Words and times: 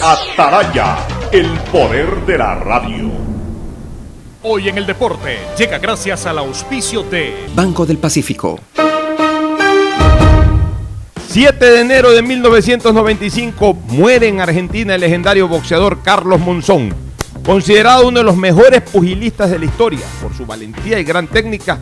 Ataraya, 0.00 0.96
el 1.32 1.58
poder 1.72 2.24
de 2.24 2.38
la 2.38 2.54
radio. 2.54 3.10
Hoy 4.44 4.68
en 4.68 4.78
el 4.78 4.86
deporte 4.86 5.38
llega 5.58 5.78
gracias 5.78 6.24
al 6.24 6.38
auspicio 6.38 7.02
de 7.02 7.48
Banco 7.56 7.84
del 7.84 7.98
Pacífico. 7.98 8.60
7 11.26 11.64
de 11.64 11.80
enero 11.80 12.12
de 12.12 12.22
1995 12.22 13.74
muere 13.88 14.28
en 14.28 14.40
Argentina 14.40 14.94
el 14.94 15.00
legendario 15.00 15.48
boxeador 15.48 16.00
Carlos 16.00 16.38
Monzón, 16.38 16.94
considerado 17.44 18.06
uno 18.06 18.20
de 18.20 18.24
los 18.24 18.36
mejores 18.36 18.82
pugilistas 18.82 19.50
de 19.50 19.58
la 19.58 19.64
historia 19.64 20.06
por 20.22 20.32
su 20.32 20.46
valentía 20.46 21.00
y 21.00 21.04
gran 21.04 21.26
técnica. 21.26 21.76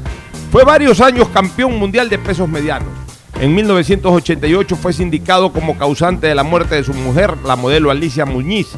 Fue 0.51 0.65
varios 0.65 1.03
años 1.03 1.29
campeón 1.29 1.79
mundial 1.79 2.09
de 2.09 2.19
pesos 2.19 2.49
medianos. 2.49 3.06
En 3.41 3.55
1988 3.55 4.77
fue 4.77 4.95
sindicado 4.95 5.53
como 5.53 5.77
causante 5.77 6.27
de 6.27 6.35
la 6.35 6.43
muerte 6.43 6.77
de 6.77 6.85
su 6.85 6.95
mujer, 6.95 7.37
la 7.45 7.55
modelo 7.55 7.91
Alicia 7.91 8.25
Muñiz, 8.25 8.69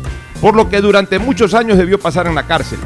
por 0.40 0.56
lo 0.56 0.68
que 0.68 0.80
durante 0.80 1.20
muchos 1.20 1.54
años 1.54 1.78
debió 1.78 2.00
pasar 2.00 2.26
en 2.26 2.34
la 2.34 2.46
cárcel. 2.46 2.80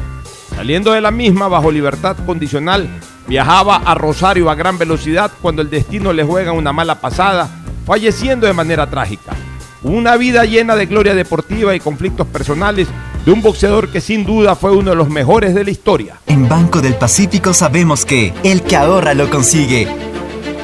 Saliendo 0.55 0.91
de 0.91 1.01
la 1.01 1.09
misma 1.09 1.47
bajo 1.47 1.71
libertad 1.71 2.15
condicional, 2.27 2.87
viajaba 3.27 3.77
a 3.77 3.95
Rosario 3.95 4.51
a 4.51 4.55
gran 4.55 4.77
velocidad 4.77 5.31
cuando 5.41 5.63
el 5.63 5.69
destino 5.71 6.13
le 6.13 6.23
juega 6.23 6.51
una 6.51 6.71
mala 6.73 7.01
pasada, 7.01 7.49
falleciendo 7.87 8.45
de 8.45 8.53
manera 8.53 8.87
trágica. 8.87 9.33
Una 9.81 10.15
vida 10.15 10.45
llena 10.45 10.75
de 10.75 10.85
gloria 10.85 11.15
deportiva 11.15 11.75
y 11.75 11.79
conflictos 11.79 12.27
personales 12.27 12.87
de 13.25 13.31
un 13.31 13.41
boxeador 13.41 13.89
que 13.89 13.99
sin 13.99 14.25
duda 14.25 14.55
fue 14.55 14.71
uno 14.71 14.91
de 14.91 14.95
los 14.95 15.09
mejores 15.09 15.55
de 15.55 15.63
la 15.63 15.71
historia. 15.71 16.19
En 16.27 16.47
Banco 16.47 16.81
del 16.81 16.95
Pacífico 16.95 17.53
sabemos 17.53 18.05
que 18.05 18.31
el 18.43 18.61
que 18.61 18.75
ahorra 18.75 19.15
lo 19.15 19.29
consigue. 19.29 19.87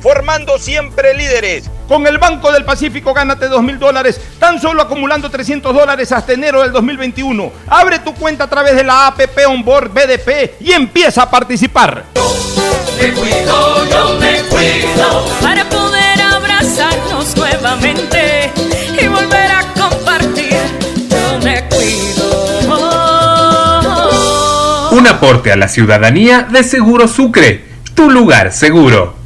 formando 0.00 0.58
siempre 0.58 1.14
líderes. 1.14 1.70
Con 1.88 2.06
el 2.06 2.18
Banco 2.18 2.50
del 2.50 2.64
Pacífico 2.64 3.14
gánate 3.14 3.48
2 3.48 3.62
mil 3.62 3.78
dólares, 3.78 4.20
tan 4.38 4.60
solo 4.60 4.82
acumulando 4.82 5.30
300 5.30 5.72
dólares 5.74 6.10
hasta 6.12 6.32
enero 6.32 6.62
del 6.62 6.72
2021. 6.72 7.52
Abre 7.68 8.00
tu 8.00 8.12
cuenta 8.14 8.44
a 8.44 8.50
través 8.50 8.74
de 8.74 8.84
la 8.84 9.06
APP 9.06 9.46
Onboard 9.48 9.90
BDP 9.90 10.60
y 10.60 10.72
empieza 10.72 11.22
a 11.22 11.30
participar. 11.30 12.04
Me 13.00 13.12
cuido, 13.12 13.84
yo 13.88 14.18
me 14.18 14.42
cuido. 14.48 15.26
Para 15.40 15.68
poder 15.68 16.20
abrazarnos 16.22 17.36
nuevamente 17.36 18.50
y 19.00 19.06
volver 19.06 19.50
a 19.50 19.72
compartir, 19.74 20.58
yo 21.08 21.38
me 21.44 21.68
cuido. 21.68 22.16
Un 24.90 25.06
aporte 25.06 25.52
a 25.52 25.56
la 25.56 25.68
ciudadanía 25.68 26.48
de 26.50 26.64
Seguro 26.64 27.06
Sucre, 27.06 27.64
tu 27.94 28.10
lugar 28.10 28.52
seguro. 28.52 29.25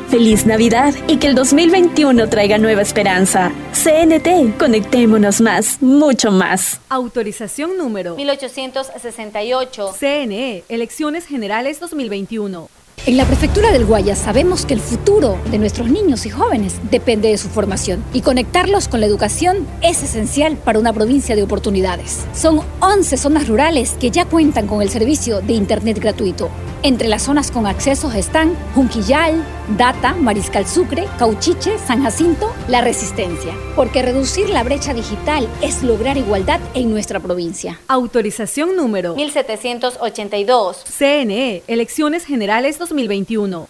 Feliz 0.11 0.45
Navidad 0.45 0.93
y 1.07 1.17
que 1.19 1.27
el 1.27 1.35
2021 1.35 2.27
traiga 2.27 2.57
nueva 2.57 2.81
esperanza. 2.81 3.49
CNT, 3.71 4.57
conectémonos 4.59 5.39
más, 5.39 5.81
mucho 5.81 6.31
más. 6.31 6.81
Autorización 6.89 7.77
número 7.77 8.17
1868. 8.17 9.95
CNE, 9.97 10.65
Elecciones 10.67 11.25
Generales 11.25 11.79
2021. 11.79 12.67
En 13.07 13.17
la 13.17 13.25
Prefectura 13.25 13.71
del 13.71 13.85
Guayas 13.85 14.19
sabemos 14.19 14.65
que 14.65 14.75
el 14.75 14.79
futuro 14.79 15.39
de 15.49 15.57
nuestros 15.57 15.89
niños 15.89 16.27
y 16.27 16.29
jóvenes 16.29 16.79
depende 16.91 17.29
de 17.29 17.37
su 17.39 17.47
formación 17.47 18.03
y 18.13 18.21
conectarlos 18.21 18.87
con 18.87 18.99
la 18.99 19.07
educación 19.07 19.65
es 19.81 20.03
esencial 20.03 20.55
para 20.57 20.77
una 20.77 20.93
provincia 20.93 21.35
de 21.35 21.41
oportunidades. 21.41 22.25
Son 22.35 22.59
11 22.79 23.17
zonas 23.17 23.47
rurales 23.47 23.95
que 23.99 24.11
ya 24.11 24.25
cuentan 24.25 24.67
con 24.67 24.83
el 24.83 24.89
servicio 24.89 25.41
de 25.41 25.53
Internet 25.53 25.99
gratuito. 25.99 26.51
Entre 26.83 27.07
las 27.07 27.23
zonas 27.23 27.49
con 27.49 27.65
accesos 27.65 28.13
están 28.13 28.53
Junquillal, 28.75 29.43
Data, 29.77 30.13
Mariscal 30.13 30.67
Sucre, 30.67 31.07
Cauchiche, 31.17 31.77
San 31.77 32.03
Jacinto, 32.03 32.53
La 32.67 32.81
Resistencia. 32.81 33.53
Porque 33.75 34.01
reducir 34.01 34.49
la 34.49 34.63
brecha 34.63 34.93
digital 34.93 35.47
es 35.61 35.83
lograr 35.83 36.17
igualdad 36.17 36.59
en 36.73 36.89
nuestra 36.91 37.19
provincia. 37.19 37.79
Autorización 37.87 38.75
número 38.75 39.15
1782. 39.15 40.83
CNE, 40.97 41.63
Elecciones 41.67 42.25
Generales 42.25 42.79
2021. 42.79 43.69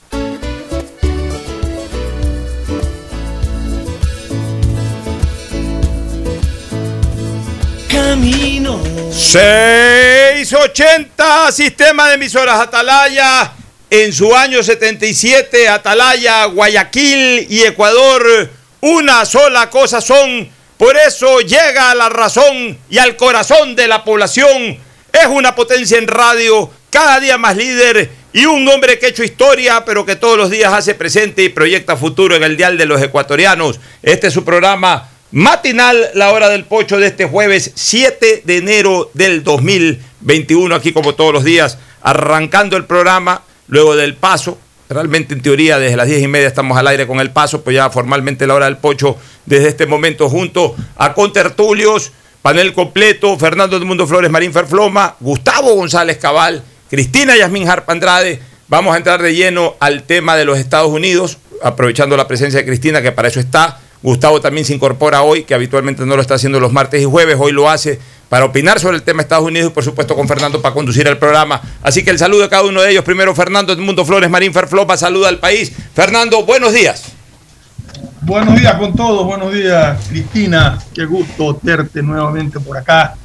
Camino. 7.89 8.79
680, 9.11 11.51
sistema 11.51 12.07
de 12.09 12.15
emisoras 12.15 12.59
Atalaya. 12.59 13.53
En 13.93 14.13
su 14.13 14.33
año 14.33 14.63
77, 14.63 15.67
Atalaya, 15.67 16.45
Guayaquil 16.45 17.45
y 17.49 17.63
Ecuador, 17.63 18.49
una 18.79 19.25
sola 19.25 19.69
cosa 19.69 19.99
son. 19.99 20.47
Por 20.77 20.95
eso 20.95 21.41
llega 21.41 21.91
a 21.91 21.95
la 21.95 22.07
razón 22.07 22.77
y 22.89 22.99
al 22.99 23.17
corazón 23.17 23.75
de 23.75 23.89
la 23.89 24.05
población. 24.05 24.79
Es 25.11 25.27
una 25.27 25.55
potencia 25.55 25.97
en 25.97 26.07
radio, 26.07 26.71
cada 26.89 27.19
día 27.19 27.37
más 27.37 27.57
líder 27.57 28.09
y 28.31 28.45
un 28.45 28.65
hombre 28.69 28.97
que 28.97 29.07
ha 29.07 29.09
hecho 29.09 29.25
historia, 29.25 29.83
pero 29.83 30.05
que 30.05 30.15
todos 30.15 30.37
los 30.37 30.49
días 30.49 30.71
hace 30.71 30.95
presente 30.95 31.43
y 31.43 31.49
proyecta 31.49 31.97
futuro 31.97 32.33
en 32.33 32.43
el 32.43 32.55
Dial 32.55 32.77
de 32.77 32.85
los 32.85 33.01
Ecuatorianos. 33.01 33.81
Este 34.01 34.27
es 34.27 34.33
su 34.33 34.45
programa 34.45 35.09
matinal, 35.31 36.11
la 36.13 36.31
hora 36.31 36.47
del 36.47 36.63
pocho 36.63 36.97
de 36.97 37.07
este 37.07 37.25
jueves 37.25 37.71
7 37.75 38.43
de 38.45 38.57
enero 38.57 39.11
del 39.13 39.43
2021. 39.43 40.11
21 40.21 40.75
aquí 40.75 40.93
como 40.93 41.15
todos 41.15 41.33
los 41.33 41.43
días, 41.43 41.77
arrancando 42.01 42.77
el 42.77 42.85
programa, 42.85 43.43
luego 43.71 43.95
del 43.95 44.13
paso. 44.13 44.59
Realmente 44.89 45.33
en 45.33 45.41
teoría 45.41 45.79
desde 45.79 45.95
las 45.95 46.05
10 46.05 46.21
y 46.21 46.27
media 46.27 46.47
estamos 46.47 46.77
al 46.77 46.85
aire 46.87 47.07
con 47.07 47.19
el 47.21 47.31
paso, 47.31 47.63
pues 47.63 47.73
ya 47.75 47.89
formalmente 47.89 48.45
la 48.45 48.53
hora 48.53 48.65
del 48.65 48.77
pocho 48.77 49.17
desde 49.45 49.69
este 49.69 49.87
momento 49.87 50.29
junto 50.29 50.75
a 50.97 51.13
Contertulios, 51.13 52.11
panel 52.41 52.73
completo, 52.73 53.37
Fernando 53.39 53.79
de 53.79 53.85
Mundo 53.85 54.05
Flores, 54.05 54.29
Marín 54.29 54.51
Ferfloma, 54.51 55.15
Gustavo 55.21 55.73
González 55.75 56.17
Cabal, 56.17 56.61
Cristina 56.89 57.37
Yasmín 57.37 57.67
Harp 57.69 57.89
Andrade. 57.89 58.41
Vamos 58.67 58.93
a 58.93 58.97
entrar 58.97 59.21
de 59.21 59.33
lleno 59.33 59.75
al 59.79 60.03
tema 60.03 60.35
de 60.35 60.43
los 60.43 60.59
Estados 60.59 60.91
Unidos, 60.91 61.37
aprovechando 61.63 62.17
la 62.17 62.27
presencia 62.27 62.59
de 62.59 62.65
Cristina, 62.65 63.01
que 63.01 63.13
para 63.13 63.29
eso 63.29 63.39
está. 63.39 63.79
Gustavo 64.03 64.41
también 64.41 64.65
se 64.65 64.73
incorpora 64.73 65.21
hoy, 65.21 65.43
que 65.43 65.53
habitualmente 65.53 66.05
no 66.05 66.15
lo 66.15 66.21
está 66.21 66.35
haciendo 66.35 66.59
los 66.59 66.73
martes 66.73 67.01
y 67.01 67.05
jueves, 67.05 67.37
hoy 67.39 67.51
lo 67.51 67.69
hace 67.69 67.99
para 68.29 68.45
opinar 68.45 68.79
sobre 68.79 68.95
el 68.95 69.03
tema 69.03 69.17
de 69.17 69.23
Estados 69.23 69.45
Unidos 69.45 69.71
y 69.71 69.73
por 69.73 69.83
supuesto 69.83 70.15
con 70.15 70.27
Fernando 70.27 70.61
para 70.61 70.73
conducir 70.73 71.05
el 71.07 71.17
programa. 71.17 71.61
Así 71.83 72.03
que 72.03 72.11
el 72.11 72.17
saludo 72.17 72.45
a 72.45 72.49
cada 72.49 72.63
uno 72.63 72.81
de 72.81 72.91
ellos. 72.91 73.03
Primero 73.03 73.35
Fernando 73.35 73.75
de 73.75 73.81
Mundo 73.81 74.05
Flores, 74.05 74.29
Marín 74.29 74.53
Ferflopa, 74.53 74.95
saluda 74.97 75.27
al 75.27 75.39
país. 75.39 75.71
Fernando, 75.93 76.45
buenos 76.45 76.73
días. 76.73 77.11
Buenos 78.21 78.55
días 78.55 78.75
con 78.75 78.95
todos, 78.95 79.25
buenos 79.25 79.51
días 79.51 80.07
Cristina, 80.07 80.79
qué 80.93 81.05
gusto 81.05 81.59
verte 81.61 82.01
nuevamente 82.01 82.59
por 82.59 82.77
acá, 82.77 83.15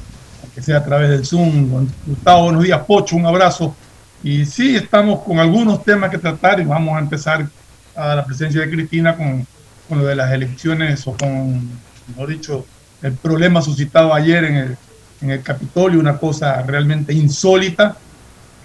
que 0.53 0.61
sea 0.61 0.77
a 0.77 0.83
través 0.83 1.09
del 1.09 1.25
Zoom. 1.25 1.87
Gustavo, 2.05 2.43
buenos 2.43 2.63
días 2.63 2.81
Pocho, 2.85 3.15
un 3.15 3.25
abrazo. 3.25 3.75
Y 4.23 4.45
sí, 4.45 4.75
estamos 4.75 5.23
con 5.23 5.39
algunos 5.39 5.83
temas 5.83 6.09
que 6.09 6.17
tratar 6.17 6.59
y 6.59 6.65
vamos 6.65 6.95
a 6.97 6.99
empezar 6.99 7.47
a 7.95 8.15
la 8.15 8.25
presencia 8.25 8.59
de 8.61 8.69
Cristina 8.69 9.15
con, 9.15 9.47
con 9.87 9.99
lo 9.99 10.05
de 10.05 10.15
las 10.15 10.31
elecciones 10.31 11.05
o 11.07 11.13
con, 11.13 11.69
mejor 12.07 12.29
dicho, 12.29 12.65
el 13.01 13.13
problema 13.13 13.61
suscitado 13.61 14.13
ayer 14.13 14.43
en 14.43 14.55
el, 14.55 14.77
en 15.21 15.31
el 15.31 15.41
Capitolio, 15.41 15.99
una 15.99 16.17
cosa 16.17 16.61
realmente 16.63 17.13
insólita 17.13 17.97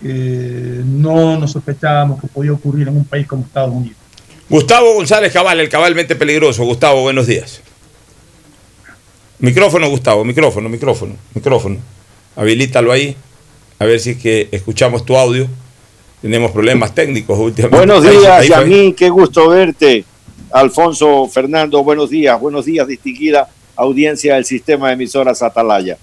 que 0.00 0.80
no 0.84 1.38
nos 1.38 1.52
sospechábamos 1.52 2.20
que 2.20 2.26
podía 2.26 2.52
ocurrir 2.52 2.88
en 2.88 2.96
un 2.96 3.04
país 3.04 3.26
como 3.26 3.44
Estados 3.44 3.72
Unidos. 3.72 3.96
Gustavo 4.48 4.94
González 4.94 5.32
Cabal, 5.32 5.60
el 5.60 5.68
cabalmente 5.68 6.16
peligroso. 6.16 6.64
Gustavo, 6.64 7.02
buenos 7.02 7.26
días. 7.26 7.62
Micrófono, 9.38 9.88
Gustavo, 9.88 10.24
micrófono, 10.24 10.68
micrófono, 10.68 11.14
micrófono. 11.34 11.78
Habilítalo 12.36 12.92
ahí, 12.92 13.16
a 13.78 13.84
ver 13.84 14.00
si 14.00 14.10
es 14.10 14.16
que 14.18 14.48
escuchamos 14.52 15.04
tu 15.04 15.16
audio. 15.16 15.48
Tenemos 16.20 16.52
problemas 16.52 16.94
técnicos 16.94 17.38
últimamente. 17.38 17.92
Buenos 17.92 18.04
días, 18.04 18.46
Yamín, 18.46 18.94
qué 18.94 19.10
gusto 19.10 19.48
verte. 19.48 20.04
Alfonso 20.52 21.28
Fernando, 21.28 21.82
buenos 21.82 22.10
días, 22.10 22.38
buenos 22.40 22.66
días, 22.66 22.86
distinguida 22.86 23.48
audiencia 23.74 24.34
del 24.34 24.44
sistema 24.44 24.88
de 24.88 24.94
emisoras 24.94 25.42
Atalaya. 25.42 25.96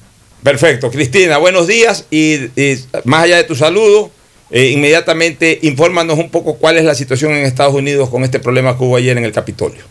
Perfecto, 0.43 0.89
Cristina, 0.89 1.37
buenos 1.37 1.67
días 1.67 2.05
y, 2.09 2.37
más 3.03 3.23
allá 3.23 3.37
de 3.37 3.43
tu 3.43 3.55
saludo, 3.55 4.09
eh, 4.49 4.69
inmediatamente 4.69 5.59
infórmanos 5.61 6.17
un 6.17 6.29
poco 6.29 6.55
cuál 6.55 6.77
es 6.77 6.85
la 6.85 6.95
situación 6.95 7.33
en 7.33 7.45
Estados 7.45 7.75
Unidos 7.75 8.09
con 8.09 8.23
este 8.23 8.39
problema 8.39 8.77
que 8.77 8.83
hubo 8.83 8.95
ayer 8.95 9.17
en 9.17 9.25
el 9.25 9.31
Capitolio. 9.31 9.83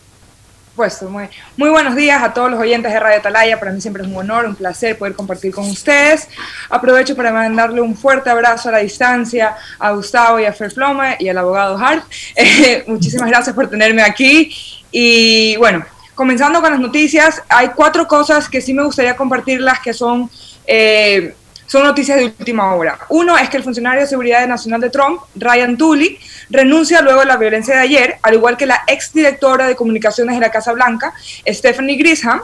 Pues 0.79 1.01
muy, 1.01 1.27
muy 1.57 1.69
buenos 1.69 1.93
días 1.93 2.23
a 2.23 2.33
todos 2.33 2.49
los 2.49 2.57
oyentes 2.57 2.93
de 2.93 2.97
Radio 3.01 3.17
Atalaya. 3.17 3.59
Para 3.59 3.73
mí 3.73 3.81
siempre 3.81 4.01
es 4.01 4.07
un 4.07 4.15
honor, 4.15 4.45
un 4.45 4.55
placer 4.55 4.97
poder 4.97 5.13
compartir 5.13 5.53
con 5.53 5.69
ustedes. 5.69 6.29
Aprovecho 6.69 7.17
para 7.17 7.33
mandarle 7.33 7.81
un 7.81 7.97
fuerte 7.97 8.29
abrazo 8.29 8.69
a 8.69 8.71
la 8.71 8.77
distancia 8.77 9.57
a 9.77 9.91
Gustavo 9.91 10.39
y 10.39 10.45
a 10.45 10.53
Fer 10.53 10.71
Floma 10.71 11.17
y 11.19 11.27
al 11.27 11.37
abogado 11.37 11.77
Hart. 11.77 12.05
Eh, 12.37 12.85
muchísimas 12.87 13.27
gracias 13.27 13.53
por 13.53 13.69
tenerme 13.69 14.01
aquí. 14.01 14.55
Y 14.89 15.57
bueno, 15.57 15.83
comenzando 16.15 16.61
con 16.61 16.71
las 16.71 16.79
noticias, 16.79 17.43
hay 17.49 17.71
cuatro 17.75 18.07
cosas 18.07 18.47
que 18.47 18.61
sí 18.61 18.73
me 18.73 18.85
gustaría 18.85 19.17
compartirlas 19.17 19.81
que 19.81 19.93
son 19.93 20.31
eh, 20.65 21.35
son 21.69 21.83
noticias 21.83 22.17
de 22.17 22.25
última 22.25 22.73
hora. 22.73 22.97
Uno 23.09 23.37
es 23.37 23.47
que 23.47 23.57
el 23.57 23.63
funcionario 23.63 24.01
de 24.01 24.07
seguridad 24.07 24.45
nacional 24.47 24.81
de 24.81 24.89
Trump, 24.89 25.21
Ryan 25.35 25.77
Tooley, 25.77 26.17
renuncia 26.49 26.99
luego 27.01 27.19
de 27.19 27.27
la 27.27 27.37
violencia 27.37 27.75
de 27.75 27.81
ayer, 27.81 28.17
al 28.23 28.33
igual 28.33 28.57
que 28.57 28.65
la 28.65 28.81
exdirectora 28.87 29.67
de 29.67 29.75
comunicaciones 29.75 30.33
de 30.33 30.41
la 30.41 30.49
Casa 30.49 30.73
Blanca, 30.73 31.13
Stephanie 31.47 31.95
Grisham, 31.95 32.41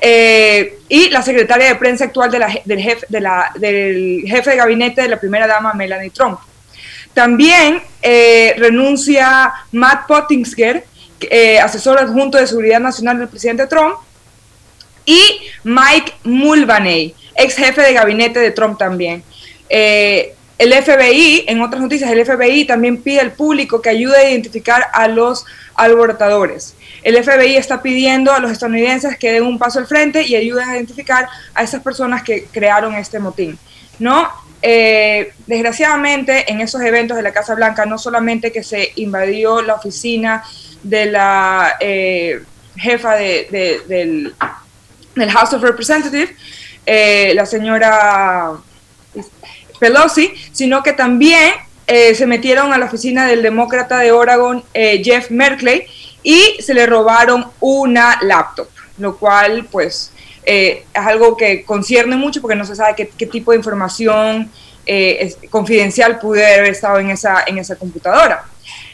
eh, 0.00 0.78
y 0.88 1.10
la 1.10 1.22
secretaria 1.22 1.68
de 1.68 1.76
prensa 1.76 2.06
actual 2.06 2.28
del, 2.28 2.42
jefe, 2.80 3.06
de 3.08 3.28
del 3.54 4.24
jefe 4.26 4.50
de 4.50 4.56
gabinete 4.56 5.02
de 5.02 5.08
la 5.10 5.20
primera 5.20 5.46
dama, 5.46 5.72
Melanie 5.72 6.10
Trump. 6.10 6.40
También 7.14 7.80
eh, 8.02 8.56
renuncia 8.58 9.52
Matt 9.70 10.08
Pottinger, 10.08 10.84
eh, 11.20 11.60
asesor 11.60 12.00
adjunto 12.00 12.36
de 12.36 12.48
seguridad 12.48 12.80
nacional 12.80 13.20
del 13.20 13.28
presidente 13.28 13.68
Trump, 13.68 13.94
y 15.06 15.40
Mike 15.64 16.12
Mulvaney, 16.24 17.14
ex 17.36 17.56
jefe 17.56 17.80
de 17.80 17.94
gabinete 17.94 18.40
de 18.40 18.50
Trump 18.50 18.78
también. 18.78 19.22
Eh, 19.70 20.34
el 20.58 20.72
FBI, 20.72 21.44
en 21.48 21.60
otras 21.60 21.82
noticias, 21.82 22.10
el 22.10 22.24
FBI 22.24 22.64
también 22.64 23.02
pide 23.02 23.20
al 23.20 23.32
público 23.32 23.80
que 23.80 23.90
ayude 23.90 24.16
a 24.16 24.30
identificar 24.30 24.86
a 24.92 25.06
los 25.06 25.44
alborotadores. 25.74 26.74
El 27.02 27.22
FBI 27.22 27.56
está 27.56 27.82
pidiendo 27.82 28.32
a 28.32 28.40
los 28.40 28.50
estadounidenses 28.50 29.16
que 29.18 29.32
den 29.32 29.44
un 29.44 29.58
paso 29.58 29.78
al 29.78 29.86
frente 29.86 30.22
y 30.22 30.34
ayuden 30.34 30.68
a 30.68 30.76
identificar 30.76 31.28
a 31.54 31.62
esas 31.62 31.82
personas 31.82 32.22
que 32.22 32.44
crearon 32.50 32.94
este 32.94 33.18
motín. 33.18 33.58
¿no? 33.98 34.28
Eh, 34.62 35.32
desgraciadamente, 35.46 36.50
en 36.50 36.60
esos 36.60 36.80
eventos 36.80 37.16
de 37.16 37.22
la 37.22 37.32
Casa 37.32 37.54
Blanca, 37.54 37.86
no 37.86 37.98
solamente 37.98 38.52
que 38.52 38.62
se 38.62 38.92
invadió 38.96 39.62
la 39.62 39.74
oficina 39.74 40.42
de 40.82 41.06
la 41.06 41.76
eh, 41.80 42.42
jefa 42.76 43.14
de, 43.14 43.82
del, 43.86 44.34
del 45.16 45.30
House 45.30 45.52
of 45.54 45.62
Representatives, 45.62 46.30
eh, 46.84 47.32
la 47.34 47.46
señora 47.46 48.52
Pelosi, 49.80 50.32
sino 50.52 50.82
que 50.82 50.92
también 50.92 51.54
eh, 51.86 52.14
se 52.14 52.26
metieron 52.26 52.72
a 52.72 52.78
la 52.78 52.86
oficina 52.86 53.26
del 53.26 53.42
demócrata 53.42 53.98
de 53.98 54.12
Oregon, 54.12 54.62
eh, 54.74 55.02
Jeff 55.02 55.30
Merkley, 55.30 55.86
y 56.22 56.56
se 56.60 56.74
le 56.74 56.86
robaron 56.86 57.46
una 57.60 58.18
laptop, 58.22 58.68
lo 58.98 59.16
cual 59.16 59.66
pues 59.70 60.12
es 60.44 60.84
algo 60.94 61.36
que 61.36 61.64
concierne 61.64 62.14
mucho 62.14 62.40
porque 62.40 62.54
no 62.54 62.64
se 62.64 62.76
sabe 62.76 62.94
qué, 62.94 63.26
tipo 63.26 63.50
de 63.50 63.56
información 63.56 64.48
es, 64.84 65.38
confidencial 65.50 66.20
pudo 66.20 66.34
haber 66.34 66.66
estado 66.66 67.00
en 67.00 67.10
esa, 67.10 67.42
en 67.48 67.58
esa 67.58 67.74
computadora. 67.74 68.44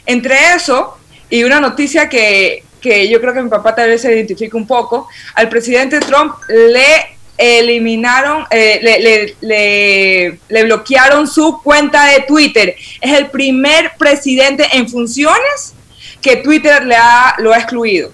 Entre 0.07 0.55
eso, 0.55 0.97
y 1.29 1.43
una 1.43 1.59
noticia 1.59 2.09
que, 2.09 2.63
que 2.83 3.09
yo 3.09 3.21
creo 3.21 3.33
que 3.33 3.41
mi 3.41 3.49
papá 3.49 3.73
tal 3.73 3.89
vez 3.89 4.01
se 4.01 4.13
identifica 4.13 4.57
un 4.57 4.67
poco, 4.67 5.07
al 5.35 5.47
presidente 5.47 5.99
Trump 6.01 6.35
le 6.49 7.13
eliminaron, 7.37 8.45
eh, 8.51 8.79
le, 8.83 8.99
le, 8.99 9.35
le, 9.41 10.39
le, 10.49 10.63
bloquearon 10.65 11.27
su 11.27 11.59
cuenta 11.63 12.05
de 12.07 12.25
Twitter. 12.27 12.75
Es 13.01 13.17
el 13.17 13.27
primer 13.27 13.93
presidente 13.97 14.65
en 14.73 14.87
funciones 14.87 15.73
que 16.21 16.37
Twitter 16.37 16.85
le 16.85 16.95
ha, 16.95 17.35
lo 17.39 17.53
ha 17.53 17.57
excluido. 17.57 18.11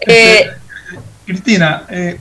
Eh, 0.00 0.50
Cristina, 1.24 1.84
eh, 1.88 2.18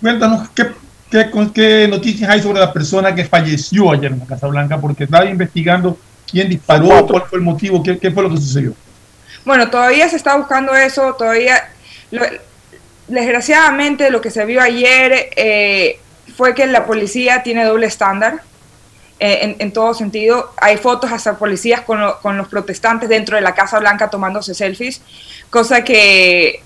cuéntanos 0.00 0.50
qué, 0.50 0.66
qué, 1.10 1.30
qué, 1.52 1.88
noticias 1.88 2.30
hay 2.30 2.42
sobre 2.42 2.60
la 2.60 2.72
persona 2.72 3.14
que 3.14 3.24
falleció 3.24 3.90
ayer 3.90 4.12
en 4.12 4.20
la 4.20 4.26
Casa 4.26 4.46
Blanca, 4.46 4.78
porque 4.78 5.04
estaba 5.04 5.24
investigando 5.24 5.98
quién 6.30 6.48
disparó, 6.48 7.06
cuál 7.06 7.24
fue 7.28 7.38
el 7.38 7.44
motivo, 7.44 7.82
qué, 7.82 7.98
qué 7.98 8.10
fue 8.10 8.22
lo 8.22 8.30
que 8.30 8.36
sucedió. 8.36 8.74
Bueno, 9.44 9.70
todavía 9.70 10.08
se 10.08 10.16
está 10.16 10.36
buscando 10.36 10.74
eso, 10.74 11.14
todavía... 11.14 11.70
Lo, 12.10 12.24
desgraciadamente 13.10 14.10
lo 14.10 14.20
que 14.20 14.30
se 14.30 14.44
vio 14.44 14.60
ayer 14.60 15.30
eh, 15.36 15.98
fue 16.36 16.54
que 16.54 16.66
la 16.66 16.86
policía 16.86 17.42
tiene 17.42 17.64
doble 17.64 17.86
estándar 17.86 18.40
eh, 19.18 19.40
en, 19.42 19.56
en, 19.58 19.72
todo 19.72 19.92
sentido. 19.94 20.52
Hay 20.56 20.76
fotos 20.76 21.12
hasta 21.12 21.36
policías 21.36 21.82
con, 21.82 22.00
lo, 22.00 22.20
con, 22.20 22.36
los 22.36 22.48
protestantes 22.48 23.08
dentro 23.08 23.36
de 23.36 23.42
la 23.42 23.54
Casa 23.54 23.78
Blanca 23.78 24.08
tomándose 24.08 24.54
selfies, 24.54 25.02
cosa 25.50 25.84
que 25.84 26.62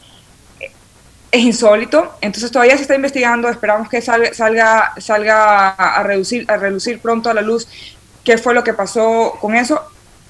es 1.33 1.41
insólito. 1.43 2.15
Entonces 2.21 2.53
todavía 2.53 2.77
se 2.77 2.83
está 2.83 2.95
investigando, 2.95 3.49
esperamos 3.49 3.89
que 3.89 4.01
salga, 4.01 4.33
salga, 4.35 4.93
salga 4.99 5.71
a, 5.71 6.03
reducir, 6.05 6.45
a 6.49 6.57
reducir 6.57 7.01
pronto 7.01 7.31
a 7.31 7.35
la 7.35 7.43
luz 7.43 7.67
qué 8.23 8.39
fue 8.39 8.55
lo 8.55 8.63
que 8.63 8.75
pasó 8.75 9.35
con 9.41 9.57
eso. 9.57 9.83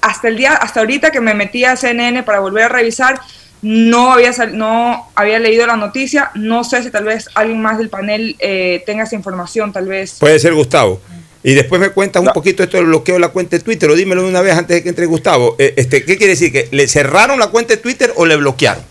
Hasta 0.05 0.27
el 0.27 0.37
día, 0.37 0.53
hasta 0.53 0.81
ahorita 0.81 1.09
que 1.09 1.19
me 1.19 1.33
metí 1.33 1.65
a 1.65 1.75
CNN 1.75 2.21
para 2.21 2.39
volver 2.39 2.65
a 2.65 2.69
revisar, 2.69 3.19
no 3.63 4.13
había, 4.13 4.31
no 4.53 5.09
había 5.15 5.39
leído 5.39 5.65
la 5.65 5.77
noticia, 5.77 6.29
no 6.35 6.63
sé 6.63 6.83
si 6.83 6.91
tal 6.91 7.05
vez 7.05 7.27
alguien 7.33 7.59
más 7.59 7.79
del 7.79 7.89
panel 7.89 8.35
eh, 8.37 8.83
tenga 8.85 9.05
esa 9.05 9.15
información, 9.15 9.73
tal 9.73 9.87
vez. 9.87 10.17
Puede 10.19 10.37
ser 10.37 10.53
Gustavo. 10.53 11.01
Y 11.41 11.55
después 11.55 11.81
me 11.81 11.89
cuentas 11.89 12.21
un 12.21 12.33
poquito 12.33 12.61
esto 12.61 12.77
del 12.77 12.85
bloqueo 12.85 13.15
de 13.15 13.21
la 13.21 13.29
cuenta 13.29 13.57
de 13.57 13.63
Twitter, 13.63 13.89
o 13.89 13.95
dímelo 13.95 14.21
de 14.21 14.29
una 14.29 14.41
vez 14.41 14.55
antes 14.55 14.77
de 14.77 14.83
que 14.83 14.89
entre 14.89 15.07
Gustavo. 15.07 15.55
Eh, 15.57 15.73
este, 15.77 16.05
¿Qué 16.05 16.17
quiere 16.17 16.33
decir? 16.33 16.51
¿Que 16.51 16.69
le 16.71 16.87
cerraron 16.87 17.39
la 17.39 17.47
cuenta 17.47 17.73
de 17.73 17.81
Twitter 17.81 18.13
o 18.15 18.27
le 18.27 18.35
bloquearon? 18.35 18.83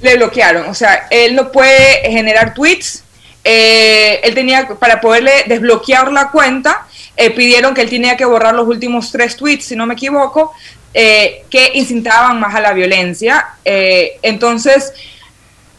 Le 0.00 0.16
bloquearon, 0.16 0.66
o 0.66 0.74
sea, 0.74 1.08
él 1.10 1.34
no 1.34 1.52
puede 1.52 2.10
generar 2.10 2.54
tweets. 2.54 3.04
Eh, 3.44 4.20
él 4.22 4.34
tenía, 4.34 4.66
para 4.80 5.02
poderle 5.02 5.44
desbloquear 5.46 6.10
la 6.10 6.30
cuenta, 6.30 6.86
eh, 7.16 7.30
pidieron 7.30 7.74
que 7.74 7.80
él 7.80 7.90
tenía 7.90 8.16
que 8.16 8.24
borrar 8.24 8.54
los 8.54 8.66
últimos 8.66 9.10
tres 9.10 9.36
tweets, 9.36 9.66
si 9.66 9.76
no 9.76 9.86
me 9.86 9.94
equivoco, 9.94 10.52
eh, 10.92 11.44
que 11.50 11.72
incitaban 11.74 12.40
más 12.40 12.54
a 12.54 12.60
la 12.60 12.72
violencia. 12.72 13.46
Eh, 13.64 14.18
entonces, 14.22 14.92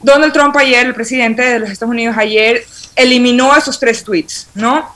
Donald 0.02 0.34
Trump 0.34 0.56
ayer, 0.58 0.86
el 0.86 0.94
presidente 0.94 1.42
de 1.42 1.60
los 1.60 1.70
Estados 1.70 1.92
Unidos 1.92 2.16
ayer, 2.18 2.66
eliminó 2.96 3.56
esos 3.56 3.80
tres 3.80 4.04
tweets, 4.04 4.48
¿no? 4.54 4.96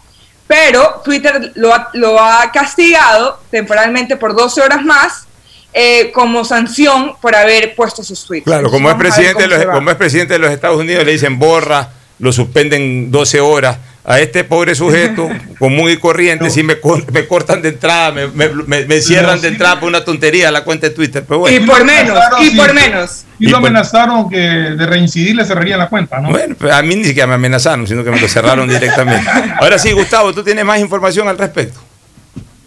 pero 0.49 1.01
Twitter 1.05 1.51
lo 1.53 1.71
ha, 1.71 1.91
lo 1.93 2.19
ha 2.19 2.51
castigado 2.51 3.39
temporalmente 3.51 4.17
por 4.17 4.35
12 4.35 4.61
horas 4.61 4.83
más 4.83 5.27
eh, 5.71 6.09
como 6.11 6.43
sanción 6.43 7.13
por 7.21 7.35
haber 7.35 7.75
puesto 7.75 8.03
sus 8.03 8.25
tweets. 8.25 8.45
Claro, 8.45 8.71
como 8.71 8.89
es, 8.89 8.97
de 8.97 9.47
los, 9.47 9.65
como 9.65 9.95
presidente 9.95 10.33
de 10.33 10.39
los 10.39 10.49
Estados 10.49 10.79
Unidos, 10.79 11.05
le 11.05 11.11
dicen 11.11 11.37
borra, 11.37 11.89
lo 12.17 12.33
suspenden 12.33 13.11
12 13.11 13.39
horas. 13.41 13.77
A 14.11 14.19
este 14.19 14.43
pobre 14.43 14.73
sujeto, 14.73 15.29
común 15.59 15.87
y 15.91 15.97
corriente, 15.97 16.49
si 16.49 16.63
me, 16.63 16.79
cor- 16.79 17.05
me 17.13 17.27
cortan 17.27 17.61
de 17.61 17.69
entrada, 17.69 18.11
me, 18.11 18.27
me- 18.27 18.49
me- 18.49 18.85
me 18.87 19.01
cierran 19.01 19.35
No, 19.35 19.41
de 19.41 19.47
sí. 19.49 19.53
entrada 19.53 19.79
por 19.79 19.87
una 19.87 20.03
tontería 20.03 20.49
la 20.49 20.63
cuenta 20.63 20.87
de 20.89 20.95
Twitter. 20.95 21.23
Pero 21.27 21.41
bueno. 21.41 21.55
Y 21.55 21.59
por 21.67 21.83
menos, 21.85 22.17
y 22.41 22.49
sí. 22.49 22.57
por 22.57 22.73
menos. 22.73 23.25
Y 23.37 23.45
lo 23.45 23.59
por- 23.59 23.69
amenazaron 23.69 24.27
que 24.27 24.37
de 24.39 24.85
reincidir 24.87 25.35
le 25.35 25.45
cerrarían 25.45 25.77
la 25.77 25.89
cuenta, 25.89 26.19
¿no? 26.19 26.29
Bueno, 26.31 26.55
pues 26.57 26.73
a 26.73 26.81
mí 26.81 26.95
ni 26.95 27.05
siquiera 27.05 27.27
me 27.27 27.35
amenazaron, 27.35 27.85
sino 27.85 28.03
que 28.03 28.09
me 28.09 28.19
lo 28.19 28.27
cerraron 28.27 28.67
directamente. 28.69 29.29
Ahora 29.59 29.77
sí, 29.77 29.91
Gustavo, 29.91 30.33
tú 30.33 30.43
tienes 30.43 30.65
más 30.65 30.79
información 30.79 31.27
al 31.27 31.37
respecto. 31.37 31.79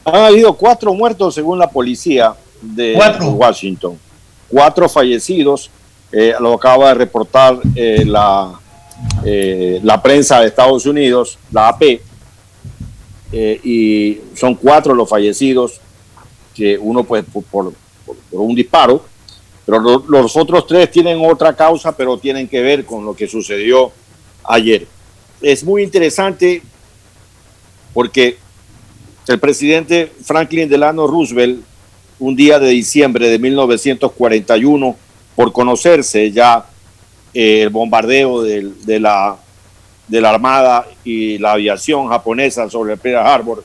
Han 0.04 0.14
habido 0.25 0.52
cuatro 0.54 0.94
muertos 0.94 1.34
según 1.34 1.58
la 1.58 1.68
policía 1.68 2.32
de 2.61 2.92
Cuatro. 2.94 3.30
Washington. 3.30 3.99
Cuatro 4.49 4.88
fallecidos, 4.88 5.70
eh, 6.12 6.34
lo 6.38 6.54
acaba 6.54 6.88
de 6.90 6.94
reportar 6.94 7.56
eh, 7.75 8.04
la, 8.06 8.50
eh, 9.25 9.80
la 9.82 10.02
prensa 10.02 10.40
de 10.40 10.49
Estados 10.49 10.87
Unidos, 10.87 11.38
la 11.50 11.68
AP, 11.68 12.00
eh, 13.32 13.61
y 13.64 14.21
son 14.37 14.54
cuatro 14.54 14.94
los 14.94 15.09
fallecidos, 15.09 15.80
que 16.54 16.76
uno 16.78 17.04
pues 17.04 17.25
por, 17.50 17.73
un 18.32 18.54
disparo, 18.54 19.04
pero 19.64 19.78
lo- 19.78 20.04
los 20.09 20.37
otros 20.37 20.66
tres 20.66 20.90
tienen 20.90 21.18
otra 21.25 21.54
causa, 21.54 21.97
pero 21.97 22.18
tienen 22.18 22.47
que 22.49 22.61
ver 22.61 22.85
con 22.85 23.04
lo 23.04 23.14
que 23.14 23.26
sucedió 23.28 23.90
ayer. 24.44 24.87
Es 25.40 25.64
muy 25.64 25.82
interesante 25.82 26.62
porque 27.94 28.37
el 29.28 29.38
presidente 29.38 30.12
Franklin 30.25 30.68
Delano 30.68 31.06
Roosevelt, 31.06 31.62
un 32.18 32.37
día 32.37 32.59
de 32.59 32.68
diciembre 32.68 33.28
de 33.28 33.38
1941, 33.38 34.97
por 35.35 35.52
conocerse 35.52 36.30
ya 36.32 36.66
el 37.34 37.70
bombardeo 37.70 38.42
de, 38.42 39.00
la, 39.00 39.36
de 40.08 40.20
la 40.20 40.30
Armada 40.30 40.86
y 41.04 41.38
la 41.38 41.52
aviación 41.52 42.08
japonesa 42.08 42.68
sobre 42.68 42.94
el 42.94 42.98
Pearl 42.98 43.26
Harbor, 43.26 43.64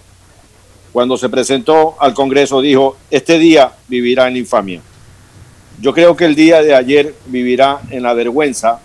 cuando 0.91 1.17
se 1.17 1.29
presentó 1.29 1.95
al 1.99 2.13
Congreso 2.13 2.61
dijo, 2.61 2.97
este 3.11 3.37
día 3.37 3.71
vivirá 3.87 4.27
en 4.27 4.37
infamia. 4.37 4.81
Yo 5.79 5.93
creo 5.93 6.15
que 6.15 6.25
el 6.25 6.33
día 6.33 6.63
de 6.63 6.73
ayer 6.73 7.13
vivirá 7.27 7.81
en 7.91 8.03
la 8.03 8.13
vergüenza 8.13 8.79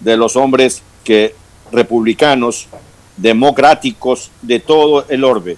de 0.00 0.16
los 0.16 0.36
hombres 0.36 0.82
que 1.02 1.34
republicanos, 1.72 2.68
democráticos 3.16 4.30
de 4.42 4.60
todo 4.60 5.06
el 5.08 5.24
orbe, 5.24 5.56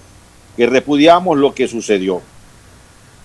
que 0.57 0.67
repudiamos 0.67 1.37
lo 1.37 1.53
que 1.53 1.69
sucedió. 1.69 2.23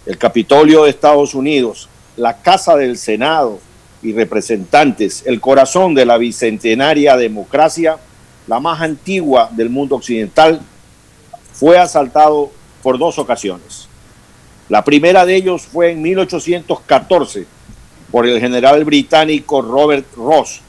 El 0.05 0.17
Capitolio 0.17 0.83
de 0.83 0.89
Estados 0.89 1.33
Unidos, 1.33 1.87
la 2.17 2.41
Casa 2.41 2.75
del 2.75 2.97
Senado 2.97 3.59
y 4.03 4.13
representantes, 4.13 5.23
el 5.25 5.39
corazón 5.39 5.93
de 5.93 6.05
la 6.05 6.17
bicentenaria 6.17 7.15
democracia, 7.17 7.97
la 8.47 8.59
más 8.59 8.81
antigua 8.81 9.49
del 9.51 9.69
mundo 9.69 9.95
occidental, 9.95 10.61
fue 11.53 11.77
asaltado 11.77 12.51
por 12.81 12.97
dos 12.97 13.19
ocasiones. 13.19 13.87
La 14.69 14.83
primera 14.83 15.25
de 15.25 15.35
ellos 15.35 15.63
fue 15.63 15.91
en 15.91 16.01
1814 16.01 17.45
por 18.11 18.25
el 18.25 18.39
general 18.39 18.83
británico 18.83 19.61
Robert 19.61 20.05
Ross, 20.15 20.61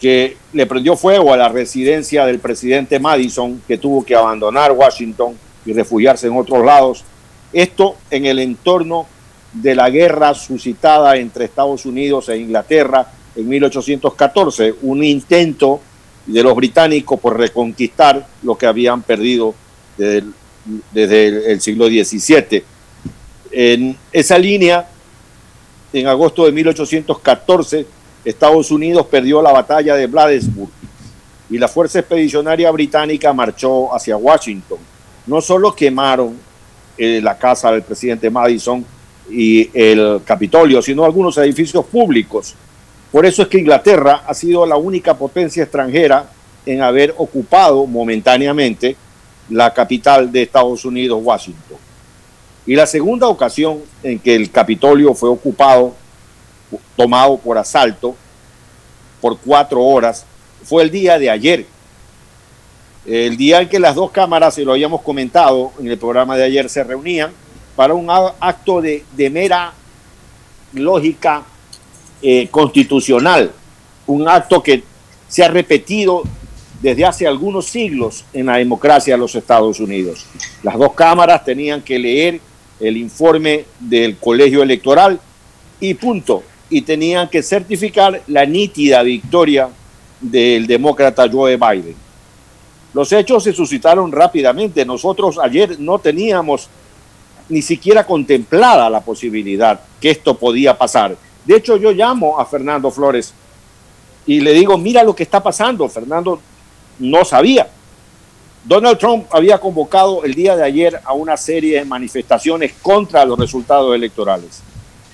que 0.00 0.36
le 0.52 0.66
prendió 0.66 0.96
fuego 0.96 1.32
a 1.32 1.36
la 1.36 1.48
residencia 1.48 2.24
del 2.26 2.38
presidente 2.38 2.98
Madison, 2.98 3.62
que 3.66 3.78
tuvo 3.78 4.04
que 4.04 4.14
abandonar 4.14 4.72
Washington 4.72 5.36
y 5.64 5.72
refugiarse 5.72 6.26
en 6.26 6.36
otros 6.36 6.64
lados. 6.64 7.04
Esto 7.52 7.96
en 8.10 8.26
el 8.26 8.38
entorno 8.38 9.06
de 9.52 9.74
la 9.74 9.90
guerra 9.90 10.34
suscitada 10.34 11.16
entre 11.16 11.46
Estados 11.46 11.86
Unidos 11.86 12.28
e 12.28 12.38
Inglaterra 12.38 13.06
en 13.34 13.48
1814, 13.48 14.74
un 14.82 15.02
intento 15.04 15.80
de 16.26 16.42
los 16.42 16.54
británicos 16.54 17.18
por 17.18 17.38
reconquistar 17.38 18.26
lo 18.42 18.56
que 18.56 18.66
habían 18.66 19.02
perdido 19.02 19.54
desde 19.96 21.52
el, 21.52 21.60
siglo 21.60 21.86
XVII. 21.86 22.62
En 23.50 23.96
esa 24.12 24.38
línea, 24.38 24.86
en 25.92 26.06
agosto 26.06 26.44
de 26.44 26.52
1814, 26.52 27.86
Estados 28.24 28.70
Unidos 28.70 29.06
perdió 29.06 29.40
la 29.40 29.52
batalla 29.52 29.94
de 29.94 30.06
Bladensburg 30.06 30.70
y 31.48 31.56
la 31.56 31.68
Fuerza 31.68 32.00
Expedicionaria 32.00 32.70
Británica 32.70 33.32
marchó 33.32 33.94
hacia 33.94 34.16
Washington. 34.16 34.78
No 35.26 35.40
solo 35.40 35.74
quemaron 35.74 36.36
eh, 36.98 37.20
la 37.22 37.38
casa 37.38 37.72
del 37.72 37.82
presidente 37.82 38.28
Madison 38.28 38.84
y 39.30 39.70
el 39.74 40.20
Capitolio, 40.24 40.80
sino 40.82 41.04
algunos 41.04 41.36
edificios 41.38 41.84
públicos. 41.84 42.54
Por 43.10 43.24
eso 43.24 43.42
es 43.42 43.48
que 43.48 43.58
Inglaterra 43.58 44.22
ha 44.26 44.34
sido 44.34 44.66
la 44.66 44.76
única 44.76 45.16
potencia 45.16 45.62
extranjera 45.62 46.30
en 46.66 46.82
haber 46.82 47.14
ocupado 47.16 47.86
momentáneamente 47.86 48.96
la 49.48 49.72
capital 49.72 50.30
de 50.30 50.42
Estados 50.42 50.84
Unidos, 50.84 51.20
Washington. 51.22 51.78
Y 52.66 52.74
la 52.74 52.86
segunda 52.86 53.28
ocasión 53.28 53.80
en 54.02 54.18
que 54.18 54.34
el 54.34 54.50
Capitolio 54.50 55.14
fue 55.14 55.30
ocupado, 55.30 55.94
tomado 56.96 57.38
por 57.38 57.56
asalto 57.56 58.14
por 59.22 59.38
cuatro 59.38 59.82
horas, 59.82 60.26
fue 60.64 60.82
el 60.82 60.90
día 60.90 61.18
de 61.18 61.30
ayer. 61.30 61.66
El 63.06 63.38
día 63.38 63.62
en 63.62 63.68
que 63.70 63.80
las 63.80 63.94
dos 63.94 64.10
cámaras, 64.10 64.58
y 64.58 64.64
lo 64.64 64.72
habíamos 64.72 65.00
comentado 65.00 65.72
en 65.80 65.88
el 65.88 65.96
programa 65.96 66.36
de 66.36 66.44
ayer, 66.44 66.68
se 66.68 66.84
reunían 66.84 67.32
para 67.78 67.94
un 67.94 68.10
acto 68.10 68.80
de, 68.80 69.04
de 69.16 69.30
mera 69.30 69.72
lógica 70.72 71.44
eh, 72.20 72.48
constitucional, 72.50 73.52
un 74.08 74.28
acto 74.28 74.60
que 74.60 74.82
se 75.28 75.44
ha 75.44 75.48
repetido 75.48 76.24
desde 76.82 77.04
hace 77.04 77.24
algunos 77.24 77.66
siglos 77.66 78.24
en 78.32 78.46
la 78.46 78.56
democracia 78.56 79.14
de 79.14 79.18
los 79.18 79.32
Estados 79.36 79.78
Unidos. 79.78 80.26
Las 80.64 80.76
dos 80.76 80.92
cámaras 80.94 81.44
tenían 81.44 81.80
que 81.82 82.00
leer 82.00 82.40
el 82.80 82.96
informe 82.96 83.66
del 83.78 84.16
colegio 84.16 84.64
electoral 84.64 85.20
y 85.78 85.94
punto. 85.94 86.42
Y 86.68 86.82
tenían 86.82 87.28
que 87.28 87.44
certificar 87.44 88.22
la 88.26 88.44
nítida 88.44 89.04
victoria 89.04 89.68
del 90.20 90.66
demócrata 90.66 91.30
Joe 91.30 91.56
Biden. 91.56 91.94
Los 92.92 93.12
hechos 93.12 93.44
se 93.44 93.52
suscitaron 93.52 94.10
rápidamente. 94.10 94.84
Nosotros 94.84 95.38
ayer 95.38 95.78
no 95.78 96.00
teníamos 96.00 96.68
ni 97.48 97.62
siquiera 97.62 98.04
contemplada 98.04 98.90
la 98.90 99.00
posibilidad 99.00 99.80
que 100.00 100.10
esto 100.10 100.36
podía 100.36 100.76
pasar. 100.76 101.16
De 101.44 101.56
hecho, 101.56 101.76
yo 101.76 101.92
llamo 101.92 102.38
a 102.38 102.44
Fernando 102.44 102.90
Flores 102.90 103.32
y 104.26 104.40
le 104.40 104.52
digo, 104.52 104.76
mira 104.76 105.02
lo 105.02 105.14
que 105.14 105.22
está 105.22 105.42
pasando. 105.42 105.88
Fernando 105.88 106.40
no 106.98 107.24
sabía. 107.24 107.68
Donald 108.64 108.98
Trump 108.98 109.26
había 109.30 109.58
convocado 109.58 110.24
el 110.24 110.34
día 110.34 110.54
de 110.54 110.64
ayer 110.64 111.00
a 111.04 111.14
una 111.14 111.36
serie 111.36 111.78
de 111.78 111.84
manifestaciones 111.84 112.74
contra 112.82 113.24
los 113.24 113.38
resultados 113.38 113.94
electorales. 113.94 114.62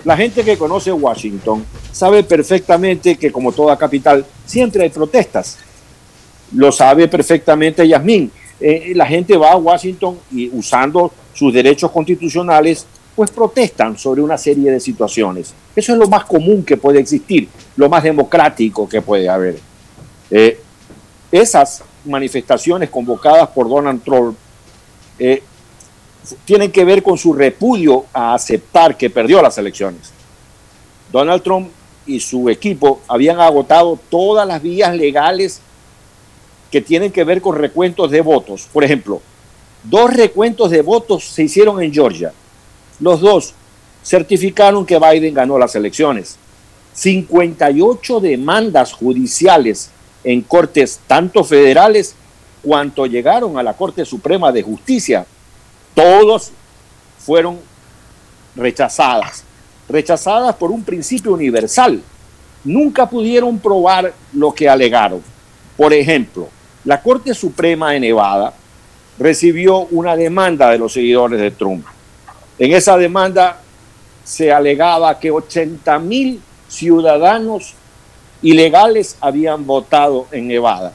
La 0.05 0.17
gente 0.17 0.45
que 0.45 0.59
conoce 0.59 0.93
Washington 0.93 1.65
sabe 1.93 2.25
perfectamente 2.25 3.17
que 3.17 3.31
como 3.31 3.53
toda 3.53 3.79
capital 3.79 4.27
siempre 4.45 4.83
hay 4.83 4.91
protestas. 4.91 5.59
Lo 6.53 6.73
sabe 6.73 7.07
perfectamente 7.07 7.87
Yasmín. 7.87 8.31
Eh, 8.61 8.93
la 8.95 9.07
gente 9.07 9.37
va 9.37 9.53
a 9.53 9.57
Washington 9.57 10.19
y 10.33 10.49
usando 10.49 11.13
sus 11.35 11.53
derechos 11.53 11.91
constitucionales, 11.91 12.87
pues 13.15 13.31
protestan 13.31 13.99
sobre 13.99 14.23
una 14.23 14.39
serie 14.39 14.71
de 14.71 14.81
situaciones. 14.81 15.55
Eso 15.77 15.93
es 15.93 15.99
lo 15.99 16.09
más 16.09 16.25
común 16.25 16.65
que 16.65 16.77
puede 16.77 17.01
existir, 17.01 17.49
lo 17.77 17.89
más 17.89 18.03
democrático 18.03 18.89
que 18.89 19.03
puede 19.03 19.29
haber. 19.29 19.59
Eh, 20.31 20.61
esas 21.31 21.83
manifestaciones 22.05 22.91
convocadas 22.91 23.49
por 23.49 23.69
Donald 23.69 24.03
Trump 24.03 24.37
eh, 25.19 25.43
tienen 26.45 26.73
que 26.73 26.85
ver 26.85 27.03
con 27.03 27.19
su 27.19 27.33
repudio 27.33 28.07
a 28.13 28.35
aceptar 28.35 28.97
que 28.97 29.11
perdió 29.11 29.43
las 29.43 29.59
elecciones. 29.59 30.13
Donald 31.13 31.43
Trump 31.43 31.69
y 32.07 32.21
su 32.21 32.49
equipo 32.49 33.01
habían 33.09 33.41
agotado 33.41 33.99
todas 34.09 34.47
las 34.47 34.61
vías 34.63 34.95
legales 34.95 35.61
que 36.71 36.81
tienen 36.81 37.13
que 37.13 37.25
ver 37.25 37.41
con 37.41 37.57
recuentos 37.57 38.11
de 38.11 38.21
votos. 38.21 38.69
Por 38.73 38.83
ejemplo, 38.85 39.23
dos 39.85 40.13
recuentos 40.13 40.71
de 40.71 40.83
votos 40.83 41.25
se 41.25 41.45
hicieron 41.45 41.83
en 41.83 41.93
Georgia. 41.93 42.33
Los 43.01 43.21
dos 43.21 43.55
certificaron 44.05 44.85
que 44.85 44.99
Biden 44.99 45.35
ganó 45.35 45.59
las 45.59 45.75
elecciones. 45.75 46.37
58 46.95 48.21
demandas 48.21 48.93
judiciales 48.93 49.91
en 50.23 50.43
cortes 50.43 51.01
tanto 51.07 51.45
federales 51.45 52.15
cuanto 52.63 53.07
llegaron 53.07 53.59
a 53.59 53.63
la 53.63 53.75
Corte 53.75 54.05
Suprema 54.05 54.53
de 54.53 54.63
Justicia. 54.63 55.27
Todos 55.95 56.51
fueron 57.19 57.59
rechazadas. 58.57 59.45
Rechazadas 59.89 60.55
por 60.57 60.71
un 60.71 60.83
principio 60.83 61.33
universal. 61.33 62.01
Nunca 62.65 63.09
pudieron 63.09 63.59
probar 63.59 64.15
lo 64.33 64.55
que 64.55 64.69
alegaron. 64.69 65.23
Por 65.77 65.93
ejemplo, 65.93 66.49
la 66.85 67.03
Corte 67.03 67.35
Suprema 67.35 67.93
de 67.93 68.01
Nevada 68.01 68.55
recibió 69.19 69.81
una 69.91 70.17
demanda 70.17 70.71
de 70.71 70.79
los 70.79 70.93
seguidores 70.93 71.41
de 71.41 71.51
Trump. 71.51 71.87
En 72.59 72.73
esa 72.73 72.97
demanda 72.97 73.61
se 74.25 74.53
alegaba 74.53 75.19
que 75.19 75.31
80 75.31 75.99
mil 75.99 76.41
ciudadanos 76.69 77.75
ilegales 78.43 79.17
habían 79.21 79.67
votado 79.67 80.27
en 80.31 80.49
Nevada. 80.49 80.93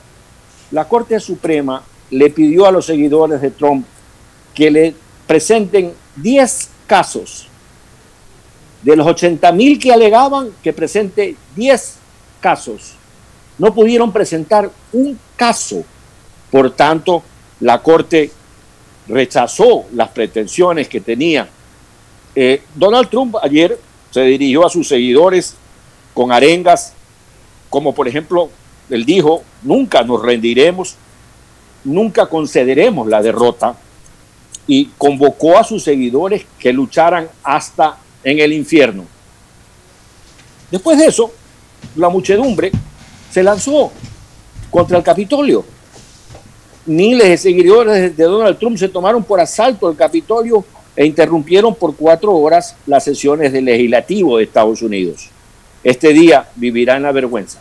La 0.72 0.88
Corte 0.88 1.20
Suprema 1.20 1.84
le 2.12 2.30
pidió 2.30 2.66
a 2.66 2.72
los 2.72 2.86
seguidores 2.86 3.42
de 3.42 3.52
Trump 3.52 3.86
que 4.54 4.70
le 4.70 4.96
presenten 5.26 5.94
10 6.16 6.70
casos. 6.88 7.48
De 8.82 8.96
los 8.96 9.06
80 9.06 9.52
mil 9.52 9.78
que 9.78 9.92
alegaban, 9.92 10.52
que 10.64 10.74
presente 10.74 11.36
10 11.56 11.96
casos. 12.40 12.94
No 13.58 13.74
pudieron 13.74 14.12
presentar 14.12 14.70
un 14.94 15.20
caso. 15.36 15.84
Por 16.50 16.72
tanto, 16.72 17.24
la 17.60 17.82
Corte 17.82 18.32
rechazó 19.08 19.86
las 19.94 20.10
pretensiones 20.10 20.88
que 20.88 21.01
tenía. 21.01 21.50
Eh, 22.36 22.62
Donald 22.75 23.10
Trump 23.10 23.36
ayer 23.42 23.80
se 24.12 24.22
dirigió 24.22 24.66
a 24.66 24.70
sus 24.70 24.88
seguidores 24.88 25.56
con 26.13 26.32
arengas, 26.32 26.94
como 27.70 27.94
por 27.94 28.08
ejemplo, 28.08 28.50
él 28.89 29.06
dijo, 29.06 29.44
nunca 29.62 30.04
nos 30.04 30.22
rendiremos, 30.22 30.96
nunca 31.84 32.28
concederemos 32.28 33.08
la 33.08 33.22
derrota, 33.22 33.75
y 34.70 34.86
convocó 35.00 35.58
a 35.58 35.63
sus 35.63 35.84
seguidores 35.84 36.46
que 36.60 36.72
lucharan 36.72 37.28
hasta 37.44 37.98
en 38.24 38.38
el 38.38 38.54
infierno. 38.54 39.04
Después 40.70 41.00
de 41.00 41.08
eso, 41.08 41.32
la 41.96 42.10
muchedumbre 42.10 42.72
se 43.32 43.42
lanzó 43.42 43.92
contra 44.70 44.98
el 44.98 45.04
Capitolio. 45.04 45.66
Miles 46.89 47.29
de 47.29 47.38
seguidores 47.38 48.17
de 48.17 48.24
Donald 48.24 48.58
Trump 48.58 48.75
se 48.75 48.89
tomaron 48.89 49.24
por 49.24 49.39
asalto 49.39 49.91
el 49.91 49.96
Capitolio 49.96 50.65
e 50.96 51.05
interrumpieron 51.05 51.75
por 51.75 51.96
cuatro 51.96 52.36
horas 52.36 52.75
las 52.88 53.03
sesiones 53.03 53.53
del 53.53 53.65
legislativo 53.65 54.38
de 54.38 54.46
Estados 54.46 54.81
Unidos. 54.81 55.29
Este 55.84 56.13
día 56.13 56.50
vivirá 56.55 56.98
en 56.98 57.03
la 57.03 57.12
vergüenza. 57.12 57.60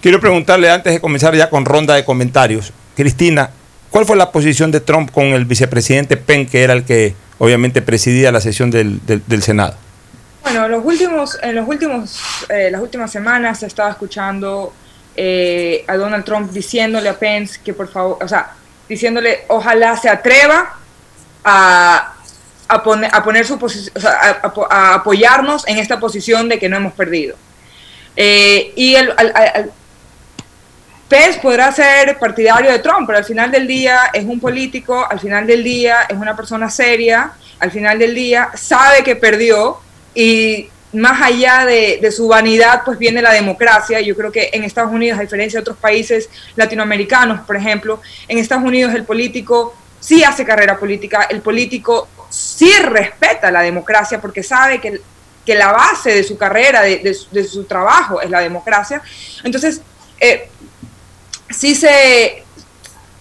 Quiero 0.00 0.18
preguntarle 0.20 0.70
antes 0.70 0.90
de 0.90 1.02
comenzar 1.02 1.36
ya 1.36 1.50
con 1.50 1.66
ronda 1.66 1.94
de 1.94 2.06
comentarios, 2.06 2.72
Cristina, 2.96 3.50
¿cuál 3.90 4.06
fue 4.06 4.16
la 4.16 4.32
posición 4.32 4.70
de 4.70 4.80
Trump 4.80 5.10
con 5.10 5.24
el 5.26 5.44
vicepresidente 5.44 6.16
Penn, 6.16 6.46
que 6.46 6.62
era 6.62 6.72
el 6.72 6.84
que 6.84 7.14
obviamente 7.36 7.82
presidía 7.82 8.32
la 8.32 8.40
sesión 8.40 8.70
del, 8.70 9.04
del, 9.04 9.22
del 9.26 9.42
Senado? 9.42 9.74
Bueno, 10.40 10.66
los 10.68 10.82
últimos, 10.82 11.38
en 11.42 11.56
los 11.56 11.68
últimos, 11.68 12.18
eh, 12.48 12.70
las 12.70 12.80
últimas 12.80 13.12
semanas 13.12 13.58
se 13.58 13.66
estaba 13.66 13.90
escuchando 13.90 14.72
eh, 15.14 15.84
a 15.86 15.94
Donald 15.98 16.24
Trump 16.24 16.50
diciéndole 16.50 17.10
a 17.10 17.18
Pence 17.18 17.60
que 17.62 17.74
por 17.74 17.86
favor, 17.88 18.16
o 18.22 18.26
sea, 18.26 18.54
diciéndole 18.92 19.44
ojalá 19.48 19.96
se 19.96 20.08
atreva 20.08 20.74
a, 21.44 22.14
a, 22.68 22.74
a 22.74 23.24
poner 23.24 23.46
su 23.46 23.58
posición, 23.58 23.94
a, 24.70 24.94
apoyarnos 24.94 25.66
en 25.66 25.78
esta 25.78 25.98
posición 25.98 26.48
de 26.48 26.58
que 26.58 26.68
no 26.68 26.76
hemos 26.76 26.92
perdido. 26.92 27.36
Eh, 28.16 28.72
y 28.76 28.94
el, 28.94 29.12
Pence 31.08 31.40
podrá 31.40 31.70
ser 31.72 32.18
partidario 32.18 32.70
de 32.70 32.78
Trump, 32.78 33.06
pero 33.06 33.18
al 33.18 33.24
final 33.24 33.50
del 33.50 33.66
día 33.66 34.10
es 34.12 34.24
un 34.24 34.40
político, 34.40 35.06
al 35.10 35.20
final 35.20 35.46
del 35.46 35.62
día 35.62 36.02
es 36.08 36.16
una 36.16 36.34
persona 36.34 36.70
seria, 36.70 37.32
al 37.58 37.70
final 37.70 37.98
del 37.98 38.14
día 38.14 38.50
sabe 38.54 39.04
que 39.04 39.16
perdió 39.16 39.78
y 40.14 40.70
más 40.92 41.22
allá 41.22 41.64
de, 41.64 42.10
su 42.10 42.28
vanidad, 42.28 42.82
pues 42.84 42.98
viene 42.98 43.22
la 43.22 43.32
democracia. 43.32 44.00
Yo 44.00 44.14
creo 44.16 44.30
que 44.30 44.50
en 44.52 44.64
Estados 44.64 44.92
Unidos, 44.92 45.18
a 45.18 45.22
diferencia 45.22 45.58
de 45.58 45.62
otros 45.62 45.76
países 45.78 46.28
latinoamericanos, 46.56 47.40
por 47.40 47.56
ejemplo, 47.56 48.00
en 48.28 48.38
Estados 48.38 48.64
Unidos 48.64 48.94
el 48.94 49.04
político 49.04 49.74
sí 50.00 50.24
hace 50.24 50.44
carrera 50.44 50.78
política, 50.78 51.28
el 51.30 51.40
político 51.40 52.08
sí 52.28 52.72
respeta 52.80 53.50
la 53.50 53.62
democracia 53.62 54.20
porque 54.20 54.42
sabe 54.42 54.80
que, 54.80 55.00
que 55.46 55.54
la 55.54 55.72
base 55.72 56.10
de 56.14 56.24
su 56.24 56.36
carrera, 56.36 56.82
de, 56.82 56.98
de, 56.98 57.16
de 57.30 57.44
su 57.44 57.64
trabajo 57.64 58.20
es 58.20 58.28
la 58.28 58.40
democracia. 58.40 59.00
Entonces, 59.44 59.80
eh, 60.20 60.48
sí 61.50 61.74
se, 61.74 62.41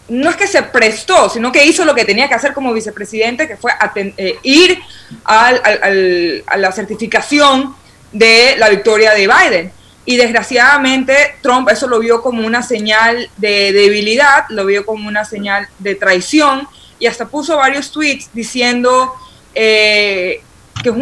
no 0.09 0.29
es 0.29 0.35
que 0.35 0.47
se 0.47 0.63
prestó, 0.63 1.29
sino 1.29 1.51
que 1.51 1.65
hizo 1.65 1.85
lo 1.85 1.95
que 1.95 2.05
tenía 2.05 2.27
que 2.27 2.33
hacer 2.33 2.53
como 2.53 2.73
vicepresidente, 2.73 3.47
que 3.47 3.57
fue 3.57 3.71
eh, 3.95 4.37
ir 4.43 4.79
al, 5.23 5.61
al, 5.63 6.43
a 6.47 6.57
la 6.57 6.71
certificación 6.71 7.75
de 8.11 8.55
la 8.57 8.69
victoria 8.69 9.13
de 9.13 9.27
Biden. 9.27 9.71
Y 10.03 10.17
desgraciadamente 10.17 11.35
Trump 11.41 11.69
eso 11.69 11.87
lo 11.87 11.99
vio 11.99 12.21
como 12.21 12.45
una 12.45 12.63
señal 12.63 13.29
de 13.37 13.71
debilidad, 13.71 14.45
lo 14.49 14.65
vio 14.65 14.85
como 14.85 15.07
una 15.07 15.23
señal 15.25 15.67
de 15.79 15.95
traición 15.95 16.67
y 16.99 17.07
hasta 17.07 17.27
puso 17.27 17.57
varios 17.57 17.91
tweets 17.91 18.29
diciendo 18.33 19.13
eh, 19.53 20.41
que 20.83 20.93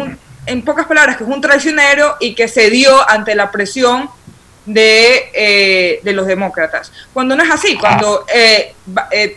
en 0.46 0.62
pocas 0.62 0.86
palabras, 0.86 1.16
que 1.16 1.24
es 1.24 1.30
un 1.30 1.40
traicionero 1.40 2.16
y 2.20 2.34
que 2.34 2.48
cedió 2.48 3.08
ante 3.08 3.34
la 3.34 3.50
presión 3.50 4.10
de, 4.66 5.30
eh, 5.32 6.00
de, 6.02 6.12
los 6.12 6.26
demócratas. 6.26 6.92
Cuando 7.12 7.34
no 7.36 7.42
es 7.42 7.50
así, 7.50 7.76
cuando 7.76 8.24
eh, 8.32 8.74
eh, 9.10 9.36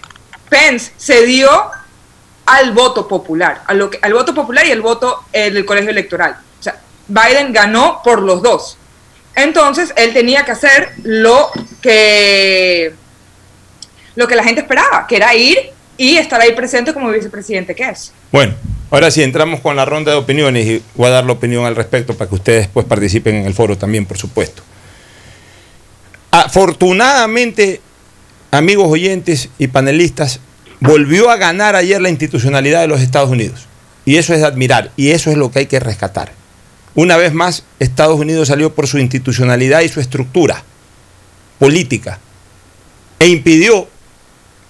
Pence 0.50 0.92
cedió 0.98 1.50
al 2.46 2.72
voto 2.72 3.08
popular, 3.08 3.62
a 3.66 3.74
lo 3.74 3.90
que, 3.90 4.00
al 4.02 4.14
voto 4.14 4.34
popular 4.34 4.66
y 4.66 4.72
el 4.72 4.82
voto 4.82 5.24
del 5.32 5.66
colegio 5.66 5.92
electoral. 5.92 6.38
O 6.60 6.64
sea, 6.64 6.78
Biden 7.08 7.54
ganó 7.54 8.02
por 8.04 8.22
los 8.22 8.42
dos. 8.42 8.78
Entonces, 9.36 9.94
él 9.96 10.14
tenía 10.14 10.46
que 10.46 10.52
hacer 10.52 10.92
lo 11.04 11.50
que, 11.82 12.94
lo 14.16 14.28
que 14.28 14.36
la 14.36 14.44
gente 14.44 14.62
esperaba, 14.62 15.08
que 15.08 15.16
era 15.16 15.34
ir 15.34 15.72
y 15.98 16.18
estar 16.18 16.40
ahí 16.42 16.54
presente 16.54 16.94
como 16.94 17.10
vicepresidente 17.10 17.74
que 17.74 17.84
es. 17.84 18.12
Bueno, 18.32 18.54
ahora 18.92 19.10
sí, 19.10 19.24
entramos 19.24 19.60
con 19.62 19.76
la 19.76 19.86
ronda 19.86 20.12
de 20.12 20.18
opiniones 20.18 20.66
y 20.66 20.84
voy 20.96 21.08
a 21.08 21.12
dar 21.12 21.26
la 21.26 21.34
opinión 21.34 21.66
al 21.66 21.76
respecto 21.76 22.16
para 22.16 22.30
que 22.30 22.36
ustedes 22.36 22.60
después 22.64 22.86
participen 22.86 23.36
en 23.36 23.46
el 23.46 23.54
foro 23.54 23.78
también, 23.78 24.06
por 24.06 24.18
supuesto. 24.18 24.64
Afortunadamente, 26.36 27.80
amigos 28.50 28.88
oyentes 28.90 29.50
y 29.60 29.68
panelistas, 29.68 30.40
volvió 30.80 31.30
a 31.30 31.38
ganar 31.38 31.76
ayer 31.76 32.02
la 32.02 32.10
institucionalidad 32.10 32.82
de 32.82 32.88
los 32.88 33.02
Estados 33.02 33.30
Unidos. 33.30 33.68
Y 34.04 34.16
eso 34.16 34.34
es 34.34 34.40
de 34.40 34.48
admirar, 34.48 34.90
y 34.98 35.12
eso 35.12 35.30
es 35.30 35.38
lo 35.38 35.52
que 35.52 35.60
hay 35.60 35.66
que 35.68 35.80
rescatar. 35.80 36.32
Una 36.96 37.18
vez 37.18 37.36
más, 37.36 37.66
Estados 37.78 38.20
Unidos 38.20 38.48
salió 38.48 38.74
por 38.74 38.88
su 38.88 38.98
institucionalidad 38.98 39.82
y 39.82 39.90
su 39.90 40.00
estructura 40.00 40.64
política, 41.60 42.20
e 43.20 43.28
impidió 43.28 43.88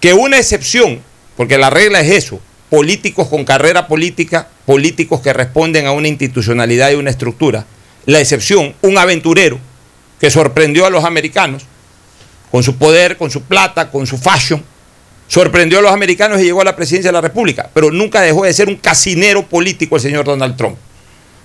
que 0.01 0.13
una 0.13 0.39
excepción, 0.39 0.99
porque 1.37 1.57
la 1.57 1.69
regla 1.69 2.01
es 2.01 2.11
eso, 2.11 2.41
políticos 2.69 3.29
con 3.29 3.45
carrera 3.45 3.87
política, 3.87 4.49
políticos 4.65 5.21
que 5.21 5.31
responden 5.31 5.85
a 5.85 5.93
una 5.93 6.09
institucionalidad 6.09 6.91
y 6.91 6.95
una 6.95 7.09
estructura, 7.09 7.65
la 8.05 8.19
excepción, 8.19 8.75
un 8.81 8.97
aventurero, 8.97 9.59
que 10.23 10.31
sorprendió 10.31 10.85
a 10.85 10.89
los 10.89 11.03
americanos 11.03 11.63
con 12.49 12.63
su 12.63 12.77
poder, 12.77 13.17
con 13.17 13.29
su 13.29 13.41
plata, 13.41 13.91
con 13.91 14.07
su 14.07 14.17
fashion. 14.17 14.63
Sorprendió 15.27 15.79
a 15.79 15.81
los 15.81 15.91
americanos 15.91 16.39
y 16.39 16.45
llegó 16.45 16.61
a 16.61 16.63
la 16.63 16.77
presidencia 16.77 17.09
de 17.09 17.13
la 17.13 17.19
República, 17.19 17.69
pero 17.73 17.91
nunca 17.91 18.21
dejó 18.21 18.45
de 18.45 18.53
ser 18.53 18.69
un 18.69 18.77
casinero 18.77 19.43
político 19.43 19.97
el 19.97 20.01
señor 20.01 20.23
Donald 20.23 20.55
Trump. 20.55 20.77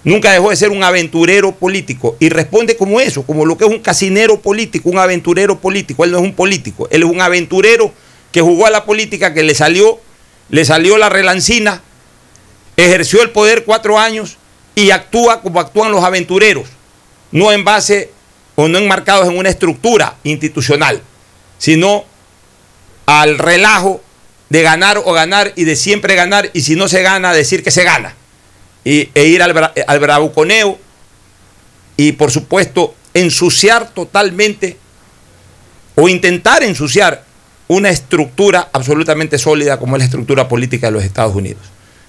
Nunca 0.05 0.31
dejó 0.31 0.51
de 0.51 0.55
ser 0.55 0.71
un 0.71 0.85
aventurero 0.85 1.51
político 1.57 2.17
y 2.21 2.29
responde 2.29 2.77
como 2.77 3.01
eso, 3.01 3.25
como 3.25 3.45
lo 3.45 3.59
que 3.59 3.64
es 3.64 3.71
un 3.73 3.81
casinero 3.81 4.41
político, 4.41 4.91
un 4.91 4.99
aventurero 4.99 5.59
político. 5.59 6.05
Él 6.05 6.12
no 6.12 6.19
es 6.19 6.23
un 6.23 6.35
político, 6.35 6.87
él 6.93 7.03
es 7.03 7.09
un 7.09 7.21
aventurero 7.21 7.93
que 8.31 8.43
jugó 8.43 8.67
a 8.67 8.71
la 8.71 8.85
política, 8.85 9.35
que 9.35 9.43
le 9.43 9.57
salió, 9.57 9.99
le 10.51 10.64
salió 10.64 10.99
la 10.99 11.09
relancina, 11.09 11.83
ejerció 12.77 13.23
el 13.23 13.31
poder 13.31 13.64
cuatro 13.64 13.99
años 13.99 14.37
y 14.77 14.93
actúa 14.93 15.43
como 15.43 15.59
actúan 15.59 15.91
los 15.91 16.05
aventureros, 16.05 16.69
no 17.33 17.51
en 17.51 17.64
base 17.64 18.12
o 18.61 18.66
no 18.66 18.79
enmarcados 18.79 19.29
en 19.29 19.38
una 19.38 19.51
estructura 19.51 20.16
institucional, 20.25 21.01
sino 21.59 22.05
al 23.07 23.38
relajo 23.38 24.03
de 24.49 24.62
ganar 24.62 24.99
o 25.05 25.12
ganar 25.12 25.53
y 25.55 25.62
de 25.62 25.77
siempre 25.77 26.16
ganar, 26.16 26.51
y 26.55 26.62
si 26.62 26.75
no 26.75 26.88
se 26.88 27.03
gana, 27.03 27.33
decir 27.33 27.62
que 27.62 27.71
se 27.71 27.85
gana, 27.85 28.16
y, 28.85 29.11
e 29.14 29.27
ir 29.27 29.44
al, 29.44 29.73
al 29.87 30.01
bravuconeo 30.01 30.77
y 31.97 32.11
por 32.12 32.33
supuesto 32.33 32.97
ensuciar 33.14 33.90
totalmente 33.90 34.77
o 35.94 36.09
intentar 36.09 36.64
ensuciar 36.64 37.23
una 37.68 37.90
estructura 37.90 38.71
absolutamente 38.73 39.38
sólida 39.38 39.79
como 39.79 39.94
es 39.94 40.01
la 40.01 40.07
estructura 40.07 40.49
política 40.49 40.88
de 40.88 40.94
los 40.94 41.05
Estados 41.05 41.37
Unidos. 41.37 41.62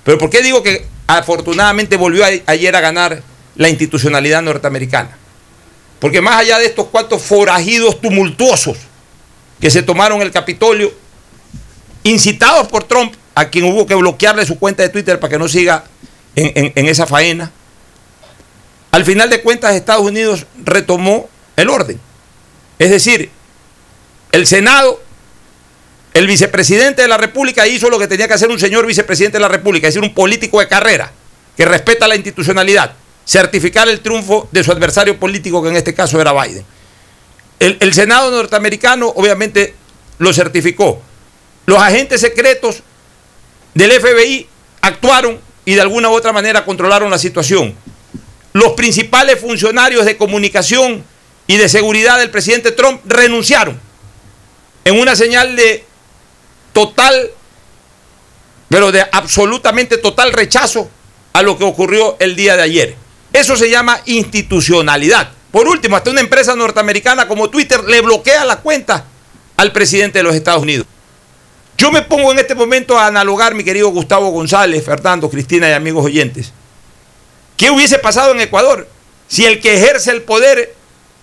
Pero 0.04 0.18
¿por 0.18 0.32
qué 0.32 0.42
digo 0.42 0.64
que 0.64 0.88
afortunadamente 1.06 1.96
volvió 1.96 2.26
ayer 2.48 2.76
a 2.76 2.82
ganar 2.82 3.22
la 3.56 3.70
institucionalidad 3.70 4.42
norteamericana? 4.42 5.16
Porque 6.00 6.22
más 6.22 6.38
allá 6.38 6.60
de 6.60 6.66
estos 6.66 6.88
cuantos 6.88 7.22
forajidos 7.22 8.00
tumultuosos 8.00 8.78
que 9.60 9.70
se 9.70 9.84
tomaron 9.84 10.22
el 10.22 10.32
Capitolio, 10.32 10.94
incitados 12.04 12.68
por 12.68 12.86
Trump, 12.86 13.14
a 13.36 13.50
quien 13.50 13.66
hubo 13.66 13.86
que 13.86 13.96
bloquearle 13.96 14.46
su 14.46 14.58
cuenta 14.58 14.84
de 14.84 14.90
Twitter 14.90 15.20
para 15.20 15.32
que 15.32 15.38
no 15.38 15.48
siga 15.48 15.86
en, 16.36 16.88
esa 16.88 17.06
faena, 17.06 17.52
al 18.92 19.06
final 19.06 19.30
de 19.30 19.42
cuentas 19.42 19.76
Estados 19.76 20.06
Unidos 20.06 20.46
retomó 20.64 21.30
el 21.56 21.70
orden. 21.70 22.00
Es 22.80 22.90
decir, 22.90 23.30
el 24.32 24.48
Senado 24.48 25.02
El 26.14 26.28
vicepresidente 26.28 27.04
de 27.04 27.08
la 27.08 27.18
República 27.18 27.68
hizo 27.68 27.90
lo 27.90 28.00
que 28.00 28.08
tenía 28.08 28.28
que 28.28 28.34
hacer 28.34 28.50
un 28.50 28.60
señor 28.60 28.86
vicepresidente 28.86 29.38
de 29.38 29.42
la 29.42 29.48
República, 29.48 29.88
es 29.88 29.94
decir, 29.94 30.08
un 30.08 30.16
político 30.16 30.60
de 30.60 30.68
carrera, 30.68 31.12
que 31.56 31.66
respeta 31.66 32.08
la 32.08 32.16
institucionalidad, 32.16 32.96
certificar 33.30 33.88
el 33.88 34.00
triunfo 34.00 34.50
de 34.52 34.64
su 34.64 34.72
adversario 34.72 35.20
político, 35.20 35.62
que 35.62 35.70
en 35.70 35.76
este 35.76 35.94
caso 35.94 36.20
era 36.20 36.34
Biden. 36.34 36.66
El, 37.60 37.94
Senado 37.94 38.32
norteamericano 38.32 39.14
obviamente 39.16 39.76
lo 40.18 40.34
certificó. 40.34 41.00
Los 41.68 41.78
agentes 41.78 42.22
secretos 42.22 42.82
del 43.76 43.92
FBI 43.92 44.48
actuaron 44.82 45.40
y 45.64 45.76
de 45.76 45.82
alguna 45.82 46.10
u 46.10 46.14
otra 46.14 46.34
manera 46.34 46.66
controlaron 46.66 47.12
la 47.12 47.20
situación. 47.20 47.76
Los 48.54 48.72
principales 48.74 49.40
funcionarios 49.40 50.06
de 50.06 50.18
comunicación 50.18 51.04
y 51.46 51.58
de 51.58 51.70
seguridad 51.70 52.18
del 52.18 52.32
presidente 52.32 52.72
Trump 52.72 53.02
renunciaron 53.06 53.80
en 54.86 55.00
una 55.00 55.16
señal 55.16 55.56
de 55.56 55.86
total, 56.74 57.30
pero 58.70 58.92
de 58.92 59.06
absolutamente 59.12 60.00
total 60.00 60.34
rechazo 60.34 60.90
a 61.34 61.44
lo 61.44 61.60
que 61.60 61.66
ocurrió 61.66 62.18
el 62.20 62.36
día 62.36 62.56
de 62.56 62.64
ayer. 62.64 63.09
Eso 63.34 63.56
se 63.56 63.70
llama 63.70 64.02
institucionalidad. 64.06 65.32
Por 65.52 65.68
último, 65.68 65.96
hasta 65.96 66.12
una 66.12 66.22
empresa 66.22 66.56
norteamericana 66.56 67.28
como 67.28 67.50
Twitter 67.50 67.84
le 67.84 68.02
bloquea 68.02 68.46
la 68.46 68.58
cuenta 68.58 69.06
al 69.58 69.72
presidente 69.72 70.20
de 70.20 70.24
los 70.24 70.36
Estados 70.36 70.62
Unidos. 70.62 70.86
Yo 71.78 71.92
me 71.92 72.02
pongo 72.02 72.32
en 72.32 72.40
este 72.40 72.56
momento 72.56 73.00
a 73.00 73.08
analogar, 73.08 73.56
mi 73.56 73.64
querido 73.64 73.90
Gustavo 73.90 74.30
González, 74.32 74.84
Fernando, 74.84 75.30
Cristina 75.30 75.70
y 75.70 75.74
amigos 75.74 76.06
oyentes. 76.06 76.52
¿Qué 77.56 77.72
hubiese 77.72 78.00
pasado 78.00 78.32
en 78.32 78.42
Ecuador 78.42 78.88
si 79.28 79.46
el 79.46 79.60
que 79.60 79.76
ejerce 79.76 80.12
el 80.12 80.24
poder 80.24 80.76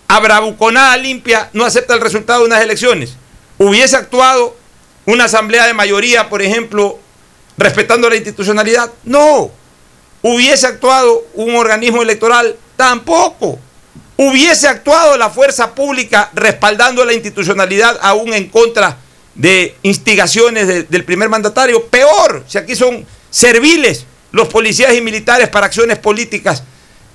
a 0.08 0.20
bravuconada 0.20 0.96
limpia 0.96 1.50
no 1.52 1.64
acepta 1.64 1.94
el 1.94 2.00
resultado 2.00 2.40
de 2.40 2.46
unas 2.46 2.62
elecciones? 2.62 3.16
¿Hubiese 3.58 3.96
actuado 3.96 4.56
una 5.04 5.24
asamblea 5.24 5.66
de 5.66 5.74
mayoría, 5.74 6.28
por 6.28 6.42
ejemplo, 6.42 6.98
respetando 7.58 8.08
la 8.08 8.16
institucionalidad? 8.16 8.92
No. 9.04 9.50
¿Hubiese 10.26 10.66
actuado 10.66 11.24
un 11.34 11.54
organismo 11.54 12.02
electoral? 12.02 12.56
Tampoco. 12.76 13.58
¿Hubiese 14.16 14.66
actuado 14.66 15.16
la 15.16 15.30
fuerza 15.30 15.74
pública 15.74 16.30
respaldando 16.34 17.04
la 17.04 17.12
institucionalidad 17.12 17.98
aún 18.02 18.32
en 18.34 18.48
contra 18.48 18.96
de 19.34 19.74
instigaciones 19.82 20.66
de- 20.66 20.82
del 20.84 21.04
primer 21.04 21.28
mandatario? 21.28 21.86
Peor, 21.86 22.44
si 22.48 22.58
aquí 22.58 22.74
son 22.74 23.06
serviles 23.30 24.06
los 24.32 24.48
policías 24.48 24.94
y 24.94 25.00
militares 25.00 25.48
para 25.48 25.66
acciones 25.66 25.98
políticas 25.98 26.62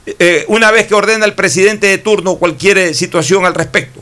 eh, 0.06 0.46
una 0.48 0.72
vez 0.72 0.88
que 0.88 0.96
ordena 0.96 1.26
el 1.26 1.34
presidente 1.36 1.88
de 1.88 1.98
turno 1.98 2.36
cualquier 2.36 2.78
eh, 2.78 2.94
situación 2.94 3.46
al 3.46 3.54
respecto. 3.56 4.02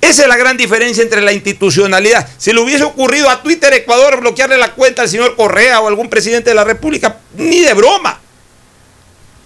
Esa 0.00 0.22
es 0.22 0.28
la 0.28 0.36
gran 0.36 0.56
diferencia 0.56 1.02
entre 1.02 1.20
la 1.20 1.32
institucionalidad. 1.32 2.28
Si 2.38 2.52
le 2.52 2.60
hubiese 2.60 2.84
ocurrido 2.84 3.28
a 3.28 3.42
Twitter 3.42 3.72
Ecuador 3.74 4.20
bloquearle 4.20 4.56
la 4.56 4.72
cuenta 4.74 5.02
al 5.02 5.08
señor 5.08 5.34
Correa 5.34 5.80
o 5.80 5.88
algún 5.88 6.08
presidente 6.08 6.50
de 6.50 6.54
la 6.54 6.64
República, 6.64 7.18
ni 7.34 7.60
de 7.60 7.74
broma. 7.74 8.20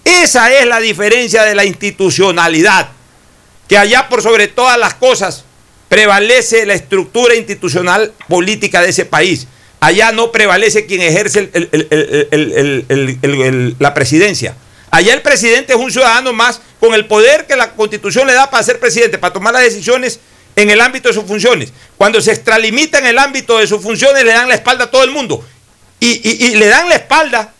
Esa 0.05 0.51
es 0.53 0.67
la 0.67 0.79
diferencia 0.79 1.43
de 1.43 1.55
la 1.55 1.65
institucionalidad, 1.65 2.89
que 3.67 3.77
allá 3.77 4.09
por 4.09 4.21
sobre 4.21 4.47
todas 4.47 4.77
las 4.77 4.93
cosas 4.93 5.45
prevalece 5.89 6.65
la 6.65 6.73
estructura 6.73 7.35
institucional 7.35 8.13
política 8.27 8.81
de 8.81 8.89
ese 8.89 9.05
país. 9.05 9.47
Allá 9.79 10.11
no 10.11 10.31
prevalece 10.31 10.85
quien 10.85 11.01
ejerce 11.01 11.49
la 13.79 13.93
presidencia. 13.93 14.55
Allá 14.91 15.13
el 15.13 15.21
presidente 15.21 15.73
es 15.73 15.79
un 15.79 15.91
ciudadano 15.91 16.33
más 16.33 16.61
con 16.79 16.93
el 16.93 17.07
poder 17.07 17.47
que 17.47 17.55
la 17.55 17.71
constitución 17.71 18.27
le 18.27 18.33
da 18.33 18.49
para 18.49 18.63
ser 18.63 18.79
presidente, 18.79 19.17
para 19.17 19.33
tomar 19.33 19.53
las 19.53 19.63
decisiones 19.63 20.19
en 20.55 20.69
el 20.69 20.81
ámbito 20.81 21.09
de 21.09 21.13
sus 21.15 21.25
funciones. 21.25 21.71
Cuando 21.97 22.21
se 22.21 22.31
extralimita 22.31 22.99
en 22.99 23.05
el 23.07 23.17
ámbito 23.19 23.57
de 23.57 23.67
sus 23.67 23.81
funciones, 23.81 24.23
le 24.23 24.31
dan 24.33 24.47
la 24.49 24.55
espalda 24.55 24.85
a 24.85 24.91
todo 24.91 25.03
el 25.03 25.11
mundo. 25.11 25.45
Y, 25.99 26.21
y- 26.29 26.55
le 26.55 26.67
dan 26.67 26.89
la 26.89 26.95
espalda, 26.95 27.53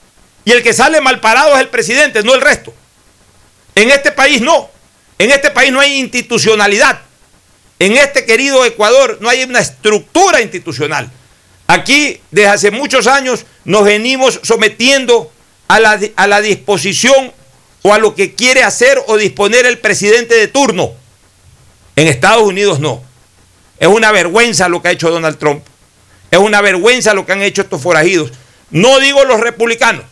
y 0.45 0.51
el 0.51 0.61
que 0.61 0.73
sale 0.73 0.99
mal 1.01 1.19
parado 1.21 1.53
es 1.55 1.61
el 1.61 1.69
presidente, 1.69 2.23
no 2.23 2.33
el 2.35 2.41
resto. 2.41 2.73
En 3.75 3.89
este 3.89 4.11
país 4.11 4.41
no. 4.41 4.69
En 5.17 5.31
este 5.31 5.49
país 5.51 5.71
no 5.71 5.79
hay 5.79 5.99
institucionalidad. 5.99 6.99
En 7.79 7.97
este 7.97 8.25
querido 8.25 8.65
Ecuador 8.65 9.17
no 9.21 9.29
hay 9.29 9.43
una 9.43 9.59
estructura 9.59 10.41
institucional. 10.41 11.09
Aquí, 11.67 12.19
desde 12.31 12.49
hace 12.49 12.71
muchos 12.71 13.07
años, 13.07 13.45
nos 13.63 13.85
venimos 13.85 14.39
sometiendo 14.43 15.31
a 15.69 15.79
la, 15.79 15.99
a 16.17 16.27
la 16.27 16.41
disposición 16.41 17.31
o 17.81 17.93
a 17.93 17.97
lo 17.97 18.13
que 18.15 18.35
quiere 18.35 18.63
hacer 18.63 19.01
o 19.07 19.17
disponer 19.17 19.65
el 19.65 19.79
presidente 19.79 20.35
de 20.35 20.47
turno. 20.47 20.91
En 21.95 22.07
Estados 22.07 22.43
Unidos 22.43 22.79
no. 22.79 23.03
Es 23.79 23.87
una 23.87 24.11
vergüenza 24.11 24.69
lo 24.69 24.81
que 24.81 24.89
ha 24.89 24.91
hecho 24.91 25.11
Donald 25.11 25.37
Trump. 25.37 25.63
Es 26.31 26.39
una 26.39 26.61
vergüenza 26.61 27.13
lo 27.13 27.25
que 27.25 27.33
han 27.33 27.41
hecho 27.41 27.61
estos 27.61 27.81
forajidos. 27.81 28.31
No 28.71 28.99
digo 28.99 29.23
los 29.25 29.39
republicanos, 29.39 30.03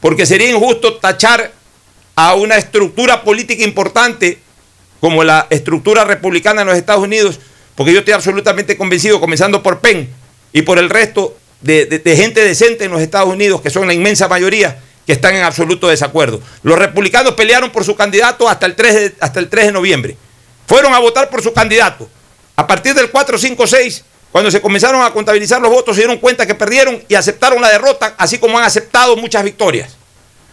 porque 0.00 0.26
sería 0.26 0.50
injusto 0.50 0.98
tachar 0.98 1.52
a 2.14 2.34
una 2.34 2.56
estructura 2.56 3.24
política 3.24 3.64
importante 3.64 4.38
como 5.00 5.24
la 5.24 5.46
estructura 5.50 6.04
republicana 6.04 6.62
en 6.62 6.68
los 6.68 6.76
Estados 6.76 7.02
Unidos, 7.02 7.40
porque 7.74 7.92
yo 7.92 7.98
estoy 7.98 8.14
absolutamente 8.14 8.76
convencido, 8.76 9.20
comenzando 9.20 9.62
por 9.62 9.80
Penn 9.80 10.08
y 10.52 10.62
por 10.62 10.78
el 10.78 10.88
resto 10.88 11.36
de, 11.60 12.00
gente 12.16 12.44
decente 12.44 12.84
en 12.84 12.92
los 12.92 13.00
Estados 13.00 13.28
Unidos, 13.28 13.60
que 13.60 13.70
son 13.70 13.86
la 13.86 13.94
inmensa 13.94 14.28
mayoría, 14.28 14.80
que 15.06 15.12
están 15.12 15.34
en 15.34 15.42
absoluto 15.42 15.88
desacuerdo. 15.88 16.40
Los 16.62 16.78
republicanos 16.78 17.34
pelearon 17.34 17.70
por 17.70 17.84
su 17.84 17.96
candidato 17.96 18.48
hasta 18.48 18.66
el 18.66 18.76
3 18.76 18.94
de, 18.94 19.14
hasta 19.20 19.40
el 19.40 19.48
3 19.48 19.66
de 19.66 19.72
noviembre. 19.72 20.16
Fueron 20.66 20.94
a 20.94 20.98
votar 20.98 21.28
por 21.30 21.42
su 21.42 21.52
candidato. 21.52 22.08
A 22.56 22.66
partir 22.66 22.94
del 22.94 23.10
4, 23.10 23.38
5, 23.38 23.66
6, 23.66 24.04
cuando 24.30 24.50
se 24.50 24.60
comenzaron 24.60 25.02
a 25.02 25.12
contabilizar 25.12 25.60
los 25.60 25.70
votos, 25.70 25.94
se 25.94 26.02
dieron 26.02 26.18
cuenta 26.18 26.46
que 26.46 26.54
perdieron 26.54 27.02
y 27.08 27.14
aceptaron 27.14 27.60
la 27.60 27.70
derrota, 27.70 28.14
así 28.18 28.38
como 28.38 28.58
han 28.58 28.64
aceptado 28.64 29.16
muchas 29.16 29.44
victorias. 29.44 29.96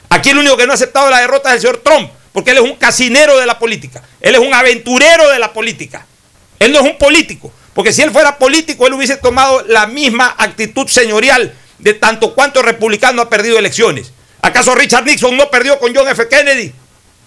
Aquí 0.09 0.29
el 0.29 0.37
único 0.37 0.57
que 0.57 0.65
no 0.65 0.73
ha 0.73 0.75
aceptado 0.75 1.09
la 1.09 1.19
derrota 1.21 1.49
es 1.49 1.55
el 1.55 1.61
señor 1.61 1.77
Trump, 1.77 2.11
porque 2.33 2.51
él 2.51 2.57
es 2.57 2.63
un 2.63 2.75
casinero 2.75 3.39
de 3.39 3.45
la 3.45 3.57
política. 3.57 4.03
Él 4.19 4.35
es 4.35 4.41
un 4.41 4.53
aventurero 4.53 5.29
de 5.29 5.39
la 5.39 5.53
política. 5.53 6.05
Él 6.59 6.73
no 6.73 6.79
es 6.79 6.85
un 6.85 6.97
político, 6.97 7.51
porque 7.73 7.93
si 7.93 8.01
él 8.01 8.11
fuera 8.11 8.37
político, 8.37 8.85
él 8.85 8.93
hubiese 8.93 9.17
tomado 9.17 9.63
la 9.67 9.87
misma 9.87 10.35
actitud 10.37 10.87
señorial 10.87 11.53
de 11.79 11.93
tanto 11.95 12.35
cuanto 12.35 12.61
republicano 12.61 13.21
ha 13.21 13.29
perdido 13.29 13.57
elecciones. 13.57 14.11
¿Acaso 14.41 14.75
Richard 14.75 15.05
Nixon 15.05 15.35
no 15.35 15.49
perdió 15.49 15.79
con 15.79 15.95
John 15.95 16.07
F. 16.07 16.27
Kennedy 16.27 16.71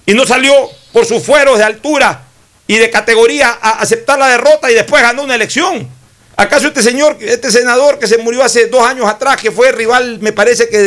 y 0.07 0.15
no 0.15 0.27
salió 0.27 0.53
por 0.93 1.05
sus 1.07 1.23
fueros 1.23 1.59
de 1.59 1.65
altura 1.65 2.25
y 2.67 2.77
de 2.79 2.91
categoría 2.91 3.59
a 3.61 3.81
aceptar 3.81 4.19
la 4.19 4.29
derrota 4.29 4.71
y 4.71 4.75
después 4.75 5.03
ganó 5.03 5.23
una 5.23 5.35
elección? 5.35 5.89
¿Acaso 6.37 6.67
este 6.69 6.83
señor, 6.83 7.17
este 7.21 7.51
senador 7.53 7.99
que 7.99 8.07
se 8.09 8.19
murió 8.19 8.43
hace 8.43 8.67
dos 8.67 8.85
años 8.87 9.07
atrás, 9.09 9.37
que 9.41 9.53
fue 9.53 9.71
rival, 9.71 10.19
me 10.21 10.33
parece 10.33 10.69
que 10.69 10.79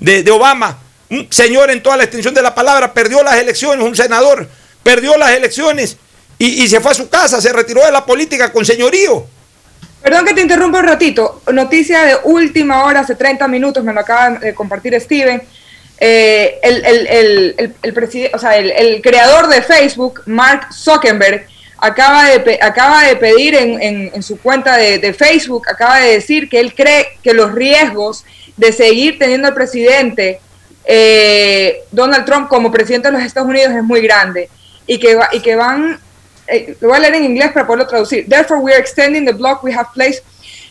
de, 0.00 0.22
de- 0.22 0.30
Obama, 0.32 0.78
un 1.10 1.28
señor 1.30 1.70
en 1.70 1.80
toda 1.82 1.96
la 1.96 2.02
extensión 2.04 2.34
de 2.34 2.42
la 2.42 2.54
palabra, 2.54 2.92
perdió 2.92 3.22
las 3.22 3.36
elecciones, 3.36 3.84
un 3.86 3.94
senador, 3.94 4.48
perdió 4.82 5.16
las 5.16 5.30
elecciones 5.30 5.96
y, 6.38 6.64
y 6.64 6.68
se 6.68 6.80
fue 6.80 6.90
a 6.90 6.94
su 6.94 7.08
casa, 7.08 7.40
se 7.40 7.52
retiró 7.52 7.84
de 7.84 7.92
la 7.92 8.04
política 8.04 8.50
con 8.52 8.64
señorío? 8.64 9.26
Perdón 10.02 10.24
que 10.24 10.34
te 10.34 10.40
interrumpa 10.40 10.78
un 10.80 10.84
ratito. 10.86 11.42
Noticia 11.52 12.02
de 12.02 12.16
última 12.24 12.84
hora, 12.84 13.00
hace 13.00 13.14
30 13.14 13.46
minutos, 13.48 13.82
me 13.84 13.92
lo 13.92 14.00
acaba 14.00 14.30
de 14.38 14.54
compartir 14.54 15.00
Steven. 15.00 15.42
Eh, 15.98 16.58
el, 16.62 16.84
el- 16.84 17.74
el- 17.82 18.30
o 18.34 18.38
sea, 18.38 18.56
el, 18.56 19.00
creador 19.02 19.48
de 19.48 19.62
Facebook, 19.62 20.22
Mark 20.26 20.68
Zuckerberg, 20.72 21.46
acaba 21.78 22.24
de, 22.28 22.58
acaba 22.60 23.02
de 23.04 23.16
pedir 23.16 23.54
en, 23.54 23.80
en- 23.82 24.10
en 24.14 24.22
su 24.22 24.38
cuenta 24.38 24.76
de, 24.76 24.98
de 24.98 25.12
Facebook, 25.14 25.68
acaba 25.68 26.00
de 26.00 26.12
decir 26.12 26.48
que 26.48 26.60
él 26.60 26.74
cree 26.74 27.06
que 27.22 27.32
los 27.34 27.52
riesgos 27.52 28.24
de 28.56 28.72
seguir 28.72 29.18
teniendo 29.18 29.48
al 29.48 29.54
presidente 29.54 30.40
eh, 30.84 31.80
Donald 31.90 32.24
Trump 32.24 32.48
como 32.48 32.70
presidente 32.70 33.08
de 33.08 33.12
los 33.12 33.22
Estados 33.22 33.48
Unidos 33.48 33.72
es 33.74 33.82
muy 33.82 34.00
grande 34.00 34.48
y 34.86 34.98
que, 34.98 35.14
va- 35.16 35.28
y 35.32 35.40
que 35.40 35.56
van, 35.56 35.98
eh, 36.46 36.76
lo 36.80 36.88
voy 36.88 36.96
a 36.98 37.00
leer 37.00 37.14
en 37.16 37.24
inglés 37.24 37.50
para 37.52 37.66
poderlo 37.66 37.86
traducir. 37.88 38.26
Therefore, 38.28 38.60
we 38.60 38.72
are 38.72 38.80
extending 38.80 39.24
the 39.26 39.32
block 39.32 39.62
we 39.64 39.72
have 39.74 39.88
placed. 39.94 40.22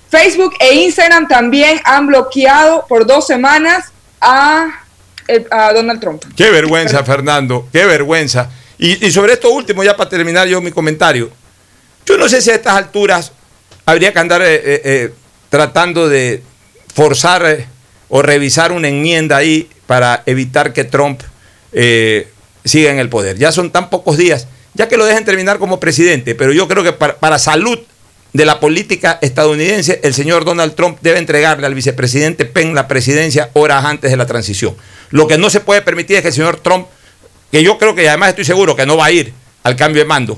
Facebook 0.09 0.53
e 0.59 0.73
Instagram 0.75 1.27
también 1.27 1.79
han 1.83 2.07
bloqueado 2.07 2.85
por 2.87 3.05
dos 3.05 3.27
semanas 3.27 3.91
a, 4.21 4.67
el- 5.27 5.47
a 5.51 5.73
Donald 5.73 5.99
Trump. 5.99 6.23
Qué 6.35 6.49
vergüenza, 6.51 7.03
Fernando, 7.03 7.67
qué 7.71 7.85
vergüenza. 7.85 8.49
Y, 8.77 9.09
sobre 9.11 9.33
esto 9.33 9.49
último, 9.51 9.83
ya 9.83 9.95
para 9.95 10.09
terminar 10.09 10.47
yo 10.47 10.59
mi 10.61 10.71
comentario, 10.71 11.29
yo 12.05 12.17
no 12.17 12.27
sé 12.29 12.41
si 12.41 12.51
a 12.51 12.55
estas 12.55 12.75
alturas 12.75 13.31
habría 13.85 14.11
que 14.11 14.19
andar 14.19 14.41
eh, 14.41 14.55
eh, 14.55 14.81
eh, 14.83 15.13
tratando 15.49 16.09
de 16.09 16.43
forzar 16.93 17.45
eh, 17.45 17.67
o 18.09 18.21
revisar 18.21 18.71
una 18.71 18.87
enmienda 18.89 19.37
ahí 19.37 19.69
para 19.87 20.23
evitar 20.25 20.73
que 20.73 20.83
Trump 20.83 21.21
eh, 21.71 22.27
siga 22.63 22.91
en 22.91 22.99
el 22.99 23.09
poder. 23.09 23.37
Ya 23.37 23.51
son 23.51 23.71
tan 23.71 23.89
pocos 23.89 24.17
días, 24.17 24.47
ya 24.73 24.87
que 24.87 24.97
lo 24.97 25.05
dejen 25.05 25.23
terminar 25.25 25.57
como 25.57 25.79
presidente, 25.79 26.35
pero 26.35 26.51
yo 26.51 26.67
creo 26.67 26.83
que 26.83 26.93
para 26.93 27.39
salud 27.39 27.79
de 28.35 28.43
la 28.43 28.59
política 28.59 29.17
estadounidense, 29.21 30.01
el 30.03 30.13
señor 30.13 30.43
Donald 30.43 30.75
Trump 30.75 30.97
debe 31.01 31.19
entregarle 31.19 31.67
al 31.67 31.73
vicepresidente 31.73 32.43
Penn 32.43 32.75
la 32.75 32.85
presidencia 32.85 33.49
horas 33.53 33.85
antes 33.85 34.11
de 34.11 34.17
la 34.17 34.25
transición. 34.25 34.75
Lo 35.09 35.25
que 35.25 35.37
no 35.37 35.49
se 35.49 35.61
puede 35.61 35.81
permitir 35.81 36.17
es 36.17 36.21
que 36.21 36.27
el 36.27 36.33
señor 36.33 36.59
Trump, 36.59 36.85
que 37.49 37.63
yo 37.63 37.77
creo 37.77 37.95
que 37.95 38.09
además 38.09 38.29
estoy 38.31 38.43
seguro 38.43 38.75
que 38.75 38.85
no 38.85 38.97
va 38.97 39.05
a 39.05 39.11
ir 39.11 39.31
al 39.63 39.77
cambio 39.77 40.01
de 40.01 40.07
mando, 40.09 40.37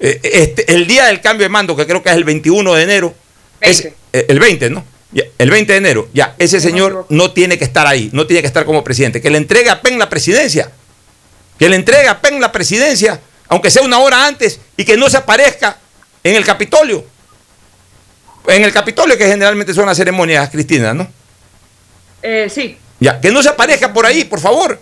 eh, 0.00 0.20
este, 0.22 0.72
el 0.72 0.86
día 0.86 1.04
del 1.04 1.20
cambio 1.20 1.44
de 1.44 1.50
mando, 1.50 1.76
que 1.76 1.86
creo 1.86 2.02
que 2.02 2.08
es 2.08 2.14
el 2.14 2.24
21 2.24 2.72
de 2.72 2.82
enero, 2.82 3.14
es 3.60 3.84
eh, 3.84 4.24
el 4.26 4.40
20, 4.40 4.70
¿no? 4.70 4.82
Ya, 5.12 5.24
el 5.36 5.50
20 5.50 5.70
de 5.70 5.78
enero, 5.78 6.08
ya, 6.14 6.34
ese 6.38 6.62
señor 6.62 7.04
no 7.10 7.32
tiene 7.32 7.58
que 7.58 7.64
estar 7.64 7.86
ahí, 7.86 8.08
no 8.14 8.26
tiene 8.26 8.40
que 8.40 8.46
estar 8.46 8.64
como 8.64 8.82
presidente. 8.82 9.20
Que 9.20 9.28
le 9.28 9.36
entregue 9.36 9.68
a 9.68 9.82
PEN 9.82 9.98
la 9.98 10.08
presidencia. 10.08 10.72
Que 11.58 11.68
le 11.68 11.76
entregue 11.76 12.08
a 12.08 12.22
PEN 12.22 12.40
la 12.40 12.50
presidencia, 12.50 13.20
aunque 13.48 13.70
sea 13.70 13.82
una 13.82 13.98
hora 13.98 14.26
antes, 14.26 14.60
y 14.78 14.84
que 14.86 14.96
no 14.96 15.10
se 15.10 15.18
aparezca 15.18 15.76
en 16.22 16.36
el 16.36 16.44
Capitolio. 16.46 17.12
En 18.46 18.62
el 18.62 18.72
Capitolio, 18.72 19.16
que 19.16 19.26
generalmente 19.26 19.72
son 19.74 19.86
las 19.86 19.96
ceremonias, 19.96 20.50
Cristina, 20.50 20.92
¿no? 20.92 21.06
Eh, 22.22 22.48
sí. 22.50 22.76
Ya, 23.00 23.20
que 23.20 23.30
no 23.30 23.42
se 23.42 23.48
aparezca 23.48 23.92
por 23.92 24.06
ahí, 24.06 24.24
por 24.24 24.40
favor. 24.40 24.78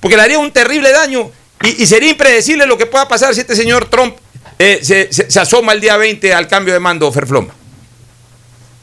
Porque 0.00 0.16
le 0.16 0.22
haría 0.22 0.38
un 0.38 0.50
terrible 0.52 0.92
daño 0.92 1.30
y, 1.62 1.82
y 1.82 1.86
sería 1.86 2.10
impredecible 2.10 2.66
lo 2.66 2.78
que 2.78 2.86
pueda 2.86 3.06
pasar 3.08 3.34
si 3.34 3.40
este 3.40 3.54
señor 3.56 3.86
Trump 3.90 4.16
eh, 4.58 4.80
se, 4.82 5.12
se- 5.12 5.30
se 5.30 5.40
asoma 5.40 5.72
el 5.72 5.80
día 5.80 5.96
20 5.96 6.32
al 6.34 6.46
cambio 6.48 6.72
de 6.74 6.80
mando, 6.80 7.10
Ferfloma. 7.12 7.52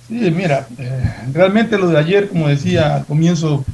Sí, 0.08 0.14
mira, 0.32 0.68
eh, 0.78 1.14
realmente 1.34 1.78
lo 1.78 1.88
de 1.88 1.98
ayer, 2.00 2.30
como 2.30 2.48
decía 2.48 2.96
al 2.98 3.06
comienzo, 3.06 3.66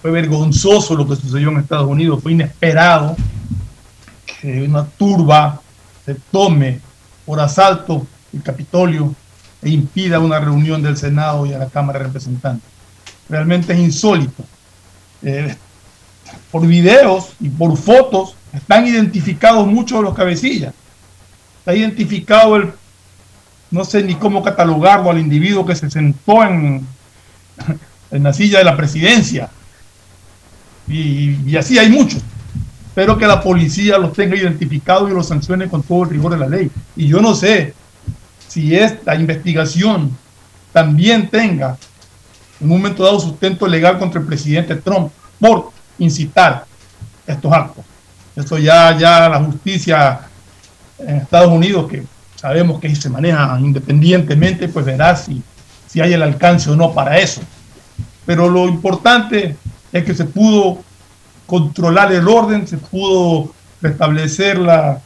fue 0.00 0.10
vergonzoso 0.10 0.94
lo 0.94 1.08
que 1.08 1.16
sucedió 1.16 1.48
en 1.50 1.58
Estados 1.58 1.88
Unidos, 1.88 2.20
fue 2.22 2.32
inesperado 2.32 3.16
que 4.40 4.62
una 4.62 4.84
turba 4.86 5.60
se 6.04 6.14
tome 6.30 6.80
por 7.24 7.40
asalto 7.40 8.06
el 8.32 8.42
Capitolio 8.42 9.14
e 9.62 9.70
impida 9.70 10.18
una 10.20 10.38
reunión 10.38 10.82
del 10.82 10.96
Senado 10.96 11.46
y 11.46 11.50
de 11.50 11.58
la 11.58 11.66
Cámara 11.66 11.98
de 11.98 12.06
Representantes. 12.06 12.68
Realmente 13.28 13.72
es 13.72 13.78
insólito. 13.78 14.44
Eh, 15.22 15.54
por 16.50 16.66
videos 16.66 17.30
y 17.40 17.48
por 17.48 17.76
fotos 17.76 18.34
están 18.52 18.86
identificados 18.86 19.66
muchos 19.66 19.98
de 19.98 20.04
los 20.04 20.14
cabecillas. 20.14 20.74
Está 21.58 21.74
identificado 21.74 22.56
el 22.56 22.72
no 23.70 23.84
sé 23.84 24.02
ni 24.02 24.14
cómo 24.14 24.42
catalogarlo 24.42 25.10
al 25.10 25.18
individuo 25.18 25.66
que 25.66 25.74
se 25.74 25.90
sentó 25.90 26.44
en, 26.44 26.86
en 28.10 28.22
la 28.22 28.32
silla 28.32 28.58
de 28.58 28.64
la 28.64 28.76
presidencia. 28.76 29.50
Y, 30.88 31.36
y 31.44 31.56
así 31.56 31.78
hay 31.78 31.90
muchos. 31.90 32.22
Espero 32.86 33.18
que 33.18 33.26
la 33.26 33.42
policía 33.42 33.98
los 33.98 34.12
tenga 34.12 34.36
identificados 34.36 35.10
y 35.10 35.14
los 35.14 35.26
sancione 35.26 35.68
con 35.68 35.82
todo 35.82 36.04
el 36.04 36.10
rigor 36.10 36.32
de 36.32 36.38
la 36.38 36.48
ley. 36.48 36.70
Y 36.94 37.08
yo 37.08 37.20
no 37.20 37.34
sé 37.34 37.74
si 38.56 38.74
esta 38.74 39.14
investigación 39.14 40.16
también 40.72 41.28
tenga 41.28 41.76
en 42.58 42.70
un 42.70 42.78
momento 42.78 43.04
dado 43.04 43.20
sustento 43.20 43.66
legal 43.66 43.98
contra 43.98 44.18
el 44.18 44.26
presidente 44.26 44.76
Trump 44.76 45.12
por 45.38 45.72
incitar 45.98 46.64
estos 47.26 47.52
actos. 47.52 47.84
Eso 48.34 48.56
ya, 48.56 48.96
ya 48.96 49.28
la 49.28 49.44
justicia 49.44 50.20
en 50.98 51.16
Estados 51.16 51.52
Unidos, 51.52 51.86
que 51.90 52.04
sabemos 52.34 52.80
que 52.80 52.96
se 52.96 53.10
maneja 53.10 53.58
independientemente, 53.60 54.68
pues 54.68 54.86
verá 54.86 55.14
si, 55.16 55.42
si 55.86 56.00
hay 56.00 56.14
el 56.14 56.22
alcance 56.22 56.70
o 56.70 56.76
no 56.76 56.94
para 56.94 57.18
eso. 57.18 57.42
Pero 58.24 58.48
lo 58.48 58.68
importante 58.68 59.54
es 59.92 60.02
que 60.02 60.14
se 60.14 60.24
pudo 60.24 60.78
controlar 61.46 62.10
el 62.10 62.26
orden, 62.26 62.66
se 62.66 62.78
pudo 62.78 63.52
restablecer 63.82 64.56
la, 64.56 65.02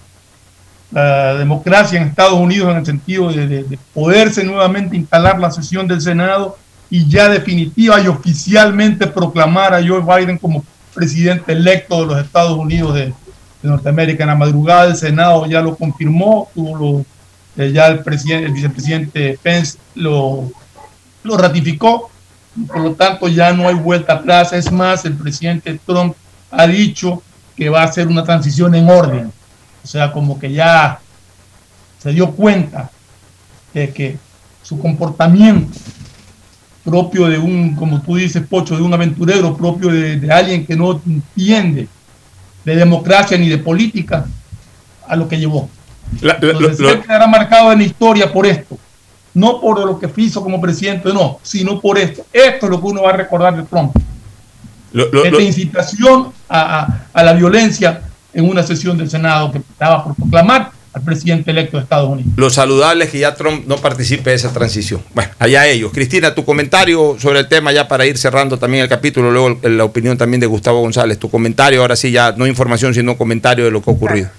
la 0.91 1.35
democracia 1.35 2.01
en 2.01 2.09
Estados 2.09 2.39
Unidos 2.39 2.71
en 2.71 2.77
el 2.79 2.87
sentido 2.87 3.33
de, 3.33 3.47
de- 3.47 3.63
de 3.65 3.79
poderse 3.95 4.43
nuevamente 4.45 4.97
instalar 4.97 5.39
la 5.39 5.51
sesión 5.51 5.87
del 5.87 6.01
Senado 6.01 6.59
y 6.91 7.09
ya 7.09 7.29
definitiva 7.29 8.01
y 8.01 8.09
oficialmente 8.09 9.07
proclamar 9.07 9.73
a 9.75 9.81
Joe 9.87 10.01
Biden 10.03 10.39
como 10.39 10.65
presidente 10.95 11.53
electo 11.53 12.01
de 12.01 12.07
los 12.07 12.25
Estados 12.25 12.59
Unidos 12.59 12.95
de, 12.95 13.07
de 13.07 13.15
Norteamérica. 13.63 14.25
En 14.25 14.29
la 14.31 14.35
madrugada 14.35 14.87
el 14.87 14.97
Senado 14.97 15.47
ya 15.47 15.61
lo 15.61 15.77
confirmó, 15.77 16.49
tuvo 16.55 16.77
lo, 16.77 17.05
eh, 17.65 17.71
ya 17.73 17.87
el, 17.87 18.01
presidente, 18.01 18.47
el 18.47 18.53
vicepresidente 18.53 19.39
Pence 19.41 19.79
lo, 19.95 20.51
lo 21.23 21.37
ratificó, 21.37 22.11
por 22.67 22.81
lo 22.81 22.93
tanto 22.95 23.29
ya 23.29 23.53
no 23.53 23.69
hay 23.69 23.77
vuelta 23.77 24.15
atrás. 24.15 24.53
Es 24.53 24.73
más, 24.73 25.05
el 25.05 25.15
presidente 25.15 25.79
Trump 25.87 26.17
ha 26.51 26.67
dicho 26.67 27.23
que 27.57 27.69
va 27.69 27.83
a 27.83 27.85
hacer 27.85 28.09
una 28.09 28.25
transición 28.25 28.75
en 28.75 28.89
orden, 28.91 29.33
o 29.83 29.87
sea, 29.87 30.13
como 30.13 30.39
que 30.39 30.53
ya 30.53 31.01
se 32.03 32.13
dio 32.13 32.31
cuenta 32.33 32.91
de 33.75 33.91
que 33.91 34.17
su 34.63 34.79
comportamiento 34.79 35.79
propio 36.85 37.27
de 37.29 37.39
un, 37.39 37.75
como 37.77 38.01
tú 38.01 38.17
dices, 38.17 38.43
Pocho, 38.49 38.77
de 38.77 38.83
un 38.83 38.93
aventurero, 38.95 39.57
propio 39.57 39.89
de, 39.91 40.17
de 40.17 40.33
alguien 40.33 40.67
que 40.67 40.77
no 40.77 41.01
entiende 41.07 41.89
de 42.65 42.77
democracia 42.77 43.37
ni 43.39 43.49
de 43.49 43.59
política, 43.59 44.27
a 45.07 45.17
lo 45.17 45.29
que 45.29 45.39
llevó. 45.39 45.69
La- 46.21 46.35
la- 46.41 46.51
Entonces, 46.53 46.79
él 46.95 47.03
quedará 47.03 47.27
marcado 47.27 47.73
en 47.73 47.79
la 47.79 47.85
historia 47.85 48.33
por 48.33 48.47
esto. 48.47 48.79
No 49.35 49.61
por 49.61 49.79
lo 49.85 49.99
que 49.99 50.11
hizo 50.17 50.43
como 50.43 50.61
presidente, 50.61 51.13
no, 51.13 51.39
sino 51.43 51.81
por 51.81 51.99
esto. 51.99 52.25
Esto 52.33 52.67
es 52.67 52.71
lo 52.71 52.81
que 52.81 52.87
uno 52.87 53.03
va 53.03 53.11
a 53.11 53.17
recordar 53.17 53.57
de 53.57 53.63
Trump. 53.65 53.95
lo- 54.93 55.07
lo- 55.13 55.25
Esta 55.25 55.41
incitación 55.43 56.33
a, 56.49 56.81
a- 56.81 57.07
a 57.13 57.23
la 57.23 57.33
violencia 57.35 58.03
en 58.33 58.49
una 58.49 58.63
sesión 58.63 58.97
del 58.99 59.11
Senado 59.11 59.53
que 59.53 59.59
estaba 59.59 60.05
por 60.05 60.15
proclamar 60.15 60.71
al 60.93 61.03
presidente 61.03 61.53
electo 61.53 61.77
de 61.77 61.85
Estados 61.85 62.09
Unidos. 62.09 62.33
Lo 62.37 62.51
saludable 62.51 63.05
es 63.05 63.11
que 63.11 63.21
ya 63.21 63.35
Trump 63.35 63.67
no 63.67 63.77
participe 63.77 64.31
de 64.31 64.37
esa 64.37 64.53
transición. 64.53 65.03
Bueno, 65.15 65.31
allá 65.39 65.67
ellos. 65.67 65.93
Cristina, 65.93 66.35
tu 66.35 66.45
comentario 66.45 67.17
sobre 67.19 67.41
el 67.41 67.49
tema 67.49 67.71
ya 67.71 67.87
para 67.87 68.07
ir 68.07 68.19
cerrando 68.19 68.59
también 68.59 68.83
el 68.83 68.89
capítulo, 68.89 69.31
luego 69.31 69.59
la 69.63 69.85
opinión 69.85 70.19
también 70.19 70.41
de 70.41 70.47
Gustavo 70.47 70.81
González. 70.81 71.19
Tu 71.19 71.31
comentario, 71.31 71.81
ahora 71.81 71.95
sí 71.95 72.11
ya 72.11 72.33
no 72.33 72.47
información, 72.47 72.93
sino 72.93 73.17
comentario 73.17 73.65
de 73.65 73.71
lo 73.71 73.81
que 73.81 73.91
ha 73.91 73.95
ocurrido. 73.95 74.31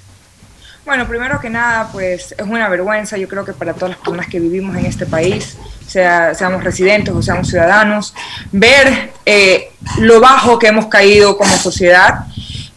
Bueno, 0.84 1.08
primero 1.08 1.40
que 1.40 1.50
nada, 1.50 1.90
pues 1.92 2.36
es 2.38 2.46
una 2.46 2.68
vergüenza, 2.68 3.16
yo 3.16 3.28
creo 3.28 3.46
que 3.46 3.54
para 3.54 3.74
todas 3.74 3.92
las 3.92 4.00
personas 4.00 4.28
que 4.28 4.40
vivimos 4.40 4.76
en 4.76 4.88
este 4.88 5.06
país, 5.06 5.56
sea, 5.92 6.34
seamos 6.34 6.64
residentes 6.64 7.14
o 7.14 7.22
seamos 7.22 7.50
ciudadanos, 7.50 8.14
ver 8.52 9.12
eh, 9.26 9.72
lo 10.00 10.20
bajo 10.20 10.58
que 10.58 10.68
hemos 10.68 10.88
caído 10.88 11.38
como 11.38 11.56
sociedad, 11.58 12.26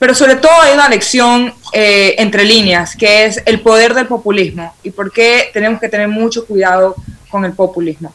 pero 0.04 0.14
sobre 0.14 0.36
todo 0.36 0.52
hay 0.60 0.74
una 0.74 0.86
lección 0.86 1.54
eh, 1.72 2.14
entre 2.18 2.44
líneas, 2.44 2.94
que 2.94 3.24
es 3.24 3.40
el 3.46 3.60
poder 3.62 3.94
del 3.94 4.06
populismo 4.06 4.74
y 4.82 4.90
por 4.90 5.10
qué 5.10 5.48
tenemos 5.54 5.80
que 5.80 5.88
tener 5.88 6.08
mucho 6.08 6.44
cuidado 6.44 6.94
con 7.30 7.46
el 7.46 7.54
populismo. 7.54 8.12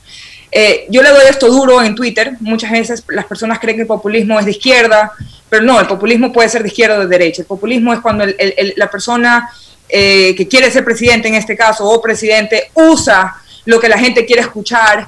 Eh, 0.51 0.85
yo 0.91 1.01
le 1.01 1.09
doy 1.09 1.23
esto 1.27 1.47
duro 1.47 1.81
en 1.81 1.95
Twitter. 1.95 2.33
Muchas 2.41 2.69
veces 2.69 3.03
las 3.07 3.25
personas 3.25 3.57
creen 3.57 3.77
que 3.77 3.81
el 3.81 3.87
populismo 3.87 4.37
es 4.37 4.45
de 4.45 4.51
izquierda, 4.51 5.13
pero 5.49 5.63
no, 5.63 5.79
el 5.79 5.87
populismo 5.87 6.31
puede 6.31 6.47
ser 6.47 6.61
de 6.61 6.67
izquierda 6.67 6.97
o 6.97 6.99
de 6.99 7.07
derecha. 7.07 7.41
El 7.41 7.47
populismo 7.47 7.91
es 7.91 8.01
cuando 8.01 8.23
el- 8.23 8.35
el- 8.37 8.53
el- 8.55 8.73
la 8.77 8.91
persona 8.91 9.49
eh, 9.91 10.35
que 10.37 10.47
quiere 10.47 10.69
ser 10.69 10.85
presidente, 10.85 11.27
en 11.27 11.33
este 11.33 11.57
caso, 11.57 11.89
o 11.89 11.99
presidente, 11.99 12.69
usa 12.75 13.35
lo 13.65 13.79
que 13.79 13.89
la 13.89 13.97
gente 13.97 14.27
quiere 14.27 14.43
escuchar 14.43 15.07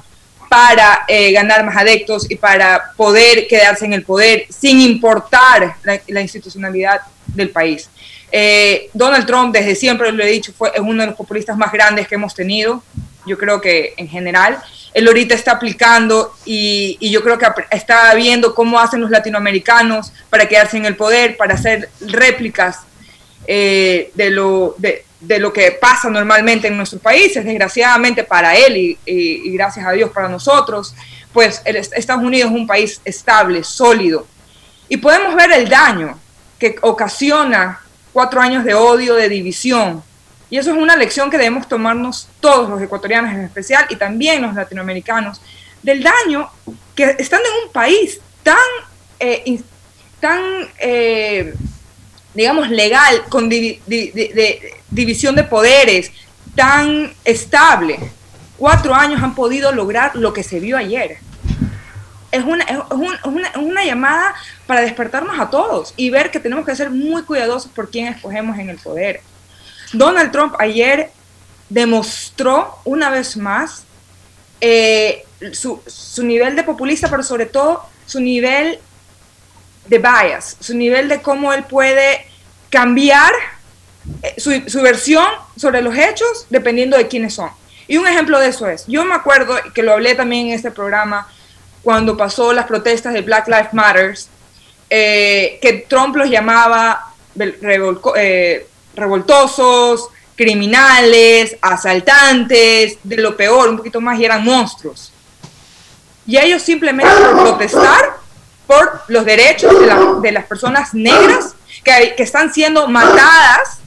para 0.52 1.04
eh, 1.08 1.32
ganar 1.32 1.64
más 1.64 1.78
adeptos 1.78 2.30
y 2.30 2.36
para 2.36 2.92
poder 2.94 3.46
quedarse 3.46 3.86
en 3.86 3.94
el 3.94 4.02
poder 4.02 4.44
sin 4.50 4.82
importar 4.82 5.76
la, 5.82 6.20
institucionalidad 6.20 7.00
del 7.26 7.48
país. 7.48 7.88
Eh, 8.30 8.90
Donald 8.92 9.24
Trump, 9.24 9.54
desde 9.54 9.74
siempre 9.74 10.12
lo 10.12 10.22
he 10.22 10.26
dicho, 10.26 10.52
fue 10.52 10.70
es 10.74 10.80
uno 10.80 11.00
de 11.00 11.06
los 11.06 11.16
populistas 11.16 11.56
más 11.56 11.72
grandes 11.72 12.06
que 12.06 12.16
hemos 12.16 12.34
tenido. 12.34 12.82
Yo 13.24 13.38
creo 13.38 13.62
que 13.62 13.94
en 13.96 14.08
general, 14.08 14.62
él 14.92 15.08
ahorita 15.08 15.34
está 15.34 15.52
aplicando 15.52 16.34
y, 16.44 16.98
yo 17.00 17.22
creo 17.22 17.38
que 17.38 17.46
está 17.70 18.12
viendo 18.14 18.54
cómo 18.54 18.78
hacen 18.78 19.00
los 19.00 19.10
latinoamericanos 19.10 20.12
para 20.28 20.46
quedarse 20.46 20.76
en 20.76 20.84
el 20.84 20.96
poder, 20.96 21.38
para 21.38 21.54
hacer 21.54 21.88
réplicas 21.98 22.80
eh, 23.46 24.10
de, 24.12 24.28
lo, 24.28 24.74
de, 24.76 25.06
de 25.22 25.38
lo 25.38 25.52
que 25.52 25.72
pasa 25.72 26.10
normalmente 26.10 26.68
en 26.68 26.76
nuestros 26.76 27.00
países, 27.00 27.44
desgraciadamente 27.44 28.24
para 28.24 28.56
él 28.56 28.98
y, 29.06 29.52
gracias 29.52 29.86
a 29.86 29.92
Dios 29.92 30.10
para 30.10 30.28
nosotros, 30.28 30.94
pues 31.32 31.62
el 31.64 31.76
est- 31.76 31.92
Estados 31.96 32.24
Unidos 32.24 32.50
es 32.50 32.56
un 32.56 32.66
país 32.66 33.00
estable, 33.04 33.62
sólido. 33.62 34.26
Y 34.88 34.96
podemos 34.96 35.34
ver 35.34 35.52
el 35.52 35.68
daño 35.68 36.18
que 36.58 36.76
ocasiona 36.82 37.80
cuatro 38.12 38.40
años 38.40 38.64
de 38.64 38.74
odio, 38.74 39.14
de 39.14 39.28
división. 39.28 40.02
Y 40.50 40.58
eso 40.58 40.70
es 40.70 40.76
una 40.76 40.96
lección 40.96 41.30
que 41.30 41.38
debemos 41.38 41.66
tomarnos 41.68 42.28
todos 42.40 42.68
los 42.68 42.82
ecuatorianos 42.82 43.32
en 43.32 43.40
especial 43.40 43.86
y 43.88 43.96
también 43.96 44.42
los 44.42 44.54
latinoamericanos, 44.54 45.40
del 45.82 46.02
daño 46.02 46.50
que 46.94 47.16
estando 47.18 47.48
en 47.48 47.66
un 47.66 47.72
país 47.72 48.20
tan, 48.42 48.56
eh, 49.18 49.62
tan 50.20 50.68
eh, 50.78 51.54
digamos, 52.34 52.70
legal, 52.70 53.24
con 53.28 53.48
di- 53.48 53.80
división 54.90 55.34
de 55.36 55.44
poderes, 55.44 56.10
tan 56.54 57.12
estable, 57.24 57.98
cuatro 58.58 58.94
años 58.94 59.22
han 59.22 59.34
podido 59.34 59.72
lograr 59.72 60.14
lo 60.16 60.32
que 60.32 60.42
se 60.42 60.60
vio 60.60 60.76
ayer. 60.76 61.18
Es 62.30 62.44
una, 62.44 62.64
es 62.64 62.78
un- 62.90 63.14
es 63.14 63.24
una, 63.24 63.48
es 63.48 63.56
una 63.56 63.84
llamada 63.84 64.34
para 64.66 64.80
despertarnos 64.80 65.38
a 65.38 65.50
todos 65.50 65.92
y 65.96 66.08
ver 66.10 66.30
que 66.30 66.40
tenemos 66.40 66.64
que 66.64 66.74
ser 66.74 66.90
muy 66.90 67.22
cuidadosos 67.24 67.70
por 67.70 67.90
quién 67.90 68.06
escogemos 68.08 68.58
en 68.58 68.70
el 68.70 68.78
poder. 68.78 69.20
Donald 69.92 70.32
Trump 70.32 70.54
ayer 70.58 71.10
demostró 71.68 72.78
una 72.84 73.10
vez 73.10 73.36
más 73.36 73.84
eh, 74.60 75.24
su, 75.52 75.80
su 75.86 76.22
nivel 76.22 76.56
de 76.56 76.62
populista, 76.62 77.08
pero 77.10 77.22
sobre 77.22 77.46
todo 77.46 77.82
su 78.06 78.20
nivel 78.20 78.78
de 79.86 79.98
bias, 79.98 80.56
su 80.60 80.74
nivel 80.76 81.08
de 81.08 81.20
cómo 81.20 81.52
él 81.52 81.64
puede 81.64 82.26
cambiar 82.70 83.32
eh, 84.22 84.34
su, 84.38 84.62
su 84.68 84.80
versión 84.80 85.26
sobre 85.56 85.82
los 85.82 85.96
hechos 85.96 86.46
dependiendo 86.50 86.96
de 86.96 87.08
quiénes 87.08 87.34
son. 87.34 87.50
Y 87.88 87.96
un 87.96 88.06
ejemplo 88.06 88.38
de 88.38 88.48
eso 88.48 88.68
es, 88.68 88.84
yo 88.86 89.04
me 89.04 89.14
acuerdo 89.14 89.56
que 89.74 89.82
lo 89.82 89.92
hablé 89.92 90.14
también 90.14 90.46
en 90.46 90.52
este 90.54 90.70
programa 90.70 91.28
cuando 91.82 92.16
pasó 92.16 92.52
las 92.52 92.66
protestas 92.66 93.12
de 93.12 93.22
Black 93.22 93.48
Lives 93.48 93.72
Matters, 93.74 94.28
eh, 94.88 95.58
que 95.60 95.84
Trump 95.88 96.14
los 96.16 96.30
llamaba 96.30 97.12
revol- 97.36 98.12
eh, 98.16 98.66
revoltosos, 98.94 100.08
criminales, 100.36 101.56
asaltantes, 101.60 102.98
de 103.02 103.16
lo 103.16 103.36
peor, 103.36 103.68
un 103.68 103.76
poquito 103.78 104.00
más, 104.00 104.18
y 104.18 104.24
eran 104.24 104.44
monstruos. 104.44 105.12
Y 106.26 106.38
ellos 106.38 106.62
simplemente 106.62 107.12
por 107.14 107.42
protestar 107.42 108.21
por 108.66 109.02
los 109.08 109.24
derechos 109.24 109.78
de, 109.78 109.86
la- 109.86 110.14
de 110.20 110.32
las 110.32 110.44
personas 110.46 110.94
negras 110.94 111.54
que, 111.84 112.14
que 112.16 112.22
están 112.22 112.52
siendo 112.52 112.88
matadas 112.88 113.78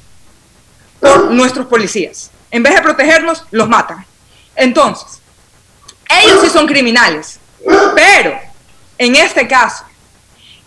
por 0.99 1.31
nuestros 1.31 1.65
policías. 1.67 2.31
En 2.51 2.63
vez 2.63 2.75
de 2.75 2.81
protegernos, 2.81 3.45
los 3.51 3.67
matan. 3.67 4.05
Entonces, 4.55 5.19
ellos 6.09 6.39
sí 6.41 6.49
son 6.49 6.67
criminales, 6.67 7.39
pero 7.95 8.37
en 8.97 9.15
este 9.15 9.47
caso, 9.47 9.83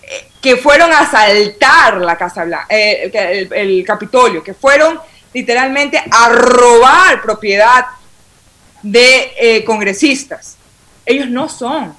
eh, 0.02 0.30
que 0.42 0.56
fueron 0.56 0.92
a 0.92 1.00
asaltar 1.00 1.96
la 1.98 2.16
Casa 2.16 2.44
Blanca, 2.44 2.66
eh, 2.68 3.10
el, 3.12 3.52
el 3.52 3.84
Capitolio, 3.86 4.42
que 4.42 4.52
fueron 4.54 5.00
literalmente 5.32 6.02
a 6.10 6.28
robar 6.30 7.22
propiedad 7.22 7.86
de 8.82 9.32
eh, 9.38 9.64
congresistas. 9.64 10.56
Ellos 11.06 11.28
no 11.28 11.48
son 11.48 11.96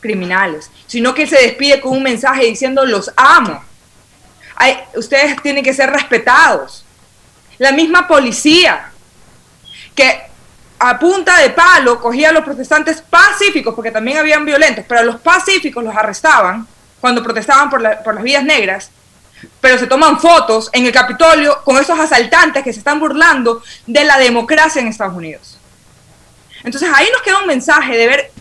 criminales, 0.00 0.70
sino 0.86 1.14
que 1.14 1.26
se 1.26 1.36
despide 1.36 1.80
con 1.80 1.92
un 1.92 2.02
mensaje 2.02 2.44
diciendo 2.44 2.84
los 2.84 3.10
amo. 3.16 3.62
Ustedes 4.94 5.40
tienen 5.42 5.62
que 5.62 5.74
ser 5.74 5.90
respetados. 5.90 6.84
La 7.58 7.72
misma 7.72 8.06
policía 8.06 8.90
que 9.94 10.22
a 10.78 10.98
punta 10.98 11.38
de 11.38 11.50
palo 11.50 12.00
cogía 12.00 12.28
a 12.28 12.32
los 12.32 12.44
protestantes 12.44 13.00
pacíficos, 13.00 13.74
porque 13.74 13.90
también 13.90 14.18
habían 14.18 14.44
violentos, 14.44 14.84
pero 14.86 15.00
a 15.00 15.04
los 15.04 15.20
pacíficos 15.20 15.82
los 15.82 15.96
arrestaban 15.96 16.66
cuando 17.00 17.22
protestaban 17.22 17.70
por, 17.70 17.82
por 18.02 18.14
las 18.14 18.22
vidas 18.22 18.44
negras, 18.44 18.90
pero 19.60 19.78
se 19.78 19.86
toman 19.86 20.18
fotos 20.18 20.70
en 20.72 20.86
el 20.86 20.92
Capitolio 20.92 21.62
con 21.64 21.78
esos 21.78 21.98
asaltantes 21.98 22.62
que 22.62 22.72
se 22.72 22.78
están 22.78 23.00
burlando 23.00 23.62
de 23.86 24.04
la 24.04 24.18
democracia 24.18 24.80
en 24.80 24.88
Estados 24.88 25.14
Unidos. 25.14 25.58
Entonces 26.64 26.90
ahí 26.94 27.06
nos 27.12 27.22
queda 27.22 27.38
un 27.38 27.46
mensaje 27.46 27.96
de 27.96 28.06
ver 28.06 28.32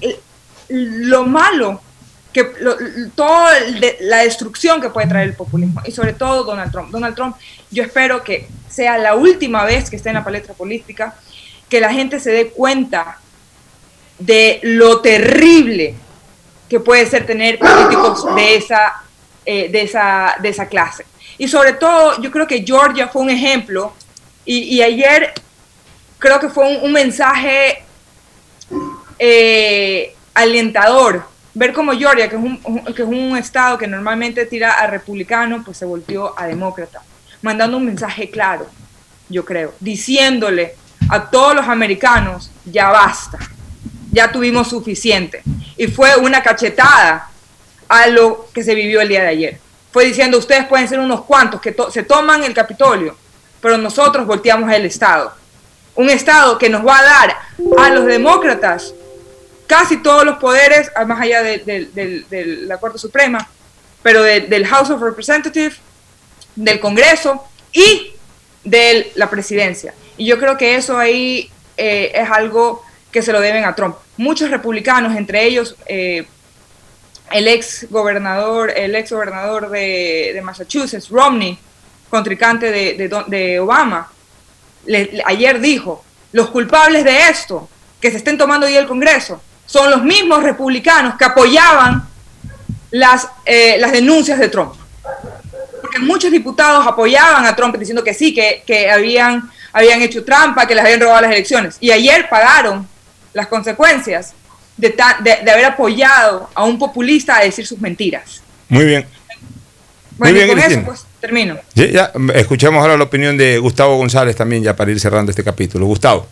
lo 0.70 1.26
malo, 1.26 1.82
que 2.34 2.52
lo- 2.60 2.76
toda 3.16 3.54
la 4.02 4.18
destrucción 4.18 4.82
que 4.82 4.90
puede 4.90 5.08
traer 5.08 5.30
el 5.30 5.36
populismo 5.36 5.82
y 5.86 5.92
sobre 5.92 6.14
todo 6.14 6.44
Donald 6.44 6.72
Trump. 6.72 6.90
Donald 6.92 7.16
Trump, 7.16 7.36
yo 7.72 7.84
espero 7.84 8.24
que 8.24 8.48
sea 8.70 8.98
la 8.98 9.16
última 9.16 9.64
vez 9.64 9.90
que 9.90 9.96
esté 9.96 10.10
en 10.10 10.16
la 10.16 10.24
palestra 10.24 10.54
política, 10.54 11.16
que 11.70 11.80
la 11.80 11.92
gente 11.94 12.20
se 12.20 12.32
dé 12.32 12.50
cuenta 12.50 13.20
de 14.20 14.60
lo 14.64 15.02
terrible 15.02 15.96
que 16.70 16.80
puede 16.80 17.06
ser 17.06 17.26
tener 17.26 17.60
políticos 17.60 18.26
de 18.36 18.56
esa, 18.56 18.94
eh, 19.46 19.70
de 19.70 19.82
esa, 19.84 20.36
de 20.42 20.50
esa 20.50 20.68
clase. 20.68 21.06
Y 21.38 21.48
sobre 21.48 21.74
todo, 21.74 22.22
yo 22.22 22.32
creo 22.32 22.48
que 22.48 22.64
Georgia 22.66 23.08
fue 23.08 23.22
un 23.22 23.30
ejemplo 23.30 23.94
y, 24.46 24.60
y 24.76 24.82
ayer 24.82 25.34
creo 26.18 26.40
que 26.40 26.50
fue 26.50 26.68
un, 26.78 26.86
un 26.86 26.92
mensaje 26.92 27.84
eh, 29.20 30.15
alentador. 30.36 31.24
Ver 31.54 31.74
como 31.74 31.94
Georgia, 31.94 32.30
que 32.30 32.36
es, 32.36 32.42
un, 32.44 32.60
que 32.94 33.02
es 33.02 33.08
un 33.08 33.38
estado 33.38 33.78
que 33.78 33.88
normalmente 33.88 34.46
tira 34.46 34.74
a 34.74 34.88
republicano, 34.88 35.64
pues 35.64 35.78
se 35.78 35.86
volvió 35.86 36.38
a 36.38 36.46
demócrata, 36.48 37.02
mandando 37.42 37.78
un 37.78 37.86
mensaje 37.86 38.30
claro, 38.30 38.68
yo 39.30 39.46
creo, 39.46 39.74
diciéndole 39.80 40.76
a 41.10 41.30
todos 41.30 41.56
los 41.56 41.68
americanos, 41.68 42.52
ya 42.66 42.90
basta, 42.90 43.40
ya 44.12 44.32
tuvimos 44.32 44.68
suficiente. 44.70 45.44
Y 45.78 45.88
fue 45.88 46.16
una 46.18 46.44
cachetada 46.44 47.30
a 47.88 48.08
lo 48.08 48.48
que 48.54 48.64
se 48.64 48.76
vivió 48.76 49.00
el 49.00 49.08
día 49.08 49.22
de 49.22 49.28
ayer. 49.30 49.60
Fue 49.94 50.04
diciendo, 50.04 50.38
ustedes 50.38 50.66
pueden 50.66 50.90
ser 50.90 51.00
unos 51.00 51.24
cuantos 51.24 51.62
que 51.62 51.72
to- 51.72 51.90
se 51.90 52.04
toman 52.04 52.44
el 52.44 52.54
Capitolio, 52.54 53.16
pero 53.62 53.78
nosotros 53.78 54.28
volteamos 54.28 54.70
el 54.74 54.86
Estado. 54.86 55.34
Un 55.96 56.10
Estado 56.10 56.58
que 56.58 56.70
nos 56.70 56.86
va 56.86 56.98
a 57.00 57.04
dar 57.04 57.38
a 57.78 57.90
los 57.92 58.06
demócratas 58.06 58.94
casi 59.68 59.98
todos 60.02 60.26
los 60.26 60.38
poderes, 60.38 60.92
ah, 60.96 61.06
más 61.06 61.22
allá 61.22 61.42
de, 61.44 61.58
de- 61.60 62.46
la 62.68 62.78
Corte 62.78 62.98
Suprema, 63.00 63.48
pero 64.04 64.22
de- 64.24 64.42
del 64.42 64.66
House 64.68 64.90
of 64.90 65.02
Representatives, 65.02 65.78
del 66.56 66.80
Congreso 66.80 67.44
y 67.74 68.14
de 68.64 69.12
la 69.16 69.30
presidencia. 69.30 69.94
Y 70.18 70.26
yo 70.26 70.40
creo 70.40 70.58
que 70.58 70.76
eso 70.76 70.98
ahí 70.98 71.52
eh, 71.78 72.12
es 72.16 72.30
algo 72.30 72.84
que 73.12 73.22
se 73.22 73.32
lo 73.32 73.40
deben 73.42 73.64
a 73.66 73.76
Trump. 73.76 73.96
Muchos 74.18 74.50
republicanos, 74.50 75.16
entre 75.16 75.44
ellos 75.44 75.76
eh, 75.88 76.26
el 77.32 77.48
ex 77.48 77.88
gobernador, 77.90 78.72
el 78.76 78.96
ex 78.96 79.12
gobernador 79.12 79.70
de, 79.70 80.40
Massachusetts, 80.44 81.10
Romney, 81.10 81.58
contrincante 82.10 82.72
de, 82.72 82.94
de 82.94 83.24
de 83.28 83.60
Obama, 83.60 84.12
le- 84.86 85.22
ayer 85.26 85.60
dijo, 85.60 86.04
los 86.32 86.50
culpables 86.50 87.04
de 87.04 87.30
esto, 87.30 87.68
que 88.00 88.12
se 88.12 88.18
estén 88.18 88.38
tomando 88.38 88.68
hoy 88.68 88.76
el 88.76 88.88
Congreso, 88.88 89.42
son 89.66 89.90
los 89.92 90.04
mismos 90.04 90.44
republicanos 90.44 91.16
que 91.18 91.26
apoyaban 91.26 92.08
las, 92.92 93.28
eh, 93.46 93.78
las 93.80 93.92
denuncias 93.92 94.40
de 94.40 94.50
Trump. 94.50 94.74
Porque 95.82 96.00
muchos 96.00 96.32
diputados 96.32 96.86
apoyaban 96.88 97.46
a 97.46 97.56
Trump 97.56 97.76
diciendo 97.78 98.04
que 98.04 98.14
sí, 98.14 98.34
que, 98.34 98.64
que 98.66 98.90
habían, 98.90 99.50
habían 99.74 100.02
hecho 100.02 100.24
trampa, 100.24 100.66
que 100.68 100.76
les 100.76 100.84
habían 100.84 101.00
robado 101.02 101.22
las 101.22 101.32
elecciones. 101.32 101.78
Y 101.80 101.92
ayer 101.92 102.28
pagaron 102.30 102.88
las 103.34 103.48
consecuencias 103.48 104.34
de, 104.78 104.90
ta- 104.92 105.18
de, 105.22 105.38
de 105.44 105.52
haber 105.52 105.66
apoyado 105.66 106.50
a 106.54 106.64
un 106.64 106.78
populista 106.80 107.38
a 107.38 107.42
decir 107.44 107.66
sus 107.68 107.80
mentiras. 107.80 108.42
Muy 108.70 108.86
bien. 108.86 109.06
Muy 110.18 110.32
Bueno, 110.32 110.34
bien, 110.36 110.48
y 110.48 110.50
con 110.50 110.60
eso 110.72 110.82
pues 110.86 111.06
termino. 111.20 111.58
Ya, 111.74 111.86
ya, 111.88 112.12
escuchemos 112.36 112.82
ahora 112.82 112.98
la 112.98 113.04
opinión 113.04 113.38
de 113.38 113.58
Gustavo 113.60 113.98
González 113.98 114.36
también, 114.36 114.64
ya 114.64 114.76
para 114.76 114.92
ir 114.92 115.00
cerrando 115.00 115.30
este 115.32 115.44
capítulo. 115.44 115.86
Gustavo. 115.86 116.28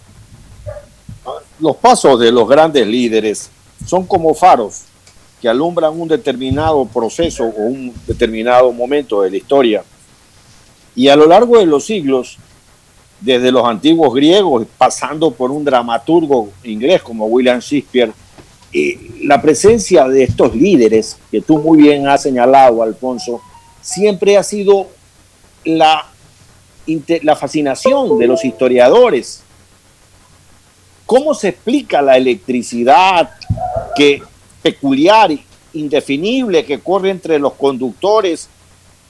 Los 1.63 1.77
pasos 1.77 2.19
de 2.19 2.29
los 2.29 2.45
grandes 2.45 2.85
líderes 2.85 3.49
son 3.87 4.05
como 4.05 4.33
faros 4.33 4.81
que 5.41 5.47
alumbran 5.47 5.97
un 5.97 6.09
determinado 6.09 6.83
proceso 6.83 7.45
o 7.45 7.61
un 7.67 7.93
determinado 8.05 8.73
momento 8.73 9.21
de 9.21 9.31
la 9.31 9.37
historia. 9.37 9.81
Y 10.93 11.07
a 11.07 11.15
lo 11.15 11.25
largo 11.25 11.57
de 11.57 11.65
los 11.65 11.85
siglos, 11.85 12.37
desde 13.21 13.49
los 13.49 13.65
antiguos 13.65 14.13
griegos, 14.13 14.67
pasando 14.77 15.31
por 15.31 15.51
un 15.51 15.63
dramaturgo 15.63 16.49
inglés 16.65 17.01
como 17.01 17.27
William 17.27 17.61
Shakespeare, 17.61 18.11
eh, 18.73 18.99
la 19.21 19.41
presencia 19.41 20.05
de 20.09 20.23
estos 20.23 20.53
líderes, 20.53 21.17
que 21.31 21.39
tú 21.39 21.59
muy 21.59 21.77
bien 21.77 22.09
has 22.09 22.23
señalado, 22.23 22.83
Alfonso, 22.83 23.39
siempre 23.81 24.35
ha 24.35 24.43
sido 24.43 24.87
la, 25.63 26.07
la 27.21 27.37
fascinación 27.37 28.19
de 28.19 28.27
los 28.27 28.43
historiadores. 28.43 29.43
¿Cómo 31.13 31.35
se 31.35 31.49
explica 31.49 32.01
la 32.01 32.17
electricidad 32.17 33.29
que 33.95 34.23
peculiar, 34.63 35.29
indefinible, 35.73 36.65
que 36.65 36.79
corre 36.79 37.11
entre 37.11 37.37
los 37.37 37.53
conductores 37.53 38.49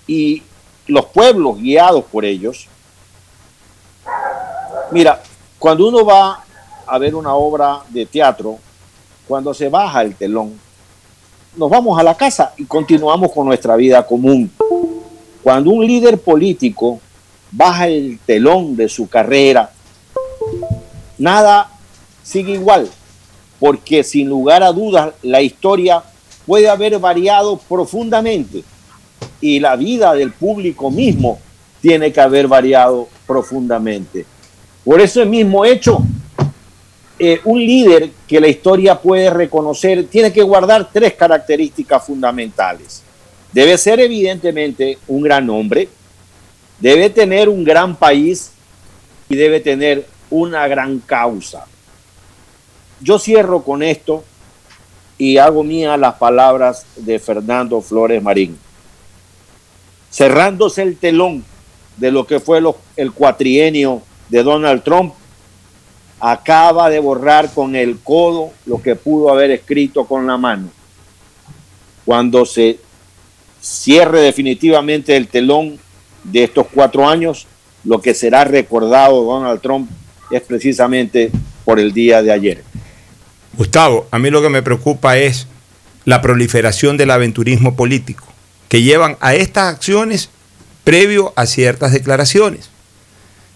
y 0.05 0.43
los 0.87 1.05
pueblos 1.05 1.59
guiados 1.59 2.03
por 2.03 2.25
ellos? 2.25 2.67
Mira, 4.91 5.23
cuando 5.57 5.87
uno 5.87 6.03
va 6.03 6.43
a 6.85 6.97
ver 6.97 7.15
una 7.15 7.35
obra 7.35 7.83
de 7.87 8.05
teatro, 8.05 8.57
cuando 9.25 9.53
se 9.53 9.69
baja 9.69 10.01
el 10.01 10.13
telón, 10.13 10.59
nos 11.55 11.69
vamos 11.69 11.97
a 11.97 12.03
la 12.03 12.15
casa 12.15 12.53
y 12.57 12.65
continuamos 12.65 13.31
con 13.31 13.45
nuestra 13.45 13.77
vida 13.77 14.05
común. 14.05 14.51
Cuando 15.41 15.71
un 15.71 15.87
líder 15.87 16.19
político 16.19 16.99
baja 17.49 17.87
el 17.87 18.19
telón 18.25 18.75
de 18.75 18.89
su 18.89 19.07
carrera, 19.07 19.71
nada 21.17 21.69
sigue 22.23 22.53
igual, 22.53 22.89
porque 23.59 24.03
sin 24.03 24.29
lugar 24.29 24.63
a 24.63 24.71
dudas 24.71 25.13
la 25.21 25.41
historia 25.41 26.03
puede 26.45 26.69
haber 26.69 26.97
variado 26.99 27.57
profundamente 27.57 28.63
y 29.41 29.59
la 29.59 29.75
vida 29.75 30.13
del 30.13 30.31
público 30.31 30.89
mismo 30.89 31.39
tiene 31.81 32.11
que 32.11 32.21
haber 32.21 32.47
variado 32.47 33.09
profundamente. 33.27 34.25
Por 34.83 35.01
ese 35.01 35.25
mismo 35.25 35.65
hecho, 35.65 35.99
eh, 37.19 37.41
un 37.43 37.59
líder 37.59 38.09
que 38.27 38.39
la 38.39 38.47
historia 38.47 38.99
puede 38.99 39.29
reconocer 39.29 40.07
tiene 40.07 40.33
que 40.33 40.41
guardar 40.41 40.89
tres 40.91 41.13
características 41.13 42.05
fundamentales. 42.05 43.03
Debe 43.51 43.77
ser 43.77 43.99
evidentemente 43.99 44.97
un 45.07 45.21
gran 45.21 45.49
hombre, 45.49 45.87
debe 46.79 47.09
tener 47.09 47.49
un 47.49 47.63
gran 47.63 47.95
país 47.95 48.51
y 49.29 49.35
debe 49.35 49.59
tener 49.59 50.07
una 50.29 50.67
gran 50.67 50.99
causa. 50.99 51.65
Yo 53.03 53.19
cierro 53.19 53.63
con 53.63 53.83
esto 53.83 54.23
y 55.17 55.37
hago 55.37 55.61
mía 55.61 55.97
las 55.97 56.15
palabras 56.15 56.85
de 56.95 57.19
Fernando 57.19 57.81
Flores 57.81 58.23
Marín. 58.23 58.57
Cerrándose 60.09 60.83
el 60.83 60.95
telón 60.95 61.43
de 61.97 62.11
lo 62.11 62.25
que 62.25 62.39
fue 62.39 62.61
el 62.95 63.11
cuatrienio 63.11 64.01
de 64.29 64.41
Donald 64.41 64.83
Trump, 64.83 65.13
acaba 66.21 66.89
de 66.89 66.99
borrar 66.99 67.53
con 67.53 67.75
el 67.75 67.99
codo 67.99 68.51
lo 68.65 68.81
que 68.81 68.95
pudo 68.95 69.29
haber 69.29 69.51
escrito 69.51 70.05
con 70.05 70.25
la 70.25 70.37
mano. 70.37 70.69
Cuando 72.05 72.45
se 72.45 72.79
cierre 73.59 74.21
definitivamente 74.21 75.17
el 75.17 75.27
telón 75.27 75.77
de 76.23 76.45
estos 76.45 76.67
cuatro 76.73 77.05
años, 77.05 77.47
lo 77.83 77.99
que 77.99 78.13
será 78.13 78.45
recordado 78.45 79.25
Donald 79.25 79.59
Trump 79.59 79.91
es 80.31 80.41
precisamente 80.43 81.31
por 81.65 81.81
el 81.81 81.91
día 81.91 82.21
de 82.21 82.31
ayer. 82.31 82.63
Gustavo, 83.53 84.07
a 84.11 84.19
mí 84.19 84.29
lo 84.29 84.41
que 84.41 84.49
me 84.49 84.63
preocupa 84.63 85.17
es 85.17 85.47
la 86.05 86.21
proliferación 86.21 86.97
del 86.97 87.11
aventurismo 87.11 87.75
político, 87.75 88.25
que 88.67 88.81
llevan 88.81 89.17
a 89.21 89.35
estas 89.35 89.73
acciones 89.73 90.29
previo 90.83 91.33
a 91.35 91.45
ciertas 91.45 91.91
declaraciones. 91.91 92.69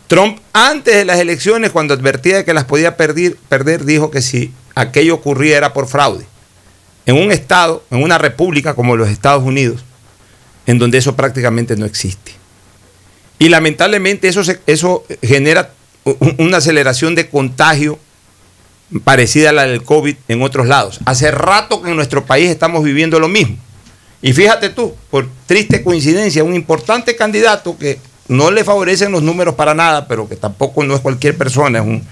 Trump, 0.08 0.40
antes 0.54 0.96
de 0.96 1.06
las 1.06 1.20
elecciones, 1.20 1.72
cuando 1.72 1.94
advertía 1.94 2.38
de 2.38 2.46
que 2.46 2.54
las 2.54 2.64
podía 2.64 2.96
perder, 2.96 3.84
dijo 3.84 4.10
que 4.12 4.22
si 4.22 4.54
aquello 4.76 5.16
ocurría 5.16 5.58
era 5.58 5.74
por 5.74 5.88
fraude. 5.88 6.26
En 7.06 7.18
un 7.18 7.32
estado, 7.32 7.84
en 7.92 8.02
una 8.04 8.18
república 8.18 8.74
como 8.74 8.96
los 8.96 9.10
Estados 9.10 9.44
Unidos, 9.44 9.84
en 10.66 10.78
donde 10.78 11.00
eso 11.00 11.16
prácticamente 11.16 11.76
no 11.76 11.86
existe. 11.86 12.34
Y 13.40 13.50
lamentablemente 13.50 14.28
eso, 14.28 14.42
eso 14.66 15.06
genera 15.22 15.72
una 16.38 16.58
aceleración 16.58 17.16
de 17.16 17.30
contagio 17.30 18.00
parecida 19.04 19.50
a 19.50 19.54
la 19.54 19.66
del 19.66 19.84
COVID 19.84 20.16
en 20.28 20.42
otros 20.42 20.68
lados. 20.68 21.00
Hace 21.06 21.32
rato 21.32 21.82
que 21.82 21.90
en 21.90 21.96
nuestro 21.96 22.26
país 22.26 22.50
estamos 22.50 22.84
viviendo 22.84 23.20
lo 23.20 23.28
mismo. 23.28 23.58
Y 24.22 24.34
fíjate 24.34 24.70
tú, 24.70 24.96
por 25.12 25.28
triste 25.46 25.84
coincidencia, 25.84 26.44
un 26.44 26.56
importante 26.56 27.16
candidato 27.16 27.78
que 27.78 28.00
no 28.28 28.52
le 28.52 28.64
favorecen 28.64 29.12
los 29.12 29.22
números 29.24 29.56
para 29.56 29.74
nada, 29.74 30.08
pero 30.08 30.28
que 30.28 30.36
tampoco 30.36 30.84
no 30.84 30.96
es 30.96 31.02
cualquier 31.02 31.38
persona, 31.38 31.80
es 31.80 31.86
un 31.86 32.04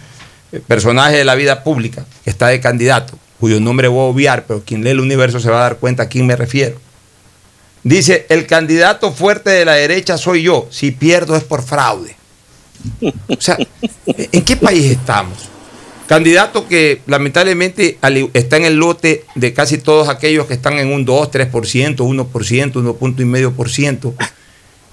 personaje 0.67 1.17
de 1.17 1.25
la 1.25 1.35
vida 1.35 1.63
pública 1.63 2.05
que 2.23 2.29
está 2.29 2.47
de 2.47 2.59
candidato, 2.59 3.17
cuyo 3.39 3.59
nombre 3.59 3.87
voy 3.87 4.01
a 4.01 4.11
obviar, 4.11 4.45
pero 4.47 4.63
quien 4.63 4.83
lee 4.83 4.91
el 4.91 4.99
universo 4.99 5.39
se 5.39 5.49
va 5.49 5.57
a 5.57 5.63
dar 5.63 5.77
cuenta 5.77 6.03
a 6.03 6.07
quién 6.07 6.27
me 6.27 6.35
refiero. 6.35 6.79
Dice, 7.83 8.25
el 8.29 8.47
candidato 8.47 9.11
fuerte 9.11 9.49
de 9.49 9.65
la 9.65 9.73
derecha 9.73 10.17
soy 10.17 10.43
yo, 10.43 10.67
si 10.71 10.91
pierdo 10.91 11.35
es 11.35 11.43
por 11.43 11.63
fraude. 11.63 12.15
O 13.27 13.39
sea, 13.39 13.57
¿en 14.05 14.43
qué 14.43 14.55
país 14.55 14.91
estamos? 14.91 15.49
Candidato 16.07 16.67
que 16.67 17.01
lamentablemente 17.07 17.97
está 18.33 18.57
en 18.57 18.65
el 18.65 18.75
lote 18.75 19.25
de 19.33 19.53
casi 19.53 19.79
todos 19.79 20.07
aquellos 20.07 20.45
que 20.45 20.53
están 20.53 20.77
en 20.77 20.93
un 20.93 21.03
2, 21.03 21.31
3%, 21.31 21.51
1%, 21.51 22.27
1.5%, 22.73 24.13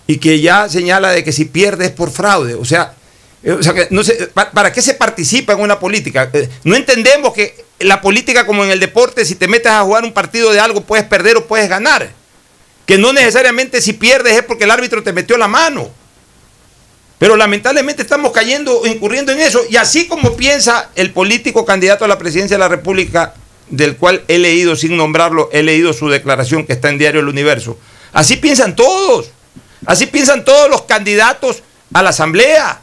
y 0.06 0.16
que 0.16 0.40
ya 0.40 0.70
señala 0.70 1.10
de 1.10 1.22
que 1.22 1.32
si 1.32 1.44
pierde 1.44 1.86
es 1.86 1.90
por 1.90 2.10
fraude. 2.10 2.54
O 2.54 2.64
sea, 2.64 2.94
eh, 3.42 3.52
o 3.52 3.62
sea 3.62 3.74
que 3.74 3.88
no 3.90 4.02
sé, 4.02 4.30
¿para 4.32 4.72
qué 4.72 4.80
se 4.80 4.94
participa 4.94 5.52
en 5.52 5.60
una 5.60 5.78
política? 5.78 6.30
Eh, 6.32 6.48
no 6.64 6.76
entendemos 6.76 7.34
que 7.34 7.62
la 7.80 8.00
política 8.00 8.46
como 8.46 8.64
en 8.64 8.70
el 8.70 8.80
deporte, 8.80 9.26
si 9.26 9.34
te 9.34 9.48
metes 9.48 9.70
a 9.70 9.82
jugar 9.82 10.04
un 10.04 10.12
partido 10.12 10.50
de 10.50 10.60
algo, 10.60 10.82
puedes 10.82 11.04
perder 11.04 11.36
o 11.36 11.46
puedes 11.46 11.68
ganar. 11.68 12.10
Que 12.86 12.96
no 12.96 13.12
necesariamente 13.12 13.82
si 13.82 13.92
pierdes 13.92 14.34
es 14.34 14.42
porque 14.44 14.64
el 14.64 14.70
árbitro 14.70 15.02
te 15.02 15.12
metió 15.12 15.36
la 15.36 15.48
mano. 15.48 15.90
Pero 17.22 17.36
lamentablemente 17.36 18.02
estamos 18.02 18.32
cayendo, 18.32 18.84
incurriendo 18.84 19.30
en 19.30 19.38
eso. 19.38 19.60
Y 19.70 19.76
así 19.76 20.08
como 20.08 20.34
piensa 20.34 20.90
el 20.96 21.12
político 21.12 21.64
candidato 21.64 22.04
a 22.04 22.08
la 22.08 22.18
presidencia 22.18 22.56
de 22.56 22.58
la 22.58 22.66
República, 22.66 23.34
del 23.70 23.96
cual 23.96 24.24
he 24.26 24.38
leído, 24.38 24.74
sin 24.74 24.96
nombrarlo, 24.96 25.48
he 25.52 25.62
leído 25.62 25.92
su 25.92 26.08
declaración 26.08 26.66
que 26.66 26.72
está 26.72 26.88
en 26.88 26.98
Diario 26.98 27.20
El 27.20 27.28
Universo. 27.28 27.78
Así 28.12 28.38
piensan 28.38 28.74
todos. 28.74 29.30
Así 29.86 30.06
piensan 30.06 30.44
todos 30.44 30.68
los 30.68 30.82
candidatos 30.82 31.62
a 31.92 32.02
la 32.02 32.10
Asamblea. 32.10 32.80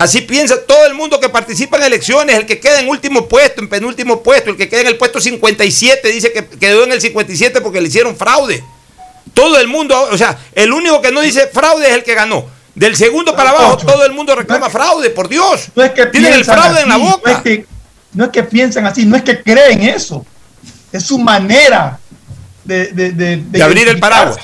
Así 0.00 0.22
piensa 0.22 0.60
todo 0.66 0.84
el 0.86 0.94
mundo 0.94 1.20
que 1.20 1.28
participa 1.28 1.76
en 1.76 1.84
elecciones, 1.84 2.38
el 2.38 2.46
que 2.46 2.58
queda 2.58 2.80
en 2.80 2.88
último 2.88 3.28
puesto, 3.28 3.60
en 3.60 3.68
penúltimo 3.68 4.20
puesto, 4.20 4.50
el 4.50 4.56
que 4.56 4.68
queda 4.68 4.80
en 4.80 4.88
el 4.88 4.96
puesto 4.96 5.20
57, 5.20 6.10
dice 6.10 6.32
que 6.32 6.44
quedó 6.44 6.82
en 6.82 6.90
el 6.90 7.00
57 7.00 7.60
porque 7.60 7.80
le 7.80 7.86
hicieron 7.86 8.16
fraude. 8.16 8.64
Todo 9.32 9.60
el 9.60 9.68
mundo, 9.68 10.08
o 10.10 10.18
sea, 10.18 10.36
el 10.56 10.72
único 10.72 11.00
que 11.00 11.12
no 11.12 11.20
dice 11.20 11.46
fraude 11.46 11.86
es 11.86 11.94
el 11.94 12.02
que 12.02 12.16
ganó. 12.16 12.58
Del 12.80 12.96
segundo 12.96 13.36
para 13.36 13.50
abajo 13.50 13.76
todo 13.76 14.06
el 14.06 14.14
mundo 14.14 14.34
reclama 14.34 14.70
fraude, 14.70 15.10
por 15.10 15.28
Dios. 15.28 15.68
No 15.76 15.82
es 15.82 15.90
que 15.90 16.06
Tienen 16.06 16.32
el 16.32 16.46
fraude 16.46 16.80
en 16.80 16.88
la 16.88 16.96
boca. 16.96 17.30
No 17.30 17.36
es, 17.36 17.42
que, 17.42 17.66
no 18.14 18.24
es 18.24 18.30
que 18.30 18.42
piensan 18.42 18.86
así, 18.86 19.04
no 19.04 19.16
es 19.16 19.22
que 19.22 19.42
creen 19.42 19.82
eso. 19.82 20.24
Es 20.90 21.02
su 21.04 21.18
manera 21.18 21.98
de, 22.64 22.86
de, 22.86 23.12
de, 23.12 23.36
de 23.36 23.62
abrir 23.62 23.86
el 23.86 24.00
paraguas. 24.00 24.38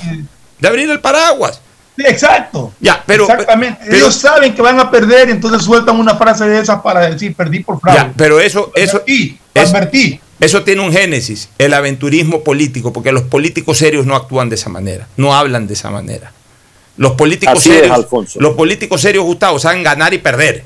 De 0.60 0.68
abrir 0.68 0.90
el 0.90 1.00
paraguas. 1.00 1.62
Sí, 1.96 2.02
exacto. 2.06 2.74
Ya, 2.78 3.02
pero, 3.06 3.24
Exactamente. 3.24 3.80
pero- 3.86 3.96
Ellos 3.96 4.14
saben 4.14 4.54
que 4.54 4.60
van 4.60 4.78
a 4.80 4.90
perder, 4.90 5.30
entonces 5.30 5.62
sueltan 5.62 5.98
una 5.98 6.14
frase 6.16 6.46
de 6.46 6.60
esas 6.60 6.82
para 6.82 7.08
decir 7.08 7.34
perdí 7.34 7.60
por 7.60 7.80
fraude. 7.80 7.98
Ya, 8.00 8.12
pero 8.14 8.38
eso, 8.38 8.70
eso, 8.74 8.98
advertí, 8.98 9.38
es- 9.54 9.70
advertí. 9.70 10.20
eso 10.40 10.62
tiene 10.62 10.82
un 10.82 10.92
génesis, 10.92 11.48
el 11.56 11.72
aventurismo 11.72 12.44
político, 12.44 12.92
porque 12.92 13.12
los 13.12 13.22
políticos 13.22 13.78
serios 13.78 14.04
no 14.04 14.14
actúan 14.14 14.50
de 14.50 14.56
esa 14.56 14.68
manera, 14.68 15.08
no 15.16 15.34
hablan 15.34 15.66
de 15.66 15.72
esa 15.72 15.88
manera. 15.88 16.34
Los 16.96 17.12
políticos 17.12 17.58
Así 17.58 17.70
serios, 17.70 18.36
los 18.36 18.54
políticos 18.54 19.00
serios, 19.00 19.24
Gustavo, 19.24 19.58
saben 19.58 19.82
ganar 19.82 20.14
y 20.14 20.18
perder. 20.18 20.64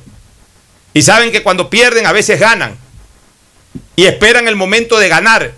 Y 0.92 1.02
saben 1.02 1.32
que 1.32 1.42
cuando 1.42 1.70
pierden 1.70 2.06
a 2.06 2.12
veces 2.12 2.38
ganan. 2.38 2.76
Y 3.96 4.04
esperan 4.04 4.48
el 4.48 4.56
momento 4.56 4.98
de 4.98 5.08
ganar. 5.08 5.52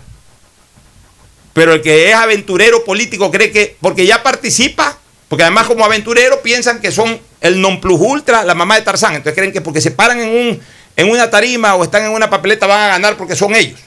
Pero 1.53 1.73
el 1.73 1.81
que 1.81 2.09
es 2.09 2.15
aventurero 2.15 2.83
político 2.83 3.29
cree 3.29 3.51
que, 3.51 3.77
porque 3.79 4.05
ya 4.07 4.23
participa, 4.23 4.97
porque 5.29 5.43
además 5.43 5.67
como 5.67 5.85
aventurero 5.85 6.41
piensan 6.41 6.81
que 6.81 6.91
son 6.91 7.19
el 7.41 7.61
non 7.61 7.79
plus 7.79 7.99
ultra, 7.99 8.43
la 8.43 8.55
mamá 8.55 8.75
de 8.75 8.81
Tarzán. 8.81 9.15
Entonces 9.15 9.35
creen 9.35 9.53
que 9.53 9.61
porque 9.61 9.81
se 9.81 9.91
paran 9.91 10.19
en, 10.19 10.29
un, 10.29 10.61
en 10.95 11.09
una 11.09 11.29
tarima 11.29 11.75
o 11.75 11.83
están 11.83 12.03
en 12.03 12.11
una 12.11 12.29
papeleta 12.29 12.65
van 12.65 12.81
a 12.81 12.87
ganar 12.87 13.17
porque 13.17 13.35
son 13.35 13.53
ellos. 13.53 13.79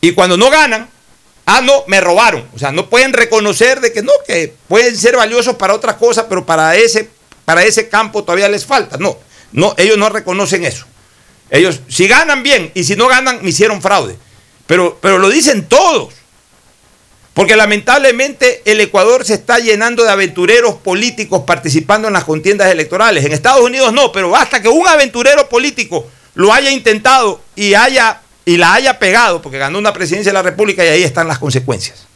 Y 0.00 0.12
cuando 0.12 0.36
no 0.36 0.50
ganan, 0.50 0.88
ah, 1.48 1.60
no, 1.62 1.84
me 1.86 2.00
robaron. 2.00 2.46
O 2.54 2.58
sea, 2.58 2.72
no 2.72 2.90
pueden 2.90 3.12
reconocer 3.12 3.80
de 3.80 3.92
que 3.92 4.02
no, 4.02 4.12
que 4.26 4.54
pueden 4.68 4.96
ser 4.96 5.16
valiosos 5.16 5.56
para 5.56 5.74
otras 5.74 5.96
cosas, 5.96 6.26
pero 6.28 6.44
para 6.44 6.76
ese, 6.76 7.08
para 7.44 7.64
ese 7.64 7.88
campo 7.88 8.22
todavía 8.22 8.48
les 8.48 8.66
falta. 8.66 8.98
No, 8.98 9.18
no, 9.52 9.74
ellos 9.78 9.96
no 9.96 10.10
reconocen 10.10 10.64
eso. 10.64 10.84
Ellos, 11.50 11.80
si 11.88 12.06
ganan 12.06 12.42
bien 12.42 12.70
y 12.74 12.84
si 12.84 12.96
no 12.96 13.08
ganan, 13.08 13.40
me 13.42 13.48
hicieron 13.48 13.80
fraude. 13.80 14.16
Pero, 14.66 14.98
pero 15.00 15.18
lo 15.18 15.30
dicen 15.30 15.66
todos. 15.66 16.12
Porque 17.32 17.56
lamentablemente 17.56 18.62
el 18.66 18.80
Ecuador 18.80 19.24
se 19.24 19.34
está 19.34 19.58
llenando 19.58 20.04
de 20.04 20.10
aventureros 20.10 20.74
políticos 20.74 21.44
participando 21.46 22.08
en 22.08 22.14
las 22.14 22.24
contiendas 22.24 22.70
electorales. 22.70 23.24
En 23.24 23.32
Estados 23.32 23.62
Unidos 23.62 23.92
no, 23.92 24.12
pero 24.12 24.28
basta 24.28 24.60
que 24.60 24.68
un 24.68 24.86
aventurero 24.86 25.48
político 25.48 26.06
lo 26.34 26.52
haya 26.52 26.70
intentado 26.70 27.40
y 27.56 27.74
haya 27.74 28.20
y 28.48 28.56
la 28.56 28.72
haya 28.72 28.98
pegado, 28.98 29.42
porque 29.42 29.58
ganó 29.58 29.78
una 29.78 29.92
presidencia 29.92 30.30
de 30.32 30.34
la 30.34 30.42
República 30.42 30.82
y 30.84 30.88
ahí 30.88 31.02
están 31.02 31.28
las 31.28 31.38
consecuencias. 31.38 32.06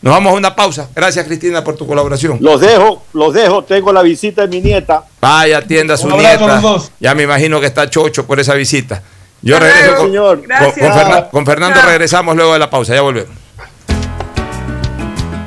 Nos 0.00 0.12
vamos 0.12 0.32
a 0.32 0.36
una 0.36 0.56
pausa. 0.56 0.88
Gracias 0.92 1.24
Cristina 1.24 1.62
por 1.62 1.76
tu 1.76 1.86
colaboración. 1.86 2.38
Los 2.40 2.60
dejo, 2.60 3.04
los 3.12 3.32
dejo. 3.32 3.62
Tengo 3.62 3.92
la 3.92 4.02
visita 4.02 4.42
de 4.42 4.48
mi 4.48 4.60
nieta. 4.60 5.04
Vaya, 5.20 5.58
atienda 5.58 5.94
a 5.94 5.96
su 5.96 6.08
nieta. 6.08 6.60
Ya 6.98 7.14
me 7.14 7.22
imagino 7.22 7.60
que 7.60 7.66
está 7.66 7.88
chocho 7.88 8.26
por 8.26 8.40
esa 8.40 8.54
visita. 8.54 9.00
Yo 9.40 9.54
Hasta 9.54 9.66
regreso 9.68 9.86
luego, 9.90 10.02
con, 10.02 10.10
señor. 10.10 10.38
con- 10.38 10.48
Gracias. 10.48 10.74
con 10.74 10.92
Fernan- 10.98 11.30
con 11.30 11.46
Fernando 11.46 11.78
Chao. 11.78 11.88
regresamos 11.88 12.34
luego 12.34 12.52
de 12.54 12.58
la 12.58 12.68
pausa. 12.68 12.94
Ya 12.96 13.02
volvemos. 13.02 13.36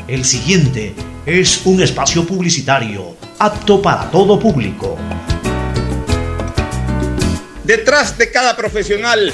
El 0.07 0.23
siguiente 0.23 0.95
es 1.25 1.61
un 1.65 1.81
espacio 1.83 2.25
publicitario 2.25 3.17
apto 3.39 3.81
para 3.81 4.09
todo 4.09 4.39
público. 4.39 4.97
Detrás 7.65 8.17
de 8.17 8.31
cada 8.31 8.55
profesional 8.55 9.33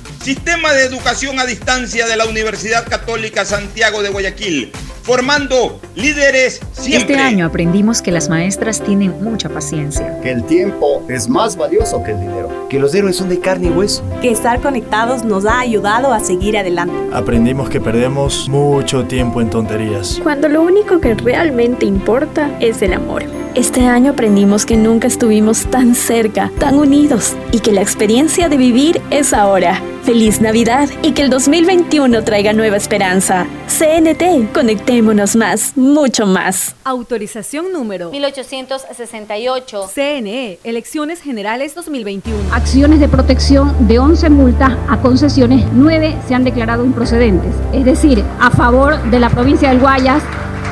Sistema 0.21 0.71
de 0.71 0.85
educación 0.85 1.39
a 1.39 1.47
distancia 1.47 2.05
de 2.05 2.15
la 2.15 2.25
Universidad 2.25 2.87
Católica 2.87 3.43
Santiago 3.43 4.03
de 4.03 4.09
Guayaquil, 4.09 4.71
formando 5.01 5.81
líderes 5.95 6.59
siempre. 6.73 7.15
Este 7.15 7.23
año 7.23 7.47
aprendimos 7.47 8.03
que 8.03 8.11
las 8.11 8.29
maestras 8.29 8.83
tienen 8.83 9.23
mucha 9.23 9.49
paciencia. 9.49 10.19
Que 10.21 10.29
el 10.29 10.43
tiempo 10.43 11.03
es 11.09 11.27
más 11.27 11.55
valioso 11.55 12.03
que 12.03 12.11
el 12.11 12.19
dinero. 12.19 12.67
Que 12.69 12.77
los 12.77 12.93
héroes 12.93 13.15
son 13.15 13.29
de 13.29 13.39
carne 13.39 13.69
y 13.69 13.71
hueso. 13.71 14.03
Que 14.21 14.29
estar 14.29 14.61
conectados 14.61 15.23
nos 15.23 15.47
ha 15.47 15.59
ayudado 15.59 16.13
a 16.13 16.19
seguir 16.19 16.55
adelante. 16.55 16.93
Aprendimos 17.11 17.67
que 17.71 17.81
perdemos 17.81 18.47
mucho 18.47 19.05
tiempo 19.05 19.41
en 19.41 19.49
tonterías. 19.49 20.19
Cuando 20.21 20.47
lo 20.49 20.61
único 20.61 21.01
que 21.01 21.15
realmente 21.15 21.87
importa 21.87 22.55
es 22.59 22.83
el 22.83 22.93
amor. 22.93 23.23
Este 23.53 23.85
año 23.85 24.11
aprendimos 24.11 24.65
que 24.65 24.77
nunca 24.77 25.07
estuvimos 25.07 25.65
tan 25.65 25.93
cerca, 25.93 26.49
tan 26.57 26.75
unidos 26.75 27.35
y 27.51 27.59
que 27.59 27.73
la 27.73 27.81
experiencia 27.81 28.47
de 28.47 28.55
vivir 28.55 29.01
es 29.09 29.33
ahora. 29.33 29.81
Feliz 30.03 30.39
Navidad 30.39 30.89
y 31.03 31.11
que 31.11 31.21
el 31.23 31.29
2021 31.29 32.23
traiga 32.23 32.53
nueva 32.53 32.77
esperanza. 32.77 33.45
CNT, 33.67 34.53
conectémonos 34.53 35.35
más, 35.35 35.75
mucho 35.75 36.25
más. 36.25 36.75
Autorización 36.85 37.73
número 37.73 38.09
1868. 38.11 39.89
CNE, 39.93 40.59
Elecciones 40.63 41.21
Generales 41.21 41.75
2021. 41.75 42.53
Acciones 42.53 43.01
de 43.01 43.09
protección 43.09 43.85
de 43.85 43.99
11 43.99 44.29
multas 44.29 44.77
a 44.87 45.01
concesiones, 45.01 45.65
9 45.73 46.15
se 46.25 46.33
han 46.33 46.45
declarado 46.45 46.85
improcedentes. 46.85 47.53
Es 47.73 47.83
decir, 47.83 48.23
a 48.39 48.49
favor 48.49 48.97
de 49.11 49.19
la 49.19 49.29
provincia 49.29 49.69
del 49.69 49.79
Guayas, 49.79 50.23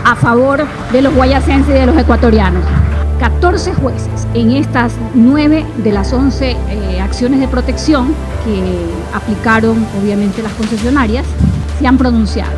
a 0.05 0.15
favor 0.15 0.65
de 0.91 1.01
los 1.01 1.13
guayasenses 1.13 1.69
y 1.69 1.79
de 1.79 1.85
los 1.85 1.97
ecuatorianos. 1.97 2.63
14 3.19 3.73
jueces 3.73 4.27
en 4.33 4.51
estas 4.51 4.93
9 5.13 5.65
de 5.83 5.91
las 5.91 6.13
11 6.13 6.51
eh, 6.51 7.01
acciones 7.01 7.39
de 7.41 7.47
protección 7.47 8.13
que 8.45 8.85
aplicaron 9.13 9.85
obviamente 10.01 10.41
las 10.41 10.53
concesionarias 10.53 11.25
se 11.79 11.87
han 11.87 11.97
pronunciado. 11.97 12.51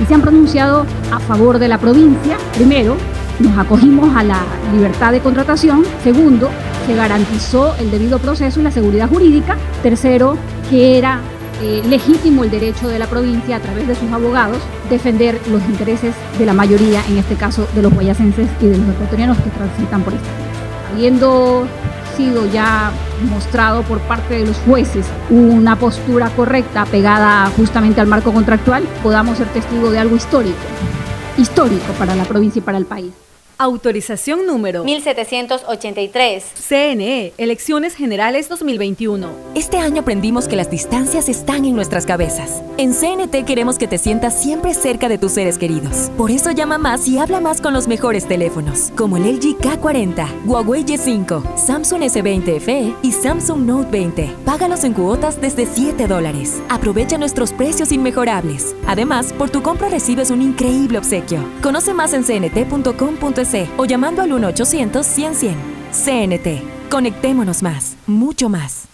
Y 0.00 0.06
se 0.06 0.14
han 0.14 0.22
pronunciado 0.22 0.86
a 1.12 1.18
favor 1.20 1.58
de 1.58 1.68
la 1.68 1.78
provincia. 1.78 2.36
Primero, 2.54 2.96
nos 3.38 3.56
acogimos 3.58 4.14
a 4.16 4.22
la 4.22 4.42
libertad 4.72 5.12
de 5.12 5.20
contratación. 5.20 5.84
Segundo, 6.02 6.50
se 6.86 6.94
garantizó 6.94 7.74
el 7.78 7.90
debido 7.90 8.18
proceso 8.18 8.60
y 8.60 8.64
la 8.64 8.70
seguridad 8.70 9.08
jurídica. 9.08 9.56
Tercero, 9.82 10.36
que 10.70 10.98
era 10.98 11.20
eh, 11.62 11.82
legítimo 11.88 12.44
el 12.44 12.50
derecho 12.50 12.88
de 12.88 12.98
la 12.98 13.06
provincia 13.06 13.56
a 13.56 13.60
través 13.60 13.86
de 13.86 13.94
sus 13.94 14.10
abogados 14.10 14.58
defender 14.90 15.40
los 15.50 15.62
intereses 15.64 16.14
de 16.38 16.46
la 16.46 16.52
mayoría, 16.52 17.02
en 17.08 17.18
este 17.18 17.36
caso 17.36 17.66
de 17.74 17.82
los 17.82 17.92
guayacenses 17.92 18.48
y 18.60 18.66
de 18.66 18.78
los 18.78 18.88
ecuatorianos 18.88 19.38
que 19.38 19.50
transitan 19.50 20.02
por 20.02 20.14
esta. 20.14 20.28
Habiendo 20.92 21.66
sido 22.16 22.46
ya 22.52 22.92
mostrado 23.30 23.82
por 23.82 23.98
parte 24.00 24.34
de 24.34 24.46
los 24.46 24.56
jueces 24.58 25.06
una 25.30 25.76
postura 25.76 26.30
correcta 26.30 26.84
pegada 26.86 27.50
justamente 27.56 28.00
al 28.00 28.06
marco 28.06 28.32
contractual, 28.32 28.84
podamos 29.02 29.38
ser 29.38 29.48
testigos 29.48 29.92
de 29.92 29.98
algo 29.98 30.16
histórico, 30.16 30.56
histórico 31.36 31.92
para 31.98 32.14
la 32.14 32.24
provincia 32.24 32.60
y 32.60 32.62
para 32.62 32.78
el 32.78 32.86
país. 32.86 33.23
Autorización 33.56 34.46
número 34.46 34.82
1783. 34.82 36.44
CNE, 36.68 37.32
Elecciones 37.38 37.94
Generales 37.94 38.48
2021. 38.48 39.28
Este 39.54 39.78
año 39.78 40.00
aprendimos 40.00 40.48
que 40.48 40.56
las 40.56 40.70
distancias 40.70 41.28
están 41.28 41.64
en 41.64 41.76
nuestras 41.76 42.04
cabezas. 42.04 42.64
En 42.78 42.92
CNT 42.92 43.44
queremos 43.46 43.78
que 43.78 43.86
te 43.86 43.98
sientas 43.98 44.42
siempre 44.42 44.74
cerca 44.74 45.08
de 45.08 45.18
tus 45.18 45.32
seres 45.32 45.56
queridos. 45.56 46.10
Por 46.16 46.32
eso 46.32 46.50
llama 46.50 46.78
más 46.78 47.06
y 47.06 47.18
habla 47.18 47.38
más 47.38 47.60
con 47.60 47.74
los 47.74 47.86
mejores 47.86 48.26
teléfonos, 48.26 48.90
como 48.96 49.16
el 49.18 49.36
LG 49.36 49.58
K40, 49.58 50.46
Huawei 50.46 50.84
Y5, 50.84 51.56
Samsung 51.56 52.02
S20 52.02 52.60
FE 52.60 52.94
y 53.02 53.12
Samsung 53.12 53.60
Note 53.60 53.90
20. 53.90 54.34
Págalos 54.44 54.82
en 54.82 54.94
cuotas 54.94 55.40
desde 55.40 55.66
7 55.66 56.08
dólares. 56.08 56.60
Aprovecha 56.68 57.18
nuestros 57.18 57.52
precios 57.52 57.92
inmejorables. 57.92 58.74
Además, 58.88 59.32
por 59.32 59.50
tu 59.50 59.62
compra 59.62 59.88
recibes 59.88 60.32
un 60.32 60.42
increíble 60.42 60.98
obsequio. 60.98 61.38
Conoce 61.62 61.94
más 61.94 62.12
en 62.14 62.24
cnt.com.es 62.24 63.43
o 63.76 63.84
llamando 63.84 64.22
al 64.22 64.30
1-800-100-100. 64.30 65.54
CNT. 65.92 66.90
Conectémonos 66.90 67.62
más, 67.62 67.96
mucho 68.06 68.48
más. 68.48 68.93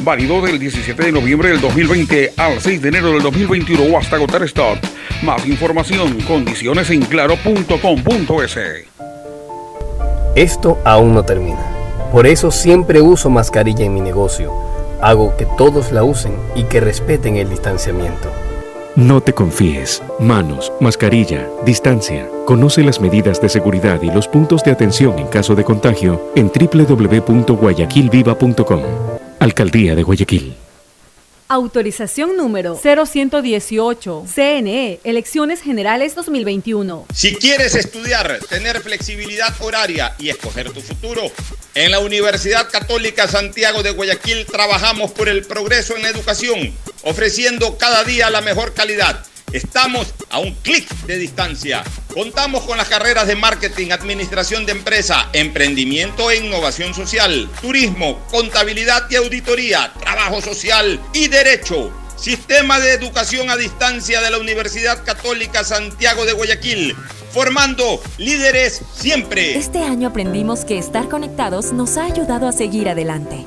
Válido 0.00 0.40
del 0.40 0.58
17 0.58 1.04
de 1.04 1.12
noviembre 1.12 1.50
del 1.50 1.60
2020 1.60 2.34
al 2.36 2.60
6 2.60 2.82
de 2.82 2.88
enero 2.88 3.12
del 3.12 3.22
2021 3.22 3.82
o 3.82 3.98
hasta 3.98 4.16
agotar 4.16 4.42
stock. 4.44 4.78
Más 5.22 5.46
información, 5.46 6.20
condiciones 6.22 6.90
en 6.90 7.02
claro.com.es. 7.02 8.58
Esto 10.34 10.78
aún 10.84 11.14
no 11.14 11.24
termina. 11.24 11.64
Por 12.12 12.26
eso 12.26 12.50
siempre 12.50 13.00
uso 13.00 13.28
mascarilla 13.28 13.84
en 13.84 13.94
mi 13.94 14.00
negocio. 14.00 14.52
Hago 15.00 15.36
que 15.36 15.46
todos 15.56 15.92
la 15.92 16.04
usen 16.04 16.32
y 16.54 16.64
que 16.64 16.80
respeten 16.80 17.36
el 17.36 17.50
distanciamiento. 17.50 18.30
No 18.96 19.20
te 19.20 19.32
confíes. 19.32 20.02
Manos, 20.18 20.72
mascarilla, 20.80 21.48
distancia. 21.64 22.28
Conoce 22.46 22.82
las 22.82 23.00
medidas 23.00 23.40
de 23.40 23.48
seguridad 23.48 24.02
y 24.02 24.10
los 24.10 24.26
puntos 24.26 24.64
de 24.64 24.72
atención 24.72 25.16
en 25.18 25.28
caso 25.28 25.54
de 25.54 25.62
contagio 25.62 26.32
en 26.34 26.50
www.guayaquilviva.com. 26.50 29.17
Alcaldía 29.40 29.94
de 29.94 30.02
Guayaquil. 30.02 30.56
Autorización 31.46 32.36
número 32.36 32.74
0118. 32.76 34.24
CNE, 34.26 35.00
Elecciones 35.04 35.62
Generales 35.62 36.14
2021. 36.14 37.06
Si 37.14 37.34
quieres 37.36 37.74
estudiar, 37.74 38.40
tener 38.50 38.80
flexibilidad 38.80 39.54
horaria 39.60 40.14
y 40.18 40.28
escoger 40.28 40.70
tu 40.72 40.80
futuro, 40.80 41.22
en 41.74 41.92
la 41.92 42.00
Universidad 42.00 42.68
Católica 42.68 43.28
Santiago 43.28 43.82
de 43.82 43.92
Guayaquil 43.92 44.44
trabajamos 44.44 45.12
por 45.12 45.28
el 45.28 45.44
progreso 45.46 45.94
en 45.96 46.02
la 46.02 46.08
educación, 46.08 46.74
ofreciendo 47.02 47.78
cada 47.78 48.02
día 48.04 48.28
la 48.30 48.40
mejor 48.40 48.74
calidad. 48.74 49.24
Estamos 49.52 50.14
a 50.30 50.40
un 50.40 50.52
clic 50.54 50.88
de 51.06 51.16
distancia. 51.16 51.82
Contamos 52.12 52.64
con 52.64 52.76
las 52.76 52.88
carreras 52.88 53.26
de 53.26 53.36
marketing, 53.36 53.92
administración 53.92 54.66
de 54.66 54.72
empresa, 54.72 55.28
emprendimiento 55.32 56.30
e 56.30 56.36
innovación 56.36 56.92
social, 56.92 57.48
turismo, 57.62 58.20
contabilidad 58.30 59.10
y 59.10 59.16
auditoría, 59.16 59.92
trabajo 59.98 60.42
social 60.42 61.00
y 61.14 61.28
derecho. 61.28 61.90
Sistema 62.16 62.80
de 62.80 62.92
Educación 62.92 63.48
a 63.48 63.56
Distancia 63.56 64.20
de 64.20 64.30
la 64.30 64.38
Universidad 64.38 65.04
Católica 65.04 65.64
Santiago 65.64 66.26
de 66.26 66.32
Guayaquil. 66.32 66.94
Formando 67.32 68.02
líderes 68.18 68.82
siempre. 68.94 69.56
Este 69.56 69.78
año 69.78 70.08
aprendimos 70.08 70.64
que 70.64 70.78
estar 70.78 71.08
conectados 71.08 71.72
nos 71.72 71.96
ha 71.96 72.04
ayudado 72.04 72.48
a 72.48 72.52
seguir 72.52 72.88
adelante. 72.88 73.46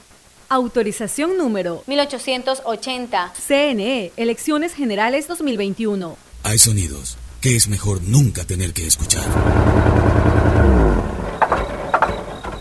Autorización 0.51 1.37
número 1.37 1.81
1880. 1.87 3.33
CNE, 3.47 4.11
Elecciones 4.17 4.73
Generales 4.73 5.29
2021. 5.29 6.17
Hay 6.43 6.57
sonidos 6.57 7.17
que 7.39 7.55
es 7.55 7.69
mejor 7.69 8.01
nunca 8.03 8.43
tener 8.43 8.73
que 8.73 8.85
escuchar. 8.85 9.23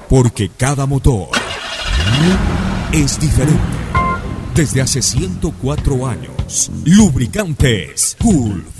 Porque 0.08 0.50
cada 0.56 0.86
motor 0.86 1.30
es 2.92 3.18
diferente. 3.18 3.58
Desde 4.54 4.82
hace 4.82 5.02
104 5.02 6.06
años, 6.06 6.70
Lubricantes 6.84 8.16
Gulf 8.20 8.79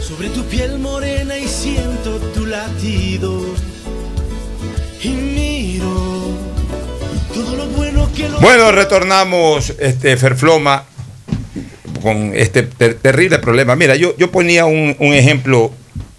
Sobre 0.00 0.30
tu 0.30 0.42
piel 0.44 0.78
morena 0.78 1.36
y 1.36 1.46
siento 1.46 2.16
tu 2.34 2.46
latido. 2.46 3.42
Y 5.02 5.08
miro 5.10 6.30
todo 7.34 7.56
lo 7.56 7.66
bueno 7.66 8.08
que 8.16 8.26
lo 8.28 8.40
Bueno, 8.40 8.72
retornamos, 8.72 9.74
este, 9.78 10.16
Ferfloma, 10.16 10.84
con 12.00 12.32
este 12.34 12.62
ter- 12.62 12.94
terrible 12.94 13.38
problema. 13.38 13.76
Mira, 13.76 13.96
yo, 13.96 14.16
yo 14.16 14.30
ponía 14.30 14.64
un, 14.64 14.96
ejemplo 14.98 15.70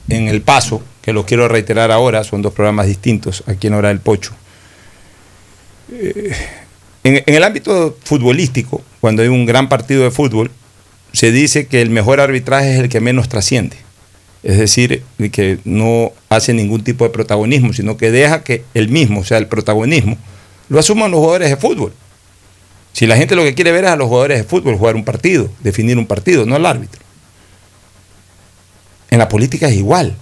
en 0.08 0.28
El 0.28 0.43
Paso, 0.43 0.84
que 1.02 1.14
lo 1.14 1.26
quiero 1.26 1.48
reiterar 1.48 1.91
ahora, 1.91 2.24
son 2.24 2.43
dos 2.43 2.54
programas 2.54 2.86
distintos 2.86 3.43
aquí 3.48 3.66
en 3.68 3.74
Hora 3.74 3.88
del 3.88 4.02
Pocho. 4.02 4.34
Eh, 5.91 6.32
en 7.04 7.24
el 7.26 7.43
ámbito 7.43 7.98
futbolístico, 8.04 8.84
cuando 9.02 9.24
hay 9.24 9.30
un 9.30 9.48
gran 9.48 9.68
partido 9.68 10.04
de 10.04 10.12
fútbol, 10.12 10.52
se 11.14 11.32
dice 11.32 11.68
que 11.68 11.82
el 11.82 11.89
mejor 11.89 12.20
arbitraje 12.20 12.74
es 12.74 12.80
el 12.80 12.89
que 12.89 12.99
menos 13.01 13.30
trasciende. 13.30 13.78
Es 14.43 14.58
decir, 14.58 15.03
que 15.32 15.60
no 15.66 16.12
hace 16.30 16.53
ningún 16.53 16.84
tipo 16.84 17.03
de 17.03 17.10
protagonismo, 17.10 17.74
sino 17.74 17.97
que 17.97 18.12
deja 18.12 18.43
que 18.43 18.64
el 18.74 18.89
mismo, 18.89 19.22
o 19.22 19.24
sea, 19.24 19.38
el 19.39 19.47
protagonismo, 19.47 20.18
lo 20.70 20.80
asuman 20.80 21.12
los 21.12 21.20
jugadores 21.20 21.49
de 21.49 21.58
fútbol. 21.58 21.93
Si 22.93 23.05
la 23.05 23.18
gente 23.18 23.36
lo 23.36 23.43
que 23.43 23.55
quiere 23.55 23.72
ver 23.72 23.86
es 23.86 23.91
a 23.91 23.95
los 23.95 24.08
jugadores 24.08 24.38
de 24.38 24.43
fútbol 24.43 24.78
jugar 24.78 24.95
un 24.95 25.05
partido, 25.05 25.49
definir 25.60 25.97
un 25.97 26.08
partido, 26.08 26.45
no 26.45 26.55
al 26.55 26.66
árbitro. 26.66 27.01
En 29.10 29.20
la 29.20 29.30
política 29.30 29.68
es 29.68 29.76
igual. 29.76 30.16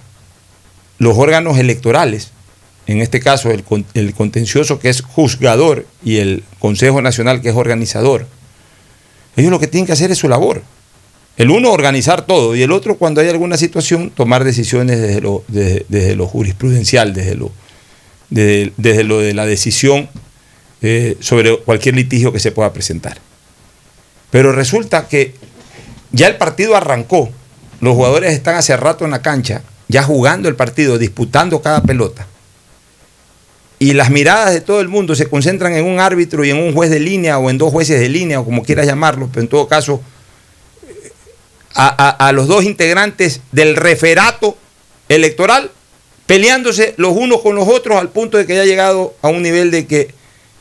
Los 0.98 1.16
órganos 1.16 1.58
electorales, 1.58 2.32
en 2.86 3.00
este 3.00 3.20
caso 3.20 3.50
el, 3.50 3.64
el 3.94 4.14
contencioso 4.14 4.78
que 4.78 4.88
es 4.88 5.02
juzgador 5.02 5.86
y 6.02 6.18
el 6.18 6.44
Consejo 6.58 7.02
Nacional 7.02 7.42
que 7.42 7.50
es 7.50 7.56
organizador, 7.56 8.26
ellos 9.36 9.50
lo 9.50 9.60
que 9.60 9.66
tienen 9.66 9.86
que 9.86 9.92
hacer 9.92 10.10
es 10.10 10.18
su 10.18 10.28
labor. 10.28 10.62
El 11.36 11.50
uno 11.50 11.70
organizar 11.70 12.24
todo 12.24 12.56
y 12.56 12.62
el 12.62 12.72
otro 12.72 12.96
cuando 12.96 13.20
hay 13.20 13.28
alguna 13.28 13.58
situación 13.58 14.10
tomar 14.10 14.42
decisiones 14.42 15.00
desde 15.00 15.20
lo, 15.20 15.44
desde, 15.48 16.16
jurisprudencial, 16.16 17.12
desde 17.12 17.34
lo, 17.34 17.52
desde 18.30 19.04
lo 19.04 19.20
de 19.20 19.34
la 19.34 19.44
decisión 19.44 20.08
eh, 20.80 21.16
sobre 21.20 21.58
cualquier 21.58 21.94
litigio 21.94 22.32
que 22.32 22.40
se 22.40 22.52
pueda 22.52 22.72
presentar. 22.72 23.18
Pero 24.30 24.52
resulta 24.52 25.08
que 25.08 25.34
ya 26.12 26.26
el 26.26 26.36
partido 26.36 26.74
arrancó, 26.74 27.28
los 27.80 27.94
jugadores 27.94 28.32
están 28.32 28.54
hace 28.54 28.74
rato 28.76 29.04
en 29.04 29.10
la 29.10 29.20
cancha, 29.20 29.62
ya 29.88 30.02
jugando 30.02 30.48
el 30.48 30.56
partido, 30.56 30.96
disputando 30.96 31.60
cada 31.60 31.82
pelota. 31.82 32.26
Y 33.78 33.92
las 33.92 34.10
miradas 34.10 34.54
de 34.54 34.60
todo 34.62 34.80
el 34.80 34.88
mundo 34.88 35.14
se 35.14 35.28
concentran 35.28 35.74
en 35.74 35.84
un 35.84 36.00
árbitro 36.00 36.44
y 36.44 36.50
en 36.50 36.56
un 36.56 36.72
juez 36.72 36.90
de 36.90 36.98
línea 37.00 37.38
o 37.38 37.50
en 37.50 37.58
dos 37.58 37.70
jueces 37.72 38.00
de 38.00 38.08
línea 38.08 38.40
o 38.40 38.44
como 38.44 38.62
quieras 38.64 38.86
llamarlo, 38.86 39.28
pero 39.30 39.42
en 39.42 39.48
todo 39.48 39.68
caso 39.68 40.00
a, 41.74 42.08
a- 42.28 42.32
los 42.32 42.46
dos 42.48 42.64
integrantes 42.64 43.40
del 43.52 43.76
referato 43.76 44.56
electoral 45.08 45.70
peleándose 46.26 46.94
los 46.96 47.12
unos 47.16 47.42
con 47.42 47.54
los 47.54 47.68
otros 47.68 47.98
al 47.98 48.08
punto 48.08 48.38
de 48.38 48.46
que 48.46 48.54
ya 48.56 48.62
ha 48.62 48.66
llegado 48.66 49.14
a 49.22 49.28
un 49.28 49.42
nivel 49.42 49.70
de 49.70 49.86
que 49.86 50.08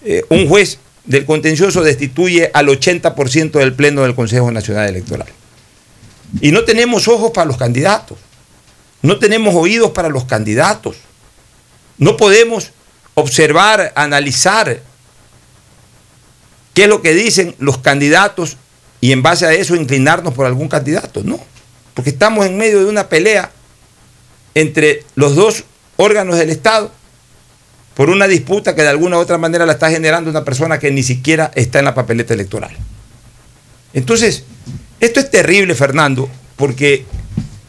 eh, 0.03 0.24
un 0.30 0.47
juez 0.47 0.78
del 1.05 1.26
contencioso 1.26 1.82
destituye 1.84 2.51
al 2.53 2.68
80% 2.68 3.51
del 3.51 3.74
pleno 3.74 4.01
del 4.03 4.13
Consejo 4.16 4.51
Nacional 4.51 4.89
Electoral. 4.89 5.28
Y 6.41 6.51
no 6.51 6.63
tenemos 6.66 7.07
ojos 7.07 7.32
para 7.32 7.45
los 7.45 7.57
candidatos, 7.57 8.18
no 9.01 9.18
tenemos 9.20 9.55
oídos 9.55 9.91
para 9.91 10.09
los 10.09 10.26
candidatos, 10.26 10.97
no 11.97 12.18
podemos 12.18 12.72
observar, 13.16 13.91
analizar 13.95 14.82
qué 16.74 16.84
es 16.84 16.89
lo 16.89 17.01
que 17.01 17.13
dicen 17.13 17.55
los 17.57 17.80
candidatos 17.80 18.57
y 19.01 19.11
en 19.11 19.24
base 19.24 19.45
a 19.45 19.53
eso 19.53 19.76
inclinarnos 19.76 20.34
por 20.34 20.45
algún 20.45 20.68
candidato, 20.68 21.24
no, 21.24 21.39
porque 21.93 22.11
estamos 22.11 22.45
en 22.45 22.57
medio 22.57 22.80
de 22.80 22.86
una 22.86 23.09
pelea 23.09 23.51
entre 24.53 25.03
los 25.16 25.36
dos 25.36 25.63
órganos 25.97 26.38
del 26.38 26.49
Estado 26.49 26.91
por 27.95 28.09
una 28.09 28.28
disputa 28.28 28.76
que 28.76 28.82
de 28.82 28.89
alguna 28.89 29.18
u 29.18 29.22
otra 29.22 29.38
manera 29.38 29.66
la 29.66 29.74
está 29.74 29.89
generando 29.89 30.30
una 30.30 30.43
persona 30.43 30.80
que 30.80 30.91
ni 30.91 31.01
siquiera 31.01 31.51
está 31.55 31.80
en 31.80 31.86
la 31.86 31.95
papeleta 31.95 32.34
electoral. 32.34 32.76
Entonces, 33.93 34.43
esto 34.99 35.22
es 35.22 35.32
terrible, 35.32 35.76
Fernando, 35.76 36.30
porque, 36.57 37.05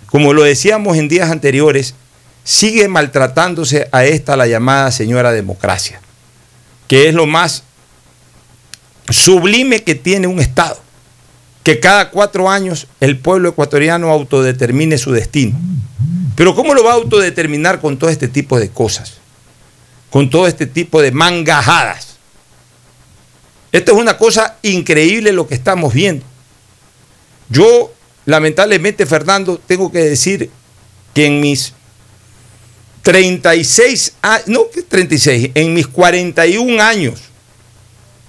como 0.07 0.33
lo 0.33 0.43
decíamos 0.43 0.97
en 0.97 1.09
días 1.09 1.31
anteriores, 1.31 1.95
sigue 2.47 2.87
maltratándose 2.87 3.89
a 3.91 4.05
esta 4.05 4.37
la 4.37 4.47
llamada 4.47 4.93
señora 4.93 5.33
democracia, 5.33 6.01
que 6.87 7.09
es 7.09 7.15
lo 7.15 7.27
más 7.27 7.65
sublime 9.11 9.83
que 9.83 9.97
tiene 9.97 10.29
un 10.29 10.39
Estado, 10.39 10.81
que 11.65 11.81
cada 11.81 12.11
cuatro 12.11 12.49
años 12.49 12.87
el 13.01 13.19
pueblo 13.19 13.49
ecuatoriano 13.49 14.13
autodetermine 14.13 14.97
su 14.97 15.11
destino. 15.11 15.59
Pero 16.37 16.55
¿cómo 16.55 16.73
lo 16.73 16.85
va 16.85 16.93
a 16.93 16.95
autodeterminar 16.95 17.81
con 17.81 17.99
todo 17.99 18.11
este 18.11 18.29
tipo 18.29 18.61
de 18.61 18.71
cosas? 18.71 19.15
Con 20.09 20.31
todo 20.31 20.47
este 20.47 20.67
tipo 20.67 21.03
de 21.03 21.11
mangajadas. 21.11 22.17
Esto 23.73 23.93
es 23.93 23.99
una 23.99 24.17
cosa 24.19 24.57
increíble 24.63 25.33
lo 25.33 25.49
que 25.49 25.57
estamos 25.57 25.93
viendo. 25.93 26.25
Yo, 27.49 27.93
lamentablemente, 28.25 29.05
Fernando, 29.05 29.59
tengo 29.67 29.91
que 29.91 29.99
decir 29.99 30.49
que 31.13 31.27
en 31.27 31.41
mis 31.41 31.73
36 33.07 34.15
años, 34.21 34.49
no 34.49 34.69
que 34.69 34.83
36, 34.83 35.53
en 35.55 35.75
mis 35.75 35.87
41 35.87 36.83
años 36.83 37.15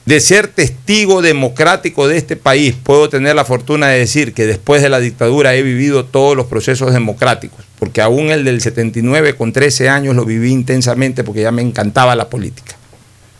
de 0.05 0.19
ser 0.19 0.49
testigo 0.49 1.23
democrático 1.23 2.07
de 2.07 2.15
este 2.15 2.36
país, 2.36 2.75
puedo 2.84 3.09
tener 3.09 3.36
la 3.36 3.43
fortuna 3.43 3.88
de 3.88 3.97
decir 3.97 4.36
que 4.36 4.45
después 4.45 4.84
de 4.84 4.89
la 4.89 4.99
dictadura 4.99 5.55
he 5.55 5.63
vivido 5.63 6.05
todos 6.05 6.38
los 6.38 6.45
procesos 6.45 6.93
democráticos, 6.93 7.65
porque 7.80 8.01
aún 8.01 8.30
el 8.30 8.45
del 8.45 8.61
79 8.61 9.34
con 9.34 9.51
13 9.51 9.89
años 9.89 10.15
lo 10.15 10.25
viví 10.25 10.51
intensamente 10.51 11.23
porque 11.23 11.41
ya 11.41 11.51
me 11.51 11.63
encantaba 11.63 12.15
la 12.15 12.30
política. 12.30 12.75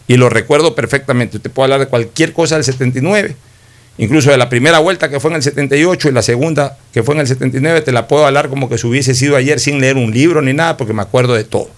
Y 0.08 0.18
lo 0.18 0.30
recuerdo 0.30 0.74
perfectamente. 0.74 1.38
Usted 1.38 1.52
puede 1.52 1.66
hablar 1.66 1.82
de 1.82 1.88
cualquier 1.88 2.34
cosa 2.34 2.56
del 2.56 2.64
79, 2.64 3.36
incluso 3.98 4.32
de 4.32 4.38
la 4.38 4.50
primera 4.50 4.80
vuelta 4.80 5.10
que 5.10 5.20
fue 5.20 5.32
en 5.32 5.38
el 5.38 5.44
78 5.44 6.10
y 6.10 6.12
la 6.12 6.22
segunda 6.22 6.78
que 6.94 7.04
fue 7.04 7.16
en 7.16 7.22
el 7.22 7.28
79, 7.28 7.82
te 7.82 7.92
la 7.92 8.08
puedo 8.08 8.26
hablar 8.26 8.50
como 8.50 8.70
que 8.70 8.78
si 8.78 8.88
hubiese 8.88 9.16
sido 9.16 9.36
ayer 9.36 9.60
sin 9.60 9.80
leer 9.80 9.98
un 9.98 10.12
libro 10.12 10.42
ni 10.42 10.54
nada, 10.54 10.78
porque 10.78 10.94
me 10.94 11.02
acuerdo 11.02 11.34
de 11.34 11.44
todo. 11.44 11.70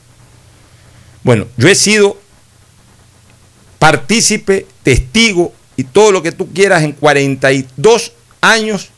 Bueno, 1.24 1.48
yo 1.58 1.68
he 1.68 1.76
sido 1.76 2.18
partícipe, 3.78 4.66
testigo 4.84 5.54
y 5.78 5.86
todo 5.86 6.12
lo 6.12 6.22
que 6.22 6.32
tú 6.32 6.52
quieras 6.54 6.84
en 6.84 6.92
42 6.92 8.14
años 8.42 8.90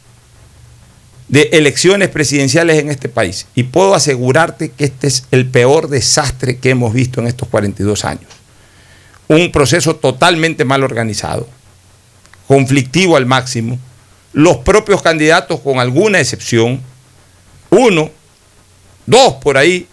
de 1.27 1.49
elecciones 1.53 2.09
presidenciales 2.09 2.79
en 2.79 2.89
este 2.89 3.07
país. 3.07 3.47
Y 3.55 3.63
puedo 3.63 3.95
asegurarte 3.95 4.71
que 4.71 4.83
este 4.83 5.07
es 5.07 5.25
el 5.31 5.45
peor 5.45 5.87
desastre 5.87 6.57
que 6.57 6.71
hemos 6.71 6.93
visto 6.93 7.21
en 7.21 7.27
estos 7.27 7.47
42 7.47 8.03
años. 8.03 8.29
Un 9.27 9.51
proceso 9.51 9.95
totalmente 9.95 10.65
mal 10.65 10.83
organizado, 10.83 11.47
conflictivo 12.51 13.15
al 13.15 13.25
máximo, 13.25 13.79
los 14.33 14.57
propios 14.57 15.01
candidatos 15.01 15.61
con 15.61 15.79
alguna 15.79 16.19
excepción, 16.19 16.81
uno, 17.69 18.11
dos 19.05 19.35
por 19.35 19.55
ahí, 19.55 19.87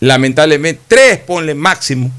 lamentablemente, 0.00 0.82
tres 0.88 1.18
ponle 1.20 1.54
máximo, 1.54 2.10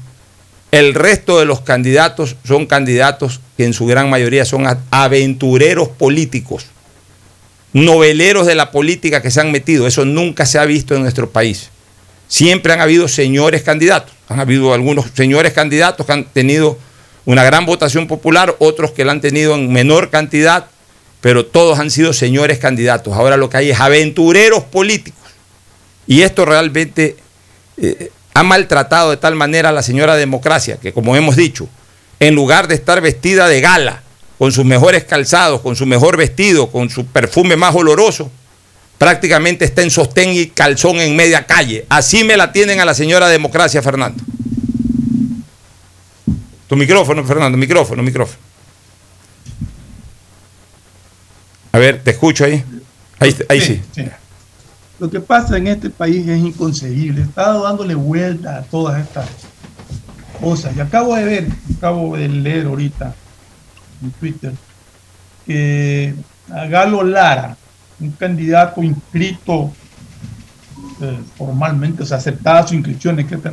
el 0.70 0.94
resto 0.94 1.38
de 1.38 1.44
los 1.44 1.60
candidatos 1.60 2.36
son 2.42 2.64
candidatos 2.64 3.42
que 3.58 3.66
en 3.66 3.74
su 3.74 3.84
gran 3.84 4.08
mayoría 4.08 4.46
son 4.46 4.64
aventureros 4.90 5.88
políticos, 5.90 6.64
noveleros 7.74 8.46
de 8.46 8.54
la 8.54 8.70
política 8.70 9.20
que 9.20 9.30
se 9.30 9.42
han 9.42 9.52
metido. 9.52 9.86
Eso 9.86 10.06
nunca 10.06 10.46
se 10.46 10.58
ha 10.58 10.64
visto 10.64 10.94
en 10.94 11.02
nuestro 11.02 11.28
país. 11.28 11.68
Siempre 12.28 12.72
han 12.72 12.80
habido 12.80 13.08
señores 13.08 13.60
candidatos. 13.60 14.14
Han 14.28 14.40
habido 14.40 14.72
algunos 14.72 15.04
señores 15.12 15.52
candidatos 15.52 16.06
que 16.06 16.12
han 16.12 16.24
tenido 16.24 16.78
una 17.24 17.44
gran 17.44 17.66
votación 17.66 18.06
popular, 18.06 18.56
otros 18.58 18.90
que 18.92 19.04
la 19.04 19.12
han 19.12 19.20
tenido 19.20 19.54
en 19.54 19.72
menor 19.72 20.10
cantidad, 20.10 20.66
pero 21.20 21.46
todos 21.46 21.78
han 21.78 21.90
sido 21.90 22.12
señores 22.12 22.58
candidatos. 22.58 23.14
Ahora 23.14 23.36
lo 23.36 23.48
que 23.48 23.58
hay 23.58 23.70
es 23.70 23.80
aventureros 23.80 24.64
políticos. 24.64 25.20
Y 26.06 26.22
esto 26.22 26.44
realmente 26.44 27.16
eh, 27.76 28.10
ha 28.34 28.42
maltratado 28.42 29.10
de 29.10 29.16
tal 29.18 29.36
manera 29.36 29.68
a 29.68 29.72
la 29.72 29.82
señora 29.82 30.16
democracia 30.16 30.78
que, 30.78 30.92
como 30.92 31.16
hemos 31.16 31.36
dicho, 31.36 31.68
en 32.18 32.34
lugar 32.34 32.66
de 32.68 32.74
estar 32.74 33.00
vestida 33.00 33.48
de 33.48 33.60
gala, 33.60 34.02
con 34.42 34.50
sus 34.50 34.64
mejores 34.64 35.04
calzados, 35.04 35.60
con 35.60 35.76
su 35.76 35.86
mejor 35.86 36.16
vestido, 36.16 36.68
con 36.68 36.90
su 36.90 37.06
perfume 37.06 37.54
más 37.54 37.76
oloroso, 37.76 38.28
prácticamente 38.98 39.64
está 39.64 39.82
en 39.82 39.90
sostén 39.92 40.30
y 40.32 40.46
calzón 40.48 41.00
en 41.00 41.14
media 41.14 41.46
calle. 41.46 41.86
Así 41.88 42.24
me 42.24 42.36
la 42.36 42.50
tienen 42.50 42.80
a 42.80 42.84
la 42.84 42.94
señora 42.94 43.28
democracia, 43.28 43.82
Fernando. 43.82 44.20
Tu 46.72 46.76
micrófono, 46.78 47.22
Fernando, 47.22 47.58
micrófono, 47.58 48.02
micrófono. 48.02 48.38
A 51.70 51.76
ver, 51.76 52.02
te 52.02 52.12
escucho 52.12 52.46
ahí. 52.46 52.64
Ahí, 53.18 53.36
ahí 53.50 53.60
sí. 53.60 53.82
Lo 54.98 55.10
que 55.10 55.20
pasa 55.20 55.58
en 55.58 55.66
este 55.66 55.90
país 55.90 56.26
es 56.26 56.38
inconcebible. 56.38 57.20
Estado 57.20 57.64
dándole 57.64 57.94
vuelta 57.94 58.56
a 58.56 58.62
todas 58.62 59.02
estas 59.02 59.28
cosas. 60.40 60.74
Y 60.74 60.80
acabo 60.80 61.14
de 61.14 61.24
ver, 61.24 61.48
acabo 61.76 62.16
de 62.16 62.26
leer 62.30 62.64
ahorita 62.64 63.14
en 64.02 64.10
Twitter, 64.12 64.54
que 65.44 66.14
a 66.50 66.64
Galo 66.68 67.02
Lara, 67.02 67.54
un 68.00 68.12
candidato 68.12 68.82
inscrito 68.82 69.70
eh, 71.02 71.18
formalmente, 71.36 72.04
o 72.04 72.06
sea, 72.06 72.16
aceptada 72.16 72.66
su 72.66 72.76
inscripción, 72.76 73.20
etc. 73.20 73.48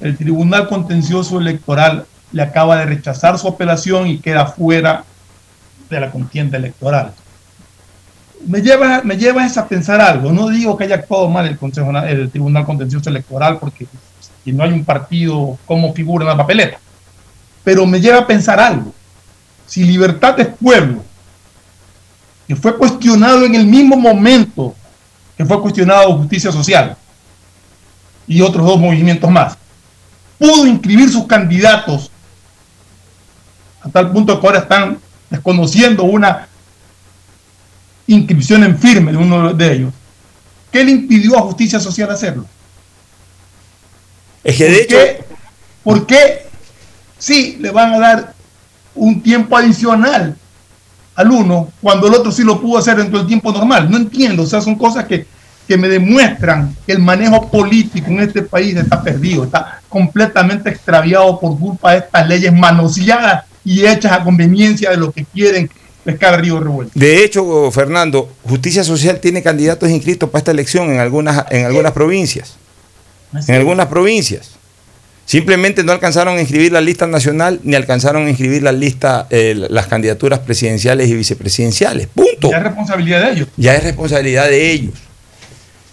El 0.00 0.16
Tribunal 0.16 0.68
Contencioso 0.68 1.40
Electoral 1.40 2.06
le 2.32 2.42
acaba 2.42 2.76
de 2.76 2.86
rechazar 2.86 3.38
su 3.38 3.48
apelación 3.48 4.06
y 4.06 4.18
queda 4.18 4.46
fuera 4.46 5.04
de 5.88 6.00
la 6.00 6.10
contienda 6.10 6.58
electoral. 6.58 7.12
Me 8.46 8.62
lleva, 8.62 9.02
me 9.02 9.16
lleva 9.16 9.44
a 9.44 9.68
pensar 9.68 10.00
algo. 10.00 10.32
No 10.32 10.48
digo 10.48 10.76
que 10.76 10.84
haya 10.84 10.96
actuado 10.96 11.28
mal 11.28 11.46
el, 11.46 11.58
Consejo, 11.58 11.90
el 11.90 12.30
Tribunal 12.30 12.64
Contencioso 12.64 13.10
Electoral, 13.10 13.58
porque 13.58 13.86
si 14.44 14.52
no 14.52 14.64
hay 14.64 14.72
un 14.72 14.84
partido, 14.84 15.58
¿cómo 15.66 15.92
figura 15.92 16.24
en 16.24 16.30
la 16.30 16.36
papeleta? 16.36 16.78
Pero 17.62 17.84
me 17.84 18.00
lleva 18.00 18.20
a 18.20 18.26
pensar 18.26 18.58
algo. 18.58 18.94
Si 19.66 19.84
Libertad 19.84 20.40
es 20.40 20.48
Pueblo, 20.48 21.04
que 22.48 22.56
fue 22.56 22.76
cuestionado 22.76 23.44
en 23.44 23.54
el 23.54 23.66
mismo 23.66 23.96
momento 23.96 24.74
que 25.36 25.44
fue 25.44 25.60
cuestionado 25.62 26.16
Justicia 26.18 26.52
Social 26.52 26.96
y 28.26 28.40
otros 28.40 28.66
dos 28.66 28.78
movimientos 28.78 29.30
más, 29.30 29.56
pudo 30.38 30.66
inscribir 30.66 31.10
sus 31.10 31.26
candidatos 31.26 32.09
a 33.82 33.88
tal 33.88 34.12
punto 34.12 34.40
que 34.40 34.46
ahora 34.46 34.60
están 34.60 34.98
desconociendo 35.28 36.04
una 36.04 36.48
inscripción 38.06 38.64
en 38.64 38.78
firme 38.78 39.12
de 39.12 39.18
uno 39.18 39.52
de 39.54 39.72
ellos. 39.72 39.92
¿Qué 40.70 40.84
le 40.84 40.92
impidió 40.92 41.38
a 41.38 41.42
Justicia 41.42 41.80
Social 41.80 42.10
hacerlo? 42.10 42.46
Es 44.42 44.56
que 44.56 44.64
de 44.64 44.82
hecho... 44.82 44.96
¿Por 45.82 46.06
qué 46.06 46.46
sí 47.18 47.56
le 47.58 47.70
van 47.70 47.94
a 47.94 47.98
dar 47.98 48.34
un 48.94 49.22
tiempo 49.22 49.56
adicional 49.56 50.36
al 51.14 51.30
uno 51.30 51.72
cuando 51.80 52.06
el 52.06 52.14
otro 52.14 52.30
sí 52.30 52.42
lo 52.42 52.60
pudo 52.60 52.78
hacer 52.78 52.96
dentro 52.96 53.18
del 53.18 53.26
tiempo 53.26 53.50
normal? 53.50 53.90
No 53.90 53.96
entiendo, 53.96 54.42
o 54.42 54.46
sea, 54.46 54.60
son 54.60 54.74
cosas 54.74 55.06
que, 55.06 55.26
que 55.66 55.78
me 55.78 55.88
demuestran 55.88 56.76
que 56.84 56.92
el 56.92 56.98
manejo 56.98 57.50
político 57.50 58.08
en 58.08 58.20
este 58.20 58.42
país 58.42 58.76
está 58.76 59.02
perdido, 59.02 59.44
está 59.44 59.80
completamente 59.88 60.68
extraviado 60.68 61.40
por 61.40 61.58
culpa 61.58 61.92
de 61.92 61.98
estas 61.98 62.28
leyes 62.28 62.52
manoseadas 62.52 63.44
y 63.64 63.86
hechas 63.86 64.12
a 64.12 64.24
conveniencia 64.24 64.90
de 64.90 64.96
lo 64.96 65.12
que 65.12 65.24
quieren 65.24 65.70
pescar 66.04 66.40
río 66.40 66.60
revuelto. 66.60 66.92
De 66.98 67.24
hecho, 67.24 67.70
Fernando, 67.70 68.32
Justicia 68.44 68.84
Social 68.84 69.20
tiene 69.20 69.42
candidatos 69.42 69.90
inscritos 69.90 70.30
para 70.30 70.40
esta 70.40 70.50
elección 70.50 70.90
en 70.90 70.98
algunas, 70.98 71.44
en 71.50 71.66
algunas 71.66 71.92
provincias 71.92 72.56
en 73.46 73.54
algunas 73.54 73.86
provincias. 73.86 74.52
Simplemente 75.24 75.84
no 75.84 75.92
alcanzaron 75.92 76.38
a 76.38 76.40
inscribir 76.40 76.72
la 76.72 76.80
lista 76.80 77.06
nacional 77.06 77.60
ni 77.62 77.76
alcanzaron 77.76 78.26
a 78.26 78.30
inscribir 78.30 78.62
la 78.62 78.72
lista, 78.72 79.28
eh, 79.30 79.54
las 79.70 79.86
candidaturas 79.86 80.40
presidenciales 80.40 81.08
y 81.08 81.14
vicepresidenciales. 81.14 82.08
Punto. 82.08 82.50
Ya 82.50 82.56
es 82.58 82.62
responsabilidad 82.64 83.22
de 83.22 83.32
ellos. 83.32 83.48
Ya 83.56 83.76
es 83.76 83.84
responsabilidad 83.84 84.48
de 84.48 84.72
ellos. 84.72 84.94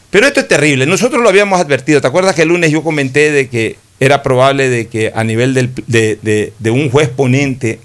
Pero 0.09 0.26
esto 0.26 0.39
es 0.39 0.47
terrible. 0.47 0.88
Nosotros 0.88 1.22
lo 1.22 1.30
habíamos 1.30 1.59
advertido. 1.59 2.01
¿Te 2.01 2.07
acuerdas 2.07 2.34
que 2.34 2.41
el 2.43 2.47
lunes 2.47 2.72
yo 2.72 2.82
comenté 2.82 3.32
de 3.32 3.47
que 3.47 3.76
era 4.00 4.24
probable 4.24 4.70
de 4.70 4.88
que 4.88 5.12
a 5.16 5.24
nivel 5.24 5.54
de, 5.54 6.54
de 6.58 6.72
un 6.72 6.89
juez 6.89 7.10
ponente 7.10 7.80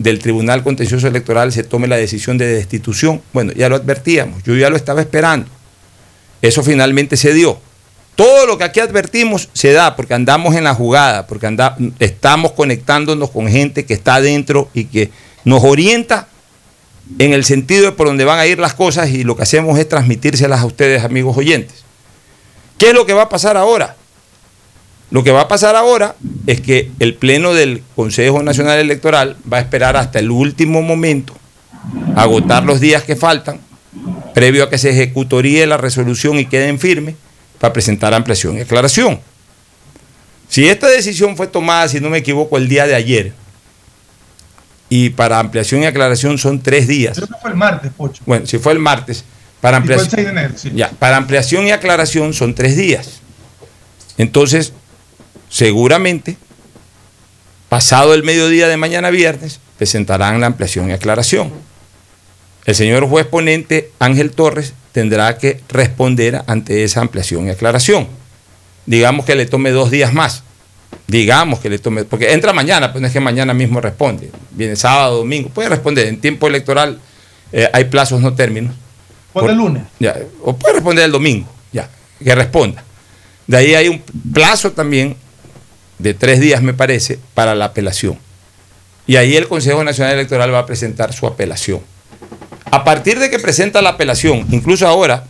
del 0.00 0.18
Tribunal 0.18 0.62
Contencioso 0.64 1.06
Electoral 1.06 1.52
se 1.52 1.62
tome 1.62 1.86
la 1.86 1.96
decisión 1.96 2.38
de 2.38 2.46
destitución? 2.46 3.20
Bueno, 3.32 3.52
ya 3.52 3.68
lo 3.68 3.76
advertíamos. 3.76 4.42
Yo 4.42 4.56
ya 4.56 4.70
lo 4.70 4.76
estaba 4.76 5.02
esperando. 5.02 5.48
Eso 6.40 6.62
finalmente 6.62 7.18
se 7.18 7.34
dio. 7.34 7.60
Todo 8.16 8.46
lo 8.46 8.56
que 8.58 8.64
aquí 8.64 8.80
advertimos 8.80 9.50
se 9.52 9.72
da 9.72 9.96
porque 9.96 10.14
andamos 10.14 10.54
en 10.54 10.64
la 10.64 10.74
jugada, 10.74 11.26
porque 11.26 11.54
estamos 11.98 12.52
conectándonos 12.52 13.30
con 13.30 13.48
gente 13.48 13.84
que 13.84 13.94
está 13.94 14.16
adentro 14.16 14.70
y 14.72 14.84
que 14.86 15.10
nos 15.44 15.62
orienta 15.64 16.28
en 17.18 17.32
el 17.34 17.44
sentido 17.44 17.86
de 17.86 17.92
por 17.92 18.06
dónde 18.06 18.24
van 18.24 18.38
a 18.38 18.46
ir 18.46 18.58
las 18.58 18.74
cosas 18.74 19.10
y 19.10 19.24
lo 19.24 19.36
que 19.36 19.42
hacemos 19.42 19.78
es 19.78 19.88
transmitírselas 19.88 20.60
a 20.60 20.66
ustedes, 20.66 21.04
amigos 21.04 21.36
oyentes. 21.36 21.84
¿Qué 22.78 22.88
es 22.88 22.94
lo 22.94 23.04
que 23.04 23.12
va 23.12 23.22
a 23.22 23.28
pasar 23.28 23.56
ahora? 23.58 23.96
Lo 25.10 25.24
que 25.24 25.32
va 25.32 25.42
a 25.42 25.48
pasar 25.48 25.74
ahora 25.74 26.14
es 26.46 26.60
que 26.60 26.90
el 27.00 27.14
Pleno 27.14 27.52
del 27.52 27.82
Consejo 27.96 28.42
Nacional 28.42 28.78
Electoral 28.78 29.36
va 29.52 29.58
a 29.58 29.60
esperar 29.60 29.96
hasta 29.96 30.20
el 30.20 30.30
último 30.30 30.82
momento, 30.82 31.34
agotar 32.14 32.64
los 32.64 32.80
días 32.80 33.02
que 33.02 33.16
faltan, 33.16 33.60
previo 34.34 34.64
a 34.64 34.70
que 34.70 34.78
se 34.78 34.90
ejecutoríe 34.90 35.66
la 35.66 35.76
resolución 35.76 36.38
y 36.38 36.46
queden 36.46 36.78
firmes 36.78 37.16
para 37.58 37.72
presentar 37.72 38.14
ampliación 38.14 38.56
y 38.56 38.60
aclaración. 38.60 39.20
Si 40.48 40.68
esta 40.68 40.88
decisión 40.88 41.36
fue 41.36 41.48
tomada, 41.48 41.88
si 41.88 42.00
no 42.00 42.08
me 42.08 42.18
equivoco, 42.18 42.56
el 42.56 42.68
día 42.68 42.86
de 42.86 42.94
ayer, 42.94 43.32
y 44.88 45.10
para 45.10 45.38
ampliación 45.38 45.82
y 45.82 45.86
aclaración 45.86 46.38
son 46.38 46.60
tres 46.60 46.88
días. 46.88 47.16
Creo 47.16 47.28
que 47.28 47.34
fue 47.40 47.50
el 47.50 47.56
martes, 47.56 47.92
Pocho. 47.96 48.22
Bueno, 48.26 48.46
si 48.46 48.58
fue 48.58 48.72
el 48.72 48.80
martes, 48.80 49.24
para 49.60 49.76
ampliación, 49.76 50.54
ya, 50.74 50.90
para 50.90 51.16
ampliación 51.16 51.66
y 51.66 51.70
aclaración 51.70 52.32
son 52.32 52.54
tres 52.54 52.76
días. 52.76 53.20
Entonces, 54.18 54.72
seguramente, 55.50 56.38
pasado 57.68 58.14
el 58.14 58.22
mediodía 58.22 58.68
de 58.68 58.78
mañana 58.78 59.10
viernes, 59.10 59.60
presentarán 59.76 60.40
la 60.40 60.46
ampliación 60.46 60.88
y 60.88 60.92
aclaración. 60.92 61.52
El 62.64 62.74
señor 62.74 63.06
juez 63.06 63.26
ponente 63.26 63.90
Ángel 63.98 64.30
Torres 64.30 64.74
tendrá 64.92 65.36
que 65.38 65.60
responder 65.68 66.42
ante 66.46 66.84
esa 66.84 67.00
ampliación 67.00 67.46
y 67.46 67.50
aclaración. 67.50 68.08
Digamos 68.86 69.26
que 69.26 69.34
le 69.34 69.46
tome 69.46 69.70
dos 69.70 69.90
días 69.90 70.12
más. 70.12 70.44
Digamos 71.06 71.60
que 71.60 71.70
le 71.70 71.78
tome, 71.78 72.04
porque 72.04 72.32
entra 72.32 72.52
mañana, 72.52 72.92
pues 72.92 73.00
no 73.00 73.06
es 73.06 73.12
que 73.12 73.20
mañana 73.20 73.54
mismo 73.54 73.80
responde. 73.80 74.30
Viene 74.52 74.76
sábado, 74.76 75.18
domingo, 75.18 75.48
puede 75.48 75.68
responder. 75.68 76.06
En 76.06 76.20
tiempo 76.20 76.46
electoral 76.46 77.00
eh, 77.52 77.68
hay 77.72 77.84
plazos 77.84 78.20
no 78.20 78.34
términos. 78.34 78.74
Por 79.32 79.50
el 79.50 79.56
lunes. 79.56 79.84
Ya, 79.98 80.16
o 80.42 80.56
puede 80.56 80.74
responder 80.74 81.04
el 81.04 81.12
domingo, 81.12 81.48
ya, 81.72 81.88
que 82.22 82.34
responda. 82.34 82.84
De 83.46 83.56
ahí 83.56 83.74
hay 83.74 83.88
un 83.88 84.02
plazo 84.32 84.72
también 84.72 85.16
de 86.02 86.14
tres 86.14 86.40
días, 86.40 86.62
me 86.62 86.74
parece, 86.74 87.18
para 87.34 87.54
la 87.54 87.66
apelación. 87.66 88.18
Y 89.06 89.16
ahí 89.16 89.36
el 89.36 89.48
Consejo 89.48 89.82
Nacional 89.84 90.14
Electoral 90.14 90.52
va 90.52 90.60
a 90.60 90.66
presentar 90.66 91.12
su 91.12 91.26
apelación. 91.26 91.80
A 92.70 92.84
partir 92.84 93.18
de 93.18 93.30
que 93.30 93.38
presenta 93.38 93.82
la 93.82 93.90
apelación, 93.90 94.46
incluso 94.50 94.86
ahora, 94.86 95.24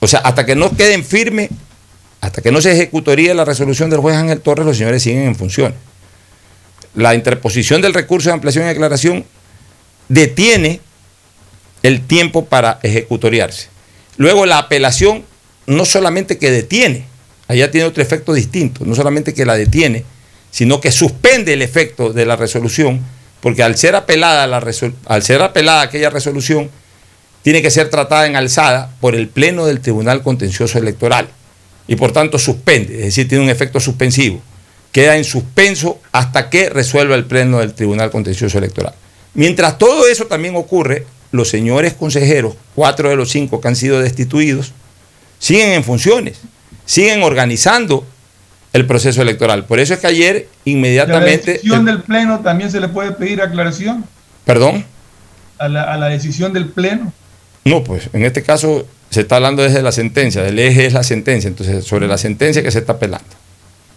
o 0.00 0.06
sea, 0.06 0.20
hasta 0.20 0.44
que 0.44 0.56
no 0.56 0.76
queden 0.76 1.04
firme, 1.04 1.48
hasta 2.20 2.42
que 2.42 2.50
no 2.50 2.60
se 2.60 2.72
ejecutaría 2.72 3.34
la 3.34 3.44
resolución 3.44 3.90
del 3.90 4.00
juez 4.00 4.16
Ángel 4.16 4.40
Torres, 4.40 4.66
los 4.66 4.76
señores 4.76 5.02
siguen 5.02 5.24
en 5.24 5.36
funciones. 5.36 5.78
La 6.94 7.14
interposición 7.14 7.80
del 7.80 7.94
recurso 7.94 8.28
de 8.28 8.34
ampliación 8.34 8.66
y 8.66 8.68
aclaración 8.68 9.24
detiene 10.08 10.80
el 11.82 12.06
tiempo 12.06 12.46
para 12.46 12.80
ejecutoriarse. 12.82 13.68
Luego 14.16 14.46
la 14.46 14.58
apelación 14.58 15.24
no 15.66 15.84
solamente 15.84 16.38
que 16.38 16.50
detiene, 16.50 17.06
allá 17.48 17.70
tiene 17.70 17.86
otro 17.86 18.02
efecto 18.02 18.32
distinto, 18.32 18.84
no 18.84 18.94
solamente 18.94 19.34
que 19.34 19.44
la 19.44 19.56
detiene, 19.56 20.04
sino 20.50 20.80
que 20.80 20.92
suspende 20.92 21.52
el 21.52 21.62
efecto 21.62 22.12
de 22.12 22.26
la 22.26 22.36
resolución 22.36 23.02
porque 23.44 23.62
al 23.62 23.76
ser 23.76 23.94
apelada, 23.94 25.82
aquella 25.82 26.08
resolución, 26.08 26.70
tiene 27.42 27.60
que 27.60 27.70
ser 27.70 27.90
tratada 27.90 28.26
en 28.26 28.36
alzada 28.36 28.96
por 29.02 29.14
el 29.14 29.28
Pleno 29.28 29.66
del 29.66 29.80
Tribunal 29.80 30.22
Contencioso 30.22 30.78
Electoral 30.78 31.28
y 31.86 31.96
por 31.96 32.10
tanto 32.10 32.38
suspende, 32.38 32.94
es 32.94 33.04
decir, 33.04 33.28
tiene 33.28 33.44
un 33.44 33.50
efecto 33.50 33.80
suspensivo. 33.80 34.40
Queda 34.92 35.18
en 35.18 35.24
suspenso 35.24 36.00
hasta 36.10 36.48
que 36.48 36.70
resuelva 36.70 37.16
el 37.16 37.26
Pleno 37.26 37.58
del 37.58 37.74
Tribunal 37.74 38.10
Contencioso 38.10 38.56
Electoral. 38.56 38.94
Mientras 39.34 39.76
todo 39.76 40.06
eso 40.06 40.24
también 40.24 40.56
ocurre, 40.56 41.06
los 41.30 41.50
señores 41.50 41.92
consejeros, 41.92 42.54
cuatro 42.74 43.10
de 43.10 43.16
los 43.16 43.28
cinco 43.28 43.60
que 43.60 43.68
han 43.68 43.76
sido 43.76 44.00
destituidos, 44.00 44.72
siguen 45.38 45.72
en 45.72 45.84
funciones, 45.84 46.38
siguen 46.84 47.22
organizando 47.22 48.06
el 48.72 48.86
proceso 48.86 49.22
electoral. 49.22 49.64
Por 49.64 49.78
eso 49.78 49.94
es 49.94 50.00
que 50.00 50.06
ayer 50.08 50.48
inmediatamente... 50.64 51.42
¿A 51.42 51.46
la 51.46 51.52
decisión 51.52 51.84
del 51.84 52.02
Pleno 52.02 52.40
también 52.40 52.70
se 52.70 52.80
le 52.80 52.88
puede 52.88 53.12
pedir 53.12 53.40
aclaración? 53.40 54.04
¿Perdón? 54.44 54.84
¿A 55.58 55.68
la, 55.68 56.08
decisión 56.08 56.52
del 56.52 56.66
Pleno? 56.68 57.12
No, 57.64 57.84
pues 57.84 58.10
en 58.12 58.24
este 58.24 58.42
caso 58.42 58.86
se 59.10 59.20
está 59.20 59.36
hablando 59.36 59.62
desde 59.62 59.80
la 59.80 59.92
sentencia, 59.92 60.46
el 60.46 60.58
eje 60.58 60.86
es 60.86 60.92
la 60.92 61.04
sentencia, 61.04 61.46
entonces 61.46 61.84
sobre 61.84 62.08
la 62.08 62.18
sentencia 62.18 62.62
que 62.62 62.70
se 62.72 62.80
está 62.80 62.94
apelando. 62.94 63.28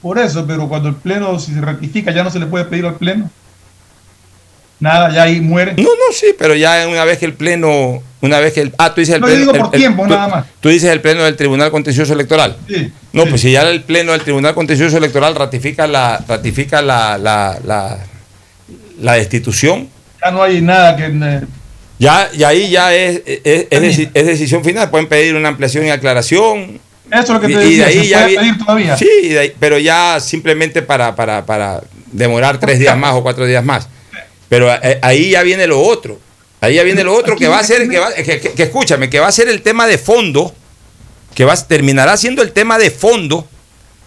Por 0.02 0.20
eso, 0.20 0.46
pero 0.46 0.70
cuando 0.70 0.90
el 0.90 0.96
Pleno, 0.96 1.40
si 1.40 1.54
se 1.54 1.60
ratifica, 1.60 2.12
ya 2.12 2.24
no 2.24 2.30
se 2.30 2.40
le 2.40 2.46
puede 2.46 2.66
pedir 2.66 2.86
al 2.86 2.96
Pleno. 2.96 3.30
Nada, 4.80 5.12
ya 5.14 5.24
ahí 5.24 5.42
muere. 5.42 5.74
No, 5.78 5.84
no, 5.84 6.14
sí, 6.14 6.28
pero 6.38 6.54
ya 6.56 6.88
una 6.88 7.04
vez 7.04 7.18
que 7.18 7.26
el 7.26 7.34
Pleno, 7.34 8.04
una 8.22 8.40
vez 8.40 8.54
que 8.54 8.62
el... 8.62 8.74
Ah, 8.78 8.94
tú 8.94 9.02
dices 9.02 9.16
el 9.16 9.22
Pleno... 9.22 9.40
digo 9.40 9.54
por 9.54 9.72
tiempo, 9.72 10.06
nada 10.06 10.28
más. 10.28 10.46
Tú 10.60 10.70
dices 10.70 10.92
el 10.92 11.02
Pleno 11.02 11.24
del 11.24 11.36
Tribunal 11.36 11.72
Contencioso 11.72 12.14
Electoral. 12.14 12.58
Sí. 12.68 12.92
No, 13.14 13.26
pues 13.26 13.42
si 13.42 13.52
ya 13.52 13.64
el 13.64 13.82
Pleno 13.84 14.12
del 14.12 14.22
Tribunal 14.22 14.54
Contencioso 14.54 14.98
Electoral 14.98 15.34
ratifica 15.36 15.88
la, 15.88 16.24
ratifica 16.28 16.82
la, 16.84 17.18
la, 17.18 17.58
la, 19.02 19.14
destitución. 19.14 19.90
Ya 20.24 20.32
no 20.32 20.44
hay 20.44 20.62
nada 20.62 20.96
que... 20.96 21.06
Eh, 21.06 21.42
Ya, 21.98 22.30
y 22.32 22.44
ahí 22.44 22.70
ya 22.70 22.94
es, 22.94 23.22
es, 23.26 23.68
es 23.72 24.10
es 24.14 24.26
decisión 24.28 24.64
final. 24.64 24.92
Pueden 24.92 25.08
pedir 25.08 25.36
una 25.36 25.50
ampliación 25.50 25.88
y 25.88 25.90
aclaración. 25.90 26.80
Eso 27.10 27.22
es 27.22 27.30
lo 27.30 27.40
que 27.40 27.48
te 27.48 27.54
Y- 27.54 27.74
y 27.74 27.78
decía, 27.78 27.86
de 27.86 27.86
ahí 27.86 28.04
se 28.04 28.08
ya 28.10 28.20
puede 28.26 28.38
pedir 28.38 28.58
todavía. 28.60 28.98
Sí, 28.98 29.10
y 29.24 29.28
de 29.30 29.40
ahí- 29.40 29.54
pero 29.60 29.80
ya 29.80 30.20
simplemente 30.20 30.84
para, 30.84 31.16
para, 31.16 31.46
para 31.48 31.82
demorar 32.12 32.60
tres 32.60 32.78
días 32.80 32.96
más 32.98 33.14
o 33.16 33.24
cuatro 33.24 33.46
días 33.48 33.64
más. 33.66 33.88
Pero 34.50 34.72
eh, 34.74 35.00
ahí 35.02 35.32
ya 35.32 35.44
viene 35.44 35.68
lo 35.68 35.80
otro. 35.82 36.20
Ahí 36.62 36.76
ya 36.76 36.84
viene 36.84 37.04
lo 37.04 37.14
otro 37.14 37.36
que 37.36 37.48
va 37.48 37.60
a 37.60 37.64
ser, 37.64 37.88
que, 37.88 38.00
va- 38.00 38.14
que- 38.14 38.64
escúchame, 38.64 39.10
que 39.10 39.20
va 39.20 39.28
a 39.28 39.32
ser 39.32 39.48
el 39.48 39.62
tema 39.62 39.86
de 39.88 39.98
fondo, 39.98 40.54
que 41.36 41.46
va, 41.46 41.56
terminará 41.56 42.18
siendo 42.18 42.42
el 42.42 42.52
tema 42.52 42.80
de 42.80 42.90
fondo 42.90 43.48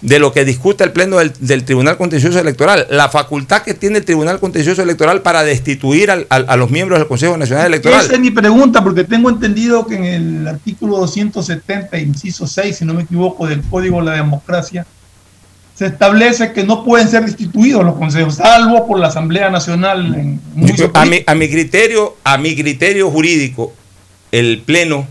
de 0.01 0.18
lo 0.18 0.32
que 0.32 0.45
discuta 0.47 0.82
el 0.82 0.93
Pleno 0.93 1.18
del, 1.18 1.64
Tribunal 1.64 1.97
Contencioso 1.99 2.41
Electoral. 2.41 2.86
La 2.91 3.09
facultad 3.11 3.62
que 3.62 3.74
tiene 3.74 3.99
el 3.99 4.05
Tribunal 4.05 4.41
Contencioso 4.41 4.82
Electoral 4.82 5.20
para 5.22 5.45
destituir 5.45 6.11
a 6.11 6.57
los 6.57 6.70
miembros 6.70 6.99
del 6.99 7.07
Consejo 7.07 7.36
Nacional 7.36 7.66
Electoral. 7.66 8.01
Esa 8.07 8.14
es 8.14 8.20
mi 8.20 8.30
pregunta, 8.30 8.82
porque 8.82 9.05
tengo 9.05 9.28
entendido 9.28 9.86
que 9.86 9.97
en 9.97 10.05
el 10.05 10.49
artículo 10.49 10.97
270, 10.97 11.99
inciso 11.99 12.47
6, 12.47 12.78
si 12.78 12.84
no 12.86 12.95
me 12.95 13.03
equivoco, 13.03 13.47
del 13.47 13.62
Código 13.62 13.99
de 13.99 14.07
la 14.07 14.12
Democracia, 14.14 14.86
se 15.80 15.86
establece 15.86 16.52
que 16.52 16.62
no 16.62 16.84
pueden 16.84 17.08
ser 17.08 17.24
destituidos 17.24 17.82
los 17.86 17.94
consejos, 17.94 18.34
salvo 18.34 18.86
por 18.86 18.98
la 19.00 19.06
Asamblea 19.06 19.48
Nacional. 19.48 20.14
En 20.14 20.38
Yo- 20.76 20.90
a, 20.92 21.06
mi, 21.06 21.22
a 21.26 21.34
mi 21.34 21.48
criterio, 21.48 22.18
a 22.22 22.36
mi 22.36 22.54
criterio 22.54 23.10
jurídico, 23.10 23.72
el 24.30 24.60
pleno, 24.60 25.06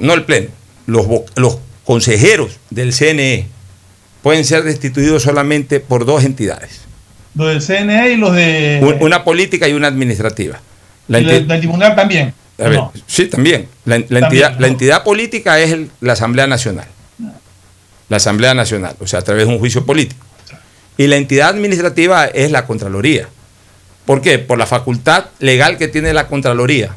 no 0.00 0.14
el 0.14 0.24
pleno, 0.24 0.48
los, 0.86 1.06
los 1.36 1.58
consejeros 1.84 2.58
del 2.70 2.94
CNE 2.94 3.46
pueden 4.22 4.46
ser 4.46 4.62
destituidos 4.62 5.22
solamente 5.22 5.78
por 5.78 6.06
dos 6.06 6.24
entidades, 6.24 6.80
Los 7.34 7.48
del 7.48 7.60
CNE 7.60 8.12
y 8.12 8.16
los 8.16 8.34
de, 8.34 8.80
un- 8.82 9.02
una 9.02 9.22
política 9.22 9.68
y 9.68 9.74
una 9.74 9.88
administrativa. 9.88 10.60
La 11.08 11.20
y 11.20 11.26
del, 11.26 11.46
del 11.46 11.58
tribunal 11.58 11.94
también. 11.94 12.32
a 12.58 12.62
ver, 12.62 12.72
No. 12.78 12.92
Sí, 13.06 13.26
también. 13.26 13.68
La, 13.84 13.98
la 13.98 14.04
También, 14.06 14.24
entidad, 14.24 14.54
¿no? 14.54 14.60
la 14.60 14.66
entidad 14.68 15.04
política 15.04 15.60
es 15.60 15.72
el- 15.72 15.90
la 16.00 16.14
Asamblea 16.14 16.46
Nacional. 16.46 16.86
La 18.12 18.18
Asamblea 18.18 18.52
Nacional, 18.52 18.94
o 19.00 19.06
sea, 19.06 19.20
a 19.20 19.22
través 19.22 19.46
de 19.46 19.54
un 19.54 19.58
juicio 19.58 19.86
político. 19.86 20.22
Y 20.98 21.06
la 21.06 21.16
entidad 21.16 21.48
administrativa 21.48 22.26
es 22.26 22.50
la 22.50 22.66
Contraloría. 22.66 23.26
¿Por 24.04 24.20
qué? 24.20 24.38
Por 24.38 24.58
la 24.58 24.66
facultad 24.66 25.28
legal 25.38 25.78
que 25.78 25.88
tiene 25.88 26.12
la 26.12 26.26
Contraloría 26.26 26.94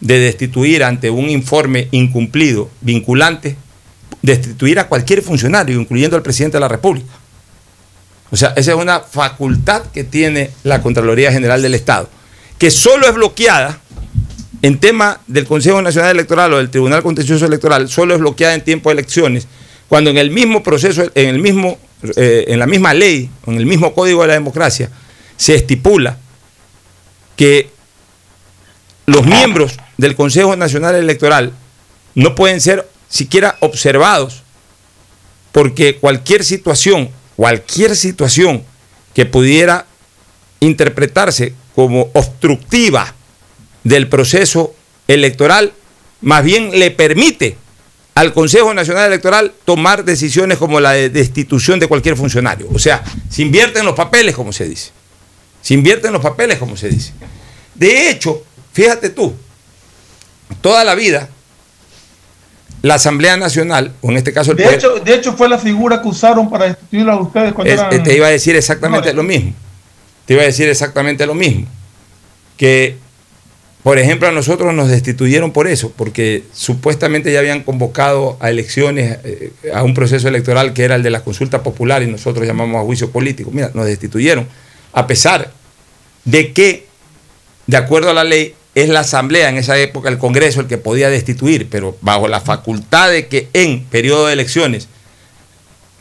de 0.00 0.18
destituir 0.18 0.84
ante 0.84 1.08
un 1.08 1.30
informe 1.30 1.88
incumplido, 1.90 2.68
vinculante, 2.82 3.56
destituir 4.20 4.78
a 4.78 4.88
cualquier 4.88 5.22
funcionario, 5.22 5.80
incluyendo 5.80 6.18
al 6.18 6.22
presidente 6.22 6.58
de 6.58 6.60
la 6.60 6.68
República. 6.68 7.14
O 8.30 8.36
sea, 8.36 8.52
esa 8.54 8.72
es 8.72 8.76
una 8.76 9.00
facultad 9.00 9.84
que 9.86 10.04
tiene 10.04 10.50
la 10.64 10.82
Contraloría 10.82 11.32
General 11.32 11.62
del 11.62 11.74
Estado, 11.74 12.10
que 12.58 12.70
solo 12.70 13.06
es 13.06 13.14
bloqueada 13.14 13.80
en 14.60 14.78
tema 14.78 15.18
del 15.26 15.46
Consejo 15.46 15.80
Nacional 15.80 16.10
Electoral 16.10 16.52
o 16.52 16.58
del 16.58 16.68
Tribunal 16.68 17.02
Contencioso 17.02 17.46
Electoral, 17.46 17.88
solo 17.88 18.12
es 18.12 18.20
bloqueada 18.20 18.52
en 18.52 18.60
tiempo 18.62 18.90
de 18.90 19.00
elecciones, 19.00 19.48
cuando 19.88 20.10
en 20.10 20.18
el 20.18 20.30
mismo 20.30 20.62
proceso, 20.62 21.10
en, 21.14 21.28
el 21.28 21.38
mismo, 21.38 21.78
eh, 22.16 22.44
en 22.48 22.58
la 22.58 22.66
misma 22.66 22.94
ley, 22.94 23.30
en 23.46 23.56
el 23.56 23.66
mismo 23.66 23.94
Código 23.94 24.22
de 24.22 24.28
la 24.28 24.34
Democracia, 24.34 24.90
se 25.36 25.54
estipula 25.54 26.18
que 27.36 27.70
los 29.06 29.26
miembros 29.26 29.76
del 29.96 30.14
Consejo 30.14 30.56
Nacional 30.56 30.94
Electoral 30.94 31.52
no 32.14 32.34
pueden 32.34 32.60
ser 32.60 32.88
siquiera 33.08 33.56
observados 33.60 34.42
porque 35.52 35.96
cualquier 35.96 36.44
situación, 36.44 37.10
cualquier 37.36 37.96
situación 37.96 38.64
que 39.14 39.26
pudiera 39.26 39.86
interpretarse 40.60 41.54
como 41.74 42.10
obstructiva 42.14 43.14
del 43.84 44.08
proceso 44.08 44.74
electoral, 45.08 45.72
más 46.20 46.44
bien 46.44 46.78
le 46.78 46.90
permite 46.90 47.56
al 48.14 48.32
Consejo 48.34 48.74
Nacional 48.74 49.06
Electoral 49.06 49.52
tomar 49.64 50.04
decisiones 50.04 50.58
como 50.58 50.80
la 50.80 50.92
de 50.92 51.08
destitución 51.10 51.80
de 51.80 51.88
cualquier 51.88 52.16
funcionario. 52.16 52.68
O 52.72 52.78
sea, 52.78 53.02
se 53.30 53.42
invierte 53.42 53.78
en 53.80 53.86
los 53.86 53.94
papeles, 53.94 54.34
como 54.34 54.52
se 54.52 54.68
dice. 54.68 54.90
Se 55.62 55.74
invierte 55.74 56.08
en 56.08 56.12
los 56.12 56.22
papeles, 56.22 56.58
como 56.58 56.76
se 56.76 56.88
dice. 56.88 57.12
De 57.74 58.10
hecho, 58.10 58.42
fíjate 58.72 59.08
tú, 59.10 59.34
toda 60.60 60.84
la 60.84 60.94
vida, 60.94 61.28
la 62.82 62.94
Asamblea 62.94 63.36
Nacional, 63.36 63.92
o 64.02 64.10
en 64.10 64.16
este 64.18 64.32
caso 64.32 64.50
el 64.50 64.56
De 64.58 64.64
Poder- 64.64 64.78
hecho, 64.78 64.94
de 64.96 65.14
hecho, 65.14 65.32
fue 65.34 65.48
la 65.48 65.58
figura 65.58 66.02
que 66.02 66.08
usaron 66.08 66.50
para 66.50 66.66
destituirlos 66.66 67.14
a 67.16 67.20
ustedes 67.20 67.52
cuando 67.52 67.72
es- 67.72 67.80
eran... 67.80 68.02
te 68.02 68.16
iba 68.16 68.26
a 68.26 68.30
decir 68.30 68.56
exactamente 68.56 69.12
lo 69.14 69.22
mismo. 69.22 69.54
Te 70.26 70.34
iba 70.34 70.42
a 70.42 70.46
decir 70.46 70.68
exactamente 70.68 71.24
lo 71.26 71.34
mismo. 71.34 71.66
Que, 72.56 72.98
por 73.82 73.98
ejemplo, 73.98 74.28
a 74.28 74.32
nosotros 74.32 74.72
nos 74.74 74.88
destituyeron 74.88 75.50
por 75.52 75.66
eso, 75.66 75.92
porque 75.96 76.44
supuestamente 76.52 77.32
ya 77.32 77.40
habían 77.40 77.64
convocado 77.64 78.36
a 78.38 78.48
elecciones, 78.48 79.18
eh, 79.24 79.52
a 79.74 79.82
un 79.82 79.92
proceso 79.92 80.28
electoral 80.28 80.72
que 80.72 80.84
era 80.84 80.94
el 80.94 81.02
de 81.02 81.10
la 81.10 81.24
consulta 81.24 81.64
popular 81.64 82.02
y 82.02 82.06
nosotros 82.06 82.46
llamamos 82.46 82.80
a 82.80 82.84
juicio 82.84 83.10
político. 83.10 83.50
Mira, 83.52 83.72
nos 83.74 83.86
destituyeron, 83.86 84.46
a 84.92 85.06
pesar 85.08 85.52
de 86.24 86.52
que, 86.52 86.86
de 87.66 87.76
acuerdo 87.76 88.10
a 88.10 88.14
la 88.14 88.22
ley, 88.22 88.54
es 88.76 88.88
la 88.88 89.00
Asamblea 89.00 89.48
en 89.48 89.56
esa 89.56 89.76
época, 89.76 90.08
el 90.08 90.18
Congreso, 90.18 90.60
el 90.60 90.68
que 90.68 90.78
podía 90.78 91.10
destituir, 91.10 91.68
pero 91.68 91.96
bajo 92.00 92.28
la 92.28 92.40
facultad 92.40 93.10
de 93.10 93.26
que 93.26 93.48
en 93.52 93.84
periodo 93.84 94.26
de 94.26 94.32
elecciones 94.32 94.88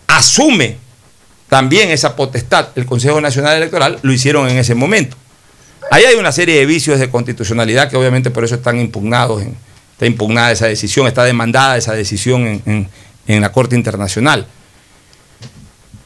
asume 0.07 0.77
también 1.49 1.89
esa 1.89 2.15
potestad 2.15 2.69
el 2.75 2.85
Consejo 2.85 3.19
Nacional 3.19 3.57
Electoral, 3.57 3.99
lo 4.03 4.13
hicieron 4.13 4.47
en 4.49 4.57
ese 4.57 4.75
momento. 4.75 5.17
Ahí 5.91 6.05
hay 6.05 6.15
una 6.15 6.31
serie 6.31 6.57
de 6.57 6.65
vicios 6.65 6.99
de 6.99 7.09
constitucionalidad 7.09 7.89
que 7.89 7.97
obviamente 7.97 8.31
por 8.31 8.45
eso 8.45 8.55
están 8.55 8.79
impugnados, 8.79 9.43
está 9.91 10.05
impugnada 10.05 10.53
esa 10.53 10.67
decisión, 10.67 11.05
está 11.05 11.25
demandada 11.25 11.75
esa 11.75 11.91
decisión 11.91 12.61
en, 13.27 13.41
la 13.41 13.51
Corte 13.51 13.75
Internacional, 13.75 14.47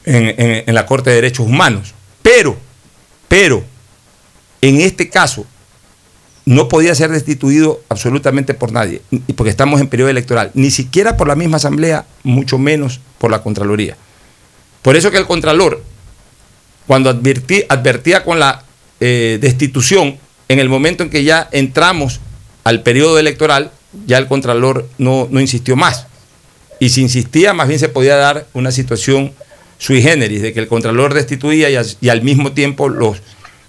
en, 0.04 0.74
la 0.74 0.86
Corte 0.86 1.10
de 1.10 1.16
Derechos 1.16 1.46
Humanos. 1.46 1.94
Pero, 2.20 2.56
pero, 3.28 3.62
en 4.60 4.80
este 4.80 5.08
caso, 5.08 5.46
no 6.46 6.66
podía 6.68 6.92
ser 6.96 7.12
destituido 7.12 7.80
absolutamente 7.88 8.54
por 8.54 8.72
nadie, 8.72 9.02
porque 9.36 9.50
estamos 9.50 9.80
en 9.80 9.86
periodo 9.86 10.10
electoral, 10.10 10.50
ni 10.54 10.72
siquiera 10.72 11.16
por 11.16 11.28
la 11.28 11.36
misma 11.36 11.58
Asamblea, 11.58 12.06
mucho 12.24 12.58
menos 12.58 12.98
por 13.18 13.30
la 13.30 13.40
Contraloría. 13.40 13.96
Por 14.82 14.96
eso 14.96 15.12
que 15.12 15.18
el 15.18 15.26
Contralor, 15.26 15.80
cuando 16.88 17.08
advertí- 17.14 17.66
advertía 17.68 18.24
con 18.24 18.40
la 18.40 18.65
eh, 19.00 19.38
destitución, 19.40 20.18
en 20.48 20.58
el 20.58 20.68
momento 20.68 21.02
en 21.02 21.10
que 21.10 21.24
ya 21.24 21.48
entramos 21.52 22.20
al 22.64 22.82
periodo 22.82 23.18
electoral, 23.18 23.70
ya 24.06 24.18
el 24.18 24.26
Contralor 24.26 24.88
no, 24.98 25.28
no 25.30 25.40
insistió 25.40 25.76
más. 25.76 26.06
Y 26.78 26.90
si 26.90 27.00
insistía, 27.00 27.52
más 27.52 27.68
bien 27.68 27.80
se 27.80 27.88
podía 27.88 28.16
dar 28.16 28.46
una 28.52 28.70
situación 28.70 29.32
sui 29.78 30.02
generis, 30.02 30.42
de 30.42 30.52
que 30.52 30.60
el 30.60 30.68
Contralor 30.68 31.14
destituía 31.14 31.68
y, 31.70 32.08
al 32.08 32.22
mismo 32.22 32.52
tiempo 32.52 32.88
los 32.88 33.18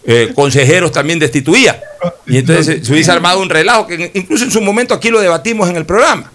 eh, 0.05 0.31
consejeros 0.33 0.91
también 0.91 1.19
destituían. 1.19 1.77
Y 2.25 2.37
entonces 2.37 2.85
se 2.85 2.93
hubiese 2.93 3.11
armado 3.11 3.41
un 3.41 3.49
relajo, 3.49 3.87
que 3.87 4.11
incluso 4.13 4.45
en 4.45 4.51
su 4.51 4.61
momento 4.61 4.93
aquí 4.93 5.09
lo 5.09 5.19
debatimos 5.19 5.69
en 5.69 5.75
el 5.75 5.85
programa. 5.85 6.31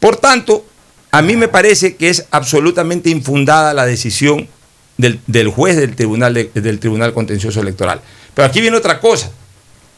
Por 0.00 0.16
tanto, 0.16 0.66
a 1.10 1.22
mí 1.22 1.36
me 1.36 1.48
parece 1.48 1.96
que 1.96 2.10
es 2.10 2.26
absolutamente 2.30 3.08
infundada 3.08 3.72
la 3.72 3.86
decisión 3.86 4.48
del, 4.98 5.20
del 5.26 5.48
juez 5.48 5.76
del 5.76 5.94
tribunal, 5.96 6.34
de- 6.34 6.50
del 6.54 6.78
tribunal 6.78 7.12
Contencioso 7.12 7.60
Electoral. 7.60 8.00
Pero 8.34 8.46
aquí 8.48 8.60
viene 8.60 8.76
otra 8.76 9.00
cosa. 9.00 9.30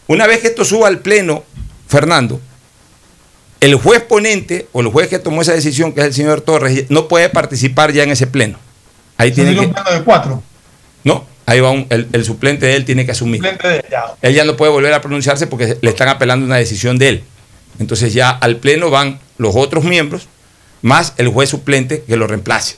Una 0.06 0.26
vez 0.26 0.40
que 0.40 0.48
esto 0.48 0.64
suba 0.64 0.88
al 0.88 1.00
Pleno, 1.00 1.44
Fernando, 1.88 2.40
el 3.60 3.74
juez 3.74 4.02
ponente 4.02 4.68
o 4.72 4.80
el 4.80 4.86
juez 4.88 5.08
que 5.08 5.18
tomó 5.18 5.42
esa 5.42 5.52
decisión, 5.52 5.92
que 5.92 6.00
es 6.00 6.06
el 6.06 6.14
señor 6.14 6.40
Torres, 6.42 6.84
no 6.88 7.08
puede 7.08 7.28
participar 7.28 7.92
ya 7.92 8.02
en 8.04 8.10
ese 8.10 8.26
Pleno. 8.26 8.58
Ahí 9.16 9.32
tiene 9.32 9.52
que, 9.54 9.60
un 9.60 9.72
pleno 9.72 9.90
de 9.90 10.02
cuatro. 10.04 10.42
no, 11.04 11.26
ahí 11.44 11.58
va 11.60 11.70
un- 11.72 11.86
el, 11.90 12.08
el 12.12 12.24
suplente 12.24 12.66
de 12.66 12.76
él 12.76 12.84
tiene 12.84 13.04
que 13.04 13.10
asumir. 13.12 13.36
Suplente 13.42 13.66
de- 13.68 13.84
ya. 13.90 14.04
Él 14.22 14.32
ya 14.34 14.44
no 14.44 14.56
puede 14.56 14.70
volver 14.70 14.92
a 14.92 15.00
pronunciarse 15.00 15.46
porque 15.48 15.76
le 15.80 15.90
están 15.90 16.08
apelando 16.08 16.46
una 16.46 16.56
decisión 16.56 16.98
de 16.98 17.08
él. 17.08 17.24
Entonces 17.80 18.12
ya 18.14 18.30
al 18.30 18.56
pleno 18.56 18.90
van 18.90 19.18
los 19.38 19.54
otros 19.56 19.84
miembros 19.84 20.28
más 20.82 21.14
el 21.16 21.28
juez 21.28 21.48
suplente 21.50 22.02
que 22.06 22.16
lo 22.16 22.26
reemplace. 22.28 22.76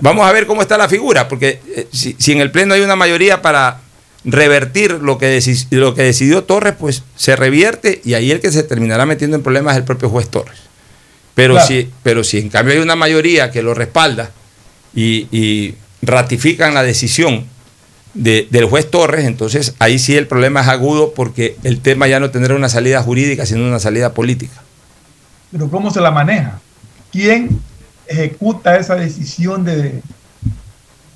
Vamos 0.00 0.26
a 0.28 0.32
ver 0.32 0.46
cómo 0.46 0.60
está 0.62 0.76
la 0.76 0.88
figura, 0.88 1.26
porque 1.28 1.60
eh, 1.74 1.88
si, 1.92 2.14
si 2.18 2.32
en 2.32 2.40
el 2.40 2.50
pleno 2.50 2.74
hay 2.74 2.82
una 2.82 2.96
mayoría 2.96 3.40
para 3.42 3.80
revertir 4.24 4.92
lo 5.02 5.16
que, 5.16 5.38
deci- 5.38 5.66
lo 5.70 5.94
que 5.94 6.02
decidió 6.02 6.44
Torres, 6.44 6.74
pues 6.78 7.02
se 7.16 7.34
revierte 7.36 8.02
y 8.04 8.12
ahí 8.14 8.30
el 8.30 8.40
que 8.40 8.52
se 8.52 8.62
terminará 8.62 9.06
metiendo 9.06 9.36
en 9.36 9.42
problemas 9.42 9.72
es 9.74 9.78
el 9.78 9.84
propio 9.84 10.10
juez 10.10 10.28
Torres. 10.28 10.58
Pero, 11.34 11.54
Claro. 11.54 11.68
si, 11.68 11.90
pero 12.02 12.24
si 12.24 12.38
en 12.38 12.50
cambio 12.50 12.74
hay 12.74 12.80
una 12.80 12.96
mayoría 12.96 13.50
que 13.50 13.62
lo 13.62 13.72
respalda 13.72 14.30
y, 14.94 15.26
y 15.30 15.74
ratifican 16.02 16.74
la 16.74 16.82
decisión 16.82 17.46
de- 18.12 18.46
del 18.50 18.66
juez 18.66 18.90
Torres, 18.90 19.24
entonces 19.24 19.74
ahí 19.78 19.98
sí 19.98 20.14
el 20.16 20.26
problema 20.26 20.60
es 20.60 20.68
agudo 20.68 21.14
porque 21.14 21.56
el 21.62 21.80
tema 21.80 22.06
ya 22.08 22.20
no 22.20 22.30
tendrá 22.30 22.54
una 22.54 22.68
salida 22.68 23.02
jurídica, 23.02 23.46
sino 23.46 23.66
una 23.66 23.78
salida 23.78 24.12
política. 24.12 24.60
Pero 25.50 25.70
¿cómo 25.70 25.90
se 25.90 26.00
la 26.02 26.10
maneja? 26.10 26.60
¿Quién 27.12 27.60
ejecuta 28.10 28.76
esa 28.76 28.96
decisión 28.96 29.64
de, 29.64 30.02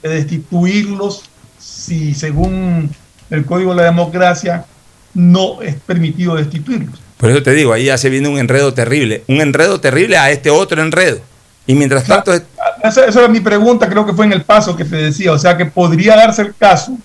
de 0.03 0.09
destituirlos 0.09 1.25
si 1.59 2.15
según 2.15 2.91
el 3.31 3.45
Código 3.45 3.71
de 3.71 3.79
la 3.79 3.85
Democracia 3.85 4.65
no 5.13 5.61
es 5.61 5.75
permitido 5.75 6.37
destituirlos. 6.37 7.01
Por 7.19 7.31
eso 7.31 7.43
te 7.43 7.53
digo, 7.53 7.73
ahí 7.73 7.87
ya 7.87 7.99
se 7.99 8.11
viene 8.11 8.29
un 8.29 8.39
enredo 8.39 8.75
terrible. 8.75 9.25
Un 9.29 9.41
enredo 9.41 9.81
terrible 9.81 10.17
a 10.17 10.31
este 10.31 10.51
otro 10.51 10.83
enredo. 10.83 11.21
Y 11.67 11.75
mientras 11.75 12.05
tanto... 12.05 12.33
Esa, 12.33 13.07
esa 13.07 13.21
era 13.21 13.29
mi 13.29 13.41
pregunta, 13.41 13.89
creo 13.89 14.07
que 14.07 14.13
fue 14.13 14.27
en 14.27 14.33
el 14.33 14.43
paso 14.43 14.77
que 14.77 14.85
te 14.85 14.97
decía. 14.97 15.33
O 15.33 15.39
sea, 15.39 15.57
que 15.57 15.67
podría 15.67 16.17
darse 16.17 16.43
el 16.43 16.55
caso, 16.55 16.97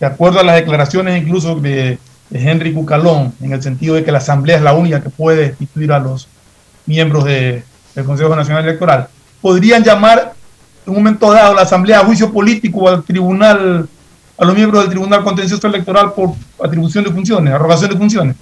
de 0.00 0.06
acuerdo 0.06 0.40
a 0.40 0.44
las 0.44 0.56
declaraciones 0.56 1.22
incluso 1.22 1.54
de, 1.56 1.98
de 2.30 2.50
Henry 2.50 2.72
Cucalón, 2.72 3.34
en 3.40 3.52
el 3.52 3.62
sentido 3.62 3.94
de 3.94 4.02
que 4.02 4.10
la 4.10 4.18
Asamblea 4.18 4.56
es 4.56 4.62
la 4.62 4.72
única 4.72 5.02
que 5.02 5.10
puede 5.10 5.48
destituir 5.48 5.92
a 5.92 5.98
los 5.98 6.26
miembros 6.86 7.24
de, 7.24 7.62
del 7.94 8.04
Consejo 8.04 8.34
Nacional 8.36 8.64
Electoral, 8.64 9.08
podrían 9.40 9.82
llamar 9.82 10.34
en 10.86 10.90
un 10.90 10.96
momento 10.96 11.32
dado 11.32 11.52
a 11.52 11.54
la 11.54 11.62
Asamblea 11.62 12.00
a 12.00 12.04
juicio 12.04 12.32
político 12.32 12.88
al 12.88 13.02
tribunal, 13.04 13.88
a 14.38 14.44
los 14.44 14.54
miembros 14.54 14.82
del 14.82 14.90
Tribunal 14.90 15.22
Contencioso 15.24 15.66
Electoral 15.66 16.12
por 16.14 16.30
atribución 16.62 17.04
de 17.04 17.10
funciones, 17.10 17.52
arrogación 17.54 17.90
de 17.90 17.96
funciones. 17.96 18.36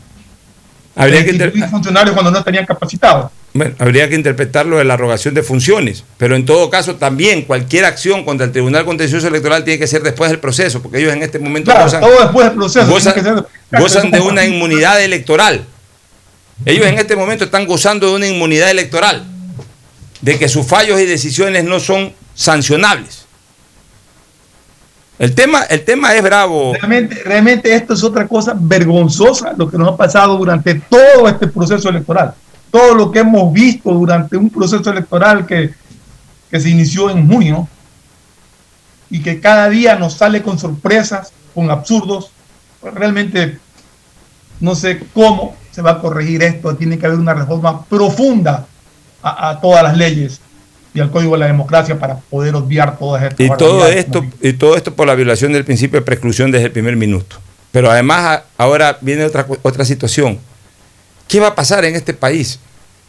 Habría 0.97 1.25
que 1.25 1.33
destituir 1.33 1.65
funcionarios 1.67 2.13
cuando 2.15 2.31
no 2.33 2.39
estarían 2.39 2.67
capacitados. 2.67 3.31
Bueno, 3.55 3.75
habría 3.79 4.09
que 4.09 4.15
interpretarlo 4.17 4.79
de 4.79 4.85
la 4.85 4.95
arrogación 4.95 5.33
de 5.33 5.43
funciones, 5.45 6.05
pero 6.17 6.35
en 6.37 6.45
todo 6.45 6.69
caso 6.71 6.97
también 6.97 7.43
cualquier 7.43 7.85
acción 7.85 8.25
contra 8.25 8.47
el 8.47 8.53
Tribunal 8.53 8.85
Contencioso 8.85 9.29
Electoral 9.29 9.65
tiene 9.65 9.79
que 9.79 9.87
ser 9.87 10.03
después 10.03 10.31
del 10.31 10.41
proceso, 10.41 10.83
porque 10.83 10.99
ellos 10.99 11.13
en 11.13 11.23
este 11.23 11.39
momento 11.39 11.71
Claro, 11.71 11.85
gozan, 11.85 12.01
todo 12.01 12.21
después 12.21 12.47
del 12.47 12.55
proceso. 12.57 12.87
gozan- 12.91 13.15
tiene 13.15 13.29
que 13.31 13.35
ser- 13.71 13.81
gozan 13.81 14.11
de 14.11 14.21
una 14.21 14.45
inmunidad 14.45 15.03
electoral. 15.03 15.65
Ellos 16.65 16.87
en 16.87 16.99
este 16.99 17.15
momento 17.17 17.45
están 17.45 17.65
gozando 17.67 18.09
de 18.09 18.15
una 18.17 18.27
inmunidad 18.27 18.71
electoral, 18.71 19.25
de 20.21 20.39
que 20.39 20.49
sus 20.49 20.67
fallos 20.67 21.01
y 21.01 21.07
decisiones 21.07 21.65
no 21.65 21.81
son 21.81 22.13
sancionables. 22.35 23.27
El 25.19 25.35
tema, 25.35 25.63
el 25.63 25.85
tema 25.85 26.15
es 26.15 26.23
bravo. 26.23 26.75
Realmente, 26.75 27.17
realmente 27.25 27.75
esto 27.75 27.95
es 27.95 28.05
otra 28.05 28.29
cosa 28.29 28.55
vergonzosa 28.57 29.53
lo 29.57 29.69
que 29.69 29.77
nos 29.77 29.89
ha 29.89 29.97
pasado 29.97 30.37
durante 30.37 30.77
todo 30.77 31.29
este 31.29 31.49
proceso 31.49 31.89
electoral. 31.89 32.35
Todo 32.71 32.95
lo 32.95 33.11
que 33.11 33.21
hemos 33.21 33.53
visto 33.53 33.91
durante 33.93 34.37
un 34.37 34.49
proceso 34.49 34.91
electoral 34.91 35.45
que, 35.45 35.75
que 36.49 36.61
se 36.61 36.69
inició 36.69 37.11
en 37.11 37.27
junio 37.27 37.69
y 39.11 39.21
que 39.21 39.41
cada 39.41 39.69
día 39.69 39.97
nos 39.97 40.15
sale 40.15 40.43
con 40.43 40.59
sorpresas, 40.59 41.33
con 41.53 41.69
absurdos. 41.69 42.31
Realmente 42.81 43.59
no 44.61 44.77
sé 44.77 45.03
cómo 45.13 45.57
se 45.73 45.83
va 45.83 45.93
a 45.93 46.01
corregir 46.01 46.45
esto. 46.45 46.77
Tiene 46.77 46.97
que 46.97 47.07
haber 47.07 47.19
una 47.19 47.35
reforma 47.35 47.85
profunda 47.87 48.68
a, 49.23 49.51
a 49.51 49.61
todas 49.61 49.83
las 49.83 49.97
leyes 49.97 50.41
y 50.95 51.01
al 51.01 51.11
Código 51.11 51.33
de 51.35 51.39
la 51.41 51.47
Democracia 51.47 51.99
para 51.99 52.17
poder 52.17 52.55
obviar 52.55 52.99
todas 52.99 53.23
estas 53.25 53.41
Y 53.41 53.49
todo 53.59 53.87
esto, 53.87 54.25
y 54.41 54.53
todo 54.55 54.77
esto 54.77 54.95
por 54.95 55.07
la 55.07 55.15
violación 55.15 55.53
del 55.53 55.65
principio 55.65 56.01
de 56.01 56.05
preclusión 56.07 56.51
desde 56.51 56.67
el 56.67 56.73
primer 56.73 56.97
minuto. 56.97 57.37
Pero 57.73 57.91
además 57.91 58.43
ahora 58.57 58.99
viene 59.01 59.25
otra, 59.25 59.47
otra 59.63 59.85
situación. 59.85 60.39
¿Qué 61.29 61.41
va 61.41 61.49
a 61.49 61.55
pasar 61.55 61.85
en 61.85 61.95
este 61.95 62.15
país? 62.15 62.59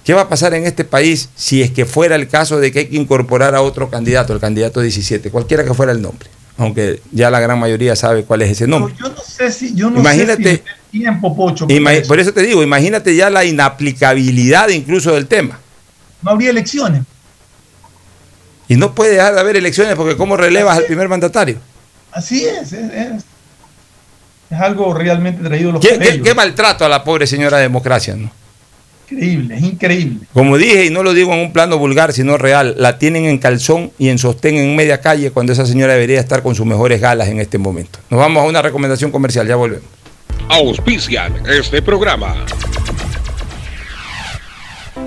¿Qué 0.04 0.14
va 0.14 0.22
a 0.24 0.30
pasar 0.30 0.54
en 0.54 0.66
este 0.66 0.84
país 0.84 1.30
si 1.36 1.62
es 1.62 1.72
que 1.72 1.86
fuera 1.86 2.16
el 2.16 2.28
caso 2.28 2.60
de 2.60 2.72
que 2.72 2.80
hay 2.80 2.86
que 2.88 2.96
incorporar 2.98 3.56
a 3.56 3.62
otro 3.62 3.90
candidato, 3.90 4.34
el 4.34 4.40
candidato 4.40 4.82
17, 4.82 5.30
cualquiera 5.32 5.64
que 5.64 5.74
fuera 5.74 5.92
el 5.92 6.02
nombre? 6.02 6.30
Aunque 6.58 7.02
ya 7.12 7.30
la 7.32 7.40
gran 7.40 7.58
mayoría 7.58 7.96
sabe 7.96 8.24
cuál 8.26 8.42
es 8.42 8.52
ese 8.52 8.68
nombre. 8.68 8.94
Yo 9.00 9.08
no 9.10 9.22
sé 9.22 9.50
si, 9.52 9.74
yo 9.74 9.90
no 9.90 10.00
Imagínate- 10.02 10.44
sé 10.44 10.64
si 10.92 10.98
el 10.98 11.02
tiempo, 11.04 11.34
Pocho. 11.36 11.66
eso. 11.70 12.08
por 12.08 12.20
eso 12.20 12.34
te 12.34 12.42
digo, 12.42 12.62
imagínate 12.62 13.16
ya 13.16 13.30
la 13.30 13.46
inaplicabilidad 13.46 14.68
incluso 14.70 15.14
del 15.14 15.28
tema. 15.28 15.60
No 16.22 16.32
habría 16.32 16.50
elecciones. 16.50 17.04
Y 18.68 18.76
no 18.76 18.94
puede 18.94 19.14
dejar 19.16 19.34
de 19.34 19.40
haber 19.40 19.58
elecciones 19.58 19.96
porque 19.96 20.16
¿cómo 20.16 20.38
relevas 20.38 20.78
al 20.78 20.84
primer 20.86 21.08
mandatario? 21.10 21.58
Así 22.12 22.46
es, 22.46 22.72
es, 22.74 22.92
es- 22.94 23.24
es 24.52 24.60
algo 24.60 24.94
realmente 24.96 25.44
traído 25.44 25.68
de 25.68 25.74
los 25.74 25.82
¿Qué, 25.86 26.00
qué- 26.00 26.22
qué 26.22 26.34
maltrato 26.34 26.84
a 26.84 26.90
la 26.90 27.04
pobre 27.04 27.28
señora 27.28 27.58
democracia, 27.60 28.16
¿no? 28.16 28.32
Increíble, 29.12 29.56
es 29.58 29.64
increíble. 29.64 30.20
Como 30.34 30.58
dije, 30.58 30.86
y 30.86 30.90
no 30.92 31.02
lo 31.04 31.14
digo 31.14 31.34
en 31.34 31.40
un 31.40 31.54
plano 31.54 31.78
vulgar, 31.80 32.14
sino 32.14 32.38
real, 32.38 32.76
la 32.78 33.00
tienen 33.00 33.26
en 33.26 33.38
calzón 33.40 33.92
y 33.98 34.10
en 34.10 34.18
sostén 34.20 34.56
en 34.56 34.76
media 34.76 35.02
calle 35.02 35.32
cuando 35.32 35.52
esa 35.54 35.66
señora 35.66 35.94
debería 35.94 36.20
estar 36.20 36.44
con 36.44 36.54
sus 36.56 36.66
mejores 36.66 37.00
galas 37.02 37.28
en 37.28 37.40
este 37.40 37.58
momento. 37.58 37.98
Nos 38.10 38.20
vamos 38.20 38.44
a 38.44 38.48
una 38.48 38.62
recomendación 38.62 39.12
comercial, 39.12 39.48
ya 39.48 39.56
volvemos. 39.56 39.86
Auspician 40.48 41.34
este 41.48 41.82
programa. 41.82 42.36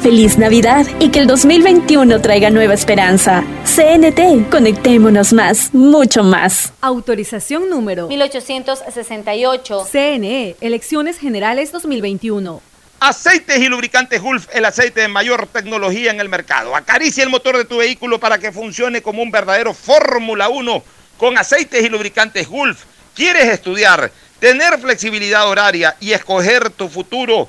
Feliz 0.00 0.38
Navidad 0.38 0.86
y 1.00 1.10
que 1.10 1.18
el 1.18 1.26
2021 1.26 2.20
traiga 2.20 2.50
nueva 2.50 2.74
esperanza. 2.74 3.42
CNT, 3.64 4.48
conectémonos 4.48 5.32
más, 5.32 5.74
mucho 5.74 6.22
más. 6.22 6.72
Autorización 6.80 7.68
número 7.68 8.06
1868. 8.06 9.86
CNE, 9.90 10.56
Elecciones 10.60 11.18
Generales 11.18 11.72
2021. 11.72 12.62
Aceites 13.00 13.58
y 13.58 13.68
lubricantes 13.68 14.22
Gulf, 14.22 14.46
el 14.52 14.64
aceite 14.64 15.00
de 15.00 15.08
mayor 15.08 15.48
tecnología 15.48 16.12
en 16.12 16.20
el 16.20 16.28
mercado. 16.28 16.76
Acaricia 16.76 17.24
el 17.24 17.30
motor 17.30 17.56
de 17.56 17.64
tu 17.64 17.78
vehículo 17.78 18.20
para 18.20 18.38
que 18.38 18.52
funcione 18.52 19.02
como 19.02 19.22
un 19.22 19.32
verdadero 19.32 19.74
Fórmula 19.74 20.48
1 20.48 20.82
con 21.16 21.36
aceites 21.38 21.84
y 21.84 21.88
lubricantes 21.88 22.48
Gulf. 22.48 22.84
¿Quieres 23.14 23.46
estudiar, 23.46 24.12
tener 24.38 24.78
flexibilidad 24.78 25.48
horaria 25.48 25.96
y 26.00 26.12
escoger 26.12 26.70
tu 26.70 26.88
futuro? 26.88 27.48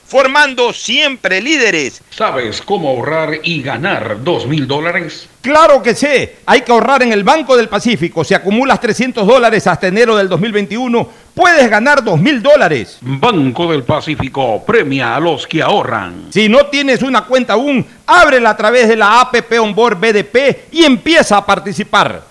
formando 0.11 0.73
siempre 0.73 1.41
líderes. 1.41 2.03
¿Sabes 2.09 2.61
cómo 2.61 2.89
ahorrar 2.89 3.39
y 3.43 3.61
ganar 3.61 4.21
dos 4.21 4.45
mil 4.45 4.67
dólares? 4.67 5.29
Claro 5.39 5.81
que 5.81 5.95
sé, 5.95 6.35
hay 6.45 6.61
que 6.61 6.71
ahorrar 6.73 7.01
en 7.01 7.13
el 7.13 7.23
Banco 7.23 7.55
del 7.55 7.69
Pacífico. 7.69 8.25
Si 8.25 8.33
acumulas 8.33 8.81
300 8.81 9.25
dólares 9.25 9.65
hasta 9.67 9.87
enero 9.87 10.17
del 10.17 10.27
2021, 10.27 11.09
puedes 11.33 11.69
ganar 11.69 12.03
2 12.03 12.19
mil 12.19 12.43
dólares. 12.43 12.97
Banco 12.99 13.71
del 13.71 13.83
Pacífico 13.83 14.61
premia 14.65 15.15
a 15.15 15.19
los 15.21 15.47
que 15.47 15.61
ahorran. 15.61 16.25
Si 16.29 16.49
no 16.49 16.65
tienes 16.65 17.03
una 17.03 17.23
cuenta 17.23 17.53
aún, 17.53 17.85
ábrela 18.05 18.49
a 18.49 18.57
través 18.57 18.89
de 18.89 18.97
la 18.97 19.21
APP 19.21 19.61
Onboard 19.61 19.97
BDP 19.97 20.73
y 20.73 20.83
empieza 20.83 21.37
a 21.37 21.45
participar. 21.45 22.30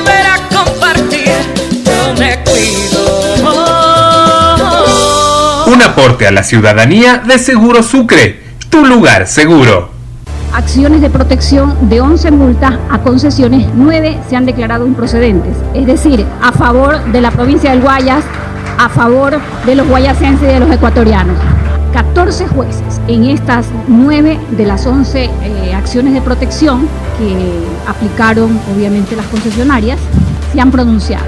volver 0.00 0.26
a 0.26 0.36
compartir. 0.48 1.30
Yo 1.84 2.14
me 2.18 2.42
cuido. 2.44 3.00
Un 5.66 5.82
aporte 5.82 6.26
a 6.26 6.30
la 6.30 6.42
ciudadanía 6.42 7.18
de 7.18 7.38
Seguro 7.38 7.82
Sucre, 7.82 8.42
tu 8.68 8.84
lugar 8.84 9.26
seguro. 9.26 9.90
Acciones 10.52 11.00
de 11.00 11.10
protección 11.10 11.88
de 11.88 12.00
11 12.00 12.32
multas 12.32 12.74
a 12.90 12.98
concesiones, 12.98 13.68
9 13.74 14.18
se 14.28 14.36
han 14.36 14.46
declarado 14.46 14.86
improcedentes. 14.86 15.56
Es 15.74 15.86
decir, 15.86 16.26
a 16.42 16.52
favor 16.52 17.04
de 17.12 17.20
la 17.20 17.30
provincia 17.30 17.70
del 17.70 17.80
Guayas, 17.80 18.24
a 18.78 18.88
favor 18.88 19.40
de 19.64 19.74
los 19.76 19.86
guayasenses 19.86 20.48
y 20.48 20.52
de 20.52 20.60
los 20.60 20.70
ecuatorianos. 20.70 21.36
14 21.92 22.46
jueces 22.48 23.00
en 23.08 23.24
estas 23.24 23.66
nueve 23.88 24.38
de 24.50 24.64
las 24.64 24.86
once 24.86 25.24
eh, 25.24 25.74
acciones 25.74 26.14
de 26.14 26.20
protección 26.20 26.88
que 27.18 27.36
aplicaron 27.88 28.58
obviamente 28.74 29.16
las 29.16 29.26
concesionarias, 29.26 29.98
se 30.52 30.60
han 30.60 30.70
pronunciado. 30.70 31.26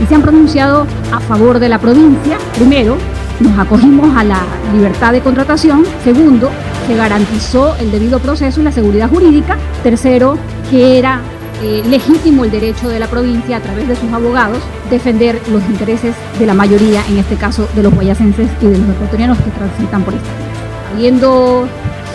Y 0.00 0.06
se 0.06 0.14
han 0.14 0.22
pronunciado 0.22 0.86
a 1.12 1.20
favor 1.20 1.58
de 1.58 1.68
la 1.68 1.78
provincia. 1.78 2.38
Primero, 2.54 2.96
nos 3.40 3.58
acogimos 3.58 4.14
a 4.16 4.24
la 4.24 4.40
libertad 4.74 5.12
de 5.12 5.20
contratación. 5.20 5.84
Segundo, 6.04 6.50
se 6.86 6.96
garantizó 6.96 7.76
el 7.76 7.90
debido 7.90 8.18
proceso 8.18 8.60
y 8.60 8.64
la 8.64 8.72
seguridad 8.72 9.08
jurídica. 9.08 9.56
Tercero, 9.82 10.36
que 10.70 10.98
era 10.98 11.20
eh, 11.62 11.82
legítimo 11.88 12.44
el 12.44 12.50
derecho 12.50 12.88
de 12.88 12.98
la 12.98 13.06
provincia 13.06 13.58
a 13.58 13.60
través 13.60 13.86
de 13.86 13.94
sus 13.94 14.12
abogados 14.12 14.58
defender 14.90 15.40
los 15.50 15.62
intereses 15.66 16.14
de 16.38 16.46
la 16.46 16.54
mayoría, 16.54 17.04
en 17.08 17.18
este 17.18 17.36
caso 17.36 17.68
de 17.76 17.84
los 17.84 17.94
guayacenses 17.94 18.48
y 18.60 18.66
de 18.66 18.78
los 18.78 18.88
ecuatorianos 18.88 19.38
que 19.38 19.50
transitan 19.50 20.02
por 20.02 20.14
esta 20.14 20.28
Habiendo 20.92 21.68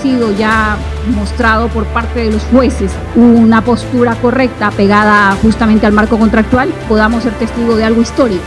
sido 0.03 0.31
ya 0.35 0.77
mostrado 1.15 1.69
por 1.69 1.85
parte 1.87 2.25
de 2.25 2.31
los 2.31 2.43
jueces 2.43 2.91
una 3.15 3.63
postura 3.63 4.15
correcta 4.15 4.69
pegada 4.71 5.35
justamente 5.41 5.85
al 5.85 5.93
marco 5.93 6.19
contractual, 6.19 6.69
podamos 6.87 7.23
ser 7.23 7.33
testigos 7.33 7.77
de 7.77 7.85
algo 7.85 8.01
histórico, 8.01 8.43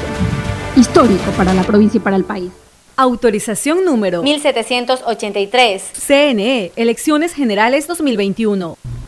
histórico 0.76 1.30
para 1.36 1.54
la 1.54 1.62
provincia 1.62 1.98
y 1.98 2.00
para 2.00 2.16
el 2.16 2.24
país. 2.24 2.50
Autorización 2.96 3.84
número 3.84 4.22
1783. 4.22 5.82
CNE, 6.06 6.72
Elecciones 6.76 7.32
Generales 7.32 7.86
2021. 7.86 8.76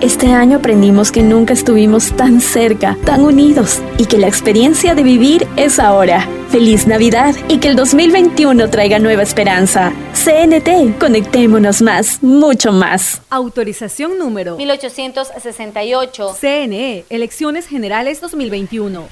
Este 0.00 0.32
año 0.32 0.56
aprendimos 0.56 1.12
que 1.12 1.22
nunca 1.22 1.52
estuvimos 1.52 2.16
tan 2.16 2.40
cerca, 2.40 2.96
tan 3.04 3.20
unidos 3.20 3.82
y 3.98 4.06
que 4.06 4.16
la 4.16 4.28
experiencia 4.28 4.94
de 4.94 5.02
vivir 5.02 5.46
es 5.56 5.78
ahora. 5.78 6.26
Feliz 6.48 6.86
Navidad 6.86 7.34
y 7.48 7.58
que 7.58 7.68
el 7.68 7.76
2021 7.76 8.70
traiga 8.70 8.98
nueva 8.98 9.22
esperanza. 9.22 9.92
CNT, 10.14 10.98
conectémonos 10.98 11.82
más, 11.82 12.22
mucho 12.22 12.72
más. 12.72 13.20
Autorización 13.28 14.16
número 14.16 14.56
1868. 14.56 16.34
CNE, 16.40 17.04
Elecciones 17.10 17.66
Generales 17.66 18.22
2021. 18.22 19.06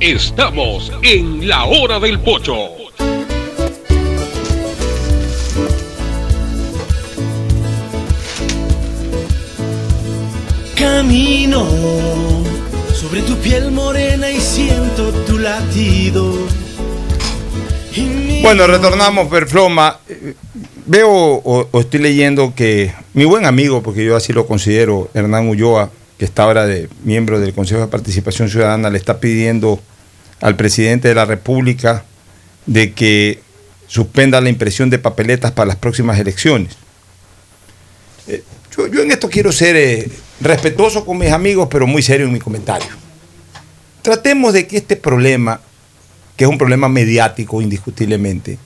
Estamos 0.00 0.90
en 1.02 1.46
la 1.46 1.66
hora 1.66 2.00
del 2.00 2.18
pocho. 2.20 2.87
Camino 10.78 11.66
sobre 12.94 13.22
tu 13.22 13.36
piel 13.38 13.72
morena 13.72 14.30
y 14.30 14.40
siento 14.40 15.10
tu 15.26 15.36
latido. 15.36 16.32
Bueno, 18.42 18.64
retornamos, 18.68 19.26
Perfloma. 19.26 19.98
Veo 20.86 21.10
o, 21.10 21.80
estoy 21.80 21.98
leyendo 21.98 22.54
que 22.54 22.94
mi 23.12 23.24
buen 23.24 23.44
amigo, 23.44 23.82
porque 23.82 24.04
yo 24.04 24.14
así 24.14 24.32
lo 24.32 24.46
considero, 24.46 25.10
Hernán 25.14 25.48
Ulloa, 25.48 25.90
que 26.16 26.24
está 26.24 26.44
ahora 26.44 26.68
miembro 27.02 27.40
del 27.40 27.52
Consejo 27.52 27.80
de 27.80 27.88
Participación 27.88 28.48
Ciudadana, 28.48 28.88
le 28.88 28.98
está 28.98 29.18
pidiendo 29.18 29.80
al 30.40 30.54
presidente 30.54 31.08
de 31.08 31.14
la 31.16 31.24
República 31.24 32.04
de 32.66 32.92
que 32.92 33.40
suspenda 33.88 34.40
la 34.40 34.48
impresión 34.48 34.90
de 34.90 35.00
papeletas 35.00 35.50
para 35.50 35.66
las 35.66 35.76
próximas 35.76 36.20
elecciones. 36.20 36.76
Yo, 38.76 38.86
yo, 38.86 39.02
en 39.02 39.10
esto 39.10 39.28
quiero 39.28 39.52
ser 39.52 39.76
eh, 39.76 40.10
respetuoso 40.40 41.04
con 41.04 41.18
mis 41.18 41.32
amigos, 41.32 41.68
pero 41.70 41.86
muy 41.86 42.02
serio 42.02 42.26
en 42.26 42.32
mi 42.32 42.38
comentario. 42.38 42.88
Tratemos 44.02 44.52
de 44.52 44.66
que 44.66 44.76
este 44.76 44.96
problema, 44.96 45.60
que 46.36 46.44
es 46.44 46.50
un 46.50 46.58
problema 46.58 46.88
mediático 46.88 47.60
indiscutiblemente, 47.60 48.58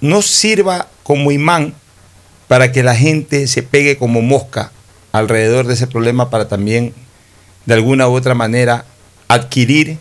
no 0.00 0.22
sirva 0.22 0.88
como 1.02 1.32
imán 1.32 1.74
para 2.48 2.72
que 2.72 2.82
la 2.82 2.94
gente 2.94 3.46
se 3.46 3.62
pegue 3.62 3.96
como 3.96 4.22
mosca 4.22 4.70
alrededor 5.12 5.66
de 5.66 5.74
ese 5.74 5.86
problema 5.86 6.30
para 6.30 6.48
también, 6.48 6.94
de 7.64 7.74
alguna 7.74 8.08
u 8.08 8.14
otra 8.14 8.34
manera, 8.34 8.84
adquirir 9.28 9.98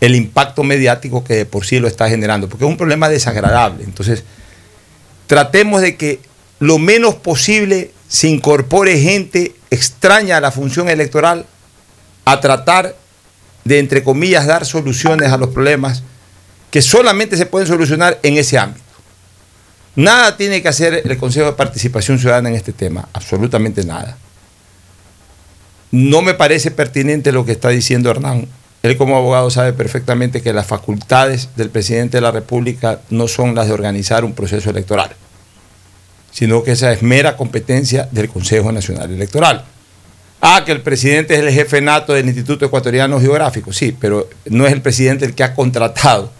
el 0.00 0.14
impacto 0.14 0.64
mediático 0.64 1.24
que 1.24 1.34
de 1.34 1.46
por 1.46 1.64
sí 1.64 1.78
lo 1.78 1.88
está 1.88 2.08
generando, 2.08 2.48
porque 2.48 2.64
es 2.64 2.70
un 2.70 2.76
problema 2.76 3.08
desagradable. 3.08 3.84
Entonces, 3.84 4.24
tratemos 5.26 5.80
de 5.80 5.96
que 5.96 6.20
lo 6.58 6.78
menos 6.78 7.14
posible 7.14 7.92
se 8.08 8.28
incorpore 8.28 8.98
gente 8.98 9.54
extraña 9.70 10.36
a 10.36 10.40
la 10.40 10.50
función 10.50 10.88
electoral 10.88 11.46
a 12.24 12.40
tratar 12.40 12.96
de, 13.64 13.78
entre 13.78 14.04
comillas, 14.04 14.46
dar 14.46 14.66
soluciones 14.66 15.32
a 15.32 15.36
los 15.36 15.50
problemas 15.50 16.02
que 16.70 16.82
solamente 16.82 17.36
se 17.36 17.46
pueden 17.46 17.68
solucionar 17.68 18.18
en 18.22 18.36
ese 18.36 18.58
ámbito. 18.58 18.84
Nada 19.96 20.36
tiene 20.36 20.60
que 20.60 20.68
hacer 20.68 21.02
el 21.04 21.16
Consejo 21.16 21.46
de 21.46 21.52
Participación 21.52 22.18
Ciudadana 22.18 22.48
en 22.48 22.56
este 22.56 22.72
tema, 22.72 23.08
absolutamente 23.12 23.84
nada. 23.84 24.16
No 25.92 26.20
me 26.20 26.34
parece 26.34 26.72
pertinente 26.72 27.30
lo 27.30 27.44
que 27.44 27.52
está 27.52 27.68
diciendo 27.68 28.10
Hernán. 28.10 28.48
Él 28.82 28.96
como 28.96 29.16
abogado 29.16 29.48
sabe 29.50 29.72
perfectamente 29.72 30.42
que 30.42 30.52
las 30.52 30.66
facultades 30.66 31.50
del 31.56 31.70
presidente 31.70 32.16
de 32.16 32.22
la 32.22 32.32
República 32.32 33.00
no 33.10 33.28
son 33.28 33.54
las 33.54 33.68
de 33.68 33.72
organizar 33.72 34.24
un 34.24 34.34
proceso 34.34 34.68
electoral, 34.70 35.14
sino 36.34 36.64
que 36.64 36.72
esa 36.72 36.92
es 36.92 37.00
mera 37.00 37.36
competencia 37.36 38.08
del 38.10 38.28
Consejo 38.28 38.72
Nacional 38.72 39.12
Electoral. 39.12 39.64
Ah, 40.40 40.64
que 40.66 40.72
el 40.72 40.80
presidente 40.80 41.34
es 41.34 41.40
el 41.40 41.50
jefe 41.50 41.80
nato 41.80 42.12
del 42.12 42.26
Instituto 42.26 42.66
Ecuatoriano 42.66 43.20
Geográfico, 43.20 43.72
sí, 43.72 43.96
pero 43.98 44.28
no 44.46 44.66
es 44.66 44.72
el 44.72 44.82
presidente 44.82 45.24
el 45.24 45.34
que 45.34 45.44
ha 45.44 45.54
contratado 45.54 46.32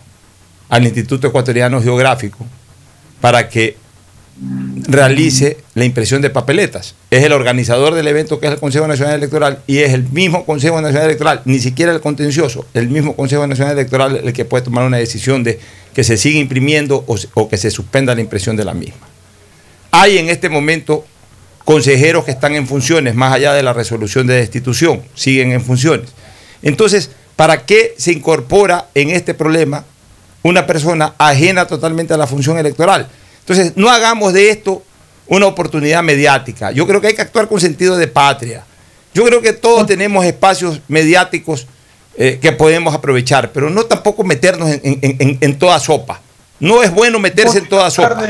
al 0.68 0.82
Instituto 0.82 1.28
Ecuatoriano 1.28 1.80
Geográfico 1.80 2.44
para 3.20 3.48
que 3.48 3.76
realice 4.88 5.58
la 5.74 5.84
impresión 5.84 6.20
de 6.20 6.28
papeletas. 6.28 6.96
Es 7.12 7.22
el 7.22 7.32
organizador 7.32 7.94
del 7.94 8.08
evento 8.08 8.40
que 8.40 8.48
es 8.48 8.54
el 8.54 8.58
Consejo 8.58 8.88
Nacional 8.88 9.14
Electoral 9.14 9.60
y 9.68 9.78
es 9.78 9.92
el 9.92 10.02
mismo 10.10 10.44
Consejo 10.44 10.80
Nacional 10.80 11.06
Electoral, 11.06 11.42
ni 11.44 11.60
siquiera 11.60 11.92
el 11.92 12.00
contencioso, 12.00 12.66
el 12.74 12.88
mismo 12.88 13.14
Consejo 13.14 13.46
Nacional 13.46 13.74
Electoral 13.74 14.20
el 14.24 14.32
que 14.32 14.44
puede 14.44 14.64
tomar 14.64 14.84
una 14.84 14.96
decisión 14.96 15.44
de 15.44 15.60
que 15.94 16.02
se 16.02 16.16
siga 16.16 16.40
imprimiendo 16.40 17.04
o, 17.06 17.16
o 17.34 17.48
que 17.48 17.58
se 17.58 17.70
suspenda 17.70 18.12
la 18.12 18.22
impresión 18.22 18.56
de 18.56 18.64
la 18.64 18.74
misma. 18.74 19.13
Hay 19.96 20.18
en 20.18 20.28
este 20.28 20.48
momento 20.48 21.04
consejeros 21.64 22.24
que 22.24 22.32
están 22.32 22.56
en 22.56 22.66
funciones, 22.66 23.14
más 23.14 23.32
allá 23.32 23.52
de 23.54 23.62
la 23.62 23.72
resolución 23.72 24.26
de 24.26 24.34
destitución, 24.34 25.04
siguen 25.14 25.52
en 25.52 25.60
funciones. 25.60 26.10
Entonces, 26.62 27.12
¿para 27.36 27.64
qué 27.64 27.94
se 27.96 28.10
incorpora 28.10 28.88
en 28.96 29.10
este 29.10 29.34
problema 29.34 29.84
una 30.42 30.66
persona 30.66 31.14
ajena 31.16 31.68
totalmente 31.68 32.12
a 32.12 32.16
la 32.16 32.26
función 32.26 32.58
electoral? 32.58 33.06
Entonces, 33.38 33.74
no 33.76 33.88
hagamos 33.88 34.32
de 34.32 34.50
esto 34.50 34.82
una 35.28 35.46
oportunidad 35.46 36.02
mediática. 36.02 36.72
Yo 36.72 36.88
creo 36.88 37.00
que 37.00 37.06
hay 37.06 37.14
que 37.14 37.22
actuar 37.22 37.46
con 37.46 37.60
sentido 37.60 37.96
de 37.96 38.08
patria. 38.08 38.64
Yo 39.14 39.24
creo 39.24 39.40
que 39.40 39.52
todos 39.52 39.86
tenemos 39.86 40.24
espacios 40.24 40.80
mediáticos 40.88 41.68
eh, 42.16 42.40
que 42.42 42.50
podemos 42.50 42.96
aprovechar, 42.96 43.52
pero 43.52 43.70
no 43.70 43.84
tampoco 43.84 44.24
meternos 44.24 44.70
en, 44.70 44.80
en, 44.82 45.16
en, 45.20 45.38
en 45.40 45.56
toda 45.56 45.78
sopa. 45.78 46.20
No 46.58 46.82
es 46.82 46.90
bueno 46.92 47.20
meterse 47.20 47.58
en 47.58 47.68
toda 47.68 47.90
sopa. 47.92 48.26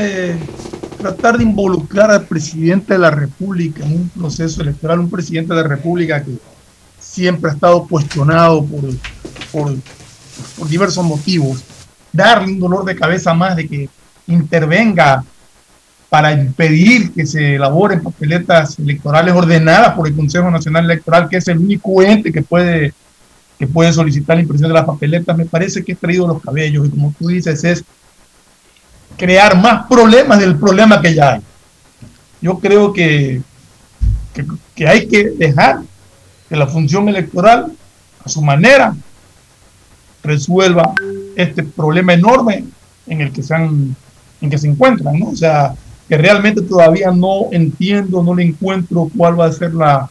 Tratar 1.05 1.37
de 1.37 1.43
involucrar 1.43 2.09
al 2.09 2.25
presidente 2.25 2.95
de 2.95 2.99
la 2.99 3.11
República 3.11 3.85
en 3.85 3.93
un 3.93 4.09
proceso 4.09 4.63
electoral, 4.63 5.01
un 5.01 5.11
presidente 5.11 5.53
de 5.53 5.61
la 5.61 5.67
República 5.67 6.23
que 6.23 6.31
siempre 6.99 7.51
ha 7.51 7.53
estado 7.53 7.87
cuestionado 7.87 8.65
por, 8.65 8.81
por, 9.51 9.75
por 10.57 10.67
diversos 10.67 11.05
motivos, 11.05 11.63
darle 12.11 12.53
un 12.53 12.59
dolor 12.59 12.85
de 12.85 12.95
cabeza 12.95 13.35
más 13.35 13.55
de 13.55 13.67
que 13.67 13.87
intervenga 14.25 15.23
para 16.09 16.31
impedir 16.31 17.11
que 17.11 17.27
se 17.27 17.53
elaboren 17.53 18.01
papeletas 18.01 18.79
electorales 18.79 19.35
ordenadas 19.35 19.93
por 19.93 20.07
el 20.07 20.15
Consejo 20.15 20.49
Nacional 20.49 20.85
Electoral, 20.85 21.29
que 21.29 21.37
es 21.37 21.47
el 21.47 21.59
único 21.59 22.01
ente 22.01 22.31
que 22.31 22.41
puede, 22.41 22.95
que 23.59 23.67
puede 23.67 23.93
solicitar 23.93 24.37
la 24.37 24.41
impresión 24.41 24.69
de 24.69 24.73
las 24.73 24.85
papeletas, 24.85 25.37
me 25.37 25.45
parece 25.45 25.83
que 25.83 25.91
es 25.91 25.99
traído 25.99 26.27
los 26.27 26.41
cabellos 26.41 26.87
y 26.87 26.89
como 26.89 27.13
tú 27.19 27.27
dices 27.27 27.63
es 27.63 27.85
crear 29.17 29.57
más 29.57 29.85
problemas 29.87 30.39
del 30.39 30.57
problema 30.57 31.01
que 31.01 31.13
ya 31.13 31.33
hay. 31.33 31.41
Yo 32.41 32.59
creo 32.59 32.93
que, 32.93 33.41
que, 34.75 34.87
hay 34.87 35.07
que 35.07 35.31
dejar 35.31 35.79
que 36.49 36.55
la 36.55 36.67
función 36.67 37.09
electoral, 37.09 37.71
a 38.23 38.29
su 38.29 38.41
manera, 38.41 38.95
resuelva 40.23 40.93
este 41.35 41.63
problema 41.63 42.13
enorme 42.13 42.65
en 43.07 43.21
el 43.21 43.31
que 43.31 43.43
se 43.43 43.53
han 43.53 43.95
en 44.41 44.49
que 44.49 44.57
se 44.57 44.67
encuentran, 44.67 45.17
¿no? 45.17 45.29
O 45.29 45.35
sea, 45.35 45.73
que 46.07 46.17
realmente 46.17 46.61
todavía 46.61 47.11
no 47.11 47.47
entiendo, 47.51 48.21
no 48.21 48.35
le 48.35 48.43
encuentro 48.43 49.09
cuál 49.15 49.39
va 49.39 49.45
a 49.45 49.51
ser 49.51 49.73
la, 49.73 50.09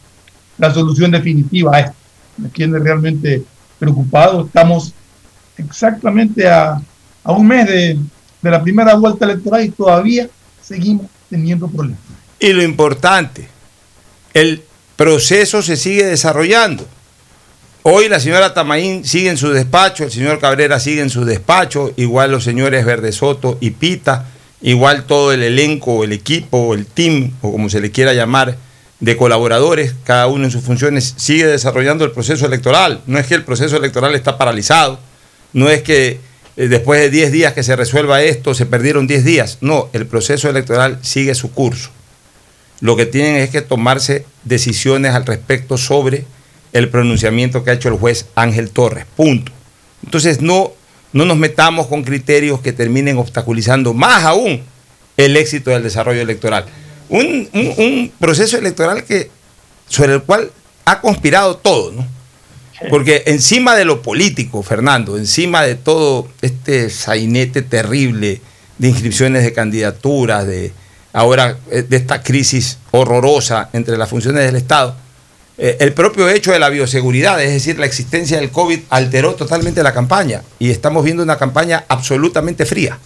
la 0.57 0.73
solución 0.73 1.11
definitiva 1.11 1.75
a 1.75 1.79
esto. 1.81 1.95
Me 2.37 2.49
tiene 2.49 2.79
realmente 2.79 3.43
preocupado. 3.79 4.45
Estamos 4.45 4.93
exactamente 5.57 6.47
a, 6.47 6.81
a 7.23 7.31
un 7.31 7.47
mes 7.47 7.67
de, 7.67 7.99
de 8.45 8.51
la 8.51 8.61
primera 8.61 8.93
vuelta 8.93 9.25
electoral 9.25 9.65
y 9.65 9.69
todavía 9.69 10.29
seguimos 10.61 11.07
teniendo 11.31 11.67
problemas. 11.67 11.99
Y 12.39 12.53
lo 12.53 12.61
importante, 12.61 13.47
el 14.35 14.61
proceso 14.95 15.63
se 15.63 15.75
sigue 15.75 16.05
desarrollando. 16.05 16.87
Hoy 17.81 18.07
la 18.07 18.19
señora 18.19 18.53
Tamaín 18.53 19.03
sigue 19.03 19.31
en 19.31 19.37
su 19.37 19.49
despacho, 19.49 20.03
el 20.03 20.11
señor 20.11 20.39
Cabrera 20.39 20.79
sigue 20.79 21.01
en 21.01 21.09
su 21.09 21.25
despacho, 21.25 21.91
igual 21.97 22.29
los 22.29 22.43
señores 22.43 22.85
Verde 22.85 23.11
Soto 23.11 23.57
y 23.61 23.71
Pita, 23.71 24.27
igual 24.61 25.05
todo 25.05 25.31
el 25.31 25.41
elenco, 25.41 26.03
el 26.03 26.11
equipo, 26.11 26.75
el 26.75 26.85
team, 26.85 27.31
o 27.41 27.51
como 27.51 27.67
se 27.69 27.79
le 27.79 27.89
quiera 27.89 28.13
llamar, 28.13 28.57
de 28.99 29.17
colaboradores, 29.17 29.95
cada 30.03 30.27
uno 30.27 30.45
en 30.45 30.51
sus 30.51 30.63
funciones, 30.63 31.15
sigue 31.17 31.47
desarrollando 31.47 32.05
el 32.05 32.11
proceso 32.11 32.45
electoral. 32.45 33.01
No 33.07 33.17
es 33.17 33.25
que 33.25 33.33
el 33.33 33.43
proceso 33.43 33.77
electoral 33.77 34.13
está 34.13 34.37
paralizado, 34.37 34.99
no 35.51 35.67
es 35.67 35.81
que 35.81 36.19
después 36.55 36.99
de 37.01 37.09
10 37.09 37.31
días 37.31 37.53
que 37.53 37.63
se 37.63 37.75
resuelva 37.75 38.21
esto 38.21 38.53
se 38.53 38.65
perdieron 38.65 39.07
10 39.07 39.25
días. 39.25 39.57
No, 39.61 39.89
el 39.93 40.05
proceso 40.07 40.49
electoral 40.49 40.99
sigue 41.01 41.35
su 41.35 41.51
curso. 41.51 41.89
Lo 42.81 42.95
que 42.95 43.05
tienen 43.05 43.37
es 43.37 43.49
que 43.49 43.61
tomarse 43.61 44.25
decisiones 44.43 45.13
al 45.13 45.25
respecto 45.25 45.77
sobre 45.77 46.25
el 46.73 46.89
pronunciamiento 46.89 47.63
que 47.63 47.71
ha 47.71 47.73
hecho 47.73 47.89
el 47.89 47.95
juez 47.95 48.25
Ángel 48.35 48.69
Torres. 48.71 49.05
Punto. 49.15 49.51
Entonces 50.03 50.41
no, 50.41 50.71
no 51.13 51.25
nos 51.25 51.37
metamos 51.37 51.87
con 51.87 52.03
criterios 52.03 52.59
que 52.61 52.73
terminen 52.73 53.17
obstaculizando 53.17 53.93
más 53.93 54.23
aún 54.25 54.61
el 55.17 55.37
éxito 55.37 55.71
del 55.71 55.83
desarrollo 55.83 56.21
electoral. 56.21 56.65
Un, 57.07 57.47
un- 57.53 57.73
un 57.77 58.11
proceso 58.19 58.57
electoral 58.57 59.03
que, 59.05 59.29
sobre 59.87 60.13
el 60.15 60.23
cual 60.23 60.51
ha 60.85 60.99
conspirado 61.01 61.55
todo, 61.57 61.91
¿no? 61.91 62.05
Porque 62.89 63.23
encima 63.27 63.75
de 63.75 63.85
lo 63.85 64.01
político, 64.01 64.61
Fernando, 64.61 65.17
encima 65.17 65.63
de 65.63 65.75
todo 65.75 66.27
este 66.41 66.89
sainete 66.89 67.61
terrible 67.61 68.41
de 68.77 68.87
inscripciones 68.89 69.43
de 69.43 69.53
candidaturas, 69.53 70.45
de 70.45 70.73
ahora 71.13 71.57
eh, 71.71 71.83
de 71.83 71.95
esta 71.95 72.21
crisis 72.21 72.79
horrorosa 72.91 73.69
entre 73.73 73.97
las 73.97 74.09
funciones 74.09 74.45
del 74.45 74.57
Estado, 74.57 74.95
eh, 75.57 75.77
el 75.79 75.93
propio 75.93 76.27
hecho 76.27 76.51
de 76.51 76.59
la 76.59 76.69
bioseguridad, 76.69 77.41
es 77.41 77.51
decir, 77.51 77.79
la 77.79 77.85
existencia 77.85 78.37
del 78.37 78.51
COVID, 78.51 78.79
alteró 78.89 79.35
totalmente 79.35 79.81
la 79.81 79.93
campaña 79.93 80.41
y 80.59 80.69
estamos 80.69 81.05
viendo 81.05 81.23
una 81.23 81.37
campaña 81.37 81.85
absolutamente 81.87 82.65
fría. 82.65 82.99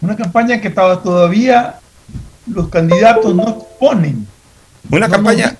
Una 0.00 0.14
campaña 0.14 0.60
que 0.60 0.68
estaba 0.68 1.02
todavía 1.02 1.80
los 2.46 2.68
candidatos 2.68 3.34
no 3.34 3.48
exponen. 3.48 4.26
Una 4.90 5.08
campaña, 5.08 5.56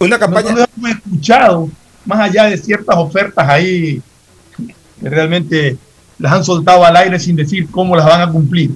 una 0.00 0.18
campaña. 0.18 0.52
No, 0.52 0.64
hemos 0.76 0.90
escuchado, 0.90 1.68
más 2.04 2.20
allá 2.20 2.44
de 2.44 2.56
ciertas 2.56 2.96
ofertas 2.96 3.48
ahí 3.48 4.02
que 5.00 5.08
realmente 5.08 5.76
las 6.18 6.32
han 6.32 6.44
soltado 6.44 6.84
al 6.84 6.96
aire 6.96 7.18
sin 7.18 7.36
decir 7.36 7.68
cómo 7.70 7.96
las 7.96 8.06
van 8.06 8.22
a 8.22 8.30
cumplir. 8.30 8.70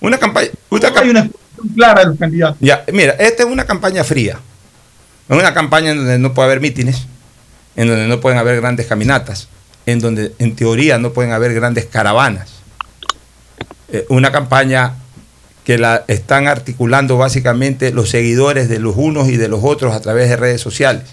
Una 0.00 0.18
campaña. 0.18 0.48
No 0.70 0.78
hay 1.00 1.10
una 1.10 1.20
exposición 1.20 1.68
clara 1.74 2.00
de 2.00 2.06
los 2.06 2.18
candidatos. 2.18 2.58
Ya, 2.60 2.84
mira, 2.92 3.12
esta 3.12 3.44
es 3.44 3.48
una 3.48 3.64
campaña 3.64 4.04
fría. 4.04 4.38
Es 5.28 5.36
una 5.36 5.54
campaña 5.54 5.92
en 5.92 5.98
donde 5.98 6.18
no 6.18 6.34
puede 6.34 6.46
haber 6.46 6.60
mítines, 6.60 7.06
en 7.76 7.88
donde 7.88 8.08
no 8.08 8.20
pueden 8.20 8.38
haber 8.38 8.60
grandes 8.60 8.86
caminatas, 8.86 9.48
en 9.86 10.00
donde 10.00 10.32
en 10.38 10.56
teoría 10.56 10.98
no 10.98 11.12
pueden 11.12 11.32
haber 11.32 11.54
grandes 11.54 11.86
caravanas. 11.86 12.62
Eh, 13.92 14.04
una 14.08 14.32
campaña 14.32 14.94
que 15.64 15.78
la 15.78 16.04
están 16.08 16.48
articulando 16.48 17.16
básicamente 17.16 17.92
los 17.92 18.10
seguidores 18.10 18.68
de 18.68 18.80
los 18.80 18.96
unos 18.96 19.28
y 19.28 19.36
de 19.36 19.48
los 19.48 19.60
otros 19.62 19.94
a 19.94 20.00
través 20.00 20.28
de 20.28 20.36
redes 20.36 20.60
sociales, 20.60 21.04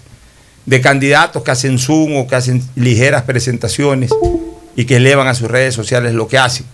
de 0.66 0.80
candidatos 0.80 1.42
que 1.42 1.50
hacen 1.50 1.78
Zoom 1.78 2.16
o 2.16 2.26
que 2.26 2.36
hacen 2.36 2.62
ligeras 2.76 3.22
presentaciones 3.22 4.10
y 4.76 4.84
que 4.84 4.96
elevan 4.96 5.26
a 5.26 5.34
sus 5.34 5.50
redes 5.50 5.74
sociales 5.74 6.14
lo 6.14 6.28
que 6.28 6.38
hacen. 6.38 6.66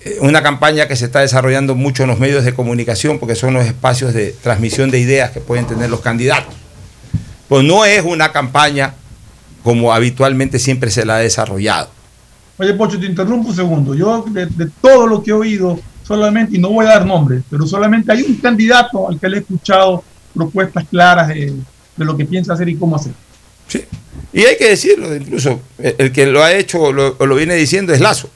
Eh, 0.00 0.18
Una 0.20 0.42
campaña 0.42 0.86
que 0.86 0.96
se 0.96 1.06
está 1.06 1.20
desarrollando 1.20 1.74
mucho 1.74 2.04
en 2.04 2.10
los 2.10 2.18
medios 2.18 2.44
de 2.44 2.54
comunicación 2.54 3.18
porque 3.18 3.34
son 3.34 3.54
los 3.54 3.66
espacios 3.66 4.14
de 4.14 4.32
transmisión 4.42 4.90
de 4.90 5.00
ideas 5.00 5.30
que 5.30 5.40
pueden 5.40 5.66
tener 5.66 5.90
los 5.90 6.00
candidatos. 6.00 6.54
Pues 7.48 7.64
no 7.64 7.84
es 7.84 8.04
una 8.04 8.32
campaña 8.32 8.94
como 9.62 9.92
habitualmente 9.92 10.58
siempre 10.58 10.90
se 10.90 11.06
la 11.06 11.16
ha 11.16 11.18
desarrollado. 11.20 11.88
Oye, 12.58 12.74
Pocho, 12.74 13.00
te 13.00 13.06
interrumpo 13.06 13.48
un 13.48 13.56
segundo. 13.56 13.94
Yo, 13.94 14.24
de, 14.28 14.46
todo 14.80 15.06
lo 15.06 15.22
que 15.22 15.30
he 15.30 15.34
oído, 15.34 15.80
solamente, 16.02 16.56
y 16.56 16.60
no 16.60 16.68
voy 16.68 16.86
a 16.86 16.90
dar 16.90 17.06
nombres, 17.06 17.42
pero 17.50 17.66
solamente 17.66 18.12
hay 18.12 18.22
un 18.22 18.36
candidato 18.36 19.08
al 19.08 19.18
que 19.18 19.28
le 19.28 19.38
he 19.38 19.40
escuchado 19.40 20.04
propuestas 20.34 20.84
claras 20.88 21.34
de 21.96 22.04
lo 22.04 22.16
que 22.16 22.24
piensa 22.24 22.54
hacer 22.54 22.68
y 22.68 22.76
cómo 22.76 22.96
hacer. 22.96 23.12
Y 24.32 24.44
hay 24.44 24.56
que 24.56 24.68
decirlo, 24.68 25.14
incluso 25.14 25.60
el 25.78 25.94
el 25.98 26.12
que 26.12 26.26
lo 26.26 26.42
ha 26.42 26.52
hecho 26.52 26.80
o 26.82 26.92
lo, 26.92 27.34
viene 27.34 27.54
diciendo 27.54 27.92
es 27.92 28.00
Lazo, 28.00 28.28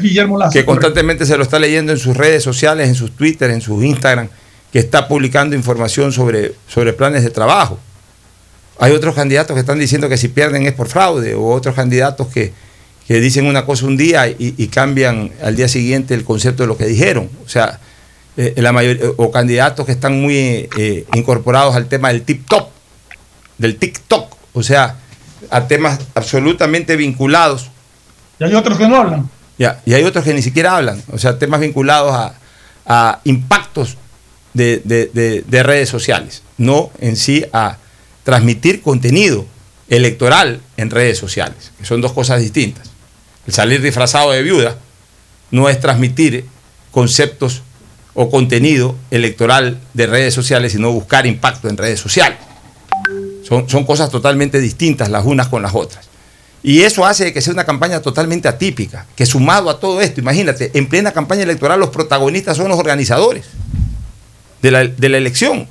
Guillermo 0.00 0.38
Lazo. 0.38 0.52
que 0.52 0.64
correcto. 0.64 0.86
constantemente 0.86 1.26
se 1.26 1.36
lo 1.36 1.42
está 1.42 1.58
leyendo 1.58 1.92
en 1.92 1.98
sus 1.98 2.16
redes 2.16 2.42
sociales, 2.42 2.88
en 2.88 2.94
sus 2.94 3.12
Twitter, 3.12 3.50
en 3.50 3.60
sus 3.60 3.82
Instagram, 3.84 4.28
que 4.72 4.78
está 4.78 5.06
publicando 5.08 5.54
información 5.54 6.12
sobre, 6.12 6.54
sobre 6.66 6.92
planes 6.92 7.22
de 7.22 7.30
trabajo. 7.30 7.78
Hay 8.78 8.92
otros 8.92 9.14
candidatos 9.14 9.54
que 9.54 9.60
están 9.60 9.78
diciendo 9.78 10.08
que 10.08 10.16
si 10.16 10.28
pierden 10.28 10.66
es 10.66 10.72
por 10.72 10.88
fraude, 10.88 11.34
o 11.34 11.50
otros 11.50 11.74
candidatos 11.74 12.28
que, 12.28 12.52
que 13.06 13.20
dicen 13.20 13.46
una 13.46 13.66
cosa 13.66 13.86
un 13.86 13.96
día 13.96 14.28
y, 14.28 14.54
y 14.56 14.66
cambian 14.68 15.30
al 15.42 15.54
día 15.54 15.68
siguiente 15.68 16.14
el 16.14 16.24
concepto 16.24 16.62
de 16.62 16.66
lo 16.66 16.76
que 16.76 16.86
dijeron. 16.86 17.28
O 17.44 17.48
sea, 17.48 17.78
eh, 18.36 18.54
la 18.56 18.72
mayoría, 18.72 19.10
o 19.18 19.30
candidatos 19.30 19.84
que 19.84 19.92
están 19.92 20.20
muy 20.20 20.68
eh, 20.78 21.04
incorporados 21.14 21.76
al 21.76 21.86
tema 21.86 22.08
del 22.08 22.22
tip-top, 22.22 22.71
del 23.58 23.76
TikTok, 23.76 24.36
o 24.52 24.62
sea, 24.62 24.96
a 25.50 25.66
temas 25.66 26.00
absolutamente 26.14 26.96
vinculados. 26.96 27.70
Y 28.38 28.44
hay 28.44 28.54
otros 28.54 28.78
que 28.78 28.88
no 28.88 28.96
hablan. 28.96 29.28
Ya, 29.58 29.80
y 29.84 29.94
hay 29.94 30.04
otros 30.04 30.24
que 30.24 30.34
ni 30.34 30.42
siquiera 30.42 30.76
hablan, 30.76 31.02
o 31.12 31.18
sea, 31.18 31.38
temas 31.38 31.60
vinculados 31.60 32.12
a, 32.14 32.34
a 32.86 33.20
impactos 33.24 33.96
de, 34.54 34.80
de- 34.84 35.10
de- 35.12 35.44
de 35.46 35.62
redes 35.62 35.88
sociales, 35.88 36.42
no 36.58 36.90
en 37.00 37.16
sí 37.16 37.44
a 37.52 37.76
transmitir 38.24 38.82
contenido 38.82 39.46
electoral 39.88 40.60
en 40.76 40.90
redes 40.90 41.18
sociales, 41.18 41.72
que 41.78 41.84
son 41.84 42.00
dos 42.00 42.12
cosas 42.12 42.40
distintas. 42.40 42.90
El 43.46 43.52
salir 43.52 43.82
disfrazado 43.82 44.30
de 44.32 44.42
viuda 44.42 44.76
no 45.50 45.68
es 45.68 45.78
transmitir 45.80 46.46
conceptos 46.90 47.62
o 48.14 48.30
contenido 48.30 48.96
electoral 49.10 49.78
de 49.94 50.06
redes 50.06 50.34
sociales, 50.34 50.72
sino 50.72 50.92
buscar 50.92 51.26
impacto 51.26 51.68
en 51.68 51.76
redes 51.76 52.00
sociales. 52.00 52.38
Son, 53.52 53.68
son 53.68 53.84
cosas 53.84 54.08
totalmente 54.08 54.58
distintas 54.58 55.10
las 55.10 55.26
unas 55.26 55.48
con 55.48 55.60
las 55.60 55.74
otras. 55.74 56.06
Y 56.62 56.82
eso 56.84 57.04
hace 57.04 57.34
que 57.34 57.42
sea 57.42 57.52
una 57.52 57.66
campaña 57.66 58.00
totalmente 58.00 58.48
atípica, 58.48 59.04
que 59.14 59.26
sumado 59.26 59.68
a 59.68 59.78
todo 59.78 60.00
esto, 60.00 60.20
imagínate, 60.22 60.70
en 60.72 60.88
plena 60.88 61.12
campaña 61.12 61.42
electoral 61.42 61.78
los 61.78 61.90
protagonistas 61.90 62.56
son 62.56 62.68
los 62.70 62.78
organizadores 62.78 63.44
de 64.62 64.70
la, 64.70 64.84
de 64.86 65.08
la 65.10 65.18
elección. 65.18 65.68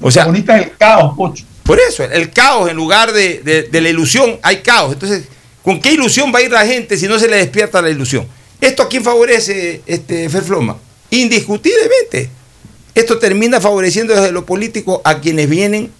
O 0.00 0.10
sea, 0.10 0.24
protagonista 0.24 0.58
es 0.58 0.66
el 0.66 0.76
caos, 0.76 1.14
Pocho. 1.16 1.44
Por 1.62 1.78
eso, 1.78 2.02
el 2.02 2.30
caos 2.32 2.68
en 2.68 2.76
lugar 2.76 3.12
de, 3.12 3.42
de- 3.44 3.62
de 3.64 3.80
la 3.80 3.88
ilusión, 3.90 4.40
hay 4.42 4.56
caos. 4.56 4.94
Entonces, 4.94 5.28
¿con 5.62 5.80
qué 5.80 5.92
ilusión 5.92 6.32
va 6.34 6.40
a 6.40 6.42
ir 6.42 6.50
la 6.50 6.66
gente 6.66 6.96
si 6.96 7.06
no 7.06 7.16
se 7.16 7.28
le 7.28 7.36
despierta 7.36 7.80
la 7.80 7.90
ilusión? 7.90 8.26
¿Esto 8.60 8.82
a 8.82 8.88
quién 8.88 9.04
favorece, 9.04 9.82
este, 9.86 10.28
Ferfloma? 10.28 10.78
Indiscutiblemente. 11.10 12.28
Esto 12.94 13.18
termina 13.18 13.60
favoreciendo 13.60 14.14
desde 14.14 14.32
lo 14.32 14.44
político 14.44 15.00
a 15.04 15.20
quienes 15.20 15.48
vienen 15.48 15.92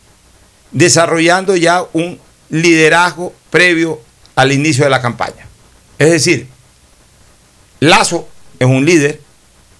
desarrollando 0.73 1.57
ya 1.57 1.85
un 1.93 2.19
liderazgo 2.51 3.33
previo 3.51 4.01
al 4.37 4.53
inicio 4.53 4.85
de 4.85 4.91
la 4.91 5.01
campaña. 5.03 5.47
Es 5.99 6.11
decir, 6.11 6.47
Lazo 7.81 8.29
es 8.59 8.67
un 8.67 8.85
líder, 8.85 9.21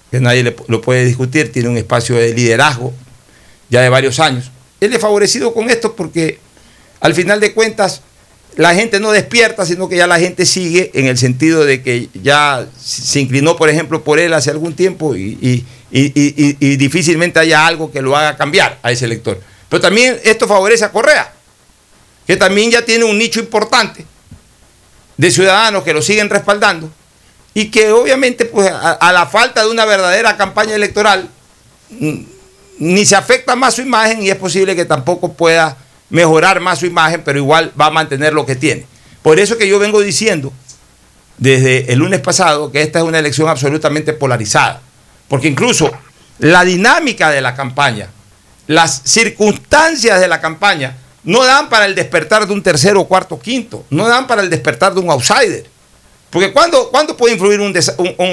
que 0.09 0.19
nadie 0.19 0.43
le- 0.43 0.55
lo 0.67 0.81
puede 0.81 1.05
discutir, 1.05 1.51
tiene 1.51 1.69
un 1.69 1.77
espacio 1.77 2.15
de 2.15 2.33
liderazgo 2.33 2.93
ya 3.69 3.81
de 3.81 3.89
varios 3.89 4.19
años. 4.19 4.51
Él 4.79 4.93
es 4.93 4.99
favorecido 4.99 5.53
con 5.53 5.69
esto 5.69 5.95
porque 5.95 6.39
al 6.99 7.13
final 7.13 7.39
de 7.39 7.53
cuentas 7.53 8.01
la 8.57 8.75
gente 8.75 8.99
no 8.99 9.11
despierta, 9.11 9.65
sino 9.65 9.87
que 9.87 9.95
ya 9.95 10.07
la 10.07 10.19
gente 10.19 10.45
sigue 10.45 10.91
en 10.93 11.05
el 11.07 11.17
sentido 11.17 11.63
de 11.63 11.81
que 11.81 12.09
ya 12.21 12.67
se 12.83 13.19
inclinó, 13.21 13.55
por 13.55 13.69
ejemplo, 13.69 14.03
por 14.03 14.19
él 14.19 14.33
hace 14.33 14.49
algún 14.49 14.75
tiempo 14.75 15.15
y, 15.15 15.37
y- 15.91 16.75
difícilmente 16.77 17.39
haya 17.39 17.65
algo 17.65 17.91
que 17.91 18.01
lo 18.01 18.15
haga 18.17 18.35
cambiar 18.35 18.79
a 18.83 18.91
ese 18.91 19.05
elector. 19.05 19.39
Pero 19.71 19.79
también 19.79 20.19
esto 20.25 20.49
favorece 20.49 20.83
a 20.83 20.91
Correa, 20.91 21.31
que 22.27 22.35
también 22.35 22.71
ya 22.71 22.83
tiene 22.83 23.05
un 23.05 23.17
nicho 23.17 23.39
importante 23.39 24.05
de 25.15 25.31
ciudadanos 25.31 25.85
que 25.85 25.93
lo 25.93 26.01
siguen 26.01 26.29
respaldando 26.29 26.91
y 27.53 27.71
que 27.71 27.89
obviamente 27.89 28.43
pues, 28.43 28.69
a, 28.69 28.91
a 28.91 29.13
la 29.13 29.27
falta 29.27 29.63
de 29.63 29.69
una 29.69 29.85
verdadera 29.85 30.35
campaña 30.35 30.75
electoral 30.75 31.29
mm, 31.89 32.19
ni 32.79 33.05
se 33.05 33.15
afecta 33.15 33.55
más 33.55 33.75
su 33.75 33.81
imagen 33.81 34.21
y 34.21 34.29
es 34.29 34.35
posible 34.35 34.75
que 34.75 34.83
tampoco 34.83 35.31
pueda 35.31 35.77
mejorar 36.09 36.59
más 36.59 36.79
su 36.79 36.85
imagen, 36.85 37.21
pero 37.23 37.37
igual 37.37 37.71
va 37.79 37.85
a 37.85 37.91
mantener 37.91 38.33
lo 38.33 38.45
que 38.45 38.57
tiene. 38.57 38.85
Por 39.21 39.39
eso 39.39 39.57
que 39.57 39.69
yo 39.69 39.79
vengo 39.79 40.01
diciendo 40.01 40.51
desde 41.37 41.93
el 41.93 41.99
lunes 41.99 42.19
pasado 42.19 42.73
que 42.73 42.81
esta 42.81 42.99
es 42.99 43.05
una 43.05 43.19
elección 43.19 43.47
absolutamente 43.47 44.11
polarizada, 44.11 44.81
porque 45.29 45.47
incluso 45.47 45.89
la 46.39 46.65
dinámica 46.65 47.29
de 47.29 47.39
la 47.39 47.55
campaña, 47.55 48.09
las 48.71 49.01
circunstancias 49.03 50.19
de 50.19 50.27
la 50.27 50.39
campaña, 50.39 50.97
no 51.23 51.43
dan 51.43 51.69
para 51.69 51.85
el 51.85 51.93
despertar 51.93 52.47
de 52.47 52.53
un 52.53 52.63
tercero, 52.63 53.03
cuarto, 53.03 53.39
quinto, 53.39 53.85
no 53.89 54.07
dan 54.07 54.27
para 54.27 54.41
el 54.41 54.49
despertar 54.49 54.93
de 54.93 55.01
un 55.01 55.09
outsider. 55.09 55.65
Porque 56.29 56.53
¿cuándo, 56.53 56.89
¿cuándo 56.89 57.17
puede 57.17 57.33
influir 57.33 57.59
un 57.59 57.75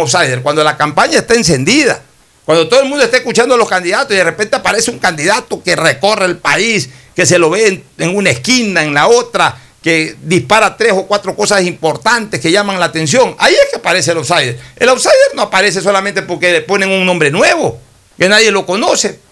outsider? 0.01 0.41
Cuando 0.43 0.63
la 0.63 0.77
campaña 0.77 1.19
está 1.19 1.35
encendida. 1.35 2.01
Cuando 2.45 2.69
todo 2.69 2.81
el 2.81 2.89
mundo 2.89 3.05
está 3.05 3.17
escuchando 3.17 3.57
a 3.57 3.59
los 3.59 3.69
candidatos 3.69 4.13
y 4.13 4.17
de 4.17 4.25
repente 4.25 4.57
aparece 4.57 4.91
un 4.91 4.99
candidato 4.99 5.63
que 5.63 5.75
recorre 5.75 6.27
el 6.27 6.39
país, 6.39 6.89
que 7.15 7.27
se 7.27 7.39
lo 7.39 7.51
ve 7.51 7.67
en, 7.67 7.85
en 7.99 8.17
una 8.17 8.31
esquina, 8.31 8.85
en 8.85 8.95
la 8.95 9.09
otra, 9.09 9.55
que 9.83 10.17
dispara 10.23 10.77
tres 10.77 10.93
o 10.93 11.07
cuatro 11.07 11.35
cosas 11.35 11.65
importantes 11.65 12.41
que 12.41 12.53
llaman 12.53 12.79
la 12.79 12.87
atención. 12.87 13.35
Ahí 13.39 13.55
es 13.55 13.71
que 13.71 13.77
aparece 13.77 14.13
el 14.13 14.19
outsider. 14.19 14.59
El 14.77 14.89
outsider 14.89 15.35
no 15.35 15.43
aparece 15.43 15.81
solamente 15.81 16.23
porque 16.23 16.53
le 16.53 16.61
ponen 16.63 16.91
un 16.91 17.05
nombre 17.05 17.31
nuevo, 17.31 17.81
que 18.17 18.29
nadie 18.29 18.53
lo 18.53 18.65
conoce. 18.65 19.28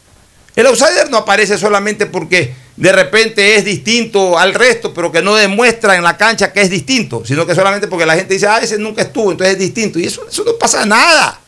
El 0.57 0.67
outsider 0.67 1.11
no 1.11 1.19
aparece 1.19 1.59
solamente 1.59 2.07
porque 2.07 2.55
de 2.77 2.91
repente 2.91 3.57
es 3.57 3.65
distinto 3.65 4.39
al 4.39 4.55
resto, 4.55 4.95
pero 4.95 5.13
que 5.13 5.21
no 5.21 5.35
demuestra 5.35 5.97
en 5.97 6.03
la 6.03 6.17
cancha 6.17 6.51
que 6.51 6.63
es 6.63 6.71
distinto, 6.71 7.23
sino 7.27 7.47
que 7.47 7.55
solamente 7.55 7.89
porque 7.89 8.07
la 8.07 8.17
gente 8.17 8.35
dice, 8.35 8.47
ah, 8.47 8.59
ese 8.59 8.79
nunca 8.79 9.03
estuvo, 9.03 9.31
entonces 9.31 9.55
es 9.55 9.61
distinto. 9.61 9.99
Y 9.99 10.07
eso, 10.07 10.27
eso 10.27 10.45
no 10.45 10.55
pasa 10.55 10.87
nada. 10.87 11.41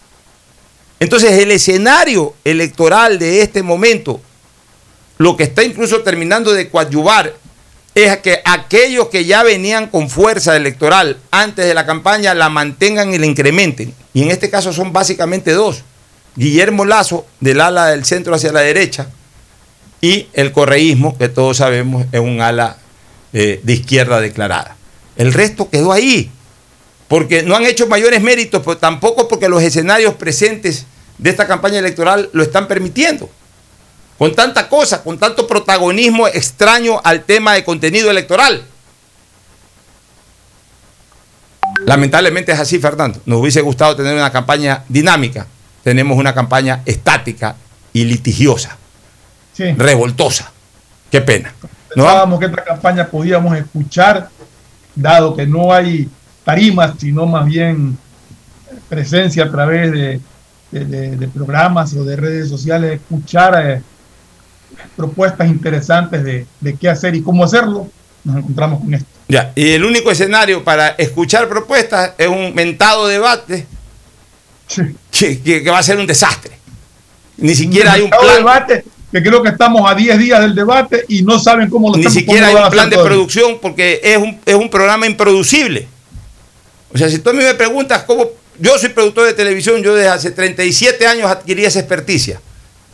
Entonces 1.00 1.32
el 1.32 1.50
escenario 1.50 2.34
electoral 2.44 3.18
de 3.18 3.40
este 3.40 3.62
momento, 3.62 4.20
lo 5.16 5.36
que 5.38 5.44
está 5.44 5.64
incluso 5.64 6.02
terminando 6.02 6.52
de 6.52 6.68
coadyuvar, 6.68 7.34
es 7.94 8.18
que 8.18 8.42
aquellos 8.44 9.08
que 9.08 9.24
ya 9.24 9.42
venían 9.42 9.88
con 9.88 10.10
fuerza 10.10 10.54
electoral 10.54 11.18
antes 11.30 11.66
de 11.66 11.74
la 11.74 11.86
campaña 11.86 12.34
la 12.34 12.48
mantengan 12.48 13.12
y 13.12 13.18
la 13.18 13.26
incrementen. 13.26 13.94
Y 14.12 14.22
en 14.22 14.30
este 14.30 14.50
caso 14.50 14.72
son 14.72 14.92
básicamente 14.92 15.52
dos. 15.52 15.82
Guillermo 16.38 16.84
Lazo, 16.84 17.26
del 17.40 17.60
ala 17.60 17.86
del 17.86 18.04
centro 18.04 18.32
hacia 18.32 18.52
la 18.52 18.60
derecha, 18.60 19.08
y 20.00 20.28
el 20.34 20.52
correísmo, 20.52 21.18
que 21.18 21.28
todos 21.28 21.56
sabemos 21.56 22.06
es 22.12 22.20
un 22.20 22.40
ala 22.40 22.78
eh, 23.32 23.60
de 23.64 23.72
izquierda 23.72 24.20
declarada. 24.20 24.76
El 25.16 25.32
resto 25.32 25.68
quedó 25.68 25.92
ahí, 25.92 26.30
porque 27.08 27.42
no 27.42 27.56
han 27.56 27.64
hecho 27.64 27.88
mayores 27.88 28.22
méritos, 28.22 28.62
pero 28.64 28.78
tampoco 28.78 29.26
porque 29.26 29.48
los 29.48 29.60
escenarios 29.64 30.14
presentes 30.14 30.86
de 31.18 31.28
esta 31.28 31.48
campaña 31.48 31.80
electoral 31.80 32.30
lo 32.32 32.44
están 32.44 32.68
permitiendo. 32.68 33.28
Con 34.16 34.32
tanta 34.36 34.68
cosa, 34.68 35.02
con 35.02 35.18
tanto 35.18 35.48
protagonismo 35.48 36.28
extraño 36.28 37.00
al 37.02 37.24
tema 37.24 37.54
de 37.54 37.64
contenido 37.64 38.12
electoral. 38.12 38.64
Lamentablemente 41.84 42.52
es 42.52 42.60
así, 42.60 42.78
Fernando. 42.78 43.20
Nos 43.26 43.40
hubiese 43.40 43.60
gustado 43.60 43.96
tener 43.96 44.14
una 44.14 44.30
campaña 44.30 44.84
dinámica. 44.88 45.48
Tenemos 45.88 46.18
una 46.18 46.34
campaña 46.34 46.82
estática 46.84 47.56
y 47.94 48.04
litigiosa, 48.04 48.76
Sí. 49.54 49.72
revoltosa. 49.72 50.52
Qué 51.10 51.22
pena. 51.22 51.54
Pensábamos 51.94 52.38
que 52.38 52.44
esta 52.44 52.62
campaña 52.62 53.06
podíamos 53.06 53.56
escuchar, 53.56 54.28
dado 54.94 55.34
que 55.34 55.46
no 55.46 55.72
hay 55.72 56.06
tarimas, 56.44 56.92
sino 57.00 57.24
más 57.24 57.46
bien 57.46 57.96
presencia 58.90 59.44
a 59.44 59.50
través 59.50 59.90
de, 59.92 60.20
de- 60.72 60.84
de- 60.84 61.16
de 61.16 61.28
programas 61.28 61.94
o 61.94 62.04
de 62.04 62.16
redes 62.16 62.50
sociales, 62.50 63.00
escuchar 63.00 63.54
eh, 63.66 63.82
propuestas 64.94 65.48
interesantes 65.48 66.22
de, 66.22 66.46
de 66.60 66.74
qué 66.76 66.90
hacer 66.90 67.14
y 67.14 67.22
cómo 67.22 67.44
hacerlo, 67.44 67.88
nos 68.24 68.36
encontramos 68.36 68.80
con 68.80 68.92
esto. 68.92 69.08
Ya, 69.26 69.52
y 69.54 69.70
el 69.70 69.86
único 69.86 70.10
escenario 70.10 70.62
para 70.62 70.88
escuchar 70.88 71.48
propuestas 71.48 72.12
es 72.18 72.28
un 72.28 72.54
mentado 72.54 73.06
debate 73.06 73.66
que, 75.10 75.40
que- 75.42 75.62
que 75.62 75.70
va 75.70 75.78
a 75.78 75.82
ser 75.82 75.98
un 75.98 76.06
desastre. 76.06 76.52
Ni 77.38 77.54
siquiera 77.54 77.92
hay 77.92 78.02
un 78.02 78.10
plan. 78.10 78.36
debate, 78.36 78.84
que 79.12 79.22
creo 79.22 79.42
que 79.42 79.48
estamos 79.50 79.90
a 79.90 79.94
10 79.94 80.18
días 80.18 80.40
del 80.40 80.54
debate 80.54 81.04
y 81.08 81.22
no 81.22 81.38
saben 81.38 81.70
cómo 81.70 81.90
lo 81.90 81.96
Ni 81.96 82.10
siquiera 82.10 82.48
hay 82.48 82.54
un 82.56 82.70
plan 82.70 82.90
de 82.90 82.96
producción 82.98 83.58
porque 83.60 84.00
es 84.02 84.18
un, 84.18 84.40
es 84.44 84.54
un 84.54 84.68
programa 84.68 85.06
improducible. 85.06 85.86
O 86.92 86.98
sea, 86.98 87.08
si 87.08 87.18
tú 87.18 87.30
a 87.30 87.32
mí 87.32 87.42
me 87.42 87.54
preguntas 87.54 88.02
cómo. 88.04 88.26
Yo 88.60 88.76
soy 88.76 88.88
productor 88.88 89.26
de 89.26 89.34
televisión, 89.34 89.82
yo 89.84 89.94
desde 89.94 90.08
hace 90.08 90.30
37 90.32 91.06
años 91.06 91.30
adquirí 91.30 91.64
esa 91.64 91.78
experticia. 91.78 92.40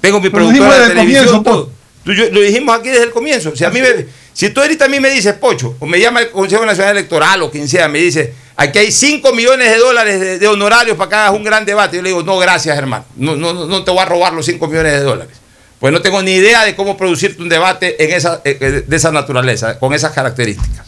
Tengo 0.03 0.21
mi 0.21 0.29
Pero 0.29 0.45
productora 0.45 0.79
de 0.81 0.89
televisión, 0.89 1.27
comienzo, 1.27 1.43
todo. 1.43 1.71
Tú- 2.05 2.13
yo- 2.13 2.29
lo 2.31 2.41
dijimos 2.43 2.79
aquí 2.79 2.91
desde 2.91 3.05
el 3.05 3.11
comienzo. 3.13 3.57
Si, 3.57 3.65
a 3.65 3.71
mí 3.71 3.81
me- 3.81 4.05
si 4.35 4.51
tú 4.51 4.61
ahorita 4.61 4.85
a 4.85 4.89
mí 4.89 5.01
me 5.01 5.09
dices, 5.09 5.33
Pocho, 5.35 5.75
o 5.81 5.87
me 5.87 5.99
llama 5.99 6.21
el 6.21 6.31
Consejo 6.31 6.67
Nacional 6.67 6.95
Electoral 6.99 7.41
o 7.43 7.51
quien 7.51 7.67
sea, 7.67 7.89
me 7.89 7.99
dice, 7.99 8.35
aquí 8.57 8.79
hay 8.79 8.93
5 8.93 9.33
millones 9.33 9.71
de 9.71 9.79
dólares 9.79 10.41
de, 10.41 10.49
honorarios 10.49 10.97
para 10.97 11.09
que 11.09 11.15
hagas 11.17 11.33
un 11.33 11.45
gran 11.45 11.65
debate. 11.65 11.97
Yo 11.97 12.03
le 12.03 12.11
digo, 12.11 12.23
no, 12.23 12.39
gracias, 12.39 12.77
hermano. 12.77 13.05
No, 13.17 13.37
no, 13.37 13.53
no- 13.53 13.85
te 13.85 13.91
voy 13.91 14.01
a 14.01 14.05
robar 14.05 14.33
los 14.33 14.47
5 14.47 14.67
millones 14.67 14.93
de 14.93 15.01
dólares. 15.01 15.37
Pues 15.81 15.93
no 15.93 16.01
tengo 16.01 16.23
ni 16.23 16.33
idea 16.33 16.65
de 16.65 16.75
cómo 16.77 16.97
producirte 16.97 17.43
un 17.43 17.49
debate 17.49 18.03
en 18.03 18.13
esa, 18.13 18.41
eh, 18.45 18.57
eh, 18.61 18.85
de 18.87 18.97
esa 18.97 19.11
naturaleza, 19.13 19.79
con 19.79 19.93
esas 19.93 20.13
características. 20.13 20.87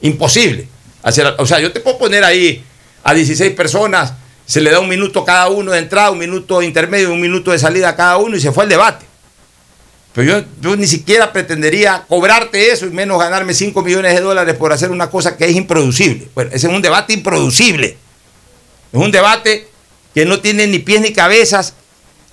Imposible. 0.00 0.68
Hacer, 1.02 1.34
o 1.38 1.46
sea, 1.46 1.60
yo 1.60 1.72
te 1.72 1.80
puedo 1.80 1.98
poner 1.98 2.24
ahí 2.24 2.64
a 3.04 3.14
16 3.14 3.52
personas, 3.52 4.14
se 4.46 4.60
le 4.60 4.70
da 4.70 4.80
un 4.80 4.88
minuto 4.88 5.24
cada 5.24 5.48
uno 5.48 5.72
de 5.72 5.78
entrada, 5.78 6.10
un 6.10 6.18
minuto 6.18 6.60
de 6.60 6.66
intermedio, 6.66 7.12
un 7.12 7.20
minuto 7.20 7.50
de 7.50 7.58
salida 7.58 7.90
a 7.90 7.96
cada 7.96 8.16
uno 8.16 8.36
y 8.36 8.40
se 8.40 8.50
fue 8.52 8.64
el 8.64 8.70
debate. 8.70 9.04
Pero 10.18 10.44
yo, 10.60 10.76
ni 10.76 10.88
siquiera 10.88 11.32
pretendería 11.32 12.02
cobrarte 12.08 12.72
eso 12.72 12.86
y 12.86 12.90
menos 12.90 13.20
ganarme 13.20 13.54
5 13.54 13.80
millones 13.82 14.16
de 14.16 14.20
dólares 14.20 14.56
por 14.56 14.72
hacer 14.72 14.90
una 14.90 15.08
cosa 15.10 15.36
que 15.36 15.44
es 15.44 15.54
improducible. 15.54 16.26
Bueno, 16.34 16.50
ese 16.52 16.66
es 16.66 16.72
un 16.72 16.82
debate 16.82 17.12
improducible. 17.12 17.96
Es 18.92 19.00
un 19.00 19.12
debate 19.12 19.68
que 20.12 20.26
no 20.26 20.40
tiene 20.40 20.66
ni 20.66 20.80
pies 20.80 21.02
ni 21.02 21.12
cabezas 21.12 21.74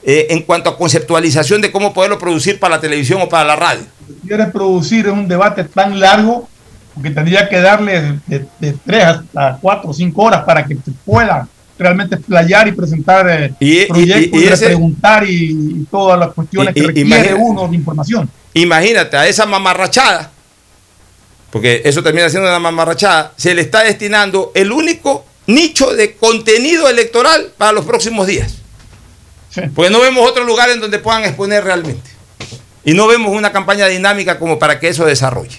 eh, 0.02 0.26
en 0.32 0.42
cuanto 0.42 0.72
a 0.72 0.80
conceptualización 0.80 1.62
de 1.62 1.72
cómo 1.72 1.94
poderlo 1.94 2.18
producir 2.18 2.60
para 2.60 2.78
la 2.78 2.82
televisión 2.82 3.22
o 3.22 3.30
para 3.30 3.44
la 3.44 3.56
radio. 3.56 3.84
Si 4.08 4.28
quieres 4.28 4.50
producir 4.50 5.08
un 5.08 5.28
debate 5.28 5.64
tan 5.66 6.00
largo, 6.00 6.50
porque 6.96 7.12
tendría 7.12 7.48
que 7.48 7.60
darle 7.60 8.20
de, 8.26 8.48
de 8.62 8.76
3 8.84 9.04
hasta 9.04 9.60
4 9.62 9.92
o 9.92 9.94
5 9.94 10.24
horas 10.24 10.44
para 10.44 10.66
que 10.66 10.74
se 10.74 10.92
pueda 11.06 11.48
realmente 11.78 12.16
explayar 12.16 12.68
y 12.68 12.72
presentar 12.72 13.28
eh, 13.30 13.54
Y- 13.60 13.86
proyectos 13.86 14.40
y- 14.40 14.44
y 14.44 14.44
y, 14.44 14.48
ese- 14.48 14.66
preguntar 14.68 15.30
y, 15.30 15.86
todas 15.92 16.18
las 16.20 16.34
cuestiones 16.34 16.74
que 16.74 16.84
requiere 16.84 17.34
uno 17.34 17.68
de 17.68 17.76
información. 17.76 18.30
Imagínate 18.54 19.18
a 19.18 19.28
esa 19.28 19.46
mamarrachada, 19.46 20.32
porque 21.52 21.82
eso 21.86 22.02
termina 22.04 22.30
siendo 22.30 22.48
una 22.50 22.60
mamarrachada, 22.60 23.34
se 23.36 23.54
le 23.54 23.62
está 23.62 23.84
destinando 23.84 24.52
el 24.56 24.72
único 24.72 25.26
nicho 25.48 25.94
de 25.94 26.16
contenido 26.16 26.90
electoral 26.90 27.52
para 27.58 27.72
los 27.72 27.86
próximos 27.86 28.28
días. 28.28 28.56
Porque 29.74 29.90
no 29.90 30.02
vemos 30.02 30.30
otro 30.30 30.44
lugar 30.44 30.70
en 30.70 30.82
donde 30.82 31.00
puedan 31.00 31.24
exponer 31.24 31.64
realmente. 31.64 32.10
Y 32.84 32.94
no 32.94 33.08
vemos 33.08 33.32
una 33.32 33.52
campaña 33.54 33.88
dinámica 33.88 34.38
como 34.38 34.60
para 34.60 34.80
que 34.80 34.90
eso 34.90 35.06
desarrolle. 35.06 35.58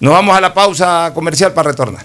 Nos 0.00 0.12
vamos 0.12 0.36
a 0.36 0.40
la 0.40 0.52
pausa 0.54 1.12
comercial 1.14 1.52
para 1.52 1.70
retornar. 1.70 2.04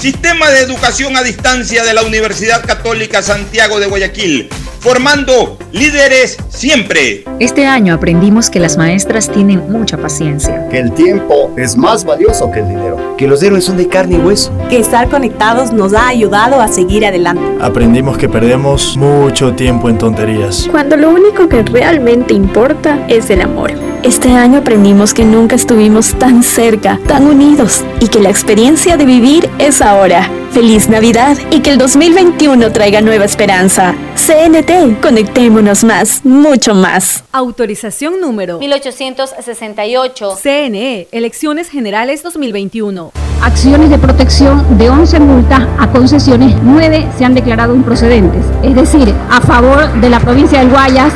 Sistema 0.00 0.48
de 0.48 0.60
educación 0.60 1.14
a 1.14 1.22
distancia 1.22 1.84
de 1.84 1.92
la 1.92 2.02
Universidad 2.02 2.64
Católica 2.64 3.20
Santiago 3.20 3.78
de 3.80 3.86
Guayaquil, 3.86 4.48
formando 4.78 5.58
líderes 5.72 6.38
siempre. 6.48 7.24
Este 7.38 7.66
año 7.66 7.92
aprendimos 7.92 8.48
que 8.48 8.60
las 8.60 8.78
maestras 8.78 9.30
tienen 9.30 9.70
mucha 9.70 9.98
paciencia. 9.98 10.66
Que 10.70 10.78
el 10.78 10.92
tiempo 10.92 11.52
es 11.58 11.76
más 11.76 12.06
valioso 12.06 12.50
que 12.50 12.60
el 12.60 12.68
dinero. 12.68 13.14
Que 13.18 13.26
los 13.26 13.42
héroes 13.42 13.64
son 13.64 13.76
de 13.76 13.88
carne 13.88 14.16
y 14.16 14.20
hueso. 14.20 14.50
Que 14.70 14.78
estar 14.78 15.10
conectados 15.10 15.70
nos 15.70 15.92
ha 15.92 16.08
ayudado 16.08 16.62
a 16.62 16.68
seguir 16.68 17.04
adelante. 17.04 17.42
Aprendimos 17.60 18.16
que 18.16 18.26
perdemos 18.26 18.96
mucho 18.96 19.52
tiempo 19.52 19.90
en 19.90 19.98
tonterías. 19.98 20.66
Cuando 20.70 20.96
lo 20.96 21.10
único 21.10 21.46
que 21.46 21.62
realmente 21.62 22.32
importa 22.32 23.04
es 23.06 23.28
el 23.28 23.42
amor. 23.42 23.72
Este 24.02 24.32
año 24.32 24.60
aprendimos 24.60 25.12
que 25.12 25.26
nunca 25.26 25.56
estuvimos 25.56 26.14
tan 26.14 26.42
cerca, 26.42 26.98
tan 27.06 27.26
unidos 27.26 27.84
y 28.00 28.08
que 28.08 28.18
la 28.18 28.30
experiencia 28.30 28.96
de 28.96 29.04
vivir 29.04 29.50
es 29.58 29.82
ahora. 29.82 30.26
Feliz 30.52 30.88
Navidad 30.88 31.36
y 31.50 31.60
que 31.60 31.70
el 31.70 31.76
2021 31.78 32.72
traiga 32.72 33.02
nueva 33.02 33.26
esperanza. 33.26 33.94
CNT, 34.16 35.02
conectémonos 35.02 35.84
más, 35.84 36.24
mucho 36.24 36.74
más. 36.74 37.24
Autorización 37.30 38.22
número 38.22 38.58
1868. 38.58 40.36
CNE, 40.42 41.08
Elecciones 41.12 41.68
Generales 41.68 42.22
2021. 42.22 43.12
Acciones 43.42 43.90
de 43.90 43.98
protección 43.98 44.78
de 44.78 44.88
11 44.88 45.20
multas 45.20 45.66
a 45.78 45.90
concesiones, 45.90 46.54
9 46.62 47.06
se 47.18 47.24
han 47.26 47.34
declarado 47.34 47.74
improcedentes. 47.74 48.44
Es 48.62 48.74
decir, 48.74 49.14
a 49.30 49.42
favor 49.42 49.92
de 50.00 50.08
la 50.08 50.20
provincia 50.20 50.58
del 50.58 50.70
Guayas, 50.70 51.12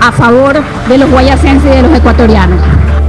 a 0.00 0.12
favor 0.12 0.62
de 0.88 0.98
los 0.98 1.10
guayasenses 1.10 1.72
y 1.72 1.76
de 1.76 1.82
los 1.82 1.96
ecuatorianos. 1.96 2.60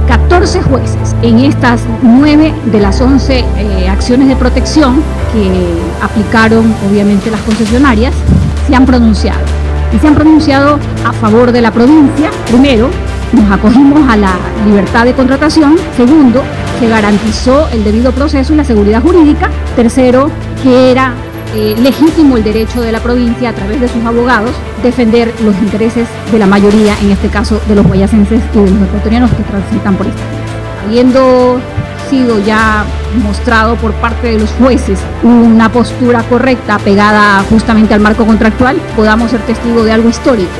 14 0.06 0.62
jueces 0.62 1.16
en 1.22 1.40
estas 1.40 1.82
9 2.02 2.54
de 2.66 2.80
las 2.80 3.00
11 3.00 3.38
eh, 3.38 3.88
acciones 3.88 4.28
de 4.28 4.36
protección 4.36 5.02
que 5.32 5.78
aplicaron 6.02 6.72
obviamente 6.88 7.30
las 7.30 7.40
concesionarias 7.40 8.14
se 8.66 8.74
han 8.74 8.86
pronunciado. 8.86 9.40
Y 9.92 9.98
se 9.98 10.08
han 10.08 10.14
pronunciado 10.14 10.78
a 11.04 11.12
favor 11.12 11.52
de 11.52 11.60
la 11.60 11.70
provincia. 11.70 12.30
Primero, 12.48 12.88
nos 13.32 13.50
acogimos 13.50 14.08
a 14.08 14.16
la 14.16 14.32
libertad 14.66 15.04
de 15.04 15.14
contratación. 15.14 15.76
Segundo, 15.96 16.42
se 16.80 16.88
garantizó 16.88 17.68
el 17.72 17.84
debido 17.84 18.12
proceso 18.12 18.52
y 18.52 18.56
la 18.56 18.64
seguridad 18.64 19.02
jurídica. 19.02 19.50
Tercero, 19.74 20.30
que 20.62 20.90
era 20.90 21.14
eh, 21.54 21.74
legítimo 21.78 22.36
el 22.36 22.44
derecho 22.44 22.80
de 22.80 22.92
la 22.92 23.00
provincia 23.00 23.50
a 23.50 23.52
través 23.52 23.80
de 23.80 23.88
sus 23.88 24.04
abogados 24.04 24.52
defender 24.82 25.32
los 25.42 25.54
intereses 25.56 26.08
de 26.30 26.38
la 26.38 26.46
mayoría, 26.46 26.96
en 27.00 27.10
este 27.10 27.28
caso 27.28 27.60
de 27.68 27.74
los 27.74 27.86
guayacenses 27.86 28.42
y 28.54 28.58
de 28.58 28.70
los 28.70 28.88
ecuatorianos 28.88 29.30
que 29.30 29.42
transitan 29.42 29.96
por 29.96 30.06
esta 30.06 30.22
Habiendo 30.86 31.60
sido 32.08 32.38
ya 32.44 32.84
mostrado 33.22 33.76
por 33.76 33.92
parte 33.94 34.28
de 34.28 34.38
los 34.38 34.50
jueces 34.52 35.00
una 35.22 35.72
postura 35.72 36.22
correcta 36.22 36.78
pegada 36.78 37.42
justamente 37.50 37.94
al 37.94 38.00
marco 38.00 38.24
contractual, 38.24 38.76
podamos 38.94 39.30
ser 39.30 39.40
testigo 39.40 39.82
de 39.82 39.92
algo 39.92 40.08
histórico, 40.08 40.50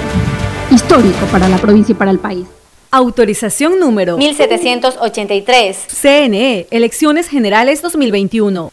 histórico 0.70 1.26
para 1.30 1.48
la 1.48 1.58
provincia 1.58 1.92
y 1.92 1.94
para 1.94 2.10
el 2.10 2.18
país. 2.18 2.46
Autorización 2.90 3.78
número 3.78 4.16
1783. 4.16 5.76
CNE, 5.88 6.66
Elecciones 6.70 7.28
Generales 7.28 7.82
2021. 7.82 8.72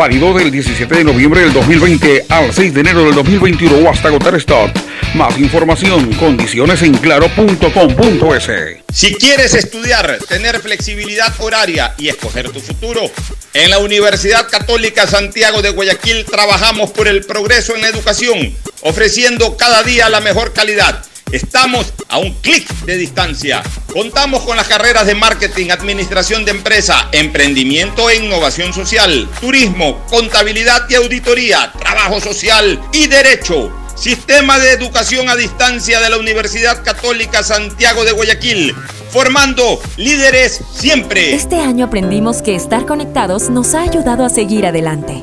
válido 0.00 0.32
del 0.32 0.50
17 0.50 0.94
de 0.94 1.04
noviembre 1.04 1.42
del 1.42 1.52
2020 1.52 2.24
al 2.30 2.54
6 2.54 2.72
de 2.72 2.80
enero 2.80 3.04
del 3.04 3.14
2021 3.16 3.86
o 3.86 3.90
hasta 3.90 4.08
agotar 4.08 4.34
stock. 4.36 4.70
Más 5.12 5.38
información, 5.38 6.10
condiciones 6.14 6.80
en 6.80 6.96
claro.com.es. 6.96 8.50
Si 8.94 9.14
quieres 9.16 9.52
estudiar, 9.52 10.18
tener 10.26 10.58
flexibilidad 10.60 11.30
horaria 11.40 11.92
y 11.98 12.08
escoger 12.08 12.48
tu 12.48 12.60
futuro, 12.60 13.10
en 13.52 13.68
la 13.68 13.78
Universidad 13.78 14.48
Católica 14.48 15.06
Santiago 15.06 15.60
de 15.60 15.68
Guayaquil 15.68 16.24
trabajamos 16.24 16.92
por 16.92 17.06
el 17.06 17.22
progreso 17.26 17.74
en 17.74 17.82
la 17.82 17.88
educación, 17.88 18.56
ofreciendo 18.80 19.58
cada 19.58 19.82
día 19.82 20.08
la 20.08 20.22
mejor 20.22 20.54
calidad 20.54 21.04
Estamos 21.32 21.92
a 22.08 22.18
un 22.18 22.32
clic 22.34 22.68
de 22.86 22.96
distancia. 22.96 23.62
Contamos 23.92 24.42
con 24.42 24.56
las 24.56 24.66
carreras 24.66 25.06
de 25.06 25.14
marketing, 25.14 25.70
administración 25.70 26.44
de 26.44 26.50
empresa, 26.50 27.08
emprendimiento 27.12 28.10
e 28.10 28.16
innovación 28.16 28.72
social, 28.72 29.28
turismo, 29.40 30.04
contabilidad 30.10 30.90
y 30.90 30.96
auditoría, 30.96 31.72
trabajo 31.78 32.20
social 32.20 32.80
y 32.92 33.06
derecho. 33.06 33.72
Sistema 33.94 34.58
de 34.58 34.72
Educación 34.72 35.28
a 35.28 35.36
Distancia 35.36 36.00
de 36.00 36.10
la 36.10 36.16
Universidad 36.16 36.82
Católica 36.82 37.44
Santiago 37.44 38.04
de 38.04 38.12
Guayaquil, 38.12 38.74
formando 39.10 39.80
líderes 39.98 40.62
siempre. 40.72 41.34
Este 41.34 41.56
año 41.56 41.86
aprendimos 41.86 42.42
que 42.42 42.56
estar 42.56 42.86
conectados 42.86 43.50
nos 43.50 43.74
ha 43.74 43.82
ayudado 43.82 44.24
a 44.24 44.30
seguir 44.30 44.66
adelante. 44.66 45.22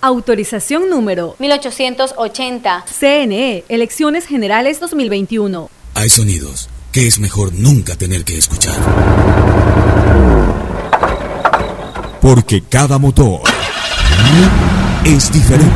Autorización 0.00 0.88
número 0.88 1.34
1880. 1.40 2.84
CNE, 2.86 3.64
Elecciones 3.68 4.26
Generales 4.26 4.78
2021. 4.78 5.70
Hay 5.94 6.08
sonidos 6.08 6.68
que 6.92 7.08
es 7.08 7.18
mejor 7.18 7.52
nunca 7.52 7.96
tener 7.96 8.24
que 8.24 8.38
escuchar. 8.38 8.76
Porque 12.20 12.62
cada 12.62 12.98
motor 12.98 13.40
es 15.04 15.32
diferente. 15.32 15.74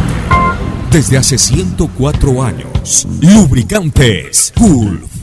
Desde 0.92 1.18
hace 1.18 1.36
104 1.36 2.42
años, 2.44 3.08
lubricantes 3.20 4.52
Gulf 4.56 5.21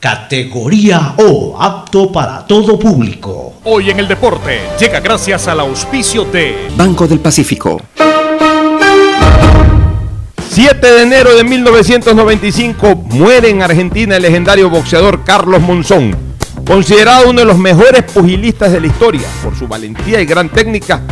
categoría 0.00 1.14
O, 1.18 1.58
apto 1.60 2.10
para 2.10 2.46
todo 2.46 2.78
público. 2.78 3.52
Hoy 3.64 3.90
en 3.90 4.00
el 4.00 4.08
deporte 4.08 4.58
llega 4.80 4.98
gracias 4.98 5.46
al 5.46 5.60
auspicio 5.60 6.24
de 6.24 6.70
Banco 6.74 7.06
del 7.06 7.20
Pacífico. 7.20 7.82
7 10.48 10.86
de 10.86 11.02
enero 11.02 11.36
de 11.36 11.44
1995 11.44 12.96
muere 12.96 13.50
en 13.50 13.60
Argentina 13.62 14.16
el 14.16 14.22
legendario 14.22 14.70
boxeador 14.70 15.22
Carlos 15.22 15.60
Monzón, 15.60 16.16
considerado 16.66 17.28
uno 17.28 17.40
de 17.40 17.46
los 17.46 17.58
mejores 17.58 18.02
pugilistas 18.04 18.72
de 18.72 18.80
la 18.80 18.86
historia 18.86 19.28
por 19.44 19.54
su 19.54 19.68
valentía 19.68 20.20
y 20.22 20.24
gran 20.24 20.48
técnica. 20.48 21.02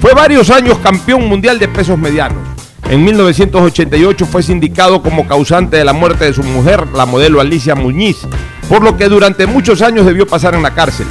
Fue 0.00 0.14
varios 0.14 0.50
años 0.50 0.78
campeón 0.78 1.26
mundial 1.26 1.58
de 1.58 1.66
pesos 1.66 1.98
medianos. 1.98 2.55
En 2.88 3.04
1988 3.04 4.26
fue 4.26 4.42
sindicado 4.44 5.02
como 5.02 5.26
causante 5.26 5.76
de 5.76 5.84
la 5.84 5.92
muerte 5.92 6.24
de 6.26 6.32
su 6.32 6.44
mujer, 6.44 6.86
la 6.94 7.04
modelo 7.04 7.40
Alicia 7.40 7.74
Muñiz, 7.74 8.18
por 8.68 8.82
lo 8.82 8.96
que 8.96 9.08
durante 9.08 9.46
muchos 9.46 9.82
años 9.82 10.06
debió 10.06 10.26
pasar 10.26 10.54
en 10.54 10.62
la 10.62 10.72
cárcel. 10.72 11.06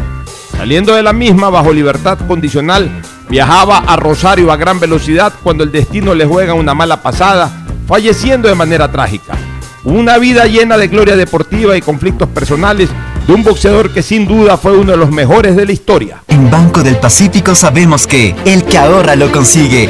Saliendo 0.58 0.96
de 0.96 1.04
la 1.04 1.12
misma 1.12 1.50
bajo 1.50 1.74
libertad 1.74 2.18
condicional, 2.28 2.90
viajaba 3.30 3.80
a 3.80 3.98
Rosario 3.98 4.54
a 4.54 4.58
gran 4.58 4.80
velocidad 4.80 5.34
cuando 5.44 5.66
el 5.66 5.72
destino 5.72 6.16
le 6.16 6.26
juega 6.26 6.54
una 6.54 6.74
mala 6.74 7.02
pasada 7.04 7.66
falleciendo 7.88 8.48
de 8.48 8.56
manera 8.56 8.90
trágica. 8.90 9.36
Una 9.84 10.18
vida 10.18 10.46
llena 10.46 10.78
de 10.78 10.88
gloria 10.88 11.18
deportiva 11.18 11.76
y 11.76 11.82
conflictos 11.82 12.30
personales 12.30 12.90
de 13.28 13.34
un 13.34 13.44
boxeador 13.44 13.94
que 13.94 14.02
sin 14.02 14.26
duda 14.26 14.58
fue 14.58 14.78
uno 14.78 14.94
de 14.94 14.98
los 14.98 15.12
mejores 15.12 15.58
de 15.58 15.66
la 15.66 15.74
historia. 15.74 16.24
En 16.30 16.50
Banco 16.50 16.82
del 16.84 16.96
Pacífico 16.96 17.54
sabemos 17.54 18.08
que 18.08 18.34
el 18.46 18.64
que 18.64 18.78
ahorra 18.78 19.16
lo 19.16 19.32
consigue. 19.32 19.90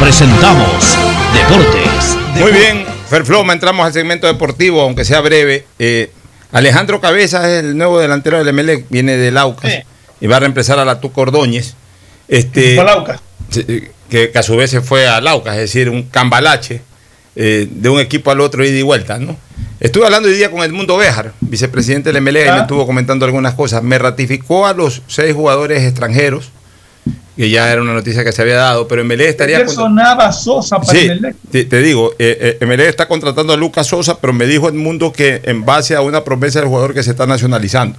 presentamos 0.00 0.96
Deportes. 1.34 2.16
Muy 2.40 2.52
bien, 2.52 2.84
Ferfloma, 3.08 3.52
entramos 3.52 3.86
al 3.86 3.92
segmento 3.92 4.26
deportivo, 4.26 4.80
aunque 4.82 5.04
sea 5.04 5.20
breve. 5.20 5.66
Eh, 5.78 6.10
Alejandro 6.52 7.00
Cabeza 7.00 7.48
es 7.50 7.64
el 7.64 7.76
nuevo 7.76 8.00
delantero 8.00 8.38
del 8.38 8.48
Emelec, 8.48 8.86
viene 8.88 9.16
de 9.16 9.30
Laucas 9.30 9.72
y 10.20 10.26
va 10.26 10.36
a 10.36 10.40
reemplazar 10.40 10.78
a 10.78 10.84
la 10.84 11.00
Tuco 11.00 11.20
Ordóñez. 11.22 11.74
Este, 12.28 12.74
Fue 12.74 12.82
a 12.82 12.84
Laucas. 12.84 13.20
que, 13.50 13.90
que 14.30 14.38
a 14.38 14.42
su 14.42 14.56
vez 14.56 14.70
se 14.70 14.80
fue 14.80 15.06
a 15.06 15.20
Laucas, 15.20 15.54
es 15.54 15.60
decir, 15.62 15.88
un 15.90 16.04
cambalache 16.04 16.82
eh, 17.36 17.68
de 17.70 17.88
un 17.88 18.00
equipo 18.00 18.30
al 18.30 18.40
otro 18.40 18.64
ida 18.64 18.76
y 18.78 18.82
vuelta, 18.82 19.18
¿no? 19.18 19.36
Estuve 19.78 20.04
hablando 20.06 20.28
hoy 20.28 20.34
día 20.34 20.50
con 20.50 20.62
Edmundo 20.62 20.96
Béjar, 20.96 21.32
vicepresidente 21.40 22.12
del 22.12 22.22
MLE, 22.22 22.42
y 22.42 22.44
me 22.46 22.50
Ah. 22.50 22.58
estuvo 22.62 22.86
comentando 22.86 23.24
algunas 23.24 23.54
cosas. 23.54 23.82
Me 23.82 23.98
ratificó 23.98 24.66
a 24.66 24.74
los 24.74 25.02
seis 25.06 25.32
jugadores 25.34 25.82
extranjeros, 25.84 26.50
que 27.36 27.48
ya 27.48 27.72
era 27.72 27.80
una 27.80 27.94
noticia 27.94 28.22
que 28.24 28.32
se 28.32 28.42
había 28.42 28.56
dado, 28.56 28.86
pero 28.86 29.04
MLE 29.04 29.28
estaría... 29.28 29.66
Sonaba 29.68 30.30
Sosa 30.32 30.78
para 30.78 30.90
Sí, 30.92 31.06
el 31.06 31.10
Emelec. 31.18 31.36
te, 31.50 31.64
te 31.64 31.78
digo, 31.80 32.12
eh, 32.18 32.56
eh, 32.60 32.66
MLE 32.66 32.88
está 32.88 33.08
contratando 33.08 33.52
a 33.52 33.56
Lucas 33.56 33.86
Sosa, 33.86 34.18
pero 34.20 34.32
me 34.32 34.46
dijo 34.46 34.68
Edmundo 34.68 35.12
que 35.12 35.40
en 35.44 35.64
base 35.64 35.94
a 35.96 36.02
una 36.02 36.22
promesa 36.24 36.58
del 36.60 36.68
jugador 36.68 36.92
que 36.92 37.02
se 37.02 37.10
está 37.12 37.26
nacionalizando. 37.26 37.98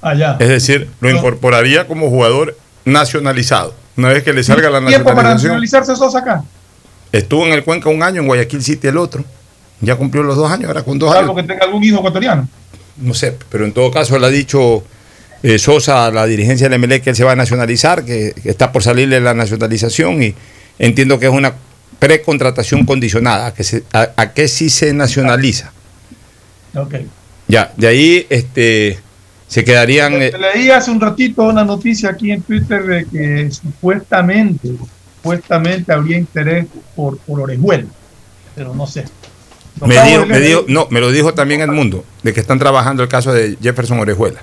Allá. 0.00 0.36
Es 0.38 0.48
decir, 0.48 0.88
lo 1.00 1.10
incorporaría 1.10 1.86
como 1.86 2.08
jugador 2.08 2.56
nacionalizado. 2.84 3.74
Una 3.96 4.08
vez 4.08 4.22
que 4.22 4.32
le 4.32 4.42
salga 4.44 4.70
la 4.70 4.78
¿Tiempo 4.86 5.10
para 5.14 5.34
nacionalización. 5.34 5.52
nacionalizarse 5.84 5.96
Sosa 5.96 6.18
acá? 6.20 6.44
Estuvo 7.12 7.44
en 7.46 7.52
el 7.52 7.64
Cuenca 7.64 7.88
un 7.88 8.02
año, 8.02 8.20
en 8.20 8.26
Guayaquil 8.28 8.62
City 8.62 8.86
el 8.86 8.96
otro. 8.96 9.24
Ya 9.80 9.96
cumplió 9.96 10.22
los 10.22 10.36
dos 10.36 10.50
años, 10.50 10.68
ahora 10.68 10.82
con 10.82 10.98
dos 10.98 11.12
Salvo 11.12 11.32
años. 11.32 11.42
que 11.42 11.48
tenga 11.52 11.64
algún 11.66 11.82
hijo 11.84 11.98
ecuatoriano. 11.98 12.48
No 12.96 13.14
sé, 13.14 13.36
pero 13.50 13.64
en 13.64 13.72
todo 13.72 13.90
caso 13.90 14.18
le 14.18 14.26
ha 14.26 14.30
dicho 14.30 14.82
eh, 15.42 15.58
Sosa 15.58 16.06
a 16.06 16.10
la 16.10 16.26
dirigencia 16.26 16.68
del 16.68 16.78
MLE 16.80 17.00
que 17.00 17.10
él 17.10 17.16
se 17.16 17.24
va 17.24 17.32
a 17.32 17.36
nacionalizar, 17.36 18.04
que, 18.04 18.34
que 18.42 18.50
está 18.50 18.72
por 18.72 18.82
salirle 18.82 19.20
la 19.20 19.34
nacionalización 19.34 20.22
y 20.22 20.34
entiendo 20.78 21.18
que 21.18 21.26
es 21.26 21.32
una 21.32 21.54
precontratación 21.98 22.84
condicionada, 22.86 23.46
a 23.46 23.54
que, 23.54 23.64
se, 23.64 23.82
a, 23.92 24.10
a 24.16 24.32
que 24.32 24.48
si 24.48 24.70
se 24.70 24.92
nacionaliza. 24.94 25.72
Ok. 26.74 26.94
Ya, 27.48 27.72
de 27.76 27.86
ahí 27.88 28.26
este, 28.30 28.98
se 29.48 29.64
quedarían... 29.64 30.14
eh, 30.22 30.30
Te 30.30 30.38
leí 30.38 30.70
hace 30.70 30.90
un 30.90 31.00
ratito 31.00 31.42
una 31.44 31.64
noticia 31.64 32.10
aquí 32.10 32.30
en 32.30 32.42
Twitter 32.42 32.82
de 32.84 33.06
que 33.06 33.50
supuestamente, 33.50 34.68
supuestamente 35.16 35.92
habría 35.92 36.18
interés 36.18 36.66
por, 36.94 37.18
por 37.18 37.40
Orejuela, 37.40 37.86
pero 38.54 38.74
no 38.74 38.86
sé. 38.86 39.04
Me 39.86 39.94
dijo, 40.04 40.26
me 40.26 40.40
dijo- 40.40 40.64
no, 40.68 40.88
me 40.90 41.00
lo 41.00 41.10
dijo 41.10 41.34
también 41.34 41.60
el 41.62 41.70
mundo, 41.72 42.04
de 42.22 42.32
que 42.34 42.40
están 42.40 42.58
trabajando 42.58 43.02
el 43.02 43.08
caso 43.08 43.32
de 43.32 43.56
Jefferson 43.62 43.98
Orejuela. 44.00 44.40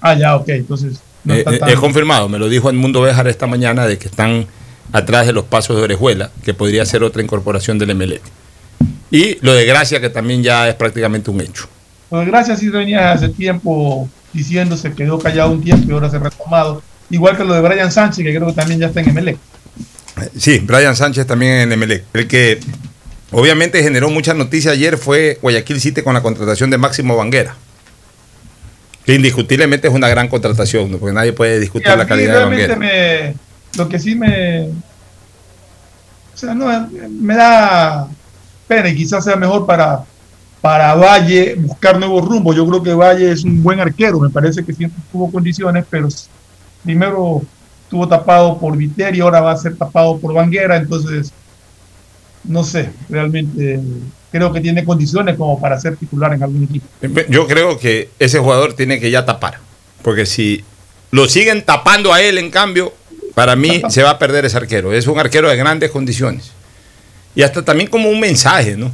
Ah, 0.00 0.14
ya, 0.14 0.36
ok, 0.36 0.48
entonces. 0.50 1.00
no 1.24 1.34
Eh, 1.34 1.40
eh, 1.46 1.58
tan- 1.58 1.68
es 1.68 1.76
confirmado, 1.76 2.28
me 2.28 2.38
lo 2.38 2.48
dijo 2.48 2.70
el 2.70 2.76
mundo 2.76 3.00
Béjar 3.02 3.26
esta 3.28 3.46
mañana 3.46 3.86
de 3.86 3.98
que 3.98 4.06
están 4.08 4.46
atrás 4.92 5.26
de 5.26 5.32
los 5.32 5.44
pasos 5.44 5.76
de 5.76 5.82
Orejuela, 5.82 6.30
que 6.44 6.54
podría 6.54 6.84
ser 6.86 7.02
otra 7.02 7.22
incorporación 7.22 7.78
del 7.78 7.90
MLE. 7.94 8.20
Y 9.10 9.38
lo 9.40 9.54
de 9.54 9.64
Gracia, 9.66 10.00
que 10.00 10.10
también 10.10 10.42
ya 10.42 10.68
es 10.68 10.74
prácticamente 10.74 11.30
un 11.30 11.40
hecho. 11.40 11.66
Pues 12.08 12.26
gracias, 12.26 12.60
sí 12.60 12.68
venía 12.68 13.12
hace 13.12 13.28
tiempo 13.28 14.08
diciendo, 14.32 14.76
se 14.76 14.92
quedó 14.92 15.18
callado 15.18 15.50
un 15.50 15.62
tiempo 15.62 15.90
y 15.90 15.92
ahora 15.92 16.08
se 16.10 16.16
ha 16.16 16.20
retomado. 16.20 16.82
Igual 17.10 17.36
que 17.36 17.44
lo 17.44 17.54
de 17.54 17.60
Brian 17.60 17.90
Sánchez, 17.90 18.24
que 18.24 18.34
creo 18.34 18.46
que 18.46 18.52
también 18.52 18.78
ya 18.80 18.86
está 18.88 19.00
en 19.00 19.12
MLE. 19.14 19.36
Sí, 20.38 20.60
Brian 20.60 20.94
Sánchez 20.96 21.26
también 21.26 21.52
en 21.72 21.78
MLE. 21.78 22.04
El 22.14 22.26
que 22.28 22.60
obviamente 23.32 23.82
generó 23.82 24.08
muchas 24.10 24.36
noticias 24.36 24.72
ayer 24.74 24.96
fue 24.98 25.38
Guayaquil 25.42 25.80
City 25.80 26.02
con 26.02 26.14
la 26.14 26.22
contratación 26.22 26.70
de 26.70 26.78
Máximo 26.78 27.16
Vanguera. 27.16 27.56
Que 29.06 29.14
indiscutiblemente 29.14 29.88
es 29.88 29.94
una 29.94 30.08
gran 30.08 30.28
contratación, 30.28 30.90
¿no? 30.90 30.98
porque 30.98 31.14
nadie 31.14 31.32
puede 31.32 31.60
discutir 31.60 31.96
la 31.96 32.06
calidad 32.06 32.40
de 32.40 32.44
Vanguera. 32.44 32.76
me, 32.76 33.34
lo 33.76 33.88
que 33.88 33.98
sí 33.98 34.16
me, 34.16 34.64
o 36.34 36.38
sea, 36.38 36.54
no, 36.54 36.90
me 37.08 37.34
da 37.34 38.08
pena 38.66 38.88
y 38.88 38.96
quizás 38.96 39.24
sea 39.24 39.36
mejor 39.36 39.64
para, 39.64 40.04
para 40.60 40.94
Valle 40.94 41.54
buscar 41.54 41.98
nuevos 41.98 42.26
rumbos. 42.26 42.56
Yo 42.56 42.66
creo 42.66 42.82
que 42.82 42.92
Valle 42.92 43.30
es 43.30 43.44
un 43.44 43.62
buen 43.62 43.80
arquero, 43.80 44.20
me 44.20 44.28
parece 44.28 44.64
que 44.64 44.72
siempre 44.72 45.00
tuvo 45.10 45.30
condiciones, 45.30 45.86
pero 45.88 46.08
primero 46.84 47.42
estuvo 47.84 48.06
tapado 48.08 48.58
por 48.58 48.76
Viteri, 48.76 49.20
ahora 49.20 49.40
va 49.40 49.52
a 49.52 49.56
ser 49.56 49.76
tapado 49.76 50.18
por 50.18 50.34
Vanguera, 50.34 50.76
entonces 50.76 51.32
no 52.44 52.64
sé, 52.64 52.90
realmente 53.08 53.80
creo 54.36 54.52
que 54.52 54.60
tiene 54.60 54.84
condiciones 54.84 55.36
como 55.36 55.60
para 55.60 55.78
ser 55.80 55.96
titular 55.96 56.32
en 56.34 56.42
algún 56.42 56.64
equipo. 56.64 56.86
Yo 57.28 57.46
creo 57.46 57.78
que 57.78 58.10
ese 58.18 58.38
jugador 58.38 58.74
tiene 58.74 59.00
que 59.00 59.10
ya 59.10 59.24
tapar. 59.24 59.58
Porque 60.02 60.26
si 60.26 60.64
lo 61.10 61.28
siguen 61.28 61.62
tapando 61.64 62.12
a 62.12 62.20
él, 62.22 62.38
en 62.38 62.50
cambio, 62.50 62.92
para 63.34 63.56
mí 63.56 63.82
se 63.88 64.02
va 64.02 64.10
a 64.10 64.18
perder 64.18 64.44
ese 64.44 64.56
arquero. 64.56 64.92
Es 64.92 65.06
un 65.06 65.18
arquero 65.18 65.48
de 65.48 65.56
grandes 65.56 65.90
condiciones. 65.90 66.52
Y 67.34 67.42
hasta 67.42 67.64
también 67.64 67.90
como 67.90 68.08
un 68.08 68.20
mensaje, 68.20 68.76
¿no? 68.76 68.90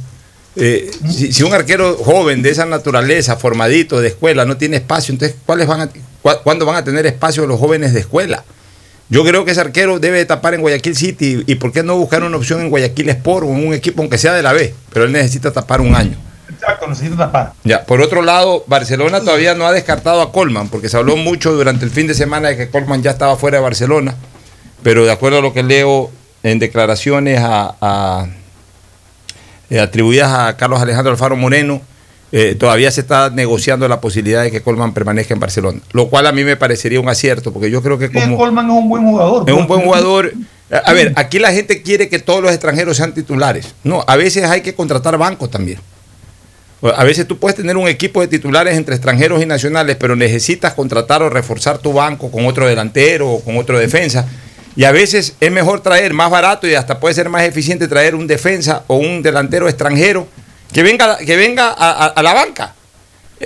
Eh, 0.55 0.91
si, 1.09 1.33
si 1.33 1.43
un 1.43 1.53
arquero 1.53 1.95
joven 1.95 2.41
de 2.43 2.49
esa 2.51 2.65
naturaleza, 2.65 3.37
formadito 3.37 3.99
de 4.01 4.09
escuela, 4.09 4.45
no 4.45 4.55
tiene 4.57 4.77
espacio, 4.77 5.11
entonces 5.11 5.35
¿cuáles 5.45 5.65
van 5.67 5.81
a, 5.81 5.89
cua- 6.21 6.41
¿cuándo 6.43 6.65
van 6.65 6.75
a 6.75 6.83
tener 6.83 7.05
espacio 7.07 7.47
los 7.47 7.59
jóvenes 7.59 7.93
de 7.93 8.01
escuela? 8.01 8.43
Yo 9.09 9.23
creo 9.23 9.45
que 9.45 9.51
ese 9.51 9.61
arquero 9.61 9.99
debe 9.99 10.17
de 10.17 10.25
tapar 10.25 10.53
en 10.53 10.61
Guayaquil 10.61 10.95
City 10.95 11.43
y 11.45 11.55
por 11.55 11.71
qué 11.71 11.83
no 11.83 11.95
buscar 11.97 12.23
una 12.23 12.37
opción 12.37 12.61
en 12.61 12.69
Guayaquil 12.69 13.09
Sport 13.09 13.45
o 13.45 13.49
en 13.49 13.67
un 13.67 13.73
equipo 13.73 14.01
aunque 14.01 14.17
sea 14.17 14.33
de 14.33 14.41
la 14.41 14.53
B, 14.53 14.73
pero 14.91 15.05
él 15.05 15.11
necesita 15.11 15.51
tapar 15.51 15.81
un 15.81 15.93
año. 15.93 16.17
Exacto, 16.49 16.87
necesita 16.87 17.17
tapar. 17.17 17.53
Ya, 17.63 17.83
por 17.85 18.01
otro 18.01 18.21
lado, 18.21 18.63
Barcelona 18.67 19.19
todavía 19.19 19.53
no 19.55 19.67
ha 19.67 19.71
descartado 19.73 20.21
a 20.21 20.31
Colman, 20.31 20.69
porque 20.69 20.89
se 20.89 20.97
habló 20.97 21.15
mucho 21.17 21.51
durante 21.53 21.85
el 21.85 21.91
fin 21.91 22.07
de 22.07 22.13
semana 22.13 22.49
de 22.49 22.57
que 22.57 22.69
Colman 22.69 23.03
ya 23.03 23.11
estaba 23.11 23.35
fuera 23.35 23.57
de 23.57 23.63
Barcelona, 23.63 24.15
pero 24.81 25.03
de 25.05 25.11
acuerdo 25.11 25.39
a 25.39 25.41
lo 25.41 25.53
que 25.53 25.63
leo 25.63 26.09
en 26.41 26.59
declaraciones 26.59 27.39
a- 27.41 27.75
a- 27.81 28.27
eh, 29.69 29.79
atribuidas 29.79 30.31
a 30.31 30.57
Carlos 30.57 30.81
Alejandro 30.81 31.11
Alfaro 31.11 31.35
Moreno, 31.35 31.81
eh, 32.35 32.55
todavía 32.55 32.89
se 32.89 33.01
está 33.01 33.29
negociando 33.29 33.87
la 33.87 34.01
posibilidad 34.01 34.41
de 34.41 34.49
que 34.49 34.61
Colman 34.61 34.91
permanezca 34.91 35.35
en 35.35 35.39
Barcelona, 35.39 35.79
lo 35.91 36.09
cual 36.09 36.25
a 36.25 36.31
mí 36.31 36.43
me 36.43 36.57
parecería 36.57 36.99
un 36.99 37.07
acierto, 37.07 37.53
porque 37.53 37.69
yo 37.69 37.83
creo 37.83 37.99
que 37.99 38.11
como... 38.11 38.37
Coleman 38.37 38.65
es 38.65 38.71
un 38.71 38.89
buen 38.89 39.05
jugador. 39.05 39.47
Es 39.47 39.55
un 39.55 39.67
buen 39.67 39.81
jugador. 39.81 40.33
A 40.83 40.93
ver, 40.93 41.13
aquí 41.15 41.37
la 41.37 41.51
gente 41.51 41.83
quiere 41.83 42.09
que 42.09 42.17
todos 42.17 42.41
los 42.41 42.51
extranjeros 42.51 42.97
sean 42.97 43.13
titulares. 43.13 43.75
No, 43.83 44.03
a 44.07 44.15
veces 44.15 44.45
hay 44.45 44.61
que 44.61 44.73
contratar 44.73 45.15
bancos 45.19 45.51
también. 45.51 45.77
A 46.81 47.03
veces 47.03 47.27
tú 47.27 47.37
puedes 47.37 47.55
tener 47.55 47.77
un 47.77 47.87
equipo 47.87 48.19
de 48.19 48.27
titulares 48.27 48.75
entre 48.77 48.95
extranjeros 48.95 49.39
y 49.43 49.45
nacionales, 49.45 49.95
pero 49.95 50.15
necesitas 50.15 50.73
contratar 50.73 51.21
o 51.21 51.29
reforzar 51.29 51.77
tu 51.77 51.93
banco 51.93 52.31
con 52.31 52.47
otro 52.47 52.65
delantero 52.65 53.29
o 53.29 53.41
con 53.41 53.57
otro 53.57 53.77
defensa. 53.77 54.25
Y 54.75 54.85
a 54.85 54.91
veces 54.91 55.35
es 55.39 55.51
mejor 55.51 55.81
traer 55.81 56.15
más 56.15 56.31
barato 56.31 56.67
y 56.67 56.73
hasta 56.73 56.99
puede 56.99 57.13
ser 57.13 57.29
más 57.29 57.43
eficiente 57.43 57.87
traer 57.87 58.15
un 58.15 58.25
defensa 58.25 58.85
o 58.87 58.95
un 58.95 59.21
delantero 59.21 59.69
extranjero 59.69 60.27
que 60.73 60.83
venga, 60.83 61.17
que 61.17 61.35
venga 61.35 61.69
a, 61.69 62.21
la 62.21 62.33
banca. 62.33 62.73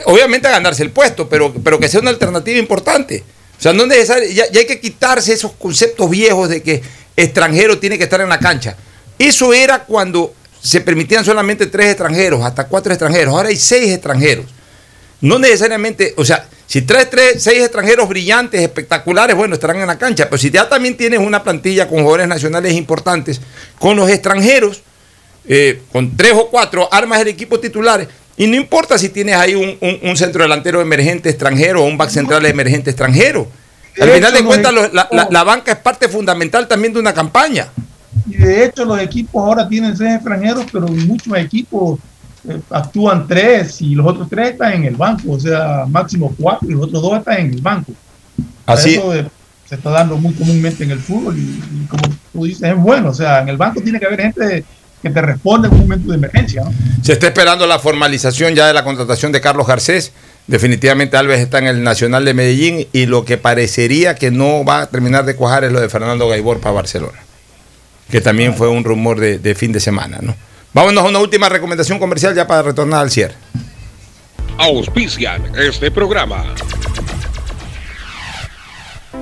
Obviamente 0.06 0.48
a 0.48 0.52
ganarse 0.52 0.84
el 0.84 0.92
puesto, 0.92 1.28
pero, 1.28 1.54
pero 1.64 1.80
que 1.80 1.90
sea 1.90 2.00
una 2.00 2.10
alternativa 2.10 2.58
importante. 2.58 3.24
O 3.58 3.62
sea, 3.62 3.74
no 3.74 3.84
es 3.84 3.90
necesario, 3.90 4.30
ya, 4.30 4.50
ya 4.52 4.60
hay 4.60 4.68
que 4.68 4.80
quitarse 4.80 5.34
esos 5.34 5.52
conceptos 5.54 6.10
viejos 6.10 6.50
de 6.50 6.62
que 6.62 6.82
extranjero 7.16 7.80
tiene 7.80 7.98
que 7.98 8.04
estar 8.04 8.22
en 8.22 8.30
la 8.30 8.40
cancha. 8.40 8.76
Eso 9.18 9.54
era 9.54 9.84
cuando 9.84 10.34
se 10.62 10.82
permitían 10.82 11.26
solamente 11.26 11.66
tres 11.68 11.88
extranjeros, 11.88 12.44
hasta 12.44 12.68
cuatro 12.68 12.94
extranjeros. 12.94 13.34
Ahora 13.34 13.50
hay 13.50 13.58
seis 13.58 13.92
extranjeros. 13.92 14.46
No 15.22 15.40
necesariamente, 15.40 16.14
o 16.18 16.24
sea, 16.24 16.48
si 16.68 16.84
traes 16.84 17.10
tres, 17.10 17.42
seis 17.42 17.64
extranjeros 17.64 18.08
brillantes, 18.08 18.62
espectaculares, 18.62 19.36
bueno, 19.36 19.56
estarán 19.56 19.78
en 19.78 19.88
la 19.88 19.98
cancha. 19.98 20.26
Pero 20.26 20.38
si 20.38 20.52
ya 20.52 20.70
también 20.70 20.96
tienes 20.96 21.20
una 21.20 21.44
plantilla 21.44 21.88
con 21.88 22.00
jugadores 22.00 22.28
nacionales 22.28 22.74
importantes, 22.74 23.42
con 23.80 23.96
los 23.96 24.10
extranjeros, 24.10 24.84
eh, 25.48 25.82
con 25.92 26.16
tres 26.16 26.34
o 26.34 26.48
cuatro, 26.50 26.88
armas 26.92 27.22
el 27.22 27.30
equipo 27.30 27.60
titular. 27.60 28.08
Y 28.36 28.46
no 28.48 28.56
importa 28.56 28.98
si 28.98 29.10
tienes 29.10 29.36
ahí 29.36 29.56
un, 29.56 29.78
un- 29.82 30.10
un 30.10 30.18
centro 30.18 30.44
delantero 30.44 30.80
emergente 30.80 31.30
extranjero 31.30 31.84
o 31.84 31.88
un 31.88 31.98
back 31.98 32.10
central 32.10 32.46
emergente 32.46 32.92
extranjero. 32.92 33.48
Al 34.00 34.12
final 34.12 34.34
de 34.34 34.44
cuentas, 34.44 34.74
la, 34.94 35.28
la 35.32 35.44
banca 35.44 35.72
es 35.72 35.78
parte 35.80 36.08
fundamental 36.08 36.68
también 36.68 36.94
de 36.94 37.00
una 37.00 37.14
campaña. 37.14 37.68
Y 38.30 38.36
de 38.36 38.66
hecho 38.66 38.86
los 38.86 39.00
equipos 39.00 39.44
ahora 39.44 39.68
tienen 39.68 39.98
seis 39.98 40.16
extranjeros, 40.16 40.66
pero 40.72 40.88
muchos 40.88 41.36
equipos 41.38 42.00
eh, 42.48 42.60
actúan 42.70 43.28
tres 43.28 43.82
y 43.82 43.96
los 43.96 44.06
otros 44.06 44.28
tres 44.30 44.52
están 44.52 44.74
en 44.74 44.84
el 44.86 44.96
banco, 44.96 45.32
o 45.32 45.40
sea, 45.40 45.86
máximo 45.90 46.34
cuatro 46.40 46.70
y 46.70 46.74
los 46.74 46.84
otros 46.84 47.02
dos 47.02 47.18
están 47.18 47.38
en 47.40 47.54
el 47.54 47.62
banco. 47.62 47.92
Así. 48.68 48.96
Eso 48.96 49.16
eh, 49.16 49.26
se 49.68 49.76
está 49.76 49.90
dando 49.90 50.18
muy 50.18 50.34
comúnmente 50.36 50.84
en 50.84 50.92
el 50.92 51.00
fútbol 51.00 51.36
y, 51.38 51.42
y 51.42 51.88
como 51.90 52.04
tú 52.32 52.46
dices, 52.46 52.70
es 52.70 52.78
bueno. 52.78 53.10
O 53.10 53.14
sea, 53.14 53.42
en 53.42 53.50
el 53.50 53.58
banco 53.58 53.82
tiene 53.82 54.00
que 54.00 54.06
haber 54.06 54.22
gente 54.22 54.64
que 55.02 55.10
te 55.10 55.22
responde 55.22 55.68
en 55.68 55.74
un 55.76 55.82
momento 55.82 56.10
de 56.10 56.16
emergencia. 56.16 56.64
¿no? 56.64 56.74
Se 57.04 57.14
está 57.14 57.28
esperando 57.28 57.68
la 57.68 57.80
formalización 57.80 58.56
ya 58.56 58.68
de 58.68 58.74
la 58.74 58.84
contratación 58.84 59.32
de 59.32 59.42
Carlos 59.42 59.68
Garcés. 59.68 60.12
Definitivamente 60.48 61.18
Alves 61.18 61.40
está 61.40 61.60
en 61.60 61.68
el 61.68 61.84
Nacional 61.84 62.24
de 62.26 62.34
Medellín 62.34 62.88
y 62.94 63.06
lo 63.06 63.26
que 63.26 63.38
parecería 63.38 64.16
que 64.16 64.32
no 64.32 64.64
va 64.64 64.82
a 64.82 64.90
terminar 64.90 65.26
de 65.26 65.36
cuajar 65.36 65.64
es 65.66 65.72
lo 65.72 65.82
de 65.82 65.90
Fernando 65.90 66.28
Gaibor 66.30 66.60
para 66.60 66.74
Barcelona, 66.74 67.20
que 68.10 68.22
también 68.22 68.56
fue 68.56 68.70
un 68.70 68.84
rumor 68.84 69.20
de, 69.20 69.40
de 69.40 69.56
fin 69.56 69.74
de 69.74 69.82
semana. 69.82 70.20
¿no? 70.22 70.36
Vámonos 70.74 71.04
a 71.04 71.08
una 71.08 71.20
última 71.20 71.50
recomendación 71.50 72.00
comercial 72.00 72.34
ya 72.34 72.48
para 72.48 72.62
retornar 72.62 73.02
al 73.02 73.12
cierre. 73.12 73.36
Auspician 74.58 75.44
este 75.56 75.92
programa. 75.92 76.46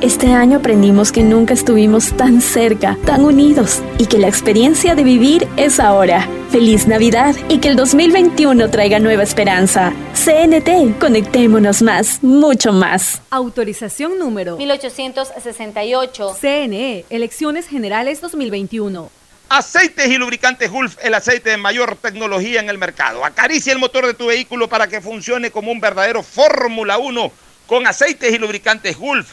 Este 0.00 0.32
año 0.32 0.58
aprendimos 0.58 1.10
que 1.10 1.24
nunca 1.24 1.54
estuvimos 1.54 2.16
tan 2.16 2.40
cerca, 2.40 2.96
tan 3.04 3.24
unidos 3.24 3.82
y 3.98 4.06
que 4.06 4.18
la 4.18 4.28
experiencia 4.28 4.94
de 4.94 5.02
vivir 5.02 5.48
es 5.56 5.80
ahora. 5.80 6.28
Feliz 6.52 6.86
Navidad 6.86 7.34
y 7.48 7.58
que 7.58 7.66
el 7.66 7.74
2021 7.74 8.70
traiga 8.70 9.00
nueva 9.00 9.24
esperanza. 9.24 9.92
CNT, 10.14 11.00
conectémonos 11.00 11.82
más, 11.82 12.22
mucho 12.22 12.72
más. 12.72 13.22
Autorización 13.30 14.20
número 14.20 14.56
1868. 14.56 16.36
CNE, 16.40 17.04
Elecciones 17.10 17.66
Generales 17.66 18.20
2021. 18.20 19.10
Aceites 19.48 20.06
y 20.06 20.16
lubricantes 20.16 20.70
Gulf, 20.70 20.96
el 21.02 21.14
aceite 21.14 21.50
de 21.50 21.56
mayor 21.56 21.96
tecnología 21.96 22.60
en 22.60 22.70
el 22.70 22.78
mercado. 22.78 23.24
Acaricia 23.24 23.72
el 23.72 23.80
motor 23.80 24.06
de 24.06 24.14
tu 24.14 24.26
vehículo 24.26 24.68
para 24.68 24.86
que 24.86 25.00
funcione 25.00 25.50
como 25.50 25.72
un 25.72 25.80
verdadero 25.80 26.22
Fórmula 26.22 26.98
1 26.98 27.32
con 27.66 27.84
aceites 27.88 28.32
y 28.32 28.38
lubricantes 28.38 28.96
Gulf. 28.96 29.32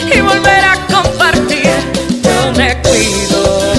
volver 0.33 0.63
a 0.63 0.75
compartir. 0.87 1.69
Yo 2.23 2.51
me 2.57 2.77
cuido. 2.81 3.71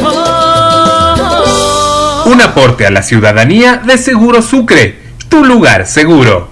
Un 2.26 2.40
aporte 2.40 2.86
a 2.86 2.90
la 2.90 3.02
ciudadanía 3.02 3.76
de 3.84 3.98
Seguro 3.98 4.42
Sucre, 4.42 4.98
tu 5.28 5.44
lugar 5.44 5.86
seguro. 5.86 6.51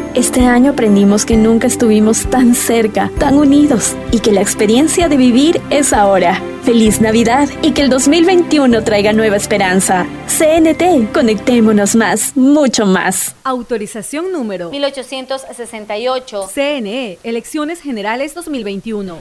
Este 0.13 0.41
año 0.41 0.71
aprendimos 0.71 1.25
que 1.25 1.37
nunca 1.37 1.67
estuvimos 1.67 2.29
tan 2.29 2.53
cerca, 2.53 3.09
tan 3.17 3.37
unidos 3.37 3.95
y 4.11 4.19
que 4.19 4.33
la 4.33 4.41
experiencia 4.41 5.07
de 5.07 5.15
vivir 5.15 5.61
es 5.69 5.93
ahora. 5.93 6.41
Feliz 6.63 6.99
Navidad 6.99 7.47
y 7.61 7.71
que 7.71 7.83
el 7.83 7.89
2021 7.89 8.83
traiga 8.83 9.13
nueva 9.13 9.37
esperanza. 9.37 10.05
CNT, 10.27 11.13
conectémonos 11.13 11.95
más, 11.95 12.35
mucho 12.35 12.85
más. 12.85 13.35
Autorización 13.45 14.33
número 14.33 14.69
1868. 14.69 16.49
CNE, 16.53 17.17
Elecciones 17.23 17.79
Generales 17.79 18.33
2021. 18.33 19.17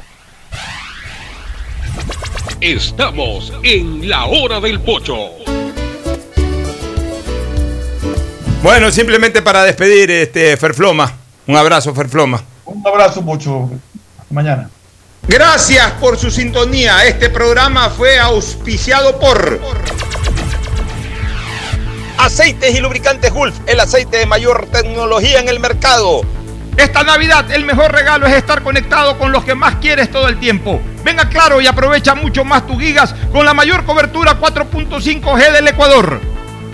Estamos 2.61 3.53
en 3.63 4.09
la 4.09 4.27
hora 4.27 4.59
del 4.59 4.81
pocho. 4.81 5.60
Bueno, 8.63 8.91
simplemente 8.91 9.41
para 9.41 9.65
despedir, 9.65 10.11
este 10.11 10.55
Ferfloma. 10.59 11.11
Un 11.47 11.57
abrazo, 11.57 11.95
Ferfloma. 11.95 12.43
Un 12.67 12.87
abrazo, 12.87 13.25
Pocho. 13.25 13.71
Hasta 14.19 14.35
mañana. 14.35 14.71
Gracias 15.27 15.93
por 15.93 16.19
su 16.19 16.31
sintonía. 16.31 17.07
Este 17.07 17.31
programa 17.31 17.89
fue 17.89 18.19
auspiciado 18.19 19.19
por 19.19 19.61
Aceites 22.19 22.75
y 22.75 22.81
Lubricantes 22.81 23.33
Gulf, 23.33 23.55
el 23.67 23.81
aceite 23.81 24.19
de 24.19 24.27
mayor 24.27 24.67
tecnología 24.71 25.41
en 25.41 25.49
el 25.49 25.59
mercado. 25.59 26.21
Esta 26.77 27.03
Navidad 27.03 27.51
el 27.51 27.65
mejor 27.65 27.93
regalo 27.93 28.27
es 28.27 28.35
estar 28.35 28.63
conectado 28.63 29.19
con 29.19 29.33
los 29.33 29.43
que 29.43 29.55
más 29.55 29.77
quieres 29.77 30.11
todo 30.11 30.29
el 30.29 30.39
tiempo. 30.39 30.83
Venga 31.03 31.31
claro 31.31 31.63
y 31.63 31.67
aprovecha 31.67 32.15
mucho 32.15 32.45
más 32.45 32.67
tus 32.67 32.79
gigas 32.79 33.15
con 33.33 33.47
la 33.47 33.55
mayor 33.55 33.85
cobertura 33.85 34.39
4.5G 34.39 35.53
del 35.53 35.69
Ecuador. 35.69 36.21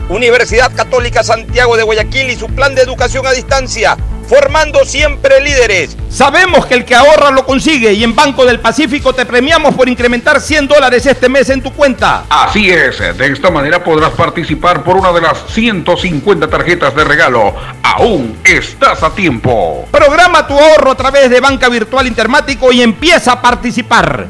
Universidad 0.09 0.73
Católica 0.75 1.23
Santiago 1.23 1.77
de 1.77 1.83
Guayaquil 1.83 2.31
y 2.31 2.37
su 2.37 2.47
plan 2.49 2.75
de 2.75 2.83
educación 2.83 3.27
a 3.27 3.33
distancia. 3.33 3.97
formando 4.29 4.85
siempre 4.85 5.41
líderes. 5.41 5.97
Sabemos 6.11 6.67
que 6.67 6.75
el 6.75 6.85
que 6.85 6.95
ahorra 6.95 7.31
lo 7.31 7.47
consigue 7.47 7.93
y 7.93 8.03
en 8.03 8.15
Banco 8.17 8.45
del 8.45 8.59
Pacífico 8.59 9.13
te 9.13 9.25
premiamos 9.25 9.75
por 9.75 9.89
incrementar 9.89 10.41
100 10.41 10.67
dólares 10.67 11.07
este 11.07 11.29
mes 11.29 11.49
en 11.51 11.63
tu 11.63 11.73
cuenta. 11.73 12.25
Así 12.29 12.69
es, 12.69 12.99
de 12.99 13.27
esta 13.33 13.51
manera 13.51 13.85
podrás 13.85 14.11
participar 14.11 14.83
por 14.83 14.97
una 14.97 15.13
de 15.13 15.21
las 15.21 15.39
150 15.51 16.49
tarjetas 16.49 16.95
de 16.97 17.05
regalo. 17.05 17.55
Aún 17.83 18.37
estás 18.43 19.03
a 19.03 19.11
tiempo. 19.11 19.87
Programa 19.93 20.47
tu 20.47 20.59
ahorro 20.59 20.91
a 20.91 20.97
través 20.97 21.31
de 21.31 21.41
Banca 21.41 21.69
Virtual 21.69 22.07
Intermático 22.07 22.73
y 22.73 22.83
empieza 22.83 23.33
a 23.33 23.41
participar. 23.43 24.27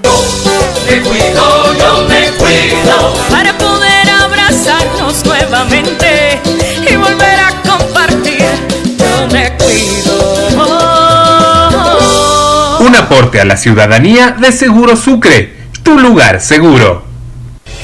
Te 0.86 1.00
cuido, 1.00 1.74
yo 1.74 2.06
me 2.06 2.28
cuido 2.32 3.14
para 3.30 3.55
abrazarnos 4.26 5.24
nuevamente 5.24 6.40
y 6.90 6.96
volver 6.96 7.38
a 7.40 7.62
compartir. 7.62 8.44
Yo 8.98 9.28
me 9.32 9.52
cuido. 9.56 10.46
Un 12.80 12.94
aporte 12.96 13.40
a 13.40 13.44
la 13.44 13.56
ciudadanía 13.56 14.32
de 14.32 14.52
Seguro 14.52 14.96
Sucre, 14.96 15.56
tu 15.82 15.98
lugar 15.98 16.40
seguro. 16.40 17.04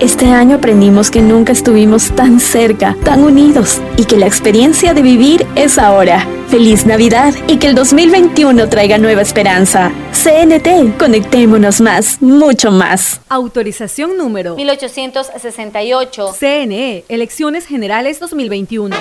Este 0.00 0.26
año 0.26 0.56
aprendimos 0.56 1.10
que 1.10 1.22
nunca 1.22 1.52
estuvimos 1.52 2.10
tan 2.16 2.40
cerca, 2.40 2.96
tan 3.04 3.22
unidos 3.22 3.80
y 3.96 4.04
que 4.04 4.16
la 4.16 4.26
experiencia 4.26 4.92
de 4.92 5.02
vivir 5.02 5.46
es 5.54 5.78
ahora. 5.78 6.26
Feliz 6.48 6.84
Navidad 6.84 7.32
y 7.46 7.58
que 7.58 7.68
el 7.68 7.74
2021 7.74 8.68
traiga 8.68 8.98
nueva 8.98 9.22
esperanza. 9.22 9.92
CNT, 10.12 10.98
conectémonos 10.98 11.80
más, 11.80 12.20
mucho 12.20 12.70
más. 12.70 13.20
Autorización 13.28 14.18
número 14.18 14.56
1868. 14.56 16.34
CNE, 16.38 17.04
Elecciones 17.08 17.66
Generales 17.66 18.18
2021. 18.20 18.96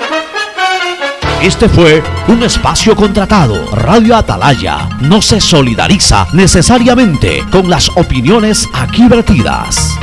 Este 1.41 1.67
fue 1.67 2.01
un 2.29 2.43
espacio 2.43 2.95
contratado. 2.95 3.65
Radio 3.75 4.15
Atalaya 4.15 4.89
no 5.01 5.21
se 5.21 5.41
solidariza 5.41 6.27
necesariamente 6.33 7.43
con 7.51 7.69
las 7.69 7.89
opiniones 7.97 8.69
aquí 8.73 9.07
vertidas. 9.09 9.99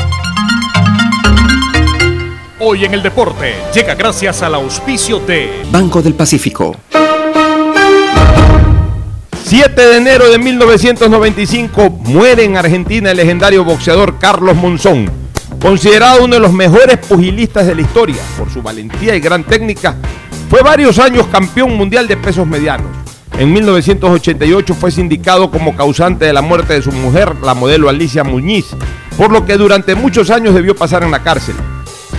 Hoy 2.63 2.85
en 2.85 2.93
el 2.93 3.03
deporte 3.03 3.55
llega 3.73 3.95
gracias 3.95 4.43
al 4.43 4.55
auspicio 4.55 5.19
de 5.19 5.63
Banco 5.71 6.03
del 6.03 6.13
Pacífico. 6.13 6.77
7 9.45 9.81
de 9.81 9.97
enero 9.97 10.29
de 10.29 10.39
1995 10.39 11.89
muere 11.89 12.45
en 12.45 12.59
Argentina 12.59 13.13
el 13.13 13.17
legendario 13.17 13.65
boxeador 13.65 14.19
Carlos 14.19 14.55
Monzón, 14.57 15.11
considerado 15.59 16.23
uno 16.23 16.35
de 16.35 16.41
los 16.41 16.53
mejores 16.53 16.99
pugilistas 16.99 17.67
de 17.67 17.77
la 17.77 17.81
historia 17.81 18.23
por 18.37 18.51
su 18.51 18.61
valentía 18.61 19.17
y 19.17 19.21
gran 19.21 19.43
técnica. 19.43 19.97
Fue 20.51 20.61
varios 20.63 20.99
años 20.99 21.29
campeón 21.29 21.75
mundial 21.79 22.07
de 22.07 22.19
pesos 22.19 22.47
medianos. 22.47 22.95
En 23.39 23.55
1988 23.55 24.75
fue 24.75 24.91
sindicado 24.91 25.51
como 25.51 25.75
causante 25.75 26.27
de 26.27 26.35
la 26.35 26.43
muerte 26.43 26.75
de 26.75 26.83
su 26.83 26.93
mujer, 26.93 27.37
la 27.43 27.55
modelo 27.55 27.89
Alicia 27.89 28.23
Muñiz, 28.23 28.77
por 29.17 29.33
lo 29.33 29.47
que 29.47 29.57
durante 29.57 29.95
muchos 29.95 30.29
años 30.29 30.55
debió 30.55 30.75
pasar 30.75 31.03
en 31.05 31.11
la 31.11 31.23
cárcel. 31.23 31.55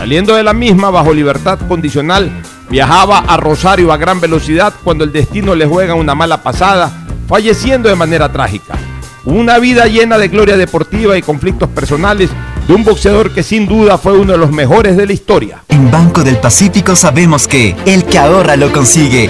Saliendo 0.01 0.33
de 0.33 0.41
la 0.41 0.53
misma 0.53 0.89
bajo 0.89 1.13
libertad 1.13 1.59
condicional, 1.67 2.31
viajaba 2.71 3.19
a 3.19 3.37
Rosario 3.37 3.93
a 3.93 3.97
gran 3.97 4.19
velocidad 4.19 4.73
cuando 4.83 5.03
el 5.03 5.11
destino 5.11 5.53
le 5.53 5.67
juega 5.67 5.93
una 5.93 6.15
mala 6.15 6.41
pasada, 6.41 7.05
falleciendo 7.27 7.87
de 7.87 7.93
manera 7.93 8.31
trágica. 8.31 8.79
Una 9.25 9.59
vida 9.59 9.85
llena 9.85 10.17
de 10.17 10.27
gloria 10.27 10.57
deportiva 10.57 11.19
y 11.19 11.21
conflictos 11.21 11.69
personales 11.69 12.31
de 12.67 12.73
un 12.73 12.83
boxeador 12.83 13.31
que 13.31 13.43
sin 13.43 13.67
duda 13.67 13.99
fue 13.99 14.17
uno 14.17 14.31
de 14.31 14.39
los 14.39 14.51
mejores 14.51 14.97
de 14.97 15.05
la 15.05 15.13
historia. 15.13 15.61
En 15.67 15.91
Banco 15.91 16.23
del 16.23 16.37
Pacífico 16.37 16.95
sabemos 16.95 17.47
que 17.47 17.75
el 17.85 18.03
que 18.05 18.17
ahorra 18.17 18.55
lo 18.55 18.71
consigue. 18.71 19.29